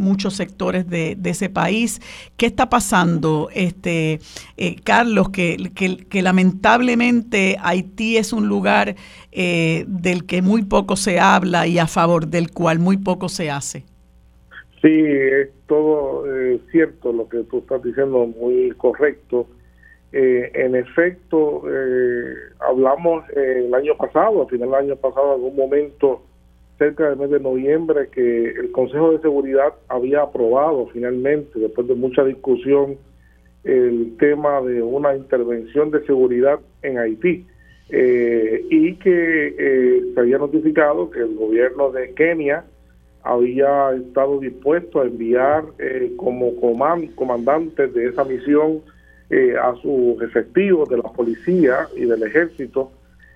muchos 0.00 0.34
sectores 0.34 0.88
de, 0.88 1.16
ese 1.24 1.48
país. 1.48 2.00
¿Qué 2.36 2.46
está 2.46 2.68
pasando, 2.68 3.48
este 3.54 4.18
eh, 4.56 4.76
Carlos? 4.82 5.28
Que, 5.28 5.56
lamentablemente 6.22 7.56
Haití 7.62 8.16
es 8.16 8.32
un 8.32 8.48
lugar 8.48 8.96
eh, 9.30 9.84
del 9.86 10.26
que 10.26 10.42
muy 10.42 10.64
poco 10.64 10.96
se 10.96 11.20
habla 11.20 11.66
y 11.66 11.78
a 11.78 11.86
favor 11.86 12.26
del 12.26 12.50
cual 12.50 12.78
muy 12.80 12.96
poco 12.96 13.28
se 13.28 13.50
hace. 13.50 13.84
Sí, 14.82 14.88
es 14.88 15.50
todo 15.66 16.24
eh, 16.34 16.58
cierto 16.72 17.12
lo 17.12 17.28
que 17.28 17.44
tú 17.44 17.58
estás 17.58 17.82
diciendo, 17.82 18.26
muy 18.26 18.70
correcto. 18.72 19.46
en 20.12 20.74
efecto, 20.74 21.62
hablamos 22.58 23.22
el 23.36 23.72
año 23.72 23.96
pasado, 23.96 24.42
a 24.42 24.48
final 24.48 24.70
del 24.70 24.80
año 24.86 24.96
pasado, 24.96 25.28
en 25.28 25.32
algún 25.34 25.54
momento, 25.54 26.22
cerca 26.80 27.10
del 27.10 27.18
mes 27.18 27.30
de 27.30 27.40
noviembre 27.40 28.08
que 28.10 28.52
el 28.52 28.72
Consejo 28.72 29.12
de 29.12 29.20
Seguridad 29.20 29.74
había 29.88 30.22
aprobado 30.22 30.88
finalmente, 30.94 31.58
después 31.58 31.86
de 31.86 31.94
mucha 31.94 32.24
discusión, 32.24 32.96
el 33.64 34.16
tema 34.18 34.62
de 34.62 34.80
una 34.80 35.14
intervención 35.14 35.90
de 35.90 36.02
seguridad 36.06 36.58
en 36.82 36.98
Haití. 36.98 37.46
Eh, 37.90 38.64
y 38.70 38.94
que 38.94 39.54
eh, 39.58 40.02
se 40.14 40.20
había 40.20 40.38
notificado 40.38 41.10
que 41.10 41.18
el 41.18 41.34
gobierno 41.34 41.90
de 41.90 42.14
Kenia 42.14 42.64
había 43.24 43.92
estado 43.92 44.38
dispuesto 44.38 45.00
a 45.00 45.06
enviar 45.06 45.64
eh, 45.78 46.12
como 46.16 46.54
comandantes 46.56 47.92
de 47.92 48.06
esa 48.06 48.24
misión 48.24 48.80
a 49.62 49.76
sus 49.80 50.20
efectivos 50.22 50.88
de 50.88 50.96
la 50.96 51.04
policía 51.04 51.86
y 51.96 52.04
del 52.04 52.20
ejército 52.24 52.90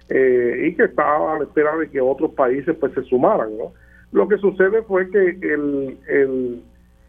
eh, 0.09 0.66
y 0.66 0.74
que 0.74 0.85
estaba 0.85 1.35
a 1.35 1.39
la 1.39 1.44
espera 1.44 1.76
de 1.76 1.89
que 1.89 2.01
otros 2.01 2.32
países 2.32 2.76
pues 2.78 2.93
se 2.93 3.02
sumaran. 3.05 3.56
¿no? 3.56 3.72
Lo 4.12 4.28
que 4.28 4.39
sucede 4.39 4.82
fue 4.82 5.10
que 5.10 5.39
el, 5.40 6.62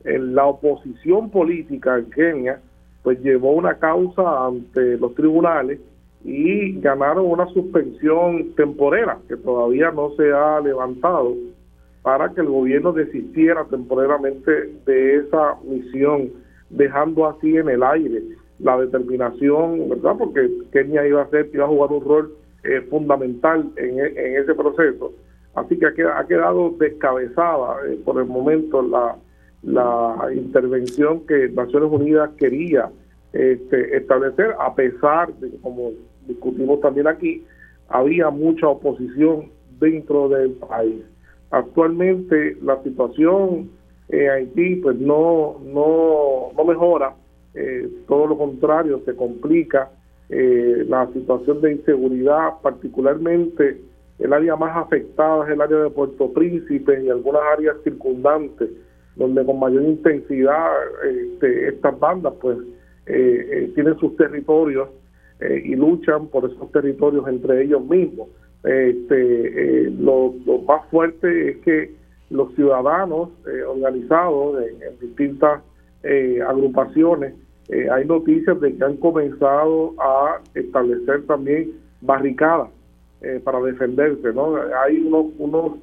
la 0.04 0.46
oposición 0.46 1.30
política 1.30 1.98
en 1.98 2.10
Kenia 2.10 2.60
pues 3.04 3.20
llevó 3.22 3.52
una 3.52 3.76
causa 3.76 4.48
ante 4.48 4.98
los 4.98 5.14
tribunales 5.14 5.80
y 6.24 6.80
ganaron 6.80 7.28
una 7.28 7.46
suspensión 7.48 8.56
temporera 8.56 9.20
que 9.28 9.38
todavía 9.38 9.92
no 9.92 10.10
se 10.16 10.32
ha 10.32 10.60
levantado 10.60 11.36
para 12.02 12.30
que 12.30 12.42
el 12.42 12.48
gobierno 12.48 12.94
desistiera 12.94 13.66
temporalmente 13.66 14.72
de 14.86 15.16
esa 15.18 15.56
misión, 15.64 16.32
dejando 16.70 17.28
así 17.28 17.58
en 17.58 17.70
el 17.70 17.84
aire 17.84 18.22
la 18.60 18.78
determinación, 18.78 19.90
¿verdad? 19.90 20.16
Porque 20.18 20.50
Kenia 20.72 21.06
iba 21.08 21.22
a 21.22 21.30
ser, 21.30 21.50
iba 21.54 21.66
a 21.66 21.68
jugar 21.68 21.92
un 21.92 22.06
rol 22.06 22.34
eh, 22.66 22.82
fundamental 22.90 23.72
en, 23.78 24.00
en, 24.00 24.42
ese 24.42 24.54
proceso. 24.56 25.14
Así 25.54 25.78
que 25.78 25.86
ha 25.86 26.26
quedado 26.28 26.72
descabezada 26.80 27.78
eh, 27.88 28.00
por 28.04 28.20
el 28.20 28.26
momento 28.26 28.82
la, 28.82 29.18
intervención 30.34 31.26
que 31.26 31.50
Naciones 31.50 31.90
Unidas 31.92 32.30
quería 32.38 32.90
este, 33.34 33.98
establecer, 33.98 34.54
a 34.60 34.76
pesar 34.76 35.34
de 35.36 35.50
como 35.62 35.92
discutimos 36.28 36.82
también 36.82 37.08
aquí, 37.08 37.44
había 37.90 38.30
mucha 38.30 38.68
oposición 38.68 39.50
dentro 39.80 40.30
del 40.30 40.52
país. 40.52 41.04
Actualmente 41.52 42.58
la 42.62 42.82
situación 42.84 43.72
en 44.10 44.30
Haití 44.30 44.76
pues 44.76 44.98
no, 44.98 45.60
no, 45.64 46.52
no 46.56 46.66
mejora, 46.66 47.16
eh, 47.56 47.90
todo 48.08 48.28
lo 48.28 48.38
contrario, 48.38 49.02
se 49.06 49.16
complica 49.16 49.90
eh, 50.30 50.86
la 50.88 51.08
situación 51.14 51.62
de 51.62 51.74
inseguridad, 51.74 52.62
particularmente 52.62 53.82
el 54.20 54.34
área 54.34 54.56
más 54.56 54.76
afectada 54.76 55.46
es 55.46 55.52
el 55.52 55.62
área 55.62 55.78
de 55.78 55.90
Puerto 55.90 56.32
Príncipe 56.34 57.04
y 57.04 57.10
algunas 57.10 57.42
áreas 57.54 57.76
circundantes, 57.84 58.70
donde 59.16 59.46
con 59.46 59.60
mayor 59.60 59.84
intensidad 59.84 60.72
este, 61.04 61.70
estas 61.70 62.00
bandas 62.00 62.34
pues 62.42 62.58
tienen 63.06 64.00
sus 64.00 64.18
territorios 64.18 64.90
y 65.64 65.76
luchan 65.76 66.28
por 66.28 66.50
esos 66.50 66.72
territorios 66.72 67.28
entre 67.28 67.64
ellos 67.64 67.86
mismos. 67.86 68.30
Este, 68.64 69.92
lo, 69.92 70.34
más 70.68 70.90
fuerte 70.90 71.52
es 71.52 71.58
que 71.58 71.92
los 72.32 72.52
ciudadanos 72.56 73.30
organizados 73.68 74.64
en 74.64 75.00
distintas 75.00 75.62
agrupaciones 76.48 77.36
eh, 77.70 77.88
hay 77.92 78.06
noticias 78.06 78.60
de 78.62 78.76
que 78.76 78.84
han 78.84 78.98
comenzado 78.98 79.94
a 80.00 80.40
establecer 80.54 81.26
también 81.26 81.72
barricadas 82.02 82.70
eh, 83.22 83.42
para 83.44 83.60
defenderse, 83.62 84.34
¿no? 84.34 84.56
Hay 84.84 85.00
unos, 85.00 85.28
unos 85.40 85.80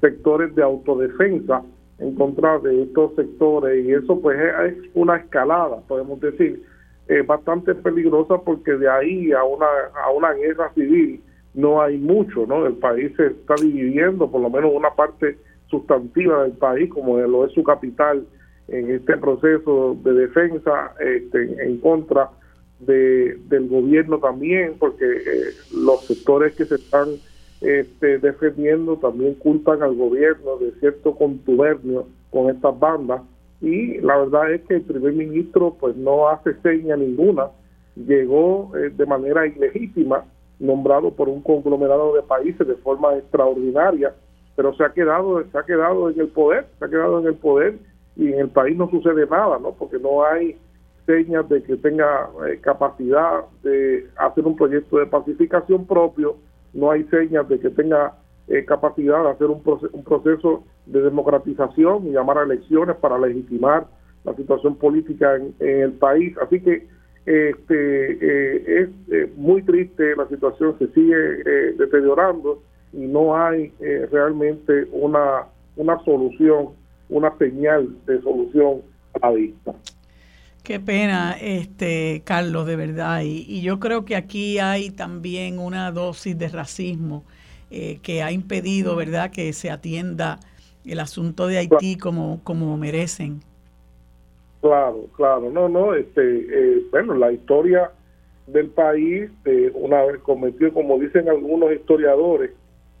sectores 0.00 0.54
de 0.54 0.62
autodefensa 0.62 1.62
en 1.98 2.14
contra 2.16 2.58
de 2.58 2.82
estos 2.82 3.14
sectores 3.14 3.84
y 3.84 3.92
eso 3.92 4.20
pues 4.20 4.38
es 4.38 4.74
una 4.94 5.16
escalada, 5.16 5.80
podemos 5.88 6.20
decir, 6.20 6.62
eh, 7.08 7.22
bastante 7.22 7.74
peligrosa 7.74 8.38
porque 8.38 8.72
de 8.72 8.88
ahí 8.88 9.32
a 9.32 9.44
una, 9.44 9.66
a 10.04 10.10
una 10.10 10.32
guerra 10.32 10.70
civil 10.74 11.22
no 11.54 11.80
hay 11.80 11.98
mucho, 11.98 12.46
¿no? 12.46 12.66
El 12.66 12.74
país 12.74 13.12
se 13.16 13.26
está 13.26 13.54
dividiendo, 13.54 14.30
por 14.30 14.40
lo 14.40 14.50
menos 14.50 14.72
una 14.74 14.90
parte 14.90 15.38
sustantiva 15.68 16.42
del 16.42 16.52
país, 16.52 16.90
como 16.90 17.18
lo 17.18 17.46
es 17.46 17.52
su 17.52 17.62
capital, 17.62 18.26
en 18.72 18.90
este 18.90 19.16
proceso 19.18 19.96
de 20.02 20.12
defensa 20.14 20.94
este, 20.98 21.62
en 21.62 21.78
contra 21.78 22.30
de, 22.80 23.38
del 23.48 23.68
gobierno 23.68 24.18
también, 24.18 24.76
porque 24.78 25.04
eh, 25.04 25.52
los 25.74 26.04
sectores 26.06 26.54
que 26.54 26.64
se 26.64 26.76
están 26.76 27.08
este, 27.60 28.18
defendiendo 28.18 28.96
también 28.96 29.34
culpan 29.34 29.82
al 29.82 29.94
gobierno 29.94 30.56
de 30.56 30.72
cierto 30.80 31.14
contubernio 31.14 32.06
con 32.30 32.50
estas 32.50 32.78
bandas. 32.78 33.22
Y 33.60 33.98
la 34.00 34.16
verdad 34.16 34.52
es 34.52 34.62
que 34.62 34.74
el 34.76 34.82
primer 34.82 35.12
ministro 35.12 35.76
pues 35.78 35.94
no 35.94 36.28
hace 36.28 36.54
seña 36.62 36.96
ninguna, 36.96 37.50
llegó 37.94 38.72
eh, 38.76 38.90
de 38.90 39.06
manera 39.06 39.46
ilegítima, 39.46 40.24
nombrado 40.58 41.12
por 41.12 41.28
un 41.28 41.42
conglomerado 41.42 42.14
de 42.14 42.22
países 42.22 42.66
de 42.66 42.74
forma 42.76 43.16
extraordinaria, 43.16 44.14
pero 44.56 44.74
se 44.74 44.84
ha 44.84 44.92
quedado, 44.92 45.44
se 45.50 45.58
ha 45.58 45.62
quedado 45.62 46.10
en 46.10 46.18
el 46.18 46.28
poder, 46.28 46.66
se 46.78 46.84
ha 46.84 46.88
quedado 46.88 47.20
en 47.20 47.26
el 47.26 47.34
poder 47.34 47.78
y 48.16 48.32
en 48.32 48.40
el 48.40 48.48
país 48.48 48.76
no 48.76 48.90
sucede 48.90 49.26
nada, 49.26 49.58
¿no? 49.58 49.72
Porque 49.72 49.98
no 49.98 50.24
hay 50.24 50.56
señas 51.06 51.48
de 51.48 51.62
que 51.62 51.76
tenga 51.76 52.28
eh, 52.48 52.58
capacidad 52.60 53.44
de 53.62 54.06
hacer 54.16 54.46
un 54.46 54.56
proyecto 54.56 54.98
de 54.98 55.06
pacificación 55.06 55.86
propio, 55.86 56.36
no 56.72 56.90
hay 56.90 57.04
señas 57.04 57.48
de 57.48 57.58
que 57.58 57.70
tenga 57.70 58.14
eh, 58.48 58.64
capacidad 58.64 59.22
de 59.24 59.30
hacer 59.30 59.46
un, 59.48 59.62
un 59.92 60.04
proceso 60.04 60.64
de 60.86 61.02
democratización 61.02 62.06
y 62.06 62.12
llamar 62.12 62.38
a 62.38 62.42
elecciones 62.42 62.96
para 62.96 63.18
legitimar 63.18 63.86
la 64.24 64.34
situación 64.34 64.76
política 64.76 65.36
en, 65.36 65.54
el 65.58 65.92
país. 65.92 66.36
Así 66.38 66.60
que 66.60 66.86
este 67.24 68.82
eh, 68.82 68.90
es 69.08 69.36
muy 69.36 69.62
triste, 69.62 70.16
la 70.16 70.26
situación 70.28 70.76
se 70.78 70.88
sigue 70.88 71.16
deteriorando 71.78 72.62
y 72.92 73.06
no 73.06 73.36
hay 73.36 73.72
realmente 74.10 74.88
una, 74.92 75.46
una 75.76 75.98
solución 76.04 76.70
una 77.12 77.36
señal 77.38 77.88
de 78.06 78.20
solución 78.22 78.82
a 79.20 79.28
la 79.28 79.36
vista. 79.36 79.74
Qué 80.62 80.78
pena, 80.80 81.36
este 81.40 82.22
Carlos, 82.24 82.66
de 82.66 82.76
verdad. 82.76 83.22
Y, 83.24 83.62
yo 83.62 83.80
creo 83.80 84.04
que 84.04 84.16
aquí 84.16 84.58
hay 84.58 84.90
también 84.90 85.58
una 85.58 85.90
dosis 85.90 86.38
de 86.38 86.48
racismo 86.48 87.24
eh, 87.70 87.98
que 88.02 88.22
ha 88.22 88.32
impedido, 88.32 88.96
¿verdad?, 88.96 89.30
que 89.30 89.52
se 89.52 89.70
atienda 89.70 90.38
el 90.84 91.00
asunto 91.00 91.46
de 91.46 91.58
Haití 91.58 91.96
como, 91.96 92.40
como 92.44 92.76
merecen. 92.76 93.40
Claro, 94.60 95.06
claro. 95.16 95.50
No, 95.50 95.68
no, 95.68 95.94
este, 95.94 96.22
eh, 96.22 96.82
bueno, 96.90 97.14
la 97.14 97.32
historia 97.32 97.90
del 98.46 98.68
país, 98.68 99.30
eh, 99.44 99.72
una 99.74 100.02
vez 100.04 100.18
cometió, 100.22 100.72
como 100.72 100.98
dicen 100.98 101.28
algunos 101.28 101.72
historiadores, 101.72 102.52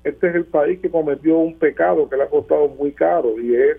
este 0.02 0.28
es 0.28 0.34
el 0.34 0.44
país 0.46 0.80
que 0.80 0.90
cometió 0.90 1.38
un 1.38 1.54
pecado 1.54 2.08
que 2.08 2.16
le 2.16 2.24
ha 2.24 2.28
costado 2.28 2.68
muy 2.68 2.90
caro 2.92 3.38
y 3.40 3.54
es 3.54 3.76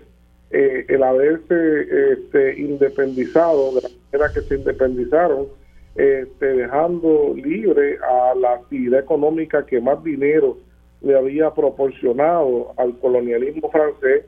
eh, 0.56 0.86
el 0.88 1.02
haberse 1.02 2.12
este, 2.12 2.60
independizado 2.60 3.74
de 3.74 3.82
la 3.82 3.88
manera 3.88 4.32
que 4.32 4.40
se 4.42 4.54
independizaron, 4.54 5.48
este, 5.96 6.46
dejando 6.46 7.34
libre 7.34 7.98
a 7.98 8.36
la 8.36 8.52
actividad 8.54 9.00
económica 9.00 9.66
que 9.66 9.80
más 9.80 10.00
dinero 10.04 10.58
le 11.00 11.18
había 11.18 11.50
proporcionado 11.52 12.72
al 12.76 12.96
colonialismo 13.00 13.68
francés 13.68 14.26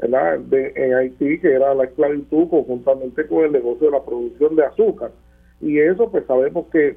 en 0.00 0.94
Haití, 0.94 1.38
que 1.38 1.52
era 1.52 1.72
la 1.74 1.84
esclavitud 1.84 2.48
conjuntamente 2.48 3.24
con 3.28 3.44
el 3.44 3.52
negocio 3.52 3.86
de 3.86 3.92
la 3.98 4.04
producción 4.04 4.56
de 4.56 4.64
azúcar. 4.64 5.12
Y 5.60 5.78
eso 5.78 6.10
pues 6.10 6.24
sabemos 6.26 6.66
que 6.72 6.96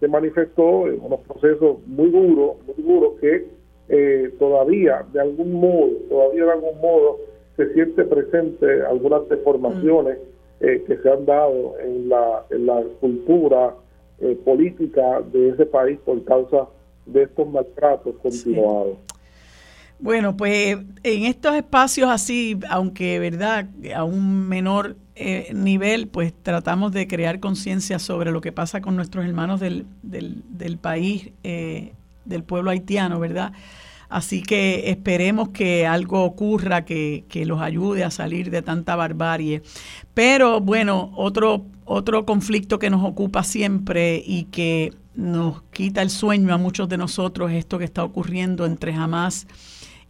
se 0.00 0.08
manifestó 0.08 0.88
en 0.88 1.00
unos 1.02 1.20
procesos 1.20 1.86
muy 1.86 2.08
duros, 2.08 2.56
muy 2.66 2.82
duros 2.82 3.20
que 3.20 3.46
eh, 3.90 4.34
todavía 4.38 5.04
de 5.12 5.20
algún 5.20 5.52
modo, 5.52 5.90
todavía 6.08 6.46
de 6.46 6.52
algún 6.52 6.80
modo 6.80 7.18
se 7.56 7.72
siente 7.74 8.04
presente 8.04 8.84
algunas 8.86 9.28
deformaciones 9.28 10.18
mm. 10.18 10.64
eh, 10.64 10.84
que 10.86 10.96
se 10.98 11.10
han 11.10 11.26
dado 11.26 11.74
en 11.80 12.08
la, 12.08 12.44
en 12.50 12.66
la 12.66 12.82
cultura 13.00 13.74
eh, 14.20 14.38
política 14.44 15.20
de 15.32 15.50
ese 15.50 15.66
país 15.66 15.98
por 16.04 16.24
causa 16.24 16.68
de 17.06 17.24
estos 17.24 17.48
maltratos 17.48 18.14
continuados. 18.22 18.96
Bueno, 19.98 20.36
pues 20.36 20.78
en 21.04 21.24
estos 21.24 21.54
espacios 21.54 22.10
así, 22.10 22.58
aunque 22.68 23.20
verdad 23.20 23.66
a 23.94 24.02
un 24.02 24.48
menor 24.48 24.96
eh, 25.14 25.52
nivel, 25.54 26.08
pues 26.08 26.32
tratamos 26.32 26.92
de 26.92 27.06
crear 27.06 27.38
conciencia 27.38 28.00
sobre 28.00 28.32
lo 28.32 28.40
que 28.40 28.50
pasa 28.50 28.80
con 28.80 28.96
nuestros 28.96 29.24
hermanos 29.24 29.60
del, 29.60 29.86
del, 30.02 30.42
del 30.48 30.76
país, 30.76 31.30
del 31.42 32.42
pueblo 32.42 32.70
haitiano, 32.70 33.20
¿verdad? 33.20 33.52
Así 34.12 34.42
que 34.42 34.90
esperemos 34.90 35.48
que 35.48 35.86
algo 35.86 36.22
ocurra 36.22 36.84
que, 36.84 37.24
los 37.46 37.62
ayude 37.62 38.04
a 38.04 38.10
salir 38.10 38.50
de 38.50 38.60
tanta 38.60 38.94
barbarie. 38.94 39.62
Pero 40.12 40.60
bueno, 40.60 41.12
otro, 41.16 41.64
otro 41.86 42.26
conflicto 42.26 42.78
que 42.78 42.90
nos 42.90 43.02
ocupa 43.04 43.42
siempre 43.42 44.22
y 44.24 44.44
que 44.44 44.92
nos 45.14 45.62
quita 45.72 46.02
el 46.02 46.10
sueño 46.10 46.52
a 46.52 46.58
muchos 46.58 46.90
de 46.90 46.98
nosotros 46.98 47.50
es 47.52 47.58
esto 47.58 47.78
que 47.78 47.86
está 47.86 48.04
ocurriendo 48.04 48.66
entre 48.66 48.92
Hamas 48.92 49.46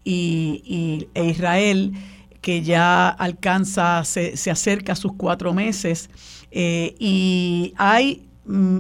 y, 0.03 1.07
e 1.15 1.25
Israel, 1.25 1.93
que 2.41 2.63
ya 2.63 3.09
alcanza, 3.09 4.03
se, 4.05 4.37
se 4.37 4.51
acerca 4.51 4.95
a 4.95 4.97
sus 4.97 5.13
cuatro 5.13 5.55
meses. 5.55 6.11
Eh, 6.51 6.97
y 6.99 7.73
hay 7.77 8.27
mm, 8.47 8.79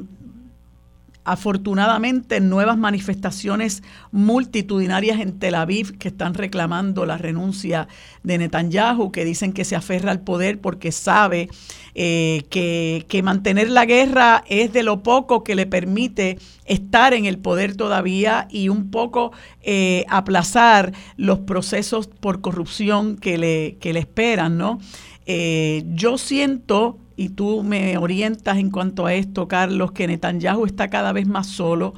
afortunadamente 1.25 2.41
nuevas 2.41 2.77
manifestaciones 2.77 3.83
multitudinarias 4.11 5.21
en 5.21 5.39
Tel 5.39 5.55
Aviv 5.55 5.99
que 5.99 6.09
están 6.09 6.35
reclamando 6.35 7.07
la 7.07 7.19
renuncia 7.19 7.89
de 8.23 8.39
Netanyahu, 8.39 9.13
que 9.13 9.25
dicen 9.25 9.53
que 9.53 9.65
se 9.65 9.77
aferra 9.77 10.11
al 10.11 10.21
poder 10.21 10.61
porque 10.61 10.93
sabe 10.93 11.49
eh, 11.95 12.45
que, 12.51 13.23
mantener 13.23 13.71
la 13.71 13.85
guerra 13.85 14.43
es 14.49 14.73
de 14.73 14.83
lo 14.83 15.03
poco 15.03 15.45
que 15.45 15.55
le 15.55 15.67
permite 15.67 16.39
estar 16.65 17.15
en 17.15 17.27
el 17.27 17.39
poder 17.39 17.77
todavía 17.77 18.49
y 18.51 18.69
un 18.69 18.91
poco 18.91 19.33
eh, 19.63 20.05
aplazar 20.09 20.93
los 21.17 21.41
procesos 21.41 22.09
por 22.09 22.41
corrupción 22.41 23.17
que 23.17 23.39
le, 23.39 23.77
que 23.81 23.93
le 23.93 24.01
esperan, 24.01 24.59
¿no? 24.59 24.81
Eh, 25.27 25.85
yo 25.87 26.19
siento 26.19 26.99
y 27.17 27.31
tú 27.31 27.63
me 27.63 27.97
orientas 27.99 28.59
en 28.59 28.71
cuanto 28.71 29.07
a 29.07 29.15
esto, 29.15 29.49
Carlos, 29.49 29.93
que 29.93 30.07
Netanyahu 30.07 30.67
está 30.67 30.89
cada 30.89 31.13
vez 31.13 31.27
más 31.27 31.47
solo, 31.47 31.95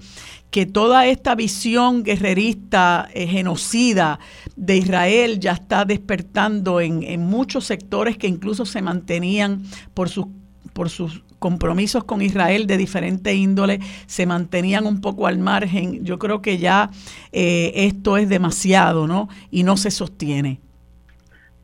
que 0.54 0.66
toda 0.66 1.06
esta 1.06 1.34
visión 1.34 2.04
guerrerista, 2.04 3.08
eh, 3.12 3.26
genocida 3.26 4.20
de 4.54 4.76
Israel 4.76 5.40
ya 5.40 5.50
está 5.50 5.84
despertando 5.84 6.80
en, 6.80 7.20
muchos 7.22 7.64
sectores 7.64 8.16
que 8.16 8.28
incluso 8.28 8.64
se 8.64 8.80
mantenían 8.80 9.62
por 9.94 10.08
sus, 10.08 10.26
por 10.72 10.90
sus 10.90 11.24
compromisos 11.40 12.04
con 12.04 12.22
Israel 12.22 12.68
de 12.68 12.76
diferente 12.76 13.34
índole, 13.34 13.80
se 14.06 14.26
mantenían 14.26 14.86
un 14.86 15.00
poco 15.00 15.26
al 15.26 15.38
margen. 15.38 16.04
Yo 16.04 16.20
creo 16.20 16.40
que 16.40 16.58
ya 16.58 16.88
eh, 17.32 17.72
esto 17.74 18.16
es 18.16 18.28
demasiado, 18.28 19.08
¿no? 19.08 19.28
Y 19.50 19.64
no 19.64 19.76
se 19.76 19.90
sostiene. 19.90 20.60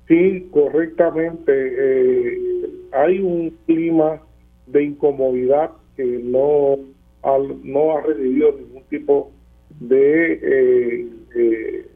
Sí, 0.09 0.49
correctamente. 0.51 1.53
Eh 1.55 2.51
hay 2.93 3.19
un 3.21 3.57
clima 3.67 4.21
de 4.67 4.85
incomodidad 4.85 5.71
que 5.97 6.05
no 6.05 6.79
ha, 7.23 7.39
no 7.63 7.97
ha 7.97 8.01
recibido 8.03 8.53
ningún 8.53 8.83
tipo 8.85 9.31
de, 9.79 10.33
eh, 10.33 11.09
eh, 11.35 11.87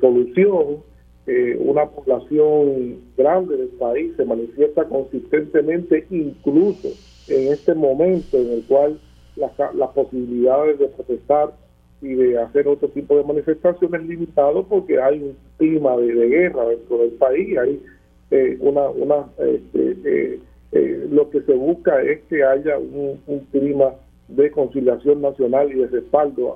solución. 0.00 0.82
Eh, 1.26 1.56
una 1.60 1.84
población 1.84 3.00
grande 3.16 3.58
del 3.58 3.68
país 3.68 4.12
se 4.16 4.24
manifiesta 4.24 4.84
consistentemente, 4.88 6.06
incluso 6.10 6.88
en 7.28 7.52
este 7.52 7.74
momento 7.74 8.38
en 8.38 8.50
el 8.50 8.64
cual 8.64 8.98
las, 9.36 9.52
las 9.74 9.90
posibilidades 9.90 10.78
de 10.78 10.88
protestar 10.88 11.52
y 12.00 12.14
de 12.14 12.38
hacer 12.40 12.66
otro 12.66 12.88
tipo 12.88 13.16
de 13.16 13.24
manifestaciones 13.24 14.06
limitado 14.06 14.64
porque 14.66 15.00
hay 15.00 15.20
un 15.20 15.36
clima 15.58 15.96
de, 15.96 16.14
de 16.14 16.28
guerra 16.28 16.68
dentro 16.68 16.98
del 16.98 17.10
país, 17.10 17.58
hay 17.58 17.82
una, 18.60 18.88
una 18.90 19.26
este, 19.38 20.40
lo 21.10 21.30
que 21.30 21.40
se 21.42 21.54
busca 21.54 22.02
es 22.02 22.20
que 22.28 22.44
haya 22.44 22.78
un, 22.78 23.20
clima 23.50 23.94
de 24.28 24.50
conciliación 24.50 25.22
nacional 25.22 25.72
y 25.72 25.78
de 25.78 25.86
respaldo 25.86 26.54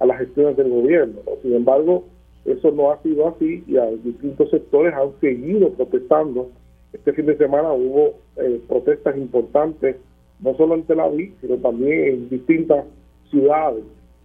a 0.00 0.06
las 0.06 0.18
gestiones 0.18 0.56
del 0.56 0.70
gobierno. 0.70 1.20
Sin 1.42 1.54
embargo, 1.54 2.04
eso 2.44 2.72
no 2.72 2.90
ha 2.90 3.00
sido 3.02 3.28
así 3.28 3.62
y 3.66 3.76
a 3.76 3.86
distintos 3.86 4.50
sectores 4.50 4.92
han 4.94 5.12
seguido 5.20 5.70
protestando. 5.70 6.50
Este 6.92 7.12
fin 7.12 7.26
de 7.26 7.36
semana 7.36 7.72
hubo 7.72 8.14
eh, 8.36 8.60
protestas 8.68 9.16
importantes, 9.16 9.96
no 10.40 10.54
solo 10.56 10.74
en 10.74 10.82
Tel 10.82 11.00
Aviv, 11.00 11.32
sino 11.40 11.56
también 11.58 12.04
en 12.04 12.28
distintas 12.28 12.84
ciudades 13.30 13.84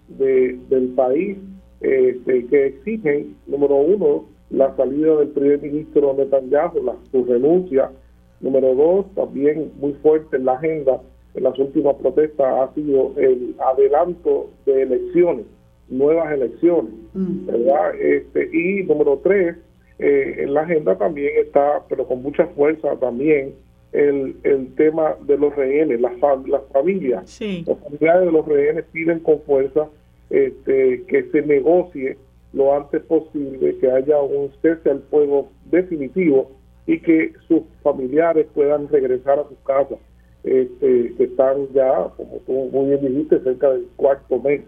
del 0.10 0.94
país 0.95 1.38
este, 1.82 2.45
que 2.48 2.66
exigen, 2.68 3.36
número 3.45 3.76
uno, 3.76 4.26
la 4.49 4.76
salida 4.76 5.18
del 5.18 5.30
primer 5.30 5.61
ministro 5.61 6.14
Netanyahu, 6.14 6.84
la, 6.84 6.95
su 7.11 7.26
renuncia. 7.26 7.91
Número 8.40 8.76
dos, 8.76 9.06
también 9.15 9.72
muy 9.80 9.94
fuerte 9.94 10.38
en 10.38 10.45
la 10.45 10.53
agenda 10.53 11.02
en 11.34 11.44
las 11.44 11.57
últimas 11.60 11.95
protestas 11.95 12.48
ha 12.48 12.74
sido 12.74 13.14
el 13.18 13.56
adelanto 13.60 14.49
de 14.65 14.84
elecciones 14.84 15.45
nuevas 15.90 16.32
elecciones, 16.34 16.94
mm. 17.14 17.45
¿verdad? 17.45 17.95
Este, 17.99 18.49
y 18.52 18.84
número 18.84 19.19
tres, 19.24 19.56
eh, 19.99 20.36
en 20.40 20.53
la 20.53 20.61
agenda 20.61 20.98
también 20.98 21.32
está, 21.38 21.84
pero 21.88 22.06
con 22.06 22.22
mucha 22.22 22.45
fuerza 22.48 22.95
también, 22.98 23.53
el, 23.94 24.36
el 24.44 24.74
tema 24.76 25.15
de 25.26 25.38
los 25.38 25.56
rehenes, 25.56 26.02
las, 26.02 26.14
las 26.48 26.61
familias. 26.74 27.40
Las 27.65 27.80
familias 27.80 28.19
de 28.19 28.32
los 28.32 28.45
rehenes 28.45 28.86
piden 28.91 29.19
con 29.19 29.41
fuerza 29.41 29.88
este, 30.30 31.03
que 31.07 31.24
se 31.32 31.41
negocie 31.44 32.18
lo 32.53 32.76
antes 32.76 33.02
posible, 33.03 33.78
que 33.78 33.91
haya 33.91 34.22
un 34.22 34.52
cese 34.61 34.90
al 34.90 35.02
fuego 35.10 35.49
definitivo 35.65 36.52
y 36.86 36.99
que 36.99 37.34
sus 37.48 37.61
familiares 37.84 38.48
puedan 38.53 38.88
regresar 38.88 39.40
a 39.40 39.48
sus 39.48 39.57
casas, 39.65 39.99
este, 40.44 41.14
que 41.18 41.24
están 41.26 41.68
ya, 41.74 42.10
como 42.15 42.38
tú 42.45 42.69
muy 42.72 42.90
bien 42.90 43.02
dijiste, 43.02 43.40
cerca 43.41 43.72
del 43.72 43.88
cuarto 43.98 44.40
mes 44.40 44.61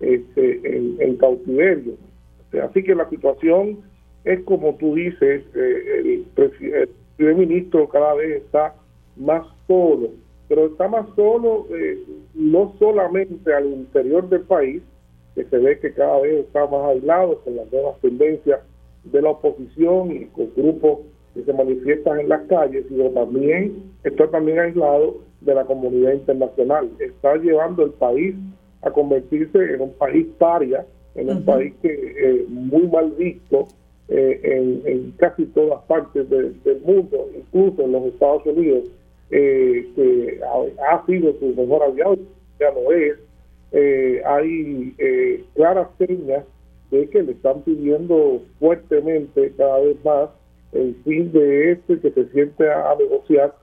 este, 0.00 0.60
en, 1.06 1.16
cautiverio. 1.16 1.94
Así 2.62 2.84
que 2.84 2.94
la 2.94 3.08
situación 3.10 3.78
es 4.24 4.40
como 4.44 4.76
tú 4.76 4.94
dices, 4.94 5.42
eh, 5.54 6.24
el, 6.36 6.88
primer 7.16 7.34
ministro 7.34 7.88
cada 7.88 8.14
vez 8.14 8.42
está 8.42 8.74
más 9.16 9.46
solo, 9.66 10.10
pero 10.48 10.66
está 10.66 10.88
más 10.88 11.06
solo 11.16 11.66
eh, 11.70 11.98
no 12.34 12.74
solamente 12.78 13.52
al 13.52 13.66
interior 13.66 14.28
del 14.28 14.42
país, 14.42 14.82
que 15.34 15.44
se 15.44 15.58
ve 15.58 15.78
que 15.80 15.92
cada 15.92 16.20
vez 16.20 16.44
está 16.44 16.66
más 16.66 16.90
aislado 16.90 17.40
con 17.40 17.56
las 17.56 17.70
nuevas 17.72 17.98
tendencias 18.00 18.60
de 19.04 19.22
la 19.22 19.30
oposición 19.30 20.12
y 20.12 20.26
con 20.26 20.50
grupos 20.56 21.00
que 21.34 21.42
se 21.42 21.52
manifiestan 21.52 22.20
en 22.20 22.28
las 22.28 22.42
calles, 22.42 22.86
sino 22.88 23.10
también 23.10 23.92
está 24.04 24.28
también 24.30 24.60
aislado 24.60 25.16
de 25.40 25.54
la 25.54 25.64
comunidad 25.64 26.12
internacional. 26.12 26.88
Está 27.00 27.36
llevando 27.36 27.84
el 27.84 27.90
país 27.92 28.34
a 28.82 28.90
convertirse 28.90 29.74
en 29.74 29.80
un 29.80 29.92
país 29.94 30.26
paria, 30.38 30.86
en 31.14 31.30
un 31.30 31.44
país 31.44 31.74
que 31.82 31.88
eh, 31.90 32.46
muy 32.48 32.86
mal 32.88 33.10
visto 33.12 33.66
eh, 34.08 34.82
en, 34.84 35.12
casi 35.12 35.46
todas 35.46 35.82
partes 35.84 36.28
del 36.28 36.80
mundo, 36.84 37.28
incluso 37.36 37.82
en 37.82 37.92
los 37.92 38.04
Estados 38.04 38.44
Unidos, 38.46 38.84
eh, 39.30 39.88
que 39.96 40.40
ha, 40.88 41.06
sido 41.06 41.32
su 41.40 41.46
mejor 41.54 41.82
aliado, 41.82 42.18
ya 42.60 42.70
no 42.72 42.92
es. 42.92 43.18
Hay 44.26 44.94
claras 45.54 45.88
señas 45.98 46.44
de 46.90 47.08
que 47.08 47.22
le 47.22 47.32
están 47.32 47.62
pidiendo 47.62 48.42
fuertemente 48.58 49.52
cada 49.56 49.80
vez 49.80 49.96
más 50.04 50.30
el 50.72 50.94
fin 51.04 51.32
de 51.32 51.72
este 51.72 51.98
que 52.00 52.10
se 52.12 52.28
siente 52.30 52.70
a, 52.70 52.94
negociar 52.98 53.54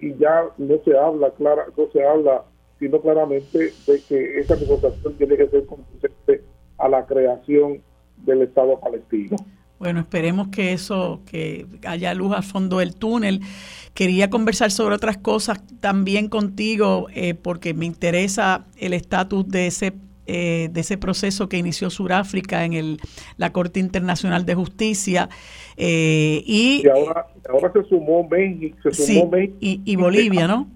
y 0.00 0.14
ya 0.16 0.44
no 0.58 0.78
se 0.84 0.96
habla 0.96 1.30
clara 1.30 1.66
no 1.76 1.86
se 1.92 2.04
habla 2.04 2.44
sino 2.78 3.00
claramente 3.00 3.72
de 3.86 4.00
que 4.08 4.38
esa 4.38 4.56
negociación 4.56 5.14
tiene 5.14 5.36
que 5.36 5.48
ser 5.48 5.66
conducente 5.66 6.42
a 6.78 6.88
la 6.88 7.06
creación 7.06 7.82
del 8.24 8.42
Estado 8.42 8.78
palestino. 8.78 9.36
Bueno, 9.78 10.00
esperemos 10.00 10.48
que 10.48 10.72
eso, 10.72 11.20
que 11.26 11.66
haya 11.86 12.14
luz 12.14 12.34
al 12.34 12.42
fondo 12.42 12.78
del 12.78 12.94
túnel. 12.94 13.40
Quería 13.92 14.30
conversar 14.30 14.70
sobre 14.70 14.94
otras 14.94 15.18
cosas 15.18 15.60
también 15.80 16.28
contigo, 16.28 17.08
eh, 17.14 17.34
porque 17.34 17.74
me 17.74 17.84
interesa 17.84 18.66
el 18.78 18.92
estatus 18.94 19.48
de 19.48 19.66
ese 19.66 19.92
eh, 20.26 20.70
de 20.72 20.80
ese 20.80 20.96
proceso 20.96 21.50
que 21.50 21.58
inició 21.58 21.90
Sudáfrica 21.90 22.64
en 22.64 22.72
el, 22.72 22.98
la 23.36 23.52
Corte 23.52 23.78
Internacional 23.78 24.46
de 24.46 24.54
Justicia. 24.54 25.28
Eh, 25.76 26.42
y, 26.46 26.82
ahora, 26.88 27.26
ahora 27.46 27.70
se 27.74 27.84
sumó 27.90 28.26
México, 28.26 28.78
se 28.90 28.94
sumó 28.94 29.30
México 29.30 29.58
y, 29.60 29.82
y 29.84 29.96
Bolivia, 29.96 30.48
¿no? 30.48 30.66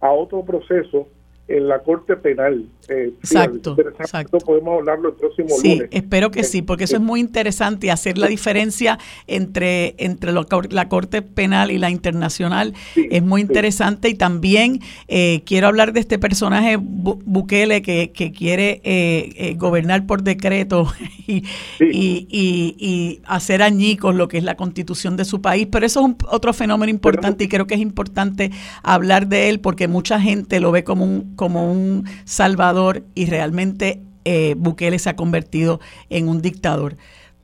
A 0.00 0.12
otro 0.12 0.44
proceso 0.44 1.08
en 1.48 1.66
la 1.66 1.80
Corte 1.80 2.16
Penal. 2.16 2.68
Eh, 2.88 3.12
exacto, 3.18 3.76
exacto. 3.78 4.38
Podemos 4.38 4.80
hablarlo 4.80 5.10
el 5.10 5.14
próximo 5.14 5.48
sí, 5.50 5.80
espero 5.92 6.32
que 6.32 6.42
sí, 6.42 6.62
porque 6.62 6.84
eso 6.84 6.96
es 6.96 7.02
muy 7.02 7.20
interesante 7.20 7.92
hacer 7.92 8.18
la 8.18 8.26
diferencia 8.26 8.98
entre, 9.28 9.94
entre 9.98 10.32
la 10.32 10.88
Corte 10.88 11.22
Penal 11.22 11.70
y 11.70 11.78
la 11.78 11.90
Internacional. 11.90 12.74
es 12.96 13.22
muy 13.22 13.40
interesante 13.40 14.08
y 14.08 14.14
también 14.14 14.80
eh, 15.06 15.42
quiero 15.46 15.68
hablar 15.68 15.92
de 15.92 16.00
este 16.00 16.18
personaje 16.18 16.76
Bukele 16.76 17.82
que, 17.82 18.10
que 18.10 18.32
quiere 18.32 18.80
eh, 18.84 19.54
gobernar 19.56 20.04
por 20.06 20.24
decreto 20.24 20.92
y, 21.26 21.44
y, 21.78 23.20
hacer 23.26 23.62
añicos 23.62 24.14
lo 24.14 24.26
que 24.26 24.38
es 24.38 24.44
la 24.44 24.56
constitución 24.56 25.16
de 25.16 25.24
su 25.24 25.40
país, 25.40 25.68
pero 25.70 25.86
eso 25.86 26.00
es 26.00 26.06
un, 26.06 26.16
otro 26.28 26.52
fenómeno 26.52 26.90
importante 26.90 27.44
y 27.44 27.48
creo 27.48 27.66
que 27.66 27.74
es 27.74 27.80
importante 27.80 28.50
hablar 28.82 29.28
de 29.28 29.48
él 29.48 29.60
porque 29.60 29.86
mucha 29.86 30.20
gente 30.20 30.58
lo 30.58 30.72
ve 30.72 30.82
como 30.82 31.04
un 31.04 31.36
como 31.36 31.70
un 31.70 32.04
salvador 32.24 32.71
y 33.14 33.26
realmente 33.26 34.00
eh, 34.24 34.54
Bukele 34.56 34.98
se 34.98 35.10
ha 35.10 35.16
convertido 35.16 35.80
en 36.10 36.28
un 36.28 36.42
dictador. 36.42 36.96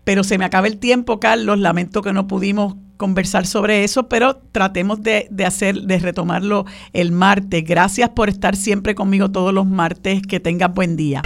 Pero 0.04 0.24
se 0.24 0.38
me 0.38 0.44
acaba 0.44 0.66
el 0.66 0.78
tiempo, 0.78 1.20
Carlos. 1.20 1.58
Lamento 1.58 2.02
que 2.02 2.12
no 2.12 2.26
pudimos 2.26 2.76
conversar 2.96 3.46
sobre 3.46 3.84
eso, 3.84 4.08
pero 4.08 4.36
tratemos 4.52 5.02
de, 5.02 5.28
de, 5.30 5.44
hacer, 5.44 5.82
de 5.82 5.98
retomarlo 5.98 6.64
el 6.92 7.12
martes. 7.12 7.64
Gracias 7.64 8.10
por 8.10 8.28
estar 8.28 8.56
siempre 8.56 8.94
conmigo 8.94 9.30
todos 9.30 9.52
los 9.52 9.66
martes. 9.66 10.22
Que 10.22 10.40
tengas 10.40 10.72
buen 10.72 10.96
día. 10.96 11.22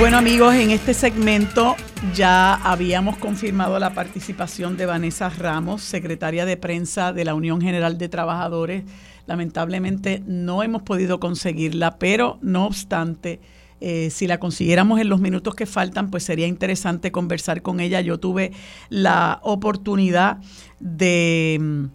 Bueno 0.00 0.16
amigos, 0.16 0.54
en 0.54 0.70
este 0.70 0.94
segmento 0.94 1.76
ya 2.14 2.54
habíamos 2.54 3.18
confirmado 3.18 3.78
la 3.78 3.92
participación 3.92 4.78
de 4.78 4.86
Vanessa 4.86 5.28
Ramos, 5.28 5.82
secretaria 5.82 6.46
de 6.46 6.56
prensa 6.56 7.12
de 7.12 7.26
la 7.26 7.34
Unión 7.34 7.60
General 7.60 7.98
de 7.98 8.08
Trabajadores. 8.08 8.84
Lamentablemente 9.26 10.22
no 10.26 10.62
hemos 10.62 10.82
podido 10.82 11.20
conseguirla, 11.20 11.98
pero 11.98 12.38
no 12.42 12.66
obstante, 12.66 13.40
eh, 13.80 14.10
si 14.10 14.26
la 14.26 14.38
consiguiéramos 14.38 15.00
en 15.00 15.08
los 15.08 15.20
minutos 15.20 15.54
que 15.54 15.66
faltan, 15.66 16.10
pues 16.10 16.24
sería 16.24 16.46
interesante 16.46 17.10
conversar 17.12 17.62
con 17.62 17.80
ella. 17.80 18.00
Yo 18.00 18.18
tuve 18.18 18.52
la 18.88 19.40
oportunidad 19.42 20.38
de, 20.80 21.88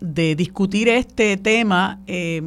de 0.00 0.34
discutir 0.34 0.88
este 0.88 1.36
tema. 1.36 2.00
Eh, 2.06 2.42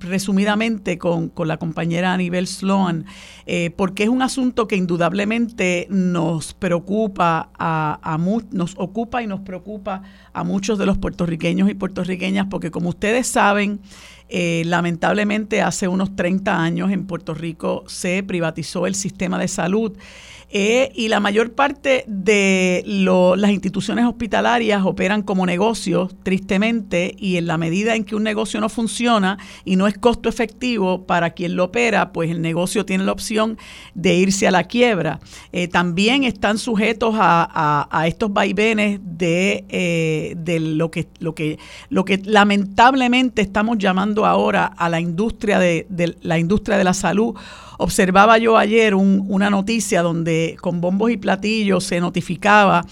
resumidamente 0.00 0.98
con, 0.98 1.32
la 1.44 1.56
compañera 1.56 2.12
Anibel 2.12 2.46
Sloan, 2.46 3.06
eh, 3.46 3.70
porque 3.76 4.04
es 4.04 4.08
un 4.08 4.22
asunto 4.22 4.68
que 4.68 4.76
indudablemente 4.76 5.86
nos 5.90 6.54
preocupa, 6.54 7.50
a, 7.58 8.00
a 8.02 8.18
nos 8.50 8.74
ocupa 8.78 9.22
y 9.22 9.26
nos 9.26 9.40
preocupa 9.40 10.02
a 10.32 10.44
muchos 10.44 10.78
de 10.78 10.86
los 10.86 10.98
puertorriqueños 10.98 11.68
y 11.70 11.74
puertorriqueñas, 11.74 12.46
porque 12.48 12.70
como 12.70 12.90
ustedes 12.90 13.26
saben, 13.26 13.80
eh, 14.34 14.62
lamentablemente 14.64 15.60
hace 15.60 15.88
unos 15.88 16.16
30 16.16 16.58
años 16.58 16.90
en 16.90 17.06
Puerto 17.06 17.34
Rico 17.34 17.84
se 17.86 18.22
privatizó 18.22 18.86
el 18.86 18.94
sistema 18.94 19.38
de 19.38 19.46
salud 19.46 19.92
eh, 20.54 20.92
y 20.94 21.08
la 21.08 21.18
mayor 21.18 21.54
parte 21.54 22.04
de 22.06 22.84
las 22.84 23.50
instituciones 23.50 24.04
hospitalarias 24.04 24.84
operan 24.84 25.22
como 25.22 25.46
negocios, 25.46 26.14
tristemente, 26.22 27.14
y 27.18 27.38
en 27.38 27.46
la 27.46 27.56
medida 27.56 27.96
en 27.96 28.04
que 28.04 28.14
un 28.14 28.22
negocio 28.22 28.60
no 28.60 28.68
funciona 28.68 29.38
y 29.64 29.76
no 29.76 29.86
es 29.86 29.96
costo 29.96 30.28
efectivo 30.28 31.06
para 31.06 31.30
quien 31.30 31.56
lo 31.56 31.64
opera, 31.64 32.12
pues 32.12 32.30
el 32.30 32.42
negocio 32.42 32.84
tiene 32.84 33.04
la 33.04 33.12
opción 33.12 33.56
de 33.94 34.14
irse 34.14 34.46
a 34.46 34.50
la 34.50 34.64
quiebra. 34.64 35.20
Eh, 35.52 35.68
también 35.68 36.22
están 36.24 36.58
sujetos 36.58 37.14
a, 37.18 38.04
estos 38.06 38.30
vaivenes 38.30 39.00
de, 39.02 39.64
eh, 39.70 40.34
de 40.36 40.60
lo, 40.60 40.90
que, 40.90 41.08
lo, 41.18 41.34
que, 41.34 41.58
lo 41.88 42.04
que 42.04 42.20
lamentablemente 42.24 43.40
estamos 43.40 43.78
llamando 43.78 44.26
ahora 44.26 44.66
a 44.66 44.90
la 44.90 45.00
industria 45.00 45.58
de 45.58 45.86
la 46.20 46.38
industria 46.38 46.76
de 46.76 46.84
la 46.84 46.92
salud 46.92 47.34
Observaba 47.78 48.38
yo 48.38 48.56
ayer 48.58 48.94
una 48.94 49.50
noticia 49.50 50.02
donde 50.02 50.56
con 50.60 50.80
bombos 50.80 51.10
y 51.10 51.16
platillos 51.16 51.84
se 51.84 52.00
notificaba 52.00 52.84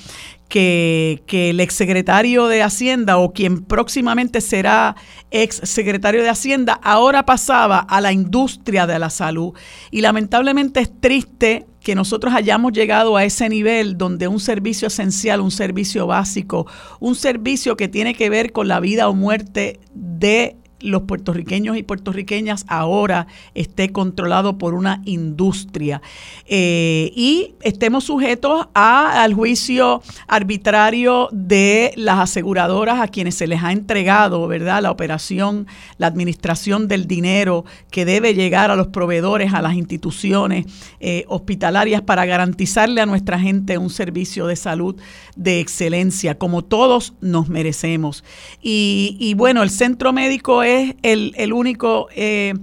que, 0.48 1.22
que, 1.26 1.50
el 1.50 1.60
exsecretario 1.60 2.48
de 2.48 2.62
Hacienda 2.62 3.18
o 3.18 3.32
quien 3.32 3.62
próximamente 3.62 4.40
será 4.40 4.96
exsecretario 5.30 6.22
de 6.22 6.28
Hacienda 6.28 6.80
ahora 6.82 7.24
pasaba 7.24 7.78
a 7.78 8.00
la 8.00 8.12
industria 8.12 8.86
de 8.86 8.98
la 8.98 9.10
salud. 9.10 9.54
Y 9.92 10.00
lamentablemente 10.00 10.80
es 10.80 10.90
triste 11.00 11.66
que 11.80 11.94
nosotros 11.94 12.34
hayamos 12.34 12.72
llegado 12.72 13.16
a 13.16 13.24
ese 13.24 13.48
nivel 13.48 13.96
donde 13.96 14.28
un 14.28 14.40
servicio 14.40 14.88
esencial, 14.88 15.40
un 15.40 15.50
servicio 15.50 16.06
básico, 16.06 16.66
un 16.98 17.14
servicio 17.14 17.76
que 17.76 17.88
tiene 17.88 18.14
que 18.14 18.28
ver 18.28 18.52
con 18.52 18.68
la 18.68 18.80
vida 18.80 19.08
o 19.08 19.14
muerte 19.14 19.80
de 19.94 20.56
los 20.80 21.02
puertorriqueños 21.02 21.76
y 21.76 21.82
puertorriqueñas 21.82 22.64
ahora 22.68 23.26
esté 23.54 23.92
controlado 23.92 24.58
por 24.58 24.74
una 24.74 25.02
industria 25.04 26.00
eh, 26.46 27.12
y 27.14 27.54
estemos 27.62 28.04
sujetos 28.04 28.68
a, 28.74 29.22
al 29.22 29.34
juicio 29.34 30.02
arbitrario 30.26 31.28
de 31.32 31.92
las 31.96 32.18
aseguradoras 32.18 33.00
a 33.00 33.08
quienes 33.08 33.34
se 33.34 33.46
les 33.46 33.62
ha 33.62 33.72
entregado, 33.72 34.46
¿verdad? 34.48 34.82
La 34.82 34.90
operación, 34.90 35.66
la 35.98 36.06
administración 36.06 36.88
del 36.88 37.06
dinero 37.06 37.64
que 37.90 38.04
debe 38.04 38.34
llegar 38.34 38.70
a 38.70 38.76
los 38.76 38.88
proveedores, 38.88 39.52
a 39.52 39.62
las 39.62 39.74
instituciones 39.74 40.66
eh, 41.00 41.24
hospitalarias 41.28 42.02
para 42.02 42.24
garantizarle 42.24 43.00
a 43.00 43.06
nuestra 43.06 43.38
gente 43.38 43.78
un 43.78 43.90
servicio 43.90 44.46
de 44.46 44.56
salud 44.56 44.96
de 45.36 45.60
excelencia, 45.60 46.38
como 46.38 46.62
todos 46.62 47.14
nos 47.20 47.48
merecemos. 47.48 48.24
Y, 48.62 49.16
y 49.20 49.34
bueno, 49.34 49.62
el 49.62 49.70
centro 49.70 50.12
médico 50.12 50.62
es 50.62 50.69
es 50.70 50.94
el, 51.02 51.52
único 51.52 52.08
eh, 52.14 52.54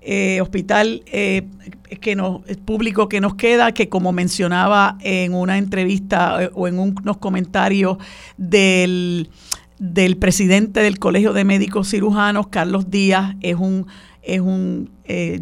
eh, 0.00 0.40
hospital 0.40 1.02
eh, 1.06 1.42
que 2.00 2.16
nos, 2.16 2.42
público 2.64 3.08
que 3.08 3.20
nos 3.20 3.34
queda, 3.34 3.72
que 3.72 3.88
como 3.88 4.12
mencionaba 4.12 4.96
en 5.00 5.34
una 5.34 5.58
entrevista 5.58 6.50
o 6.54 6.68
en 6.68 6.78
unos 6.78 7.16
comentarios 7.18 7.98
del, 8.36 9.30
del 9.78 10.16
presidente 10.16 10.80
del 10.80 10.98
Colegio 10.98 11.32
de 11.32 11.44
Médicos 11.44 11.90
Cirujanos, 11.90 12.48
Carlos 12.48 12.90
Díaz, 12.90 13.36
es 13.40 13.56
un 13.56 13.86
es 14.22 14.40
un 14.40 14.90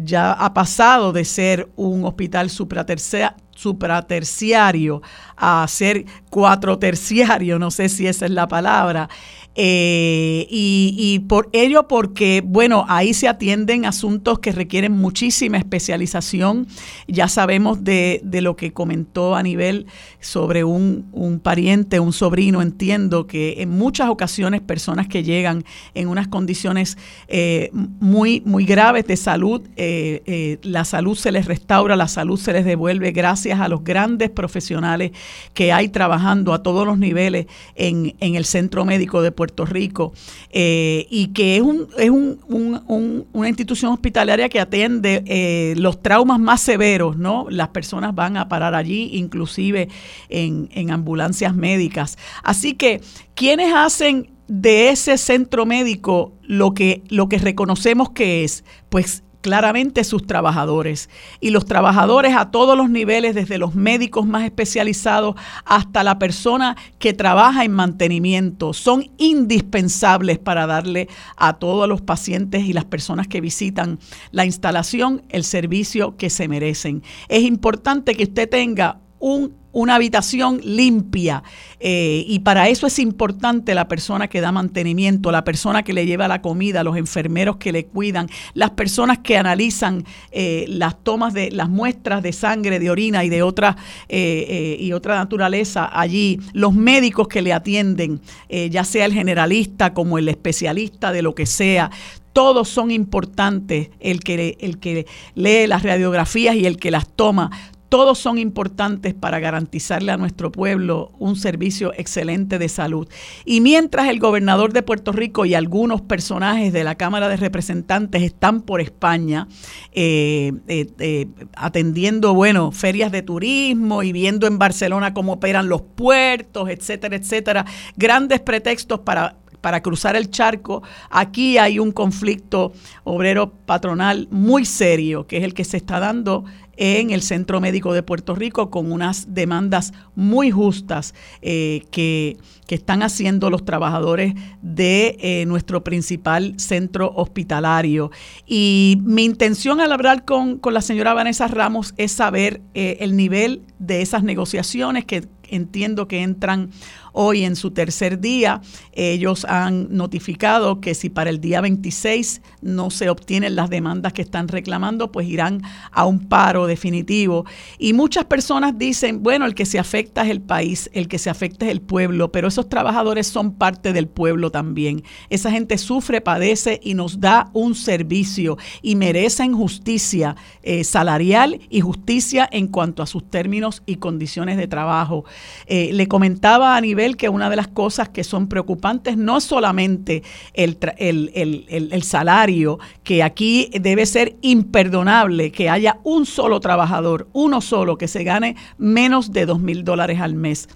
ya 0.03 0.31
ha 0.31 0.53
pasado 0.53 1.11
de 1.11 1.25
ser 1.25 1.67
un 1.75 2.05
hospital 2.05 2.51
supraterciario 2.51 5.01
a 5.35 5.65
ser 5.67 6.05
cuatro 6.29 6.77
terciario, 6.77 7.57
no 7.57 7.71
sé 7.71 7.89
si 7.89 8.05
esa 8.05 8.25
es 8.25 8.31
la 8.31 8.47
palabra, 8.47 9.09
eh, 9.57 10.47
y, 10.49 11.19
por 11.29 11.49
ello 11.53 11.87
porque, 11.87 12.43
bueno, 12.45 12.85
ahí 12.89 13.13
se 13.13 13.29
atienden 13.29 13.85
asuntos 13.85 14.39
que 14.39 14.51
requieren 14.51 14.91
muchísima 14.91 15.57
especialización. 15.57 16.67
Ya 17.07 17.29
sabemos 17.29 17.83
de, 17.83 18.21
lo 18.41 18.57
que 18.57 18.73
comentó 18.73 19.35
a 19.35 19.43
nivel 19.43 19.87
sobre 20.19 20.65
un, 20.65 21.39
pariente, 21.41 22.01
un 22.01 22.11
sobrino, 22.11 22.61
entiendo 22.61 23.27
que 23.27 23.61
en 23.61 23.69
muchas 23.69 24.09
ocasiones 24.09 24.59
personas 24.59 25.07
que 25.07 25.23
llegan 25.23 25.63
en 25.93 26.09
unas 26.09 26.27
condiciones 26.27 26.97
eh, 27.29 27.69
muy, 27.73 28.41
muy 28.45 28.65
graves 28.65 29.07
de 29.07 29.15
salud, 29.15 29.61
eh, 29.77 30.59
la 30.63 30.83
salud 30.83 31.15
se 31.15 31.31
les 31.31 31.45
restaura, 31.45 31.95
la 31.95 32.09
salud 32.09 32.37
se 32.37 32.51
les 32.51 32.65
devuelve 32.65 33.11
gracias 33.11 33.61
a 33.61 33.69
los 33.69 33.83
grandes 33.83 34.29
profesionales 34.29 35.11
que 35.53 35.71
hay 35.71 35.87
trabajando 35.87 36.53
a 36.53 36.61
todos 36.61 36.85
los 36.85 36.97
niveles 36.97 37.45
en, 37.75 38.15
en 38.19 38.35
el 38.35 38.43
centro 38.43 38.83
médico 38.83 39.21
de 39.21 39.31
Puerto 39.31 39.44
Puerto 39.45 39.65
Rico 39.65 40.11
eh, 40.49 41.05
y 41.11 41.27
que 41.27 41.57
es, 41.57 41.61
un, 41.61 41.87
es 41.99 42.09
un, 42.09 43.27
una 43.31 43.47
institución 43.47 43.91
hospitalaria 43.91 44.49
que 44.49 44.59
atiende 44.59 45.23
eh, 45.27 45.75
los 45.77 46.01
traumas 46.01 46.39
más 46.39 46.61
severos, 46.61 47.15
¿no? 47.15 47.45
Las 47.51 47.67
personas 47.67 48.15
van 48.15 48.37
a 48.37 48.49
parar 48.49 48.73
allí, 48.73 49.11
inclusive 49.13 49.87
en, 50.29 50.69
en 50.73 50.89
ambulancias 50.89 51.53
médicas. 51.55 52.17
Así 52.43 52.73
que, 52.73 53.01
¿quiénes 53.35 53.71
hacen 53.75 54.31
de 54.47 54.89
ese 54.89 55.17
centro 55.19 55.67
médico 55.67 56.33
lo 56.41 56.73
que, 56.73 57.03
lo 57.09 57.29
que 57.29 57.37
reconocemos 57.37 58.09
que 58.09 58.43
es? 58.43 58.63
Pues 58.89 59.23
claramente 59.45 60.03
sus 60.03 60.25
trabajadores. 60.25 61.07
Y 61.39 61.51
los 61.51 61.65
trabajadores 61.65 62.35
a 62.35 62.49
todos 62.49 62.75
los 62.75 62.89
niveles, 62.89 63.35
desde 63.35 63.59
los 63.59 63.75
médicos 63.75 64.25
más 64.25 64.43
especializados 64.43 65.35
hasta 65.65 66.03
la 66.03 66.17
persona 66.17 66.75
que 66.97 67.13
trabaja 67.13 67.63
en 67.63 67.71
mantenimiento, 67.71 68.73
son 68.73 69.11
indispensables 69.19 70.39
para 70.39 70.65
darle 70.65 71.09
a 71.37 71.53
todos 71.59 71.87
los 71.87 72.01
pacientes 72.01 72.63
y 72.63 72.73
las 72.73 72.85
personas 72.85 73.27
que 73.27 73.39
visitan 73.39 73.99
la 74.31 74.45
instalación 74.45 75.21
el 75.29 75.43
servicio 75.43 76.17
que 76.17 76.31
se 76.31 76.47
merecen. 76.47 77.03
Es 77.29 77.43
importante 77.43 78.15
que 78.15 78.23
usted 78.23 78.49
tenga 78.49 78.97
un 79.19 79.53
una 79.75 79.95
habitación 79.95 80.61
limpia. 80.63 81.43
Eh, 81.81 82.23
y 82.27 82.39
para 82.39 82.69
eso 82.69 82.87
es 82.87 82.97
importante 82.97 83.75
la 83.75 83.89
persona 83.89 84.29
que 84.29 84.39
da 84.39 84.53
mantenimiento, 84.53 85.33
la 85.33 85.43
persona 85.43 85.83
que 85.83 85.91
le 85.91 86.05
lleva 86.05 86.29
la 86.29 86.41
comida, 86.41 86.81
los 86.81 86.95
enfermeros 86.95 87.57
que 87.57 87.73
le 87.73 87.85
cuidan, 87.85 88.29
las 88.53 88.71
personas 88.71 89.19
que 89.19 89.37
analizan 89.37 90.05
eh, 90.31 90.65
las 90.69 91.03
tomas 91.03 91.33
de 91.33 91.51
las 91.51 91.67
muestras 91.67 92.23
de 92.23 92.31
sangre, 92.31 92.79
de 92.79 92.89
orina 92.89 93.25
y 93.25 93.29
de 93.29 93.43
otra, 93.43 93.75
eh, 94.07 94.77
y 94.79 94.93
otra 94.93 95.15
naturaleza 95.15 95.89
allí, 95.91 96.39
los 96.53 96.73
médicos 96.73 97.27
que 97.27 97.41
le 97.41 97.51
atienden, 97.51 98.21
ya 98.49 98.85
sea 98.85 99.05
el 99.05 99.13
generalista 99.13 99.93
como 99.93 100.17
el 100.17 100.29
especialista 100.29 101.11
de 101.11 101.21
lo 101.21 101.35
que 101.35 101.45
sea 101.45 101.91
todos 102.35 102.67
son 102.67 102.91
importantes, 102.91 103.91
el 104.01 104.19
que, 104.19 104.57
el 104.59 104.77
que 104.77 105.05
lee 105.35 105.67
las 105.67 105.83
radiografías 105.83 106.53
y 106.55 106.65
el 106.65 106.75
que 106.75 106.91
las 106.91 107.07
toma, 107.07 107.49
todos 107.95 108.19
son 108.19 108.37
importantes 108.37 109.13
para 109.13 109.39
garantizarle 109.39 110.11
a 110.11 110.17
nuestro 110.17 110.51
pueblo 110.51 111.13
un 111.17 111.37
servicio 111.37 111.93
excelente 111.93 112.59
de 112.59 112.67
salud. 112.67 113.07
Y 113.45 113.61
mientras 113.61 114.09
el 114.09 114.19
gobernador 114.19 114.73
de 114.73 114.83
Puerto 114.83 115.13
Rico 115.13 115.45
y 115.45 115.53
algunos 115.53 116.01
personajes 116.01 116.73
de 116.73 116.83
la 116.83 116.95
Cámara 116.95 117.29
de 117.29 117.37
Representantes 117.37 118.21
están 118.21 118.63
por 118.63 118.81
España 118.81 119.47
eh, 119.93 120.51
eh, 120.67 120.87
eh, 120.99 121.27
atendiendo, 121.55 122.33
bueno, 122.33 122.73
ferias 122.73 123.13
de 123.13 123.21
turismo 123.21 124.03
y 124.03 124.11
viendo 124.11 124.45
en 124.45 124.59
Barcelona 124.59 125.13
cómo 125.13 125.31
operan 125.31 125.69
los 125.69 125.81
puertos, 125.81 126.67
etcétera, 126.67 127.15
etcétera, 127.15 127.65
grandes 127.95 128.41
pretextos 128.41 128.99
para 128.99 129.37
para 129.65 129.81
cruzar 129.81 130.15
el 130.15 130.29
charco, 130.29 130.83
aquí 131.09 131.57
hay 131.57 131.79
un 131.79 131.91
conflicto 131.91 132.71
obrero 133.03 133.51
patronal 133.65 134.27
muy 134.29 134.63
serio, 134.63 135.25
que 135.25 135.37
es 135.37 135.43
el 135.43 135.55
que 135.55 135.63
se 135.63 135.77
está 135.77 135.99
dando 135.99 136.45
en 136.77 137.11
el 137.11 137.21
Centro 137.21 137.61
Médico 137.61 137.93
de 137.93 138.03
Puerto 138.03 138.35
Rico 138.35 138.69
con 138.69 138.91
unas 138.91 139.33
demandas 139.33 139.93
muy 140.15 140.51
justas 140.51 141.13
eh, 141.41 141.83
que, 141.91 142.37
están 142.67 143.03
haciendo 143.03 143.51
los 143.51 143.63
trabajadores 143.63 144.33
de 144.63 145.17
eh, 145.19 145.45
nuestro 145.45 145.83
principal 145.83 146.55
centro 146.57 147.13
hospitalario. 147.15 148.09
Y 148.47 148.97
mi 149.03 149.23
intención 149.23 149.79
al 149.79 149.91
hablar 149.91 150.25
con, 150.25 150.59
la 150.71 150.81
señora 150.81 151.13
Vanessa 151.13 151.47
Ramos 151.47 151.93
es 151.97 152.11
saber 152.11 152.61
eh, 152.73 152.97
el 153.01 153.15
nivel 153.15 153.61
de 153.77 154.01
esas 154.01 154.23
negociaciones 154.23 155.05
que 155.05 155.27
entiendo 155.49 156.07
que 156.07 156.21
entran 156.21 156.71
hoy 157.15 157.43
en 157.43 157.55
su 157.55 157.71
tercer 157.71 158.19
día. 158.19 158.61
Ellos 158.91 159.45
han 159.45 159.87
notificado 159.95 160.79
que 160.79 160.93
si 160.93 161.09
para 161.09 161.29
el 161.29 161.41
día 161.41 161.61
26 161.61 162.41
no 162.61 162.91
se 162.91 163.09
obtienen 163.09 163.55
las 163.55 163.69
demandas 163.69 164.13
que 164.13 164.21
están 164.21 164.47
reclamando, 164.47 165.11
pues 165.11 165.27
irán 165.27 165.61
a 165.91 166.05
un 166.05 166.27
paro 166.27 166.67
definitivo. 166.67 167.45
Y 167.79 167.93
muchas 167.93 168.25
personas 168.25 168.77
dicen, 168.77 169.23
bueno, 169.23 169.45
el 169.45 169.55
que 169.55 169.65
se 169.65 169.79
afecta 169.79 170.23
es 170.23 170.29
el 170.29 170.41
país, 170.41 170.89
el 170.93 171.07
que 171.07 171.17
se 171.17 171.29
afecta 171.29 171.65
es 171.65 171.71
el 171.71 171.81
pueblo, 171.81 172.31
pero 172.31 172.47
esos 172.47 172.69
trabajadores 172.69 173.27
son 173.27 173.53
parte 173.53 173.93
del 173.93 174.07
pueblo 174.07 174.51
también. 174.51 175.03
Esa 175.29 175.51
gente 175.51 175.77
sufre, 175.77 176.21
padece 176.21 176.79
y 176.83 176.93
nos 176.93 177.19
da 177.19 177.49
un 177.53 177.75
servicio 177.75 178.57
y 178.81 178.95
merecen 178.95 179.53
justicia 179.53 180.35
eh, 180.63 180.83
salarial 180.83 181.59
y 181.69 181.81
justicia 181.81 182.47
en 182.51 182.67
cuanto 182.67 183.03
a 183.03 183.07
sus 183.07 183.29
términos 183.29 183.83
y 183.85 183.95
condiciones 183.97 184.57
de 184.57 184.67
trabajo. 184.67 185.25
Eh, 185.67 185.91
le 185.93 186.07
comentaba 186.07 186.75
a 186.75 186.81
nivel 186.81 187.04
que 187.13 187.29
una 187.29 187.49
de 187.49 187.55
las 187.55 187.67
cosas 187.67 188.09
que 188.09 188.23
son 188.23 188.47
preocupantes 188.47 189.17
no 189.17 189.39
solamente 189.39 190.23
el, 190.53 190.77
el, 190.97 192.03
salario, 192.03 192.79
que 193.03 193.21
aquí 193.21 193.69
debe 193.79 194.05
ser 194.05 194.35
imperdonable 194.41 195.51
que 195.51 195.69
haya 195.69 195.99
un 196.03 196.25
solo 196.25 196.59
trabajador, 196.59 197.27
uno 197.33 197.61
solo, 197.61 197.97
que 197.97 198.07
se 198.07 198.23
gane 198.23 198.55
menos 198.77 199.31
de 199.31 199.45
dos 199.45 199.59
mil 199.59 199.83
dólares 199.83 200.19
al 200.19 200.33
mes. 200.33 200.67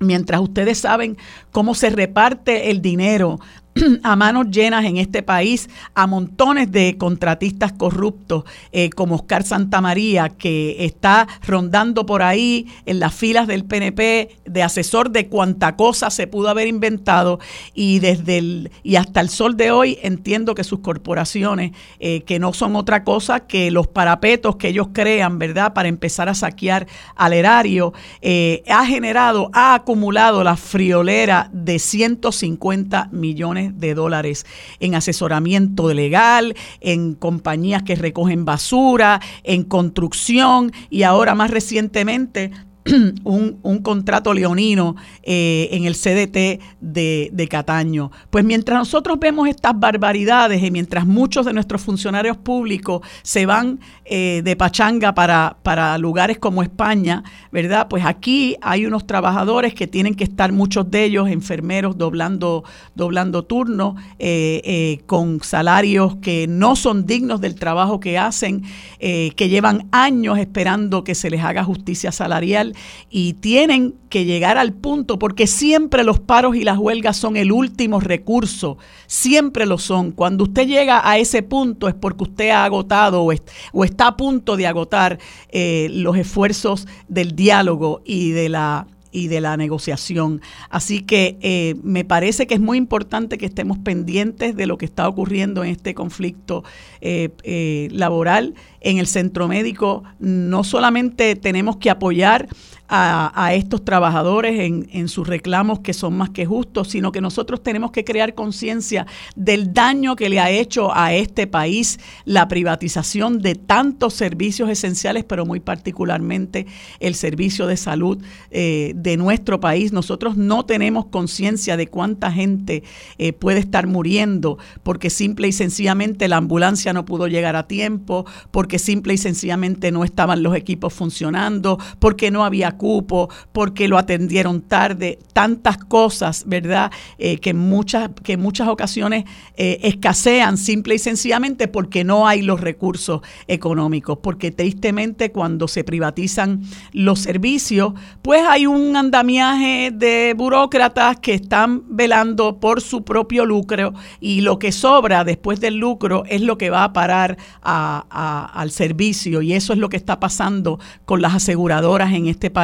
Mientras 0.00 0.40
ustedes 0.40 0.78
saben 0.78 1.16
cómo 1.50 1.74
se 1.74 1.90
reparte 1.90 2.70
el 2.70 2.82
dinero 2.82 3.40
a 4.02 4.14
manos 4.16 4.50
llenas 4.50 4.84
en 4.84 4.98
este 4.98 5.22
país 5.22 5.68
a 5.94 6.06
montones 6.06 6.70
de 6.70 6.96
contratistas 6.96 7.72
corruptos 7.72 8.44
eh, 8.72 8.90
como 8.90 9.16
Oscar 9.16 9.42
Santamaría, 9.42 10.28
que 10.28 10.84
está 10.84 11.26
rondando 11.46 12.06
por 12.06 12.22
ahí 12.22 12.68
en 12.86 13.00
las 13.00 13.14
filas 13.14 13.46
del 13.48 13.64
PNP 13.64 14.36
de 14.44 14.62
asesor 14.62 15.10
de 15.10 15.28
cuánta 15.28 15.76
cosa 15.76 16.10
se 16.10 16.26
pudo 16.26 16.48
haber 16.48 16.68
inventado 16.68 17.40
y 17.74 17.98
desde 17.98 18.38
el 18.38 18.70
y 18.82 18.96
hasta 18.96 19.20
el 19.20 19.28
sol 19.28 19.56
de 19.56 19.70
hoy 19.70 19.98
entiendo 20.02 20.54
que 20.54 20.62
sus 20.62 20.80
corporaciones 20.80 21.72
eh, 21.98 22.22
que 22.22 22.38
no 22.38 22.52
son 22.52 22.76
otra 22.76 23.02
cosa 23.02 23.40
que 23.40 23.70
los 23.70 23.88
parapetos 23.88 24.56
que 24.56 24.68
ellos 24.68 24.88
crean, 24.92 25.38
¿verdad? 25.38 25.74
Para 25.74 25.88
empezar 25.88 26.28
a 26.28 26.34
saquear 26.34 26.86
al 27.16 27.32
erario, 27.32 27.92
eh, 28.20 28.62
ha 28.68 28.86
generado, 28.86 29.50
ha 29.52 29.74
acumulado 29.74 30.44
la 30.44 30.56
friolera 30.56 31.50
de 31.52 31.78
150 31.78 33.08
millones 33.10 33.63
de 33.72 33.94
dólares 33.94 34.46
en 34.80 34.94
asesoramiento 34.94 35.92
legal, 35.92 36.54
en 36.80 37.14
compañías 37.14 37.82
que 37.82 37.94
recogen 37.94 38.44
basura, 38.44 39.20
en 39.42 39.64
construcción 39.64 40.72
y 40.90 41.02
ahora 41.02 41.34
más 41.34 41.50
recientemente 41.50 42.50
un, 43.24 43.60
un, 43.62 43.78
contrato 43.78 44.34
leonino 44.34 44.94
eh, 45.22 45.68
en 45.72 45.84
el 45.84 45.94
CDT 45.94 46.60
de, 46.80 47.30
de, 47.32 47.48
Cataño. 47.48 48.10
Pues 48.28 48.44
mientras 48.44 48.78
nosotros 48.78 49.18
vemos 49.18 49.48
estas 49.48 49.78
barbaridades 49.78 50.62
y 50.62 50.70
mientras 50.70 51.06
muchos 51.06 51.46
de 51.46 51.54
nuestros 51.54 51.80
funcionarios 51.80 52.36
públicos 52.36 53.00
se 53.22 53.46
van 53.46 53.80
eh, 54.04 54.42
de 54.44 54.56
pachanga 54.56 55.14
para, 55.14 55.56
para 55.62 55.96
lugares 55.96 56.38
como 56.38 56.62
España, 56.62 57.24
¿verdad? 57.50 57.86
Pues 57.88 58.04
aquí 58.04 58.56
hay 58.60 58.84
unos 58.84 59.06
trabajadores 59.06 59.72
que 59.74 59.86
tienen 59.86 60.14
que 60.14 60.24
estar, 60.24 60.52
muchos 60.52 60.90
de 60.90 61.04
ellos 61.04 61.28
enfermeros, 61.30 61.96
doblando, 61.96 62.64
doblando 62.94 63.44
turnos, 63.44 63.94
eh, 64.18 65.00
con 65.06 65.42
salarios 65.42 66.16
que 66.16 66.46
no 66.46 66.76
son 66.76 67.06
dignos 67.06 67.40
del 67.40 67.54
trabajo 67.54 67.98
que 67.98 68.18
hacen, 68.18 68.62
que 68.98 69.48
llevan 69.48 69.88
años 69.90 70.38
esperando 70.38 71.04
que 71.04 71.14
se 71.14 71.30
les 71.30 71.42
haga 71.42 71.64
justicia 71.64 72.12
salarial 72.12 72.73
y 73.10 73.34
tienen 73.34 73.94
que 74.08 74.24
llegar 74.24 74.58
al 74.58 74.72
punto, 74.72 75.18
porque 75.18 75.46
siempre 75.46 76.04
los 76.04 76.20
paros 76.20 76.56
y 76.56 76.64
las 76.64 76.78
huelgas 76.78 77.16
son 77.16 77.36
el 77.36 77.52
último 77.52 78.00
recurso, 78.00 78.78
siempre 79.06 79.66
lo 79.66 79.78
son. 79.78 80.12
Cuando 80.12 80.44
usted 80.44 80.66
llega 80.66 81.08
a 81.08 81.18
ese 81.18 81.42
punto 81.42 81.88
es 81.88 81.94
porque 81.94 82.24
usted 82.24 82.50
ha 82.50 82.64
agotado 82.64 83.22
o, 83.22 83.84
está 83.84 84.06
a 84.06 84.16
punto 84.16 84.56
de 84.56 84.66
agotar 84.66 85.18
eh, 85.50 85.88
los 85.90 86.16
esfuerzos 86.16 86.86
del 87.08 87.34
diálogo 87.34 88.02
y 88.04 88.30
de 88.30 88.48
la 88.48 88.86
y 89.14 89.28
de 89.28 89.40
la 89.40 89.56
negociación. 89.56 90.42
Así 90.68 91.00
que 91.00 91.38
eh, 91.40 91.76
me 91.84 92.04
parece 92.04 92.46
que 92.46 92.54
es 92.54 92.60
muy 92.60 92.76
importante 92.76 93.38
que 93.38 93.46
estemos 93.46 93.78
pendientes 93.78 94.56
de 94.56 94.66
lo 94.66 94.76
que 94.76 94.84
está 94.84 95.08
ocurriendo 95.08 95.62
en 95.62 95.70
este 95.70 95.94
conflicto 95.94 96.64
eh, 97.00 97.88
laboral 97.92 98.54
en 98.80 98.98
el 98.98 99.06
centro 99.06 99.46
médico. 99.46 100.02
No 100.18 100.64
solamente 100.64 101.36
tenemos 101.36 101.76
que 101.76 101.90
apoyar 101.90 102.48
a, 102.88 103.54
estos 103.54 103.84
trabajadores 103.84 104.60
en, 104.60 105.08
sus 105.08 105.26
reclamos 105.26 105.80
que 105.80 105.92
son 105.92 106.16
más 106.16 106.30
que 106.30 106.46
justos, 106.46 106.88
sino 106.88 107.12
que 107.12 107.20
nosotros 107.20 107.62
tenemos 107.62 107.90
que 107.90 108.04
crear 108.04 108.34
conciencia 108.34 109.06
del 109.36 109.72
daño 109.72 110.16
que 110.16 110.28
le 110.28 110.40
ha 110.40 110.50
hecho 110.50 110.94
a 110.94 111.14
este 111.14 111.46
país 111.46 111.98
la 112.24 112.46
privatización 112.46 113.40
de 113.40 113.54
tantos 113.54 114.14
servicios 114.14 114.68
esenciales, 114.68 115.24
pero 115.24 115.46
muy 115.46 115.60
particularmente 115.60 116.66
el 117.00 117.14
servicio 117.14 117.66
de 117.66 117.76
salud 117.76 118.22
eh, 118.50 118.92
de 118.94 119.16
nuestro 119.16 119.60
país. 119.60 119.92
Nosotros 119.92 120.36
no 120.36 120.64
tenemos 120.64 121.06
conciencia 121.06 121.76
de 121.76 121.86
cuánta 121.86 122.30
gente 122.30 122.82
eh, 123.18 123.32
puede 123.32 123.60
estar 123.60 123.86
muriendo 123.86 124.58
porque 124.82 125.10
simple 125.10 125.48
y 125.48 125.52
sencillamente 125.52 126.28
la 126.28 126.36
ambulancia 126.36 126.92
no 126.92 127.04
pudo 127.04 127.28
llegar 127.28 127.56
a 127.56 127.66
tiempo, 127.66 128.26
porque 128.50 128.78
simple 128.78 129.14
y 129.14 129.18
sencillamente 129.18 129.90
no 129.90 130.04
estaban 130.04 130.42
los 130.42 130.54
equipos 130.54 130.92
funcionando, 130.92 131.78
porque 131.98 132.30
no 132.30 132.44
había 132.44 132.73
cupo, 132.76 133.28
porque 133.52 133.88
lo 133.88 133.98
atendieron 133.98 134.62
tarde, 134.62 135.18
tantas 135.32 135.78
cosas, 135.78 136.44
¿verdad? 136.46 136.90
Eh, 137.18 137.38
que, 137.38 137.54
muchas, 137.54 138.10
que 138.22 138.34
en 138.34 138.40
muchas 138.40 138.68
ocasiones 138.68 139.24
eh, 139.56 139.80
escasean 139.82 140.56
simple 140.56 140.94
y 140.94 140.98
sencillamente 140.98 141.68
porque 141.68 142.04
no 142.04 142.26
hay 142.26 142.42
los 142.42 142.60
recursos 142.60 143.20
económicos, 143.48 144.18
porque 144.22 144.50
tristemente 144.50 145.32
cuando 145.32 145.68
se 145.68 145.84
privatizan 145.84 146.62
los 146.92 147.20
servicios, 147.20 147.94
pues 148.22 148.42
hay 148.48 148.66
un 148.66 148.96
andamiaje 148.96 149.90
de 149.92 150.34
burócratas 150.36 151.18
que 151.20 151.34
están 151.34 151.82
velando 151.88 152.60
por 152.60 152.80
su 152.80 153.04
propio 153.04 153.44
lucro 153.44 153.94
y 154.20 154.40
lo 154.40 154.58
que 154.58 154.72
sobra 154.72 155.24
después 155.24 155.60
del 155.60 155.76
lucro 155.76 156.24
es 156.26 156.40
lo 156.40 156.58
que 156.58 156.70
va 156.70 156.84
a 156.84 156.92
parar 156.92 157.36
al 157.62 158.70
servicio 158.70 159.42
y 159.42 159.52
eso 159.52 159.72
es 159.72 159.78
lo 159.78 159.88
que 159.88 159.96
está 159.96 160.20
pasando 160.20 160.78
con 161.04 161.22
las 161.22 161.34
aseguradoras 161.34 162.12
en 162.12 162.26
este 162.26 162.50
país 162.50 162.63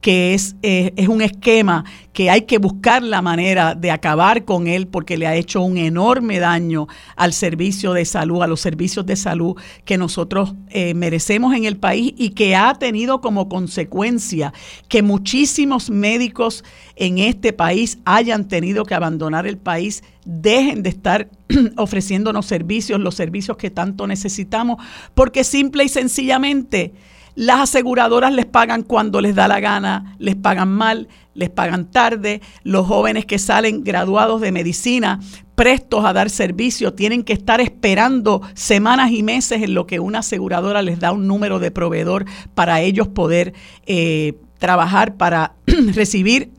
que 0.00 0.34
es, 0.34 0.56
eh, 0.62 0.92
es 0.96 1.08
un 1.08 1.22
esquema 1.22 1.84
que 2.12 2.30
hay 2.30 2.42
que 2.42 2.58
buscar 2.58 3.02
la 3.02 3.22
manera 3.22 3.74
de 3.74 3.90
acabar 3.90 4.44
con 4.44 4.66
él 4.66 4.88
porque 4.88 5.16
le 5.16 5.26
ha 5.26 5.36
hecho 5.36 5.62
un 5.62 5.76
enorme 5.76 6.40
daño 6.40 6.88
al 7.14 7.32
servicio 7.32 7.92
de 7.92 8.04
salud, 8.04 8.42
a 8.42 8.46
los 8.46 8.60
servicios 8.60 9.06
de 9.06 9.14
salud 9.14 9.56
que 9.84 9.98
nosotros 9.98 10.54
eh, 10.70 10.94
merecemos 10.94 11.54
en 11.54 11.64
el 11.64 11.76
país 11.76 12.14
y 12.16 12.30
que 12.30 12.56
ha 12.56 12.74
tenido 12.74 13.20
como 13.20 13.48
consecuencia 13.48 14.52
que 14.88 15.02
muchísimos 15.02 15.90
médicos 15.90 16.64
en 16.96 17.18
este 17.18 17.52
país 17.52 17.98
hayan 18.04 18.48
tenido 18.48 18.84
que 18.84 18.94
abandonar 18.94 19.46
el 19.46 19.56
país, 19.56 20.02
dejen 20.24 20.82
de 20.82 20.90
estar 20.90 21.28
ofreciéndonos 21.76 22.46
servicios, 22.46 23.00
los 23.00 23.14
servicios 23.14 23.56
que 23.56 23.70
tanto 23.70 24.06
necesitamos, 24.06 24.82
porque 25.14 25.44
simple 25.44 25.84
y 25.84 25.88
sencillamente 25.88 26.94
las 27.38 27.60
aseguradoras 27.60 28.32
les 28.32 28.46
pagan 28.46 28.82
cuando 28.82 29.20
les 29.20 29.36
da 29.36 29.46
la 29.46 29.60
gana, 29.60 30.16
les 30.18 30.34
pagan 30.34 30.70
mal, 30.70 31.06
les 31.34 31.48
pagan 31.48 31.88
tarde. 31.88 32.42
Los 32.64 32.88
jóvenes 32.88 33.26
que 33.26 33.38
salen 33.38 33.84
graduados 33.84 34.40
de 34.40 34.50
medicina 34.50 35.20
prestos 35.54 36.04
a 36.04 36.12
dar 36.12 36.30
servicio 36.30 36.94
tienen 36.94 37.22
que 37.22 37.34
estar 37.34 37.60
esperando 37.60 38.42
semanas 38.54 39.12
y 39.12 39.22
meses 39.22 39.62
en 39.62 39.74
lo 39.74 39.86
que 39.86 40.00
una 40.00 40.18
aseguradora 40.18 40.82
les 40.82 40.98
da 40.98 41.12
un 41.12 41.28
número 41.28 41.60
de 41.60 41.70
proveedor 41.70 42.24
para 42.56 42.80
ellos 42.80 43.06
poder 43.06 43.54
eh, 43.86 44.36
trabajar 44.58 45.14
para 45.14 45.54
recibir 45.94 46.50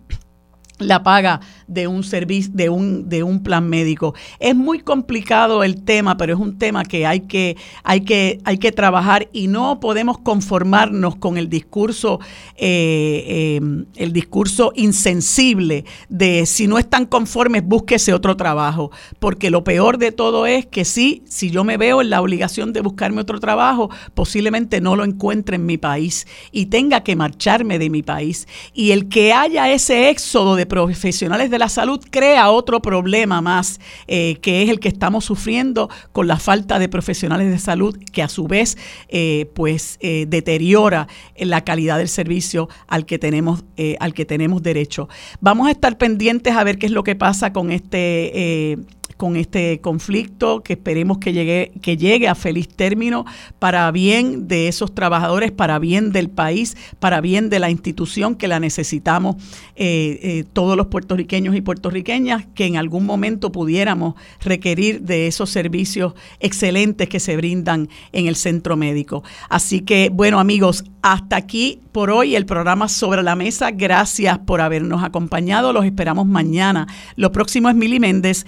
la 0.78 1.04
paga 1.04 1.42
de 1.70 1.88
un 1.88 2.04
servicio, 2.04 2.52
de 2.54 2.70
un, 2.70 3.08
de 3.08 3.24
un 3.24 3.42
plan 3.44 3.70
médico. 3.70 4.16
Es 4.40 4.56
muy 4.56 4.80
complicado 4.80 5.64
el 5.64 5.84
tema, 5.84 6.18
pero 6.18 6.34
es 6.34 6.40
un 6.40 6.58
tema 6.58 6.84
que 6.84 7.06
hay 7.06 7.22
que, 7.22 7.56
hay 7.84 8.02
que, 8.02 8.40
hay 8.44 8.58
que 8.58 8.72
trabajar 8.72 9.30
y 9.32 9.48
no 9.48 9.80
podemos 9.80 10.18
conformarnos 10.18 11.16
con 11.16 11.38
el 11.38 11.48
discurso, 11.48 12.20
eh, 12.58 13.60
eh, 13.60 13.86
el 13.96 14.12
discurso 14.12 14.74
insensible 14.76 15.86
de 16.10 16.46
si 16.46 16.68
no 16.68 16.80
están 16.80 17.06
conformes, 17.06 17.64
búsquese 17.64 18.14
otro 18.14 18.36
trabajo. 18.36 18.92
Porque 19.20 19.52
lo 19.52 19.64
peor 19.64 20.00
de 20.00 20.12
todo 20.12 20.48
es 20.48 20.66
que 20.66 20.86
sí, 20.86 21.24
si 21.28 21.52
yo 21.52 21.64
me 21.64 21.78
veo 21.78 22.02
en 22.02 22.10
la 22.10 22.22
obligación 22.22 22.74
de 22.74 22.82
buscarme 22.82 23.22
otro 23.22 23.40
trabajo, 23.40 23.92
posiblemente 24.16 24.82
no 24.82 24.96
lo 24.96 25.04
encuentre 25.04 25.58
en 25.58 25.66
mi 25.66 25.78
país 25.78 26.26
y 26.52 26.66
tenga 26.66 27.04
que 27.04 27.16
marcharme 27.16 27.78
de 27.78 27.92
mi 27.92 28.02
país. 28.02 28.48
Y 28.74 28.92
el 28.92 29.08
que 29.08 29.34
haya 29.34 29.72
ese 29.72 30.10
éxodo 30.10 30.56
de 30.56 30.66
profesionales 30.66 31.52
la 31.60 31.70
salud 31.70 32.04
crea 32.10 32.50
otro 32.50 32.82
problema 32.82 33.42
más, 33.42 33.80
eh, 34.08 34.38
que 34.42 34.64
es 34.64 34.70
el 34.70 34.80
que 34.80 34.88
estamos 34.88 35.26
sufriendo 35.26 35.90
con 36.12 36.28
la 36.28 36.38
falta 36.38 36.80
de 36.80 36.90
profesionales 36.90 37.52
de 37.52 37.60
salud, 37.60 37.98
que 38.12 38.24
a 38.24 38.30
su 38.30 38.48
vez 38.48 38.78
eh, 39.10 39.52
pues 39.54 39.98
eh, 40.00 40.26
deteriora 40.28 41.08
la 41.38 41.64
calidad 41.64 41.98
del 41.98 42.08
servicio 42.08 42.70
al 42.88 43.06
que 43.06 43.20
tenemos 43.20 43.64
al 44.00 44.14
que 44.14 44.26
tenemos 44.26 44.62
derecho. 44.62 45.08
Vamos 45.42 45.68
a 45.68 45.72
estar 45.72 45.98
pendientes 45.98 46.56
a 46.56 46.64
ver 46.64 46.78
qué 46.78 46.86
es 46.86 46.92
lo 46.92 47.04
que 47.04 47.16
pasa 47.16 47.54
con 47.54 47.72
este 47.72 48.78
con 49.20 49.36
este 49.36 49.82
conflicto, 49.82 50.64
que 50.64 50.72
esperemos 50.72 51.18
que 51.18 51.34
llegue, 51.34 51.74
que 51.82 51.98
llegue 51.98 52.30
a 52.30 52.36
feliz 52.36 52.70
término 52.70 53.26
para 53.60 53.92
bien 53.92 54.48
de 54.48 54.70
esos 54.70 54.96
trabajadores, 54.96 55.52
para 55.52 55.78
bien 55.78 56.14
del 56.14 56.30
país, 56.30 56.78
para 57.00 57.20
bien 57.20 57.50
de 57.50 57.60
la 57.60 57.70
institución 57.70 58.36
que 58.36 58.48
la 58.48 58.62
necesitamos 58.62 59.36
eh, 59.76 60.20
eh, 60.24 60.46
todos 60.54 60.78
los 60.78 60.88
puertorriqueños 60.88 61.54
y 61.54 61.60
puertorriqueñas, 61.60 62.46
que 62.56 62.66
en 62.66 62.78
algún 62.78 63.06
momento 63.06 63.52
pudiéramos 63.52 64.16
requerir 64.40 65.02
de 65.02 65.28
esos 65.28 65.50
servicios 65.50 66.14
excelentes 66.40 67.10
que 67.10 67.20
se 67.20 67.36
brindan 67.36 67.90
en 68.14 68.28
el 68.28 68.38
centro 68.38 68.78
médico. 68.78 69.26
Así 69.50 69.82
que, 69.82 70.10
bueno 70.14 70.40
amigos, 70.40 70.86
hasta 71.02 71.36
aquí 71.36 71.82
por 71.92 72.10
hoy 72.10 72.36
el 72.36 72.46
programa 72.46 72.88
Sobre 72.88 73.24
la 73.24 73.36
Mesa. 73.36 73.72
Gracias 73.72 74.40
por 74.40 74.62
habernos 74.62 75.04
acompañado. 75.04 75.74
Los 75.74 75.86
esperamos 75.86 76.26
mañana. 76.26 76.88
Lo 77.16 77.32
próximo 77.32 77.70
es 77.70 77.76
Mili 77.76 78.00
Méndez 78.00 78.46